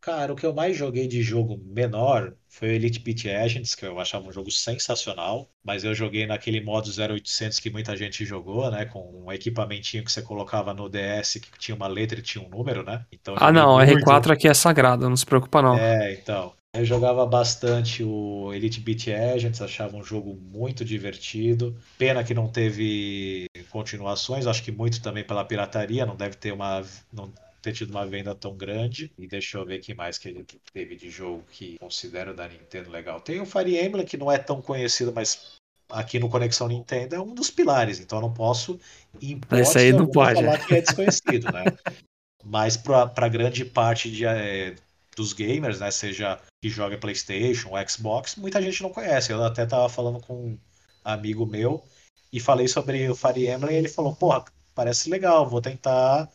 Cara, 0.00 0.34
o 0.34 0.36
que 0.36 0.44
eu 0.44 0.54
mais 0.54 0.76
joguei 0.76 1.08
de 1.08 1.22
jogo 1.22 1.58
menor 1.64 2.34
foi 2.46 2.68
o 2.68 2.72
Elite 2.72 3.00
Beat 3.00 3.24
Agents, 3.24 3.74
que 3.74 3.86
eu 3.86 3.98
achava 3.98 4.28
um 4.28 4.32
jogo 4.32 4.50
sensacional, 4.50 5.48
mas 5.64 5.82
eu 5.82 5.94
joguei 5.94 6.26
naquele 6.26 6.60
modo 6.60 6.90
0800 6.90 7.58
que 7.58 7.70
muita 7.70 7.96
gente 7.96 8.22
jogou, 8.24 8.70
né, 8.70 8.84
com 8.84 9.24
um 9.24 9.32
equipamentinho 9.32 10.04
que 10.04 10.12
você 10.12 10.20
colocava 10.20 10.74
no 10.74 10.90
DS 10.90 11.40
que 11.40 11.58
tinha 11.58 11.74
uma 11.74 11.86
letra 11.86 12.18
e 12.18 12.22
tinha 12.22 12.44
um 12.44 12.50
número, 12.50 12.82
né? 12.84 13.06
Então, 13.10 13.34
ah, 13.38 13.50
não, 13.50 13.78
muito... 13.78 14.04
R4 14.04 14.30
aqui 14.30 14.46
é 14.46 14.52
sagrado, 14.52 15.08
não 15.08 15.16
se 15.16 15.24
preocupa 15.24 15.62
não. 15.62 15.78
É, 15.78 16.12
então. 16.12 16.52
Eu 16.74 16.84
jogava 16.84 17.24
bastante 17.24 18.02
o 18.02 18.52
Elite 18.52 18.80
Beat 18.80 19.06
Agents, 19.06 19.62
achava 19.62 19.96
um 19.96 20.02
jogo 20.02 20.34
muito 20.34 20.84
divertido. 20.84 21.76
Pena 21.96 22.24
que 22.24 22.34
não 22.34 22.48
teve 22.48 23.46
continuações, 23.70 24.44
acho 24.44 24.62
que 24.62 24.72
muito 24.72 25.00
também 25.00 25.22
pela 25.22 25.44
pirataria, 25.44 26.04
não 26.04 26.16
deve 26.16 26.34
ter 26.34 26.52
uma 26.52 26.82
não 27.12 27.32
ter 27.62 27.72
tido 27.72 27.90
uma 27.90 28.04
venda 28.04 28.34
tão 28.34 28.56
grande. 28.56 29.12
E 29.16 29.28
deixa 29.28 29.56
eu 29.56 29.64
ver 29.64 29.78
que 29.78 29.94
mais 29.94 30.18
que 30.18 30.28
ele 30.28 30.44
teve 30.72 30.96
de 30.96 31.08
jogo 31.08 31.44
que 31.48 31.78
considero 31.78 32.34
da 32.34 32.48
Nintendo 32.48 32.90
legal. 32.90 33.20
Tem 33.20 33.40
o 33.40 33.46
Fire 33.46 33.78
Emblem 33.78 34.04
que 34.04 34.16
não 34.16 34.30
é 34.30 34.36
tão 34.36 34.60
conhecido, 34.60 35.12
mas 35.14 35.54
aqui 35.88 36.18
no 36.18 36.28
Conexão 36.28 36.66
Nintendo 36.66 37.14
é 37.14 37.20
um 37.20 37.34
dos 37.34 37.50
pilares, 37.50 38.00
então 38.00 38.18
eu 38.18 38.22
não 38.22 38.34
posso 38.34 38.80
impor 39.22 39.60
Esse 39.60 39.78
aí 39.78 39.92
não 39.92 40.08
pode. 40.08 40.42
falar 40.42 40.58
que 40.58 40.74
é 40.74 40.80
desconhecido, 40.80 41.52
né? 41.52 41.64
Mas 42.46 42.76
para 42.76 43.26
grande 43.28 43.64
parte 43.64 44.10
de, 44.10 44.26
é, 44.26 44.74
dos 45.16 45.32
gamers, 45.32 45.80
né, 45.80 45.90
seja 45.90 46.38
que 46.64 46.70
joga 46.70 46.96
PlayStation, 46.96 47.72
Xbox, 47.86 48.36
muita 48.36 48.62
gente 48.62 48.82
não 48.82 48.88
conhece. 48.88 49.30
Eu 49.30 49.44
até 49.44 49.66
tava 49.66 49.86
falando 49.86 50.18
com 50.18 50.34
um 50.34 50.58
amigo 51.04 51.44
meu 51.44 51.84
e 52.32 52.40
falei 52.40 52.66
sobre 52.68 53.06
o 53.06 53.14
Fire 53.14 53.50
Emblem 53.50 53.74
e 53.74 53.78
ele 53.80 53.88
falou: 53.88 54.16
"Porra, 54.16 54.46
parece 54.74 55.10
legal, 55.10 55.46
vou 55.46 55.60
tentar 55.60 56.26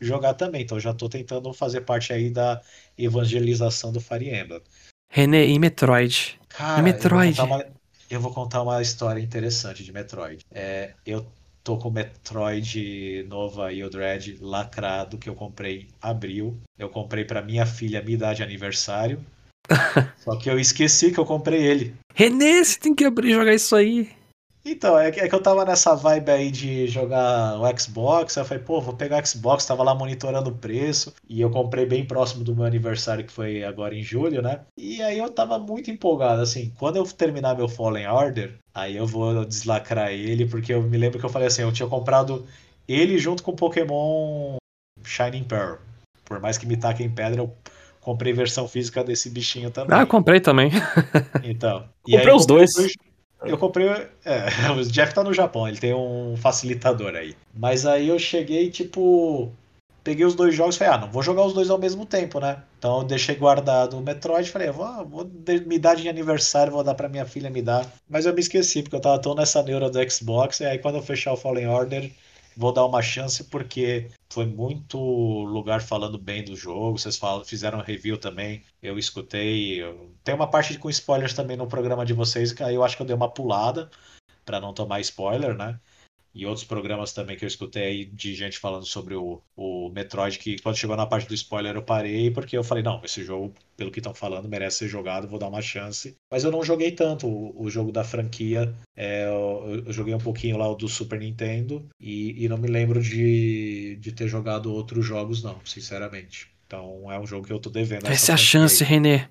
jogar 0.00 0.34
também". 0.34 0.62
Então 0.62 0.80
já 0.80 0.92
tô 0.92 1.08
tentando 1.08 1.52
fazer 1.52 1.82
parte 1.82 2.12
aí 2.12 2.28
da 2.28 2.60
evangelização 2.98 3.92
do 3.92 4.00
Fire 4.00 4.28
Emblem. 4.28 4.60
René, 5.08 5.46
e 5.46 5.56
Metroid? 5.60 6.40
Cara, 6.48 6.80
e 6.80 6.82
Metroid? 6.82 7.38
Eu 7.38 7.46
vou, 7.46 7.56
uma, 7.56 7.66
eu 8.10 8.20
vou, 8.20 8.34
contar 8.34 8.62
uma 8.62 8.82
história 8.82 9.20
interessante 9.20 9.84
de 9.84 9.92
Metroid. 9.92 10.44
É, 10.50 10.92
eu 11.06 11.24
tô 11.62 11.78
com 11.78 11.88
o 11.88 11.92
Metroid 11.92 13.24
Nova 13.28 13.72
e 13.72 13.84
o 13.84 13.88
Dread 13.88 14.38
lacrado 14.40 15.18
que 15.18 15.28
eu 15.28 15.36
comprei 15.36 15.82
em 15.82 15.88
abril. 16.02 16.58
Eu 16.76 16.88
comprei 16.88 17.24
para 17.24 17.40
minha 17.40 17.64
filha 17.64 18.02
me 18.02 18.16
dar 18.16 18.34
de 18.34 18.42
aniversário. 18.42 19.24
Só 20.18 20.36
que 20.36 20.50
eu 20.50 20.58
esqueci 20.58 21.12
que 21.12 21.18
eu 21.18 21.26
comprei 21.26 21.62
ele. 21.62 21.94
Renê, 22.14 22.64
você 22.64 22.78
tem 22.78 22.94
que 22.94 23.04
abrir 23.04 23.30
e 23.30 23.34
jogar 23.34 23.54
isso 23.54 23.76
aí. 23.76 24.10
Então, 24.70 24.98
é 24.98 25.10
que, 25.10 25.20
é 25.20 25.28
que 25.28 25.34
eu 25.34 25.42
tava 25.42 25.64
nessa 25.64 25.94
vibe 25.94 26.30
aí 26.30 26.50
de 26.50 26.86
jogar 26.88 27.58
o 27.58 27.78
Xbox. 27.78 28.36
Aí 28.36 28.42
eu 28.42 28.46
falei, 28.46 28.62
pô, 28.62 28.80
vou 28.80 28.94
pegar 28.94 29.22
o 29.22 29.26
Xbox, 29.26 29.64
tava 29.64 29.82
lá 29.82 29.94
monitorando 29.94 30.50
o 30.50 30.54
preço. 30.54 31.14
E 31.28 31.40
eu 31.40 31.50
comprei 31.50 31.86
bem 31.86 32.04
próximo 32.04 32.44
do 32.44 32.54
meu 32.54 32.64
aniversário, 32.64 33.24
que 33.24 33.32
foi 33.32 33.64
agora 33.64 33.94
em 33.94 34.02
julho, 34.02 34.42
né? 34.42 34.60
E 34.76 35.00
aí 35.02 35.18
eu 35.18 35.30
tava 35.30 35.58
muito 35.58 35.90
empolgado, 35.90 36.42
assim. 36.42 36.72
Quando 36.78 36.96
eu 36.96 37.04
terminar 37.04 37.56
meu 37.56 37.68
Fallen 37.68 38.06
Order, 38.08 38.58
aí 38.74 38.96
eu 38.96 39.06
vou 39.06 39.44
deslacrar 39.44 40.10
ele, 40.10 40.46
porque 40.46 40.74
eu 40.74 40.82
me 40.82 40.98
lembro 40.98 41.18
que 41.18 41.24
eu 41.24 41.30
falei 41.30 41.48
assim, 41.48 41.62
eu 41.62 41.72
tinha 41.72 41.88
comprado 41.88 42.46
ele 42.86 43.16
junto 43.16 43.42
com 43.42 43.52
o 43.52 43.56
Pokémon 43.56 44.56
Shining 45.02 45.44
Pearl. 45.44 45.76
Por 46.24 46.40
mais 46.40 46.58
que 46.58 46.66
me 46.66 46.76
taquem 46.76 47.08
pedra, 47.08 47.40
eu 47.40 47.54
comprei 48.08 48.32
versão 48.32 48.66
física 48.66 49.04
desse 49.04 49.28
bichinho 49.28 49.70
também. 49.70 49.98
Ah, 49.98 50.06
comprei 50.06 50.40
também. 50.40 50.70
então. 51.44 51.84
comprei 52.02 52.32
os 52.32 52.46
dois. 52.46 52.70
Eu 53.42 53.58
comprei. 53.58 53.86
É, 54.24 54.46
o 54.74 54.82
Jeff 54.82 55.12
tá 55.12 55.22
no 55.22 55.34
Japão, 55.34 55.68
ele 55.68 55.76
tem 55.76 55.92
um 55.92 56.34
facilitador 56.38 57.14
aí. 57.14 57.36
Mas 57.54 57.84
aí 57.84 58.08
eu 58.08 58.18
cheguei, 58.18 58.70
tipo. 58.70 59.52
Peguei 60.02 60.24
os 60.24 60.34
dois 60.34 60.54
jogos 60.54 60.76
e 60.76 60.78
falei, 60.78 60.94
ah, 60.94 60.98
não 60.98 61.10
vou 61.10 61.22
jogar 61.22 61.44
os 61.44 61.52
dois 61.52 61.68
ao 61.68 61.76
mesmo 61.76 62.06
tempo, 62.06 62.40
né? 62.40 62.62
Então 62.78 63.00
eu 63.00 63.04
deixei 63.04 63.34
guardado 63.34 63.98
o 63.98 64.00
Metroid 64.00 64.48
e 64.48 64.50
falei, 64.50 64.70
vou, 64.70 65.04
vou 65.04 65.30
me 65.66 65.78
dar 65.78 65.96
de 65.96 66.08
aniversário, 66.08 66.72
vou 66.72 66.82
dar 66.82 66.94
pra 66.94 67.10
minha 67.10 67.26
filha 67.26 67.50
me 67.50 67.60
dar. 67.60 67.84
Mas 68.08 68.24
eu 68.24 68.32
me 68.32 68.40
esqueci, 68.40 68.82
porque 68.82 68.96
eu 68.96 69.00
tava 69.00 69.20
tão 69.20 69.34
nessa 69.34 69.62
neura 69.62 69.90
do 69.90 70.10
Xbox, 70.10 70.60
e 70.60 70.64
aí 70.64 70.78
quando 70.78 70.94
eu 70.94 71.02
fechar 71.02 71.34
o 71.34 71.36
Fallen 71.36 71.68
Order, 71.68 72.10
vou 72.58 72.72
dar 72.72 72.84
uma 72.84 73.00
chance 73.00 73.44
porque 73.44 74.10
foi 74.28 74.44
muito 74.44 74.98
lugar 74.98 75.80
falando 75.80 76.18
bem 76.18 76.44
do 76.44 76.56
jogo. 76.56 76.98
Vocês 76.98 77.16
falam, 77.16 77.44
fizeram 77.44 77.80
review 77.80 78.18
também, 78.18 78.64
eu 78.82 78.98
escutei. 78.98 79.80
Eu... 79.80 80.10
Tem 80.24 80.34
uma 80.34 80.50
parte 80.50 80.76
com 80.76 80.90
spoilers 80.90 81.32
também 81.32 81.56
no 81.56 81.68
programa 81.68 82.04
de 82.04 82.12
vocês, 82.12 82.52
que 82.52 82.62
aí 82.64 82.74
eu 82.74 82.82
acho 82.82 82.96
que 82.96 83.02
eu 83.02 83.06
dei 83.06 83.14
uma 83.14 83.30
pulada 83.30 83.88
para 84.44 84.60
não 84.60 84.74
tomar 84.74 85.00
spoiler, 85.00 85.56
né? 85.56 85.78
E 86.38 86.46
outros 86.46 86.64
programas 86.64 87.12
também 87.12 87.36
que 87.36 87.44
eu 87.44 87.48
escutei 87.48 88.04
de 88.04 88.32
gente 88.32 88.60
falando 88.60 88.86
sobre 88.86 89.16
o, 89.16 89.42
o 89.56 89.90
Metroid, 89.90 90.38
que 90.38 90.56
quando 90.62 90.76
chegou 90.76 90.96
na 90.96 91.04
parte 91.04 91.26
do 91.26 91.34
spoiler 91.34 91.74
eu 91.74 91.82
parei, 91.82 92.30
porque 92.30 92.56
eu 92.56 92.62
falei, 92.62 92.84
não, 92.84 93.00
esse 93.04 93.24
jogo, 93.24 93.52
pelo 93.76 93.90
que 93.90 93.98
estão 93.98 94.14
falando, 94.14 94.48
merece 94.48 94.78
ser 94.78 94.88
jogado, 94.88 95.26
vou 95.26 95.40
dar 95.40 95.48
uma 95.48 95.60
chance. 95.60 96.14
Mas 96.30 96.44
eu 96.44 96.52
não 96.52 96.62
joguei 96.62 96.92
tanto 96.92 97.26
o, 97.26 97.64
o 97.64 97.68
jogo 97.68 97.90
da 97.90 98.04
franquia, 98.04 98.72
é, 98.96 99.24
eu, 99.24 99.82
eu, 99.84 99.92
joguei 99.92 100.14
um 100.14 100.20
pouquinho 100.20 100.56
lá 100.56 100.70
o 100.70 100.76
do 100.76 100.88
Super 100.88 101.18
Nintendo, 101.18 101.84
e, 101.98 102.44
e 102.44 102.48
não 102.48 102.56
me 102.56 102.68
lembro 102.68 103.02
de, 103.02 103.96
de 104.00 104.12
ter 104.12 104.28
jogado 104.28 104.72
outros 104.72 105.04
jogos, 105.04 105.42
não, 105.42 105.58
sinceramente. 105.64 106.48
Então 106.68 107.10
é 107.10 107.18
um 107.18 107.26
jogo 107.26 107.48
que 107.48 107.52
eu 107.52 107.58
tô 107.58 107.68
devendo. 107.68 108.06
Essa 108.06 108.30
é 108.30 108.34
a 108.34 108.38
chance, 108.38 108.84
René. 108.84 109.28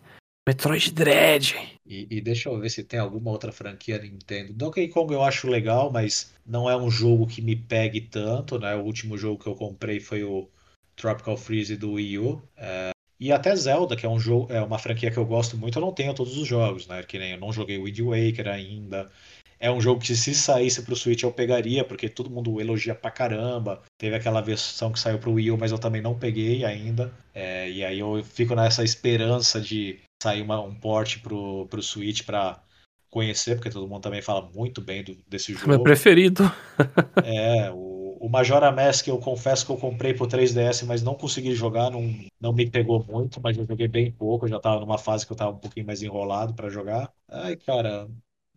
Metroid 0.48 0.93
Dread. 0.93 1.56
E, 1.86 2.08
e, 2.10 2.22
deixa 2.22 2.48
eu 2.48 2.58
ver 2.58 2.70
se 2.70 2.82
tem 2.82 3.02
alguma 3.02 3.32
outra 3.32 3.52
franquia 3.52 3.98
Nintendo. 3.98 4.54
Donkey 4.54 4.88
Kong 4.88 5.14
eu 5.14 5.22
acho 5.22 5.50
legal, 5.50 5.91
mas 5.91 6.34
não 6.45 6.70
é 6.70 6.78
um 6.78 6.89
jogo 6.89 7.28
que 7.28 7.41
me 7.41 7.54
pegue 7.54 8.00
tanto, 8.00 8.58
né? 8.58 8.74
O 8.74 8.84
último 8.84 9.18
jogo 9.18 9.43
que 9.43 9.50
eu 9.50 9.56
comprei 9.56 10.00
foi 10.00 10.24
o 10.24 10.48
Tropical 10.95 11.36
Freeze 11.36 11.76
do 11.76 11.93
Wii 11.93 12.20
U. 12.20 12.41
É, 12.56 12.91
E 13.20 13.30
até 13.34 13.54
Zelda, 13.58 13.98
que 13.98 14.06
é 14.06 14.10
um 14.10 14.20
jogo, 14.20 14.48
é 14.50 14.62
uma 14.62 14.80
franquia 14.80 15.12
que 15.12 15.18
eu 15.18 15.26
gosto 15.26 15.58
muito, 15.58 15.78
eu 15.78 15.82
não 15.82 15.91
tenho 15.91 16.14
todos 16.14 16.38
os 16.38 16.48
jogos, 16.48 16.88
né? 16.88 17.04
Que 17.04 17.20
nem 17.20 17.34
eu 17.34 17.39
não 17.39 17.52
joguei 17.52 17.78
Wind 17.78 18.00
Waker 18.00 18.48
ainda. 18.48 19.12
É 19.60 19.70
um 19.70 19.82
jogo 19.82 20.00
que 20.00 20.16
se 20.16 20.34
saísse 20.34 20.84
pro 20.84 20.95
Switch 20.95 21.24
eu 21.24 21.32
pegaria, 21.32 21.84
porque 21.84 22.08
todo 22.08 22.30
mundo 22.30 22.62
elogia 22.62 22.95
pra 22.95 23.12
caramba. 23.12 23.82
Teve 23.98 24.16
aquela 24.16 24.39
versão 24.39 24.93
que 24.93 25.00
saiu 25.00 25.20
pro 25.20 25.34
Wii 25.34 25.52
U, 25.52 25.58
mas 25.58 25.72
eu 25.72 25.80
também 25.80 26.02
não 26.02 26.18
peguei 26.18 26.64
ainda. 26.64 27.12
É, 27.34 27.70
e 27.70 27.84
aí 27.84 28.00
eu 28.00 28.24
fico 28.24 28.56
nessa 28.56 28.84
esperança 28.84 29.60
de 29.60 30.00
sair 30.22 30.41
uma, 30.41 30.59
um 30.61 30.74
port 30.74 31.20
pro, 31.22 31.68
pro 31.68 31.82
Switch 31.82 32.24
pra 32.24 32.61
conhecer, 33.09 33.55
porque 33.55 33.70
todo 33.70 33.88
mundo 33.88 34.01
também 34.01 34.22
fala 34.22 34.49
muito 34.53 34.82
bem 34.82 35.03
do, 35.03 35.18
desse 35.28 35.53
jogo. 35.53 35.70
Meu 35.70 35.82
preferido. 35.82 36.43
é, 37.24 37.72
o, 37.72 38.18
o 38.20 38.30
Majora 38.30 38.72
Mask 38.72 39.07
eu 39.07 39.18
confesso 39.18 39.65
que 39.65 39.72
eu 39.72 39.78
comprei 39.78 40.13
pro 40.13 40.28
3DS, 40.28 40.86
mas 40.86 41.01
não 41.01 41.15
consegui 41.15 41.53
jogar, 41.53 41.89
não, 41.89 42.13
não 42.39 42.53
me 42.53 42.70
pegou 42.70 43.03
muito, 43.07 43.39
mas 43.41 43.57
eu 43.57 43.65
joguei 43.65 43.88
bem 43.88 44.11
pouco, 44.11 44.45
eu 44.45 44.49
já 44.49 44.59
tava 44.59 44.80
numa 44.80 44.97
fase 44.97 45.26
que 45.26 45.32
eu 45.32 45.38
tava 45.38 45.51
um 45.51 45.59
pouquinho 45.59 45.86
mais 45.86 46.01
enrolado 46.01 46.53
para 46.53 46.70
jogar. 46.70 47.11
Ai, 47.30 47.55
cara, 47.55 48.07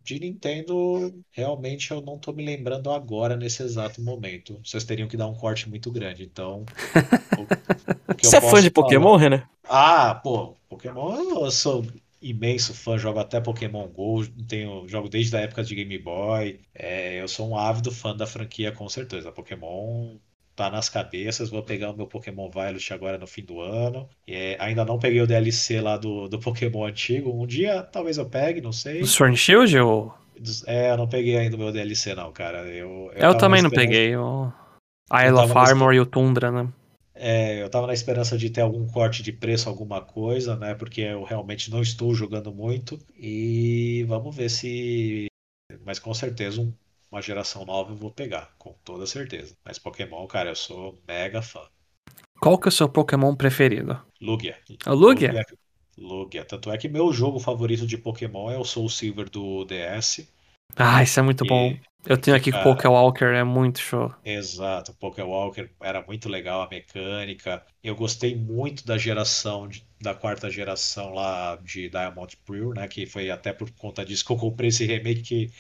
de 0.02 0.18
Nintendo, 0.18 1.14
realmente 1.30 1.90
eu 1.90 2.00
não 2.00 2.18
tô 2.18 2.32
me 2.32 2.44
lembrando 2.44 2.90
agora 2.90 3.36
nesse 3.36 3.62
exato 3.62 4.02
momento. 4.02 4.58
Vocês 4.64 4.84
teriam 4.84 5.08
que 5.08 5.16
dar 5.16 5.28
um 5.28 5.34
corte 5.34 5.68
muito 5.68 5.90
grande, 5.90 6.24
então. 6.24 6.64
O, 7.38 7.42
o 7.42 8.16
Você 8.20 8.36
é 8.36 8.40
fã 8.40 8.61
de 8.61 8.70
Pokémon, 8.70 9.16
René? 9.16 9.46
Ah, 9.72 10.16
pô, 10.16 10.56
Pokémon 10.68 11.44
eu 11.44 11.50
sou 11.50 11.86
imenso 12.20 12.74
fã, 12.74 12.98
jogo 12.98 13.20
até 13.20 13.40
Pokémon 13.40 13.86
GO, 13.86 14.26
tenho, 14.48 14.86
jogo 14.88 15.08
desde 15.08 15.36
a 15.36 15.40
época 15.40 15.62
de 15.62 15.76
Game 15.76 15.96
Boy. 15.98 16.58
É, 16.74 17.20
eu 17.20 17.28
sou 17.28 17.48
um 17.48 17.56
ávido 17.56 17.92
fã 17.92 18.14
da 18.14 18.26
franquia, 18.26 18.72
com 18.72 18.88
certeza. 18.88 19.30
Pokémon 19.30 20.16
tá 20.56 20.68
nas 20.70 20.88
cabeças. 20.88 21.50
Vou 21.50 21.62
pegar 21.62 21.90
o 21.90 21.96
meu 21.96 22.08
Pokémon 22.08 22.50
Violet 22.50 22.92
agora 22.92 23.16
no 23.16 23.28
fim 23.28 23.42
do 23.42 23.60
ano. 23.60 24.08
É, 24.26 24.56
ainda 24.58 24.84
não 24.84 24.98
peguei 24.98 25.22
o 25.22 25.26
DLC 25.26 25.80
lá 25.80 25.96
do, 25.96 26.28
do 26.28 26.40
Pokémon 26.40 26.84
antigo. 26.84 27.30
Um 27.30 27.46
dia 27.46 27.82
talvez 27.82 28.18
eu 28.18 28.26
pegue, 28.26 28.60
não 28.60 28.72
sei. 28.72 29.00
O 29.00 29.06
Sword 29.06 29.36
Shield 29.36 29.78
ou. 29.78 30.12
É, 30.66 30.90
eu 30.90 30.96
não 30.96 31.06
peguei 31.06 31.36
ainda 31.36 31.54
o 31.54 31.58
meu 31.58 31.70
DLC, 31.70 32.12
não, 32.14 32.32
cara. 32.32 32.66
Eu, 32.66 33.12
eu, 33.14 33.28
eu 33.28 33.38
também 33.38 33.62
não 33.62 33.70
peguei. 33.70 34.16
O 34.16 34.52
Isle 35.12 35.38
of 35.38 35.52
Armor 35.56 35.94
e 35.94 36.00
o 36.00 36.06
Tundra, 36.06 36.50
né? 36.50 36.68
É, 37.22 37.62
eu 37.62 37.68
tava 37.68 37.86
na 37.86 37.92
esperança 37.92 38.38
de 38.38 38.48
ter 38.48 38.62
algum 38.62 38.86
corte 38.86 39.22
de 39.22 39.30
preço, 39.30 39.68
alguma 39.68 40.00
coisa, 40.00 40.56
né? 40.56 40.74
Porque 40.74 41.02
eu 41.02 41.22
realmente 41.22 41.70
não 41.70 41.82
estou 41.82 42.14
jogando 42.14 42.50
muito. 42.50 42.98
E 43.14 44.06
vamos 44.08 44.34
ver 44.34 44.48
se. 44.48 45.26
Mas 45.84 45.98
com 45.98 46.14
certeza 46.14 46.62
um, 46.62 46.72
uma 47.12 47.20
geração 47.20 47.66
nova 47.66 47.92
eu 47.92 47.96
vou 47.96 48.10
pegar, 48.10 48.54
com 48.56 48.74
toda 48.82 49.06
certeza. 49.06 49.54
Mas 49.62 49.78
Pokémon, 49.78 50.26
cara, 50.26 50.48
eu 50.48 50.56
sou 50.56 50.98
mega 51.06 51.42
fã. 51.42 51.60
Qual 52.40 52.58
que 52.58 52.68
é 52.68 52.70
o 52.70 52.72
seu 52.72 52.88
Pokémon 52.88 53.36
preferido? 53.36 54.00
Lugia. 54.18 54.56
O 54.86 54.94
Lugia? 54.94 55.28
Lugia? 55.28 55.46
Lugia. 55.98 56.44
Tanto 56.46 56.72
é 56.72 56.78
que 56.78 56.88
meu 56.88 57.12
jogo 57.12 57.38
favorito 57.38 57.86
de 57.86 57.98
Pokémon 57.98 58.50
é 58.50 58.56
o 58.56 58.64
Soul 58.64 58.88
Silver 58.88 59.28
do 59.28 59.66
DS. 59.66 60.26
Ah, 60.74 61.02
isso 61.02 61.20
é 61.20 61.22
muito 61.22 61.44
e... 61.44 61.48
bom. 61.48 61.78
Eu 62.05 62.16
tenho 62.16 62.36
aqui 62.36 62.51
o 62.51 62.62
Poké 62.62 62.88
Walker, 62.88 63.26
é 63.26 63.44
muito 63.44 63.78
show. 63.78 64.12
Exato, 64.24 64.94
Poké 64.94 65.22
Walker 65.22 65.68
era 65.80 66.03
muito 66.03 66.28
legal 66.28 66.62
a 66.62 66.68
mecânica. 66.68 67.62
Eu 67.84 67.94
gostei 67.94 68.34
muito 68.34 68.86
da 68.86 68.96
geração, 68.96 69.68
de, 69.68 69.84
da 70.01 70.14
quarta 70.14 70.48
geração 70.48 71.12
lá 71.12 71.57
de 71.62 71.88
Diamond 71.90 72.36
Pearl, 72.46 72.72
né? 72.72 72.88
Que 72.88 73.07
foi 73.07 73.30
até 73.30 73.53
por 73.53 73.70
conta 73.72 74.05
disso 74.05 74.24
que 74.24 74.32
eu 74.32 74.36
comprei 74.36 74.68
esse 74.68 74.86
remake 74.86 75.22
que 75.22 75.51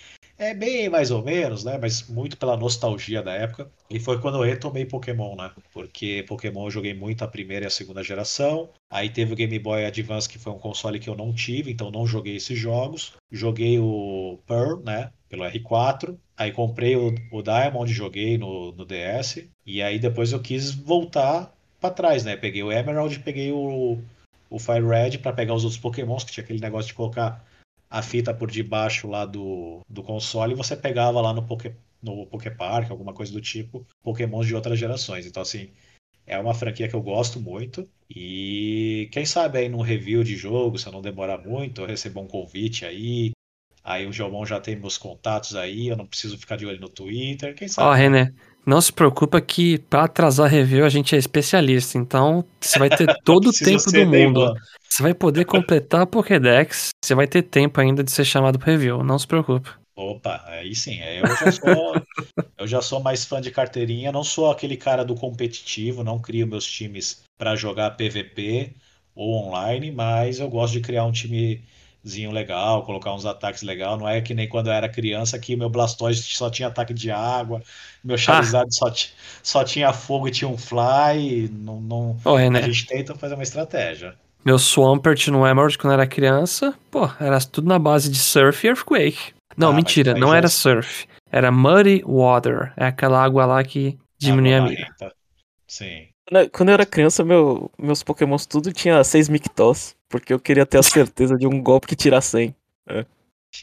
é 0.40 0.54
bem 0.54 0.88
mais 0.88 1.10
ou 1.10 1.22
menos, 1.22 1.64
né? 1.64 1.76
Mas 1.76 2.08
muito 2.08 2.38
pela 2.38 2.56
nostalgia 2.56 3.22
da 3.22 3.34
época. 3.34 3.70
E 3.90 4.00
foi 4.00 4.18
quando 4.18 4.38
eu 4.38 4.42
retomei 4.42 4.86
Pokémon, 4.86 5.36
né? 5.36 5.52
Porque 5.70 6.24
Pokémon 6.26 6.64
eu 6.64 6.70
joguei 6.70 6.94
muito 6.94 7.22
a 7.22 7.28
primeira 7.28 7.66
e 7.66 7.68
a 7.68 7.70
segunda 7.70 8.02
geração. 8.02 8.70
Aí 8.88 9.10
teve 9.10 9.34
o 9.34 9.36
Game 9.36 9.58
Boy 9.58 9.84
Advance, 9.84 10.26
que 10.26 10.38
foi 10.38 10.50
um 10.50 10.58
console 10.58 10.98
que 10.98 11.10
eu 11.10 11.14
não 11.14 11.34
tive, 11.34 11.70
então 11.70 11.90
não 11.90 12.06
joguei 12.06 12.36
esses 12.36 12.58
jogos. 12.58 13.12
Joguei 13.30 13.78
o 13.78 14.40
Pearl, 14.46 14.80
né? 14.82 15.12
Pelo 15.28 15.44
R4. 15.44 16.16
Aí 16.40 16.50
comprei 16.52 16.96
o, 16.96 17.14
o 17.30 17.42
Diamond, 17.42 17.92
joguei 17.92 18.38
no, 18.38 18.72
no 18.72 18.86
DS. 18.86 19.50
E 19.66 19.82
aí 19.82 19.98
depois 19.98 20.32
eu 20.32 20.40
quis 20.40 20.70
voltar 20.74 21.54
para 21.78 21.92
trás, 21.92 22.24
né? 22.24 22.34
Peguei 22.34 22.62
o 22.62 22.72
Emerald, 22.72 23.18
peguei 23.18 23.52
o, 23.52 23.98
o 24.48 24.58
Fire 24.58 24.86
Red 24.86 25.18
para 25.18 25.34
pegar 25.34 25.52
os 25.52 25.64
outros 25.64 25.78
Pokémons, 25.78 26.24
que 26.24 26.32
tinha 26.32 26.42
aquele 26.42 26.58
negócio 26.58 26.88
de 26.88 26.94
colocar 26.94 27.44
a 27.90 28.00
fita 28.00 28.32
por 28.32 28.50
debaixo 28.50 29.06
lá 29.06 29.26
do, 29.26 29.80
do 29.86 30.02
console 30.02 30.54
e 30.54 30.56
você 30.56 30.74
pegava 30.74 31.20
lá 31.20 31.34
no 31.34 31.42
Poké, 31.42 31.74
no 32.02 32.24
Poké 32.24 32.48
Park, 32.48 32.90
alguma 32.90 33.12
coisa 33.12 33.30
do 33.30 33.40
tipo, 33.42 33.86
Pokémons 34.02 34.46
de 34.46 34.54
outras 34.54 34.78
gerações. 34.78 35.26
Então, 35.26 35.42
assim, 35.42 35.68
é 36.26 36.38
uma 36.38 36.54
franquia 36.54 36.88
que 36.88 36.94
eu 36.96 37.02
gosto 37.02 37.38
muito. 37.38 37.86
E 38.08 39.10
quem 39.12 39.26
sabe 39.26 39.58
aí 39.58 39.68
num 39.68 39.82
review 39.82 40.24
de 40.24 40.36
jogo, 40.36 40.78
se 40.78 40.86
eu 40.86 40.92
não 40.92 41.02
demorar 41.02 41.36
muito, 41.36 41.82
eu 41.82 41.86
recebo 41.86 42.18
um 42.22 42.26
convite 42.26 42.86
aí. 42.86 43.32
Aí 43.82 44.06
o 44.06 44.12
Jomon 44.12 44.44
já 44.44 44.60
tem 44.60 44.76
meus 44.76 44.98
contatos 44.98 45.56
aí, 45.56 45.88
eu 45.88 45.96
não 45.96 46.06
preciso 46.06 46.36
ficar 46.38 46.56
de 46.56 46.66
olho 46.66 46.80
no 46.80 46.88
Twitter. 46.88 47.54
Quem 47.54 47.66
sabe? 47.66 47.88
Ó, 47.88 47.90
oh, 47.90 47.94
René, 47.94 48.32
não 48.64 48.80
se 48.80 48.92
preocupa 48.92 49.40
que 49.40 49.78
para 49.78 50.04
atrasar 50.04 50.50
review 50.50 50.84
a 50.84 50.88
gente 50.88 51.14
é 51.14 51.18
especialista, 51.18 51.96
então 51.96 52.44
você 52.60 52.78
vai 52.78 52.90
ter 52.90 53.06
todo 53.24 53.48
o 53.48 53.52
tempo 53.52 53.90
do 53.90 54.06
mundo. 54.06 54.54
Você 54.88 55.02
vai 55.02 55.14
poder 55.14 55.44
completar 55.44 56.02
a 56.02 56.06
Pokédex, 56.06 56.90
você 57.02 57.14
vai 57.14 57.26
ter 57.26 57.42
tempo 57.42 57.80
ainda 57.80 58.04
de 58.04 58.10
ser 58.10 58.24
chamado 58.24 58.58
para 58.58 58.72
review, 58.72 59.02
não 59.02 59.18
se 59.18 59.26
preocupe. 59.26 59.70
Opa, 59.96 60.42
aí 60.46 60.74
sim, 60.74 60.98
eu 61.00 61.26
já 61.26 61.52
sou, 61.52 62.02
eu 62.58 62.66
já 62.66 62.82
sou 62.82 63.00
mais 63.00 63.24
fã 63.24 63.40
de 63.40 63.50
carteirinha, 63.50 64.10
não 64.10 64.24
sou 64.24 64.50
aquele 64.50 64.76
cara 64.76 65.04
do 65.04 65.14
competitivo, 65.14 66.02
não 66.02 66.18
crio 66.18 66.46
meus 66.46 66.64
times 66.64 67.22
para 67.36 67.54
jogar 67.54 67.90
PVP 67.92 68.74
ou 69.14 69.46
online, 69.46 69.90
mas 69.90 70.40
eu 70.40 70.48
gosto 70.48 70.72
de 70.74 70.80
criar 70.80 71.04
um 71.04 71.12
time 71.12 71.62
zinho 72.06 72.30
legal, 72.30 72.84
colocar 72.84 73.12
uns 73.12 73.26
ataques 73.26 73.62
legal. 73.62 73.96
Não 73.96 74.08
é 74.08 74.20
que 74.20 74.34
nem 74.34 74.48
quando 74.48 74.68
eu 74.68 74.72
era 74.72 74.88
criança 74.88 75.38
que 75.38 75.56
meu 75.56 75.68
Blastoise 75.68 76.22
só 76.22 76.50
tinha 76.50 76.68
ataque 76.68 76.94
de 76.94 77.10
água, 77.10 77.62
meu 78.02 78.16
Charizard 78.16 78.68
ah. 78.68 78.72
só, 78.72 78.92
só 79.42 79.64
tinha 79.64 79.92
fogo 79.92 80.28
e 80.28 80.30
tinha 80.30 80.48
um 80.48 80.56
Fly. 80.56 81.50
Não, 81.52 81.80
não... 81.80 82.16
Oh, 82.24 82.36
a 82.36 82.60
gente 82.62 82.86
tenta 82.86 83.14
fazer 83.14 83.34
uma 83.34 83.42
estratégia. 83.42 84.14
Meu 84.44 84.58
Swampert 84.58 85.28
no 85.28 85.46
Emerald 85.46 85.76
quando 85.76 85.92
eu 85.92 86.00
era 86.00 86.06
criança, 86.06 86.74
pô, 86.90 87.10
era 87.20 87.38
tudo 87.40 87.68
na 87.68 87.78
base 87.78 88.10
de 88.10 88.18
Surf 88.18 88.66
e 88.66 88.70
Earthquake. 88.70 89.34
Não, 89.56 89.70
ah, 89.70 89.72
mentira, 89.74 90.14
não 90.14 90.34
era 90.34 90.48
Surf. 90.48 91.06
Era 91.30 91.52
Muddy 91.52 92.02
Water. 92.06 92.72
É 92.76 92.86
aquela 92.86 93.22
água 93.22 93.44
lá 93.44 93.62
que 93.62 93.98
diminui 94.18 94.54
a 94.54 94.62
mira. 94.62 94.88
Sim. 95.66 96.08
Quando 96.52 96.68
eu 96.68 96.74
era 96.74 96.86
criança, 96.86 97.24
meu, 97.24 97.70
meus 97.78 98.02
pokémons 98.02 98.46
tudo 98.46 98.72
tinha 98.72 99.02
6 99.02 99.28
Mictos, 99.28 99.96
porque 100.08 100.32
eu 100.32 100.38
queria 100.38 100.64
ter 100.64 100.78
a 100.78 100.82
certeza 100.82 101.36
de 101.36 101.46
um 101.46 101.60
golpe 101.62 101.86
que 101.88 101.96
tira 101.96 102.20
100. 102.20 102.54
É. 102.88 103.06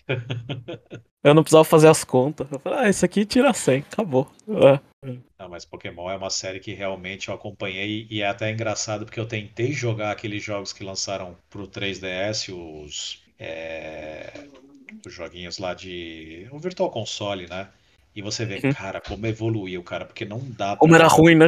eu 1.23 1.33
não 1.33 1.43
precisava 1.43 1.63
fazer 1.63 1.87
as 1.87 2.03
contas. 2.03 2.47
Eu 2.51 2.59
falei, 2.59 2.79
ah, 2.79 2.89
esse 2.89 3.05
aqui 3.05 3.25
tira 3.25 3.53
100, 3.53 3.79
acabou. 3.91 4.29
É. 4.49 4.79
Não, 5.39 5.49
mas 5.49 5.63
Pokémon 5.63 6.09
é 6.09 6.17
uma 6.17 6.29
série 6.29 6.59
que 6.59 6.73
realmente 6.73 7.29
eu 7.29 7.35
acompanhei 7.35 8.07
e 8.09 8.21
é 8.21 8.27
até 8.27 8.51
engraçado 8.51 9.05
porque 9.05 9.19
eu 9.19 9.27
tentei 9.27 9.71
jogar 9.71 10.11
aqueles 10.11 10.43
jogos 10.43 10.73
que 10.73 10.83
lançaram 10.83 11.37
pro 11.49 11.67
3DS, 11.67 12.53
os, 12.53 13.23
é, 13.39 14.33
os 15.05 15.13
joguinhos 15.13 15.57
lá 15.57 15.73
de. 15.73 16.47
o 16.51 16.59
Virtual 16.59 16.89
Console, 16.89 17.47
né? 17.47 17.69
E 18.15 18.21
você 18.21 18.45
vê, 18.45 18.59
uhum. 18.63 18.73
cara, 18.73 18.99
como 18.99 19.27
evoluiu, 19.27 19.83
cara, 19.83 20.03
porque 20.03 20.25
não 20.25 20.39
dá 20.39 20.69
pra. 20.69 20.77
Como 20.77 20.95
era 20.95 21.07
ruim, 21.07 21.35
né? 21.35 21.47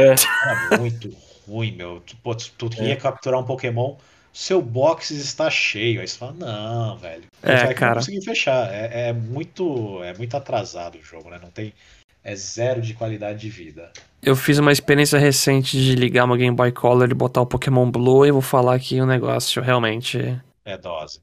É. 0.00 0.14
Era 0.44 0.78
muito 0.78 1.14
ruim, 1.48 1.72
meu. 1.72 2.02
Pô, 2.22 2.34
tu, 2.34 2.50
tu 2.56 2.82
é. 2.82 2.96
capturar 2.96 3.40
um 3.40 3.44
Pokémon, 3.44 3.96
seu 4.32 4.62
box 4.62 5.10
está 5.10 5.50
cheio. 5.50 6.00
Aí 6.00 6.08
você 6.08 6.18
fala, 6.18 6.32
não, 6.32 6.96
velho. 6.98 7.24
É, 7.42 7.64
vai 7.66 7.74
cara. 7.74 7.94
conseguir 7.96 8.24
fechar. 8.24 8.72
É, 8.72 9.08
é, 9.08 9.12
muito, 9.12 10.02
é 10.02 10.14
muito 10.14 10.36
atrasado 10.36 10.98
o 10.98 11.02
jogo, 11.02 11.30
né? 11.30 11.38
Não 11.42 11.50
tem. 11.50 11.72
É 12.22 12.36
zero 12.36 12.82
de 12.82 12.92
qualidade 12.92 13.40
de 13.40 13.48
vida. 13.48 13.90
Eu 14.22 14.36
fiz 14.36 14.58
uma 14.58 14.70
experiência 14.70 15.18
recente 15.18 15.78
de 15.78 15.94
ligar 15.94 16.24
uma 16.24 16.36
Game 16.36 16.54
Boy 16.54 16.70
Color 16.70 17.10
e 17.10 17.14
botar 17.14 17.40
o 17.40 17.46
Pokémon 17.46 17.90
Blue 17.90 18.26
e 18.26 18.30
vou 18.30 18.42
falar 18.42 18.78
que 18.78 19.00
o 19.00 19.06
negócio 19.06 19.62
realmente. 19.62 20.38
É 20.64 20.76
dose. 20.76 21.20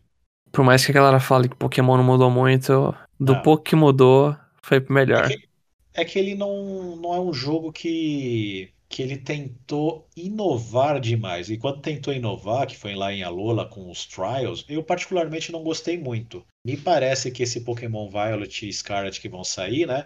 Por 0.52 0.66
mais 0.66 0.84
que 0.84 0.92
a 0.92 0.96
galera 0.96 1.20
fale 1.20 1.50
que 1.50 1.56
Pokémon 1.56 1.98
não 1.98 2.04
mudou 2.04 2.32
muito, 2.32 2.96
do 3.20 3.34
não. 3.34 3.42
pouco 3.44 3.64
que 3.64 3.76
mudou, 3.76 4.36
foi 4.64 4.84
melhor. 4.90 5.26
É 5.26 5.28
que 5.28 5.47
é 5.98 6.06
que 6.06 6.20
ele 6.20 6.36
não, 6.36 6.96
não 6.96 7.14
é 7.14 7.20
um 7.20 7.34
jogo 7.34 7.74
que, 7.74 8.72
que 8.88 9.02
ele 9.02 9.18
tentou 9.18 10.08
inovar 10.16 11.02
demais. 11.02 11.50
E 11.50 11.58
quando 11.58 11.82
tentou 11.82 12.14
inovar, 12.14 12.68
que 12.68 12.78
foi 12.78 12.96
lá 12.96 13.12
em 13.12 13.24
Alola 13.24 13.68
com 13.68 13.90
os 13.90 14.06
Trials, 14.06 14.64
eu 14.70 14.84
particularmente 14.84 15.52
não 15.52 15.64
gostei 15.64 15.98
muito. 15.98 16.46
Me 16.64 16.78
parece 16.78 17.32
que 17.32 17.42
esse 17.42 17.62
Pokémon 17.62 18.08
Violet 18.10 18.70
e 18.70 18.72
Scarlet 18.72 19.20
que 19.20 19.28
vão 19.28 19.44
sair, 19.44 19.88
né? 19.88 20.06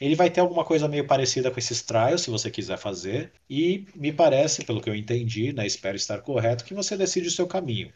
Ele 0.00 0.14
vai 0.14 0.30
ter 0.30 0.40
alguma 0.40 0.64
coisa 0.64 0.88
meio 0.88 1.06
parecida 1.06 1.50
com 1.50 1.58
esses 1.58 1.82
trials, 1.82 2.22
se 2.22 2.30
você 2.30 2.50
quiser 2.50 2.78
fazer. 2.78 3.32
E 3.50 3.84
me 3.96 4.12
parece, 4.12 4.64
pelo 4.64 4.80
que 4.80 4.88
eu 4.88 4.94
entendi, 4.94 5.52
né? 5.52 5.66
Espero 5.66 5.96
estar 5.96 6.22
correto, 6.22 6.64
que 6.64 6.72
você 6.72 6.96
decide 6.96 7.28
o 7.28 7.32
seu 7.32 7.48
caminho. 7.48 7.92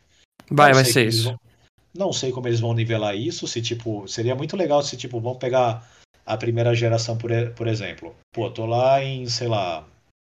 Vai, 0.51 0.75
vai 0.75 0.85
ser 0.85 1.07
isso. 1.07 1.25
Vão... 1.25 1.41
Não 1.95 2.13
sei 2.13 2.33
como 2.33 2.49
eles 2.49 2.59
vão 2.59 2.75
nivelar 2.75 3.17
isso. 3.17 3.47
Se 3.47 3.63
tipo, 3.63 4.07
seria 4.09 4.35
muito 4.35 4.57
legal 4.57 4.83
se 4.83 4.97
tipo 4.97 5.21
vão 5.21 5.37
pegar 5.37 5.89
a 6.25 6.37
primeira 6.37 6.75
geração, 6.75 7.17
por, 7.17 7.31
por 7.57 7.67
exemplo. 7.67 8.15
Pô, 8.33 8.51
tô 8.51 8.67
lá 8.67 9.03
em, 9.03 9.27
sei 9.27 9.49
lá, 9.49 9.85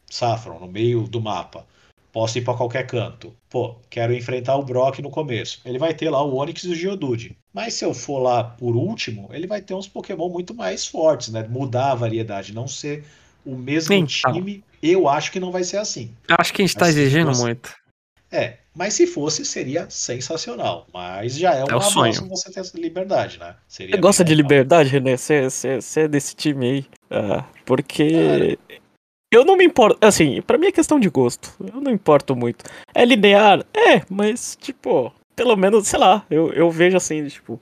Saffron, 0.09 0.59
no 0.59 0.67
meio 0.67 1.03
do 1.03 1.21
mapa. 1.21 1.65
Posso 2.11 2.37
ir 2.37 2.43
para 2.43 2.55
qualquer 2.55 2.85
canto. 2.85 3.33
Pô, 3.49 3.75
quero 3.89 4.13
enfrentar 4.13 4.55
o 4.55 4.63
Brock 4.63 4.99
no 4.99 5.09
começo. 5.09 5.59
Ele 5.65 5.79
vai 5.79 5.95
ter 5.95 6.11
lá 6.11 6.21
o 6.23 6.35
Onix 6.35 6.63
e 6.63 6.69
o 6.69 6.75
Geodude. 6.75 7.35
Mas 7.51 7.73
se 7.73 7.83
eu 7.83 7.93
for 7.93 8.19
lá 8.19 8.43
por 8.43 8.75
último, 8.75 9.29
ele 9.31 9.47
vai 9.47 9.61
ter 9.61 9.73
uns 9.73 9.87
Pokémon 9.87 10.29
muito 10.29 10.53
mais 10.53 10.85
fortes, 10.85 11.29
né? 11.29 11.47
Mudar 11.49 11.91
a 11.91 11.95
variedade, 11.95 12.53
não 12.53 12.67
ser 12.67 13.03
o 13.43 13.55
mesmo 13.55 13.95
Então. 13.95 14.07
time. 14.33 14.63
Eu 14.81 15.07
acho 15.07 15.31
que 15.31 15.39
não 15.39 15.51
vai 15.51 15.63
ser 15.63 15.77
assim. 15.77 16.13
Acho 16.37 16.53
que 16.53 16.61
a 16.61 16.65
gente 16.65 16.77
tá 16.77 16.85
se 16.85 16.91
exigindo 16.91 17.35
muito. 17.37 17.73
É, 18.34 18.57
mas 18.76 18.95
se 18.95 19.05
fosse, 19.05 19.45
seria 19.45 19.88
sensacional. 19.91 20.88
Mas 20.91 21.38
já 21.38 21.53
é 21.53 21.64
um 21.64 21.68
É 21.68 21.73
avanço 21.73 22.27
você 22.27 22.51
ter 22.51 22.61
essa 22.61 22.76
liberdade, 22.80 23.38
né? 23.38 23.55
Seria 23.68 23.95
Você 23.95 24.01
gosta 24.01 24.23
de 24.23 24.34
liberdade, 24.34 24.89
René? 24.89 25.15
Você, 25.15 25.43
você, 25.43 25.80
você 25.80 25.99
é 26.01 26.07
desse 26.07 26.35
time 26.35 26.68
aí? 26.68 26.85
Ah, 27.11 27.45
porque. 27.64 28.57
Eu 29.31 29.45
não 29.45 29.55
me 29.55 29.64
importo. 29.64 30.03
Assim, 30.03 30.41
pra 30.41 30.57
mim 30.57 30.65
é 30.65 30.72
questão 30.72 30.99
de 30.99 31.10
gosto. 31.10 31.53
Eu 31.60 31.80
não 31.80 31.91
importo 31.91 32.35
muito. 32.35 32.65
É 32.95 33.05
linear? 33.05 33.64
É, 33.72 34.01
mas, 34.10 34.57
tipo, 34.60 35.14
pelo 35.35 35.55
menos, 35.55 35.88
sei 35.88 35.99
lá, 35.99 36.26
eu, 36.27 36.51
eu 36.53 36.72
vejo 36.72 36.97
assim, 36.97 37.27
tipo. 37.27 37.61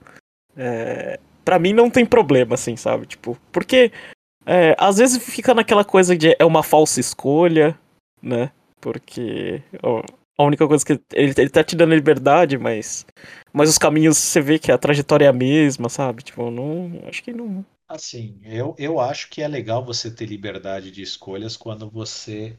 É, 0.56 1.20
pra 1.44 1.58
mim 1.58 1.74
não 1.74 1.90
tem 1.90 2.06
problema, 2.06 2.54
assim, 2.54 2.76
sabe? 2.76 3.04
Tipo, 3.04 3.36
porque. 3.52 3.92
é, 4.46 4.74
às 4.78 4.96
vezes 4.96 5.22
fica 5.22 5.52
naquela 5.52 5.84
coisa 5.84 6.16
de 6.16 6.34
é 6.38 6.44
uma 6.46 6.62
falsa 6.62 6.98
escolha, 6.98 7.78
né? 8.22 8.50
Porque. 8.80 9.62
ó, 9.82 10.02
a 10.38 10.44
única 10.44 10.66
coisa 10.66 10.84
que. 10.84 10.92
Ele, 11.14 11.34
ele 11.36 11.50
tá 11.50 11.62
te 11.64 11.76
dando 11.76 11.94
liberdade, 11.94 12.58
mas. 12.58 13.06
Mas 13.52 13.68
os 13.70 13.78
caminhos 13.78 14.16
você 14.18 14.40
vê 14.40 14.58
que 14.58 14.72
a 14.72 14.78
trajetória 14.78 15.26
é 15.26 15.28
a 15.28 15.32
mesma, 15.32 15.88
sabe? 15.88 16.22
Tipo, 16.22 16.50
não. 16.50 17.02
Acho 17.08 17.22
que 17.22 17.32
não. 17.32 17.64
Assim, 17.88 18.40
eu, 18.44 18.74
eu 18.78 18.98
acho 19.00 19.28
que 19.28 19.42
é 19.42 19.48
legal 19.48 19.84
você 19.84 20.10
ter 20.10 20.24
liberdade 20.26 20.90
de 20.90 21.02
escolhas 21.02 21.56
quando 21.56 21.90
você 21.90 22.56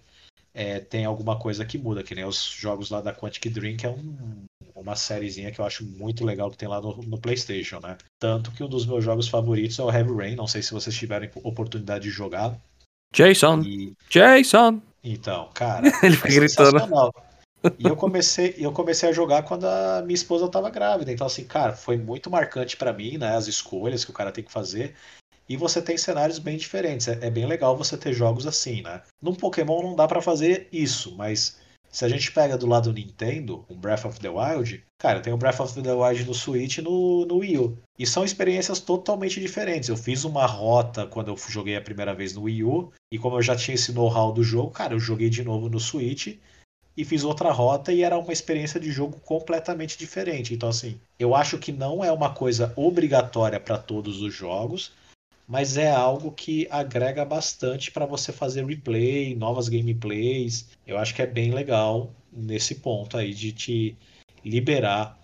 é, 0.53 0.79
tem 0.79 1.05
alguma 1.05 1.39
coisa 1.39 1.65
que 1.65 1.77
muda, 1.77 2.03
que 2.03 2.15
nem 2.15 2.25
os 2.25 2.43
jogos 2.45 2.89
lá 2.91 3.01
da 3.01 3.13
Quantic 3.13 3.49
Dream, 3.51 3.77
que 3.77 3.85
é 3.85 3.89
um- 3.89 4.45
uma 4.75 4.95
sériezinha 4.95 5.51
que 5.51 5.59
eu 5.61 5.65
acho 5.65 5.85
muito 5.85 6.25
legal 6.25 6.51
que 6.51 6.57
tem 6.57 6.67
lá 6.69 6.81
no, 6.81 6.97
no 7.03 7.19
PlayStation, 7.19 7.79
né? 7.79 7.97
Tanto 8.19 8.51
que 8.51 8.63
um 8.63 8.69
dos 8.69 8.85
meus 8.85 9.03
jogos 9.03 9.27
favoritos 9.27 9.79
é 9.79 9.83
o 9.83 9.91
Heavy 9.91 10.13
Rain, 10.15 10.35
não 10.35 10.47
sei 10.47 10.61
se 10.63 10.73
vocês 10.73 10.95
tiverem 10.95 11.29
oportunidade 11.43 12.05
de 12.05 12.11
jogar. 12.11 12.59
Jason, 13.13 13.61
E 13.61 13.93
Jason. 14.09 14.81
então, 15.03 15.49
cara, 15.53 15.87
Ele 16.03 16.15
é 16.15 16.17
fica 16.17 16.33
gritando. 16.33 16.79
sensacional. 16.79 17.13
E 17.80 17.88
eu 17.88 17.95
comecei, 17.95 18.56
eu 18.57 18.72
comecei 18.72 19.10
a 19.10 19.14
jogar 19.14 19.44
quando 19.44 19.65
a 19.65 20.02
minha 20.02 20.15
esposa 20.15 20.45
estava 20.45 20.69
grávida. 20.69 21.11
Então, 21.11 21.27
assim, 21.27 21.45
cara, 21.45 21.73
foi 21.73 21.98
muito 21.98 22.30
marcante 22.30 22.76
pra 22.76 22.94
mim, 22.94 23.18
né? 23.18 23.35
As 23.35 23.48
escolhas 23.48 24.03
que 24.03 24.11
o 24.11 24.14
cara 24.14 24.31
tem 24.31 24.44
que 24.44 24.52
fazer. 24.52 24.95
E 25.48 25.57
você 25.57 25.81
tem 25.81 25.98
cenários 25.98 26.40
bem 26.40 26.57
diferentes. 26.57 27.07
É, 27.07 27.19
é 27.22 27.30
bem 27.30 27.45
legal 27.45 27.77
você 27.77 27.98
ter 27.98 28.14
jogos 28.14 28.48
assim, 28.48 28.81
né? 28.81 29.02
Num 29.22 29.35
Pokémon 29.35 29.81
não 29.81 29.95
dá 29.95 30.07
pra 30.07 30.22
fazer 30.22 30.68
isso, 30.72 31.15
mas 31.15 31.57
se 31.94 32.03
a 32.03 32.10
gente 32.10 32.31
pega 32.31 32.57
do 32.57 32.65
lado 32.65 32.91
do 32.91 32.99
Nintendo, 32.99 33.64
um 33.69 33.77
Breath 33.77 34.06
of 34.06 34.19
the 34.19 34.27
Wild, 34.27 34.84
cara, 34.98 35.19
tem 35.19 35.31
o 35.31 35.38
Breath 35.38 35.60
of 35.60 35.80
the 35.80 35.94
Wild 35.94 36.26
no 36.26 36.34
Switch 36.34 36.80
e 36.80 36.81
no, 36.81 37.23
no 37.26 37.38
Wii 37.38 37.57
U. 37.60 37.77
E 37.99 38.07
são 38.07 38.26
experiências 38.26 38.80
totalmente 38.80 39.40
diferentes. 39.40 39.90
Eu 39.90 39.95
fiz 39.95 40.23
uma 40.23 40.45
rota 40.48 41.06
quando 41.06 41.27
eu 41.27 41.38
joguei 41.38 41.77
a 41.77 41.81
primeira 41.81 42.15
vez 42.15 42.34
no 42.34 42.44
Wii 42.44 42.64
U, 42.64 42.91
e 43.11 43.19
como 43.19 43.38
eu 43.38 43.44
já 43.44 43.56
tinha 43.56 43.76
esse 43.76 43.91
know-how 43.94 44.31
do 44.31 44.44
jogo, 44.44 44.72
cara, 44.72 44.95
eu 44.95 44.99
joguei 44.99 45.30
de 45.30 45.44
novo 45.44 45.69
no 45.69 45.80
Switch 45.80 46.35
e 46.95 47.03
fiz 47.03 47.24
outra 47.24 47.52
rota 47.52 47.91
e 47.91 48.03
era 48.03 48.18
uma 48.18 48.32
experiência 48.32 48.80
de 48.80 48.91
jogo 48.91 49.20
completamente 49.22 49.98
diferente. 49.98 50.53
Então, 50.53 50.70
assim, 50.70 50.99
eu 51.18 51.34
acho 51.34 51.57
que 51.57 51.72
não 51.72 52.03
é 52.03 52.11
uma 52.11 52.34
coisa 52.34 52.72
obrigatória 52.76 53.60
para 53.60 53.78
todos 53.78 54.22
os 54.22 54.34
jogos, 54.34 54.91
mas 55.48 55.76
é 55.76 55.90
algo 55.91 56.32
que 56.32 56.68
agrega 56.70 57.26
bastante 57.26 57.91
para 57.91 58.06
você 58.06 58.32
fazer 58.32 58.65
replay, 58.65 59.36
novas 59.36 59.68
gameplays. 59.68 60.70
Eu 60.86 60.98
acho 60.98 61.14
que 61.14 61.22
é 61.22 61.28
bem 61.28 61.52
legal 61.52 62.14
nesse 62.32 62.76
ponto 62.76 63.18
aí 63.18 63.34
de 63.34 63.52
te 63.52 63.98
liberar 64.45 65.20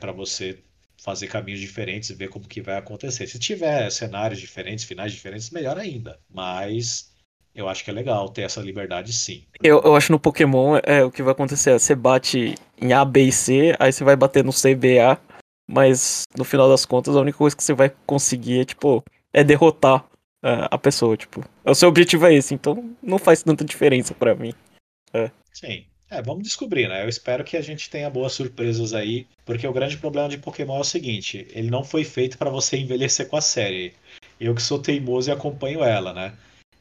para 0.00 0.12
você 0.12 0.58
fazer 0.96 1.26
caminhos 1.26 1.60
diferentes 1.60 2.10
e 2.10 2.14
ver 2.14 2.28
como 2.28 2.48
que 2.48 2.62
vai 2.62 2.76
acontecer. 2.78 3.26
Se 3.26 3.38
tiver 3.38 3.90
cenários 3.90 4.40
diferentes, 4.40 4.84
finais 4.84 5.12
diferentes, 5.12 5.50
melhor 5.50 5.76
ainda. 5.76 6.18
Mas 6.32 7.11
eu 7.54 7.68
acho 7.68 7.84
que 7.84 7.90
é 7.90 7.92
legal 7.94 8.28
ter 8.28 8.42
essa 8.42 8.60
liberdade 8.60 9.12
sim. 9.12 9.44
Eu, 9.62 9.80
eu 9.82 9.94
acho 9.94 10.12
no 10.12 10.18
Pokémon 10.18 10.78
é 10.82 11.04
o 11.04 11.10
que 11.10 11.22
vai 11.22 11.32
acontecer. 11.32 11.70
é, 11.70 11.78
Você 11.78 11.94
bate 11.94 12.54
em 12.80 12.92
A, 12.92 13.04
B 13.04 13.24
e 13.24 13.32
C, 13.32 13.74
aí 13.78 13.92
você 13.92 14.04
vai 14.04 14.16
bater 14.16 14.44
no 14.44 14.52
C, 14.52 14.74
B, 14.74 14.98
A. 14.98 15.18
Mas 15.70 16.24
no 16.36 16.44
final 16.44 16.68
das 16.68 16.84
contas, 16.84 17.16
a 17.16 17.20
única 17.20 17.38
coisa 17.38 17.56
que 17.56 17.62
você 17.62 17.72
vai 17.72 17.92
conseguir 18.04 18.60
é, 18.60 18.64
tipo, 18.64 19.02
é 19.32 19.44
derrotar 19.44 20.04
é, 20.42 20.68
a 20.70 20.76
pessoa, 20.76 21.16
tipo. 21.16 21.42
O 21.64 21.74
seu 21.74 21.88
objetivo 21.88 22.26
é 22.26 22.34
esse, 22.34 22.52
então 22.54 22.94
não 23.02 23.18
faz 23.18 23.42
tanta 23.42 23.64
diferença 23.64 24.12
pra 24.14 24.34
mim. 24.34 24.52
Sim. 25.52 25.84
É, 26.12 26.20
vamos 26.20 26.42
descobrir, 26.42 26.88
né? 26.88 27.02
Eu 27.02 27.08
espero 27.08 27.42
que 27.42 27.56
a 27.56 27.62
gente 27.62 27.88
tenha 27.88 28.10
boas 28.10 28.34
surpresas 28.34 28.92
aí, 28.92 29.26
porque 29.46 29.66
o 29.66 29.72
grande 29.72 29.96
problema 29.96 30.28
de 30.28 30.36
Pokémon 30.36 30.76
é 30.76 30.80
o 30.80 30.84
seguinte: 30.84 31.46
ele 31.52 31.70
não 31.70 31.82
foi 31.82 32.04
feito 32.04 32.36
para 32.36 32.50
você 32.50 32.76
envelhecer 32.76 33.28
com 33.28 33.36
a 33.38 33.40
série. 33.40 33.94
Eu 34.38 34.54
que 34.54 34.60
sou 34.60 34.78
teimoso 34.78 35.30
e 35.30 35.32
acompanho 35.32 35.82
ela, 35.82 36.12
né? 36.12 36.34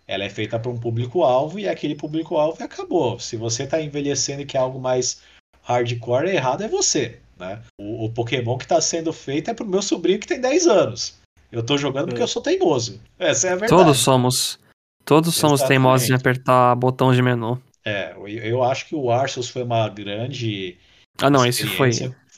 Ela 0.07 0.26
é 0.26 0.30
feita 0.30 0.60
para 0.60 0.72
um 0.72 0.78
público-alvo 0.78 1.60
e 1.60 1.68
aquele 1.68 1.95
público-alvo 1.95 2.64
acabou. 2.64 3.19
Se 3.19 3.38
você 3.38 3.65
tá 3.65 3.82
envelhecendo 3.82 4.41
e 4.41 4.45
quer 4.45 4.57
algo 4.57 4.80
mais 4.80 5.22
hardcore, 5.64 6.30
errado 6.30 6.64
é 6.64 6.68
você, 6.68 7.19
né? 7.40 7.61
O, 7.80 8.06
o 8.06 8.10
Pokémon 8.10 8.57
que 8.57 8.68
tá 8.68 8.82
sendo 8.82 9.14
feito 9.14 9.49
é 9.49 9.53
pro 9.53 9.65
meu 9.65 9.82
sobrinho 9.82 10.19
que 10.19 10.28
tem 10.28 10.41
10 10.41 10.68
anos. 10.68 11.19
Eu 11.52 11.64
tô 11.64 11.78
jogando 11.78 12.07
porque 12.07 12.23
eu 12.23 12.28
sou 12.28 12.41
teimoso. 12.41 13.02
Essa 13.19 13.48
é 13.48 13.52
a 13.52 13.56
verdade. 13.56 13.84
Todos 13.84 13.99
somos. 13.99 14.60
Todos 15.03 15.36
somos 15.36 15.60
Exatamente. 15.60 15.82
teimosos 15.82 16.10
em 16.10 16.14
apertar 16.14 16.76
botão 16.76 17.14
de 17.14 17.22
menu. 17.22 17.61
É, 17.84 18.14
eu, 18.14 18.28
eu 18.28 18.64
acho 18.64 18.88
que 18.88 18.95
o 18.95 19.11
Arceus 19.11 19.49
foi 19.49 19.64
uma 19.64 19.90
grande 19.90 20.78
Ah, 21.22 21.30
não, 21.30 21.45
esse 21.45 21.65
foi. 21.68 21.91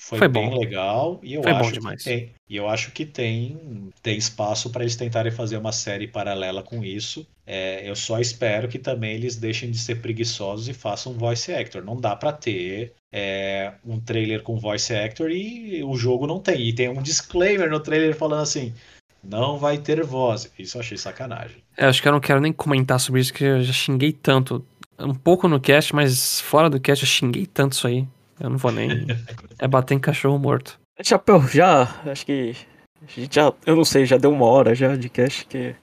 Foi, 0.03 0.19
foi 0.19 0.27
bem 0.27 0.49
bom. 0.49 0.59
legal 0.59 1.17
e 1.23 1.33
eu 1.35 1.41
Foi 1.41 1.53
acho 1.53 1.71
que 1.79 1.95
tem 2.03 2.33
e 2.49 2.57
eu 2.57 2.67
acho 2.67 2.91
que 2.91 3.05
tem 3.05 3.89
tem 4.01 4.17
espaço 4.17 4.69
para 4.69 4.83
eles 4.83 4.97
tentarem 4.97 5.31
fazer 5.31 5.55
uma 5.55 5.71
série 5.71 6.09
paralela 6.09 6.61
com 6.61 6.83
isso. 6.83 7.25
É, 7.47 7.89
eu 7.89 7.95
só 7.95 8.19
espero 8.19 8.67
que 8.67 8.77
também 8.77 9.15
eles 9.15 9.37
deixem 9.37 9.71
de 9.71 9.77
ser 9.77 10.01
preguiçosos 10.01 10.67
e 10.67 10.73
façam 10.73 11.13
voice 11.13 11.53
actor. 11.53 11.85
Não 11.85 11.95
dá 11.95 12.17
para 12.17 12.33
ter 12.33 12.91
é, 13.13 13.71
um 13.85 13.97
trailer 13.97 14.43
com 14.43 14.57
voice 14.57 14.93
actor 14.93 15.31
e 15.31 15.81
o 15.85 15.95
jogo 15.95 16.27
não 16.27 16.37
tem. 16.37 16.67
E 16.67 16.73
tem 16.73 16.89
um 16.89 17.01
disclaimer 17.01 17.69
no 17.69 17.79
trailer 17.79 18.13
falando 18.13 18.41
assim: 18.41 18.73
não 19.23 19.57
vai 19.57 19.77
ter 19.77 20.03
voz. 20.03 20.51
Isso 20.59 20.75
eu 20.75 20.81
achei 20.81 20.97
sacanagem. 20.97 21.63
É, 21.77 21.85
acho 21.85 22.01
que 22.01 22.07
eu 22.09 22.11
não 22.11 22.19
quero 22.19 22.41
nem 22.41 22.51
comentar 22.51 22.99
sobre 22.99 23.21
isso, 23.21 23.33
que 23.33 23.45
eu 23.45 23.61
já 23.63 23.71
xinguei 23.71 24.11
tanto. 24.11 24.65
Um 24.99 25.15
pouco 25.15 25.47
no 25.47 25.61
cast, 25.61 25.95
mas 25.95 26.41
fora 26.41 26.69
do 26.69 26.79
cast 26.79 27.05
eu 27.05 27.09
xinguei 27.09 27.45
tanto 27.45 27.71
isso 27.71 27.87
aí. 27.87 28.05
Eu 28.39 28.49
não 28.49 28.57
vou 28.57 28.71
nem. 28.71 29.05
é 29.59 29.67
bater 29.67 29.93
em 29.95 29.99
cachorro 29.99 30.37
morto. 30.39 30.79
Chapéu, 31.01 31.41
já. 31.47 31.83
Acho 32.05 32.25
que. 32.25 32.55
A 33.01 33.19
gente 33.19 33.35
já. 33.35 33.51
Eu 33.65 33.75
não 33.75 33.85
sei, 33.85 34.05
já 34.05 34.17
deu 34.17 34.31
uma 34.31 34.45
hora 34.45 34.73
já 34.75 34.95
de 34.95 35.09
cast 35.09 35.45
que. 35.45 35.75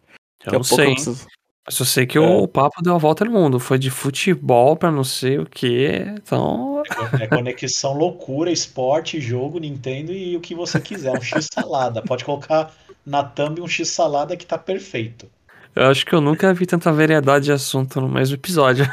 Eu 0.47 0.53
não 0.55 0.63
sei. 0.63 0.87
eu 0.87 0.95
preciso- 0.95 1.27
Mas 1.67 1.79
eu 1.79 1.85
sei 1.87 2.07
que 2.07 2.17
É. 2.17 2.21
o 2.21 2.49
papo 2.49 2.83
deu 2.83 2.95
a 2.95 2.99
volta 2.99 3.25
no 3.25 3.31
mundo. 3.33 3.61
Foi 3.61 3.79
de 3.79 3.91
futebol 3.91 4.77
pra 4.77 4.91
não 4.91 5.05
sei 5.05 5.39
o 5.39 5.47
que. 5.47 5.89
Então. 6.17 6.83
É 7.21 7.27
conexão 7.27 7.93
loucura, 7.93 8.51
esporte, 8.51 9.21
jogo, 9.21 9.59
Nintendo 9.59 10.13
e 10.13 10.37
o 10.37 10.41
que 10.41 10.55
você 10.55 10.81
quiser. 10.81 11.13
Um 11.17 11.21
X-salada. 11.23 12.03
Pode 12.03 12.25
colocar 12.25 12.73
na 13.05 13.23
thumb 13.23 13.61
um 13.61 13.69
X-salada 13.69 14.37
que 14.37 14.47
tá 14.47 14.57
perfeito. 14.59 15.27
Eu 15.77 15.87
acho 15.87 16.05
que 16.05 16.13
eu 16.15 16.21
nunca 16.21 16.53
vi 16.53 16.67
tanta 16.67 16.91
variedade 16.93 17.45
de 17.45 17.53
assunto 17.53 18.01
no 18.01 18.09
mesmo 18.09 18.35
episódio. 18.37 18.85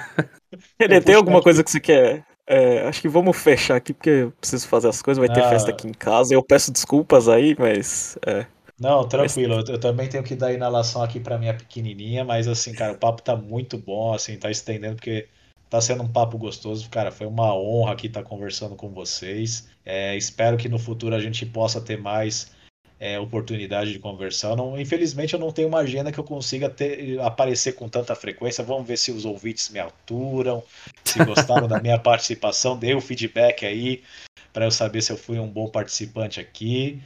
Eu 0.79 1.01
tem 1.03 1.15
alguma 1.15 1.41
coisa 1.41 1.63
que 1.63 1.71
você 1.71 1.79
quer? 1.79 2.23
É, 2.49 2.87
acho 2.87 3.01
que 3.01 3.09
vamos 3.09 3.35
fechar 3.37 3.75
aqui, 3.75 3.93
porque 3.93 4.09
eu 4.09 4.31
preciso 4.39 4.67
fazer 4.67 4.87
as 4.87 5.01
coisas. 5.01 5.19
Vai 5.19 5.29
ter 5.29 5.43
Ah. 5.43 5.47
festa 5.47 5.71
aqui 5.71 5.87
em 5.87 5.91
casa. 5.93 6.33
Eu 6.33 6.43
peço 6.43 6.71
desculpas 6.71 7.27
aí, 7.27 7.55
mas. 7.59 8.17
é, 8.25 8.47
Não, 8.79 9.07
tranquilo. 9.07 9.55
Eu, 9.55 9.73
eu 9.73 9.79
também 9.79 10.07
tenho 10.07 10.23
que 10.23 10.35
dar 10.35 10.53
inalação 10.53 11.01
aqui 11.01 11.19
pra 11.19 11.37
minha 11.37 11.55
pequenininha, 11.55 12.23
mas 12.23 12.47
assim, 12.47 12.73
cara, 12.75 12.93
o 12.93 12.97
papo 12.99 13.21
tá 13.21 13.35
muito 13.35 13.77
bom, 13.77 14.13
assim, 14.13 14.37
tá 14.37 14.51
estendendo 14.51 14.95
porque 14.95 15.29
tá 15.69 15.81
sendo 15.81 16.03
um 16.03 16.11
papo 16.11 16.37
gostoso. 16.37 16.87
Cara, 16.89 17.11
foi 17.11 17.25
uma 17.27 17.53
honra 17.55 17.93
aqui 17.93 18.07
estar 18.07 18.23
conversando 18.23 18.75
com 18.75 18.89
vocês. 18.93 19.67
É, 19.83 20.15
espero 20.15 20.57
que 20.57 20.69
no 20.69 20.77
futuro 20.77 21.15
a 21.15 21.19
gente 21.19 21.45
possa 21.45 21.81
ter 21.81 21.97
mais 21.99 22.51
é, 22.99 23.19
oportunidade 23.19 23.93
de 23.93 23.99
conversar. 23.99 24.55
Não- 24.55 24.79
infelizmente 24.79 25.33
eu 25.33 25.39
não 25.39 25.51
tenho 25.51 25.67
uma 25.67 25.79
agenda 25.79 26.11
que 26.11 26.19
eu 26.19 26.23
consiga 26.23 26.69
ter, 26.69 27.19
aparecer 27.21 27.73
com 27.73 27.87
tanta 27.87 28.15
frequência. 28.15 28.63
Vamos 28.63 28.87
ver 28.87 28.97
se 28.97 29.11
os 29.11 29.25
ouvintes 29.25 29.69
me 29.69 29.79
aturam, 29.79 30.63
se 31.03 31.23
gostaram 31.23 31.67
da 31.67 31.79
minha 31.81 31.97
participação, 31.99 32.77
dê 32.77 32.93
o 32.93 33.01
feedback 33.01 33.65
aí 33.65 34.03
para 34.51 34.65
eu 34.65 34.71
saber 34.71 35.01
se 35.01 35.11
eu 35.11 35.17
fui 35.17 35.39
um 35.39 35.47
bom 35.47 35.69
participante 35.69 36.39
aqui 36.39 36.99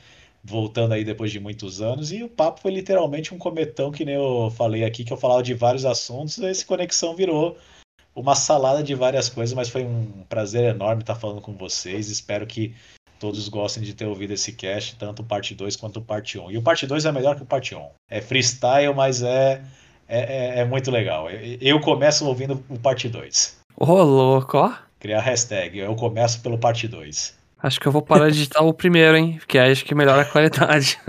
voltando 0.43 0.93
aí 0.93 1.03
depois 1.03 1.31
de 1.31 1.39
muitos 1.39 1.81
anos. 1.81 2.11
E 2.11 2.23
o 2.23 2.29
papo 2.29 2.61
foi 2.61 2.71
literalmente 2.71 3.33
um 3.33 3.37
cometão, 3.37 3.91
que 3.91 4.05
nem 4.05 4.15
eu 4.15 4.51
falei 4.55 4.83
aqui, 4.83 5.03
que 5.03 5.13
eu 5.13 5.17
falava 5.17 5.43
de 5.43 5.53
vários 5.53 5.85
assuntos. 5.85 6.37
Esse 6.39 6.65
Conexão 6.65 7.15
virou 7.15 7.57
uma 8.15 8.35
salada 8.35 8.83
de 8.83 8.95
várias 8.95 9.29
coisas, 9.29 9.55
mas 9.55 9.69
foi 9.69 9.83
um 9.83 10.23
prazer 10.27 10.63
enorme 10.63 11.01
estar 11.01 11.15
falando 11.15 11.41
com 11.41 11.53
vocês. 11.53 12.09
Espero 12.09 12.45
que 12.45 12.73
todos 13.21 13.47
gostem 13.47 13.83
de 13.83 13.93
ter 13.93 14.05
ouvido 14.05 14.33
esse 14.33 14.51
cast, 14.51 14.95
tanto 14.95 15.21
o 15.21 15.25
parte 15.25 15.53
2 15.53 15.75
quanto 15.75 15.97
o 15.97 16.01
parte 16.01 16.39
1. 16.39 16.43
Um. 16.43 16.51
E 16.51 16.57
o 16.57 16.61
parte 16.63 16.87
2 16.87 17.05
é 17.05 17.11
melhor 17.11 17.35
que 17.35 17.43
o 17.43 17.45
parte 17.45 17.75
1. 17.75 17.79
Um. 17.79 17.89
É 18.09 18.19
freestyle, 18.19 18.95
mas 18.95 19.21
é, 19.21 19.61
é, 20.09 20.19
é, 20.19 20.59
é 20.61 20.65
muito 20.65 20.89
legal. 20.89 21.29
Eu, 21.29 21.79
começo 21.79 22.25
ouvindo 22.25 22.63
o 22.67 22.79
parte 22.79 23.07
2. 23.07 23.59
Ô, 23.77 24.01
louco, 24.01 24.57
ó. 24.57 24.73
Criar 24.99 25.21
hashtag. 25.21 25.77
Eu 25.77 25.95
começo 25.95 26.41
pelo 26.41 26.57
parte 26.57 26.87
2. 26.87 27.39
Acho 27.61 27.79
que 27.79 27.87
eu 27.87 27.91
vou 27.91 28.01
parar 28.01 28.29
de 28.29 28.33
digitar 28.33 28.65
o 28.65 28.73
primeiro, 28.73 29.15
hein? 29.15 29.37
Porque 29.37 29.59
aí 29.59 29.71
acho 29.71 29.85
que 29.85 29.93
melhora 29.93 30.23
a 30.23 30.25
qualidade. 30.25 30.99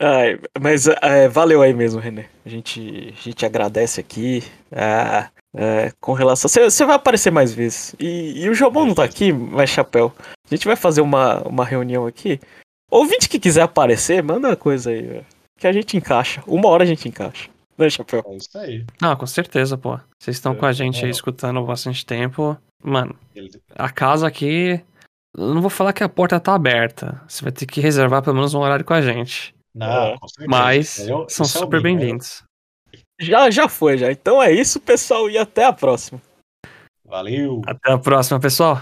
Ai, 0.00 0.40
mas 0.58 0.86
é, 0.86 1.28
valeu 1.28 1.60
aí 1.60 1.74
mesmo, 1.74 2.00
René. 2.00 2.24
A 2.46 2.48
gente, 2.48 3.14
a 3.18 3.22
gente 3.22 3.44
agradece 3.44 4.00
aqui. 4.00 4.42
Ah, 4.72 5.28
é, 5.56 5.92
com 6.00 6.12
relação. 6.12 6.48
Você 6.48 6.84
vai 6.84 6.96
aparecer 6.96 7.30
mais 7.30 7.52
vezes. 7.52 7.94
E, 7.98 8.42
e 8.44 8.48
o 8.48 8.54
Jobão 8.54 8.86
não 8.86 8.94
tá 8.94 9.04
aqui, 9.04 9.32
mas 9.32 9.70
chapéu. 9.70 10.12
A 10.50 10.54
gente 10.54 10.66
vai 10.66 10.76
fazer 10.76 11.00
uma, 11.00 11.40
uma 11.46 11.64
reunião 11.64 12.06
aqui. 12.06 12.40
Ouvinte 12.90 13.28
que 13.28 13.38
quiser 13.38 13.62
aparecer, 13.62 14.22
manda 14.22 14.48
uma 14.48 14.56
coisa 14.56 14.90
aí, 14.90 15.02
velho. 15.02 15.26
Que 15.58 15.66
a 15.66 15.72
gente 15.72 15.96
encaixa. 15.96 16.42
Uma 16.46 16.68
hora 16.68 16.82
a 16.84 16.86
gente 16.86 17.08
encaixa. 17.08 17.48
Né, 17.78 17.88
chapéu? 17.88 18.22
É 18.26 18.36
isso 18.36 18.58
aí. 18.58 18.84
Não, 19.00 19.14
com 19.16 19.26
certeza, 19.26 19.76
pô. 19.78 19.98
Vocês 20.18 20.36
estão 20.36 20.52
É, 20.52 20.56
com 20.56 20.66
a 20.66 20.72
gente 20.72 21.02
aí 21.04 21.08
é. 21.08 21.10
escutando 21.10 21.62
bastante 21.64 22.04
tempo. 22.04 22.56
Mano, 22.82 23.14
a 23.74 23.88
casa 23.90 24.26
aqui. 24.26 24.80
Eu 25.36 25.54
não 25.54 25.60
vou 25.60 25.70
falar 25.70 25.92
que 25.92 26.02
a 26.02 26.08
porta 26.08 26.40
tá 26.40 26.54
aberta. 26.54 27.22
Você 27.28 27.42
vai 27.44 27.52
ter 27.52 27.64
que 27.66 27.80
reservar 27.80 28.22
pelo 28.22 28.36
menos 28.36 28.52
um 28.54 28.58
horário 28.60 28.84
com 28.84 28.92
a 28.94 29.00
gente. 29.00 29.54
Não, 29.74 29.86
É. 30.08 30.18
com 30.18 30.26
certeza. 30.28 30.48
Mas 30.50 30.98
Eu- 31.08 31.26
são 31.28 31.44
isso 31.46 31.58
é 31.58 31.60
super 31.60 31.80
mínimo. 31.82 32.00
bem-vindos. 32.00 32.42
Já, 33.20 33.50
já 33.50 33.68
foi, 33.68 33.98
já. 33.98 34.10
Então 34.10 34.42
é 34.42 34.50
isso, 34.50 34.80
pessoal, 34.80 35.28
e 35.28 35.36
até 35.36 35.64
a 35.64 35.72
próxima. 35.72 36.20
Valeu. 37.04 37.60
Até 37.66 37.92
a 37.92 37.98
próxima, 37.98 38.40
pessoal. 38.40 38.80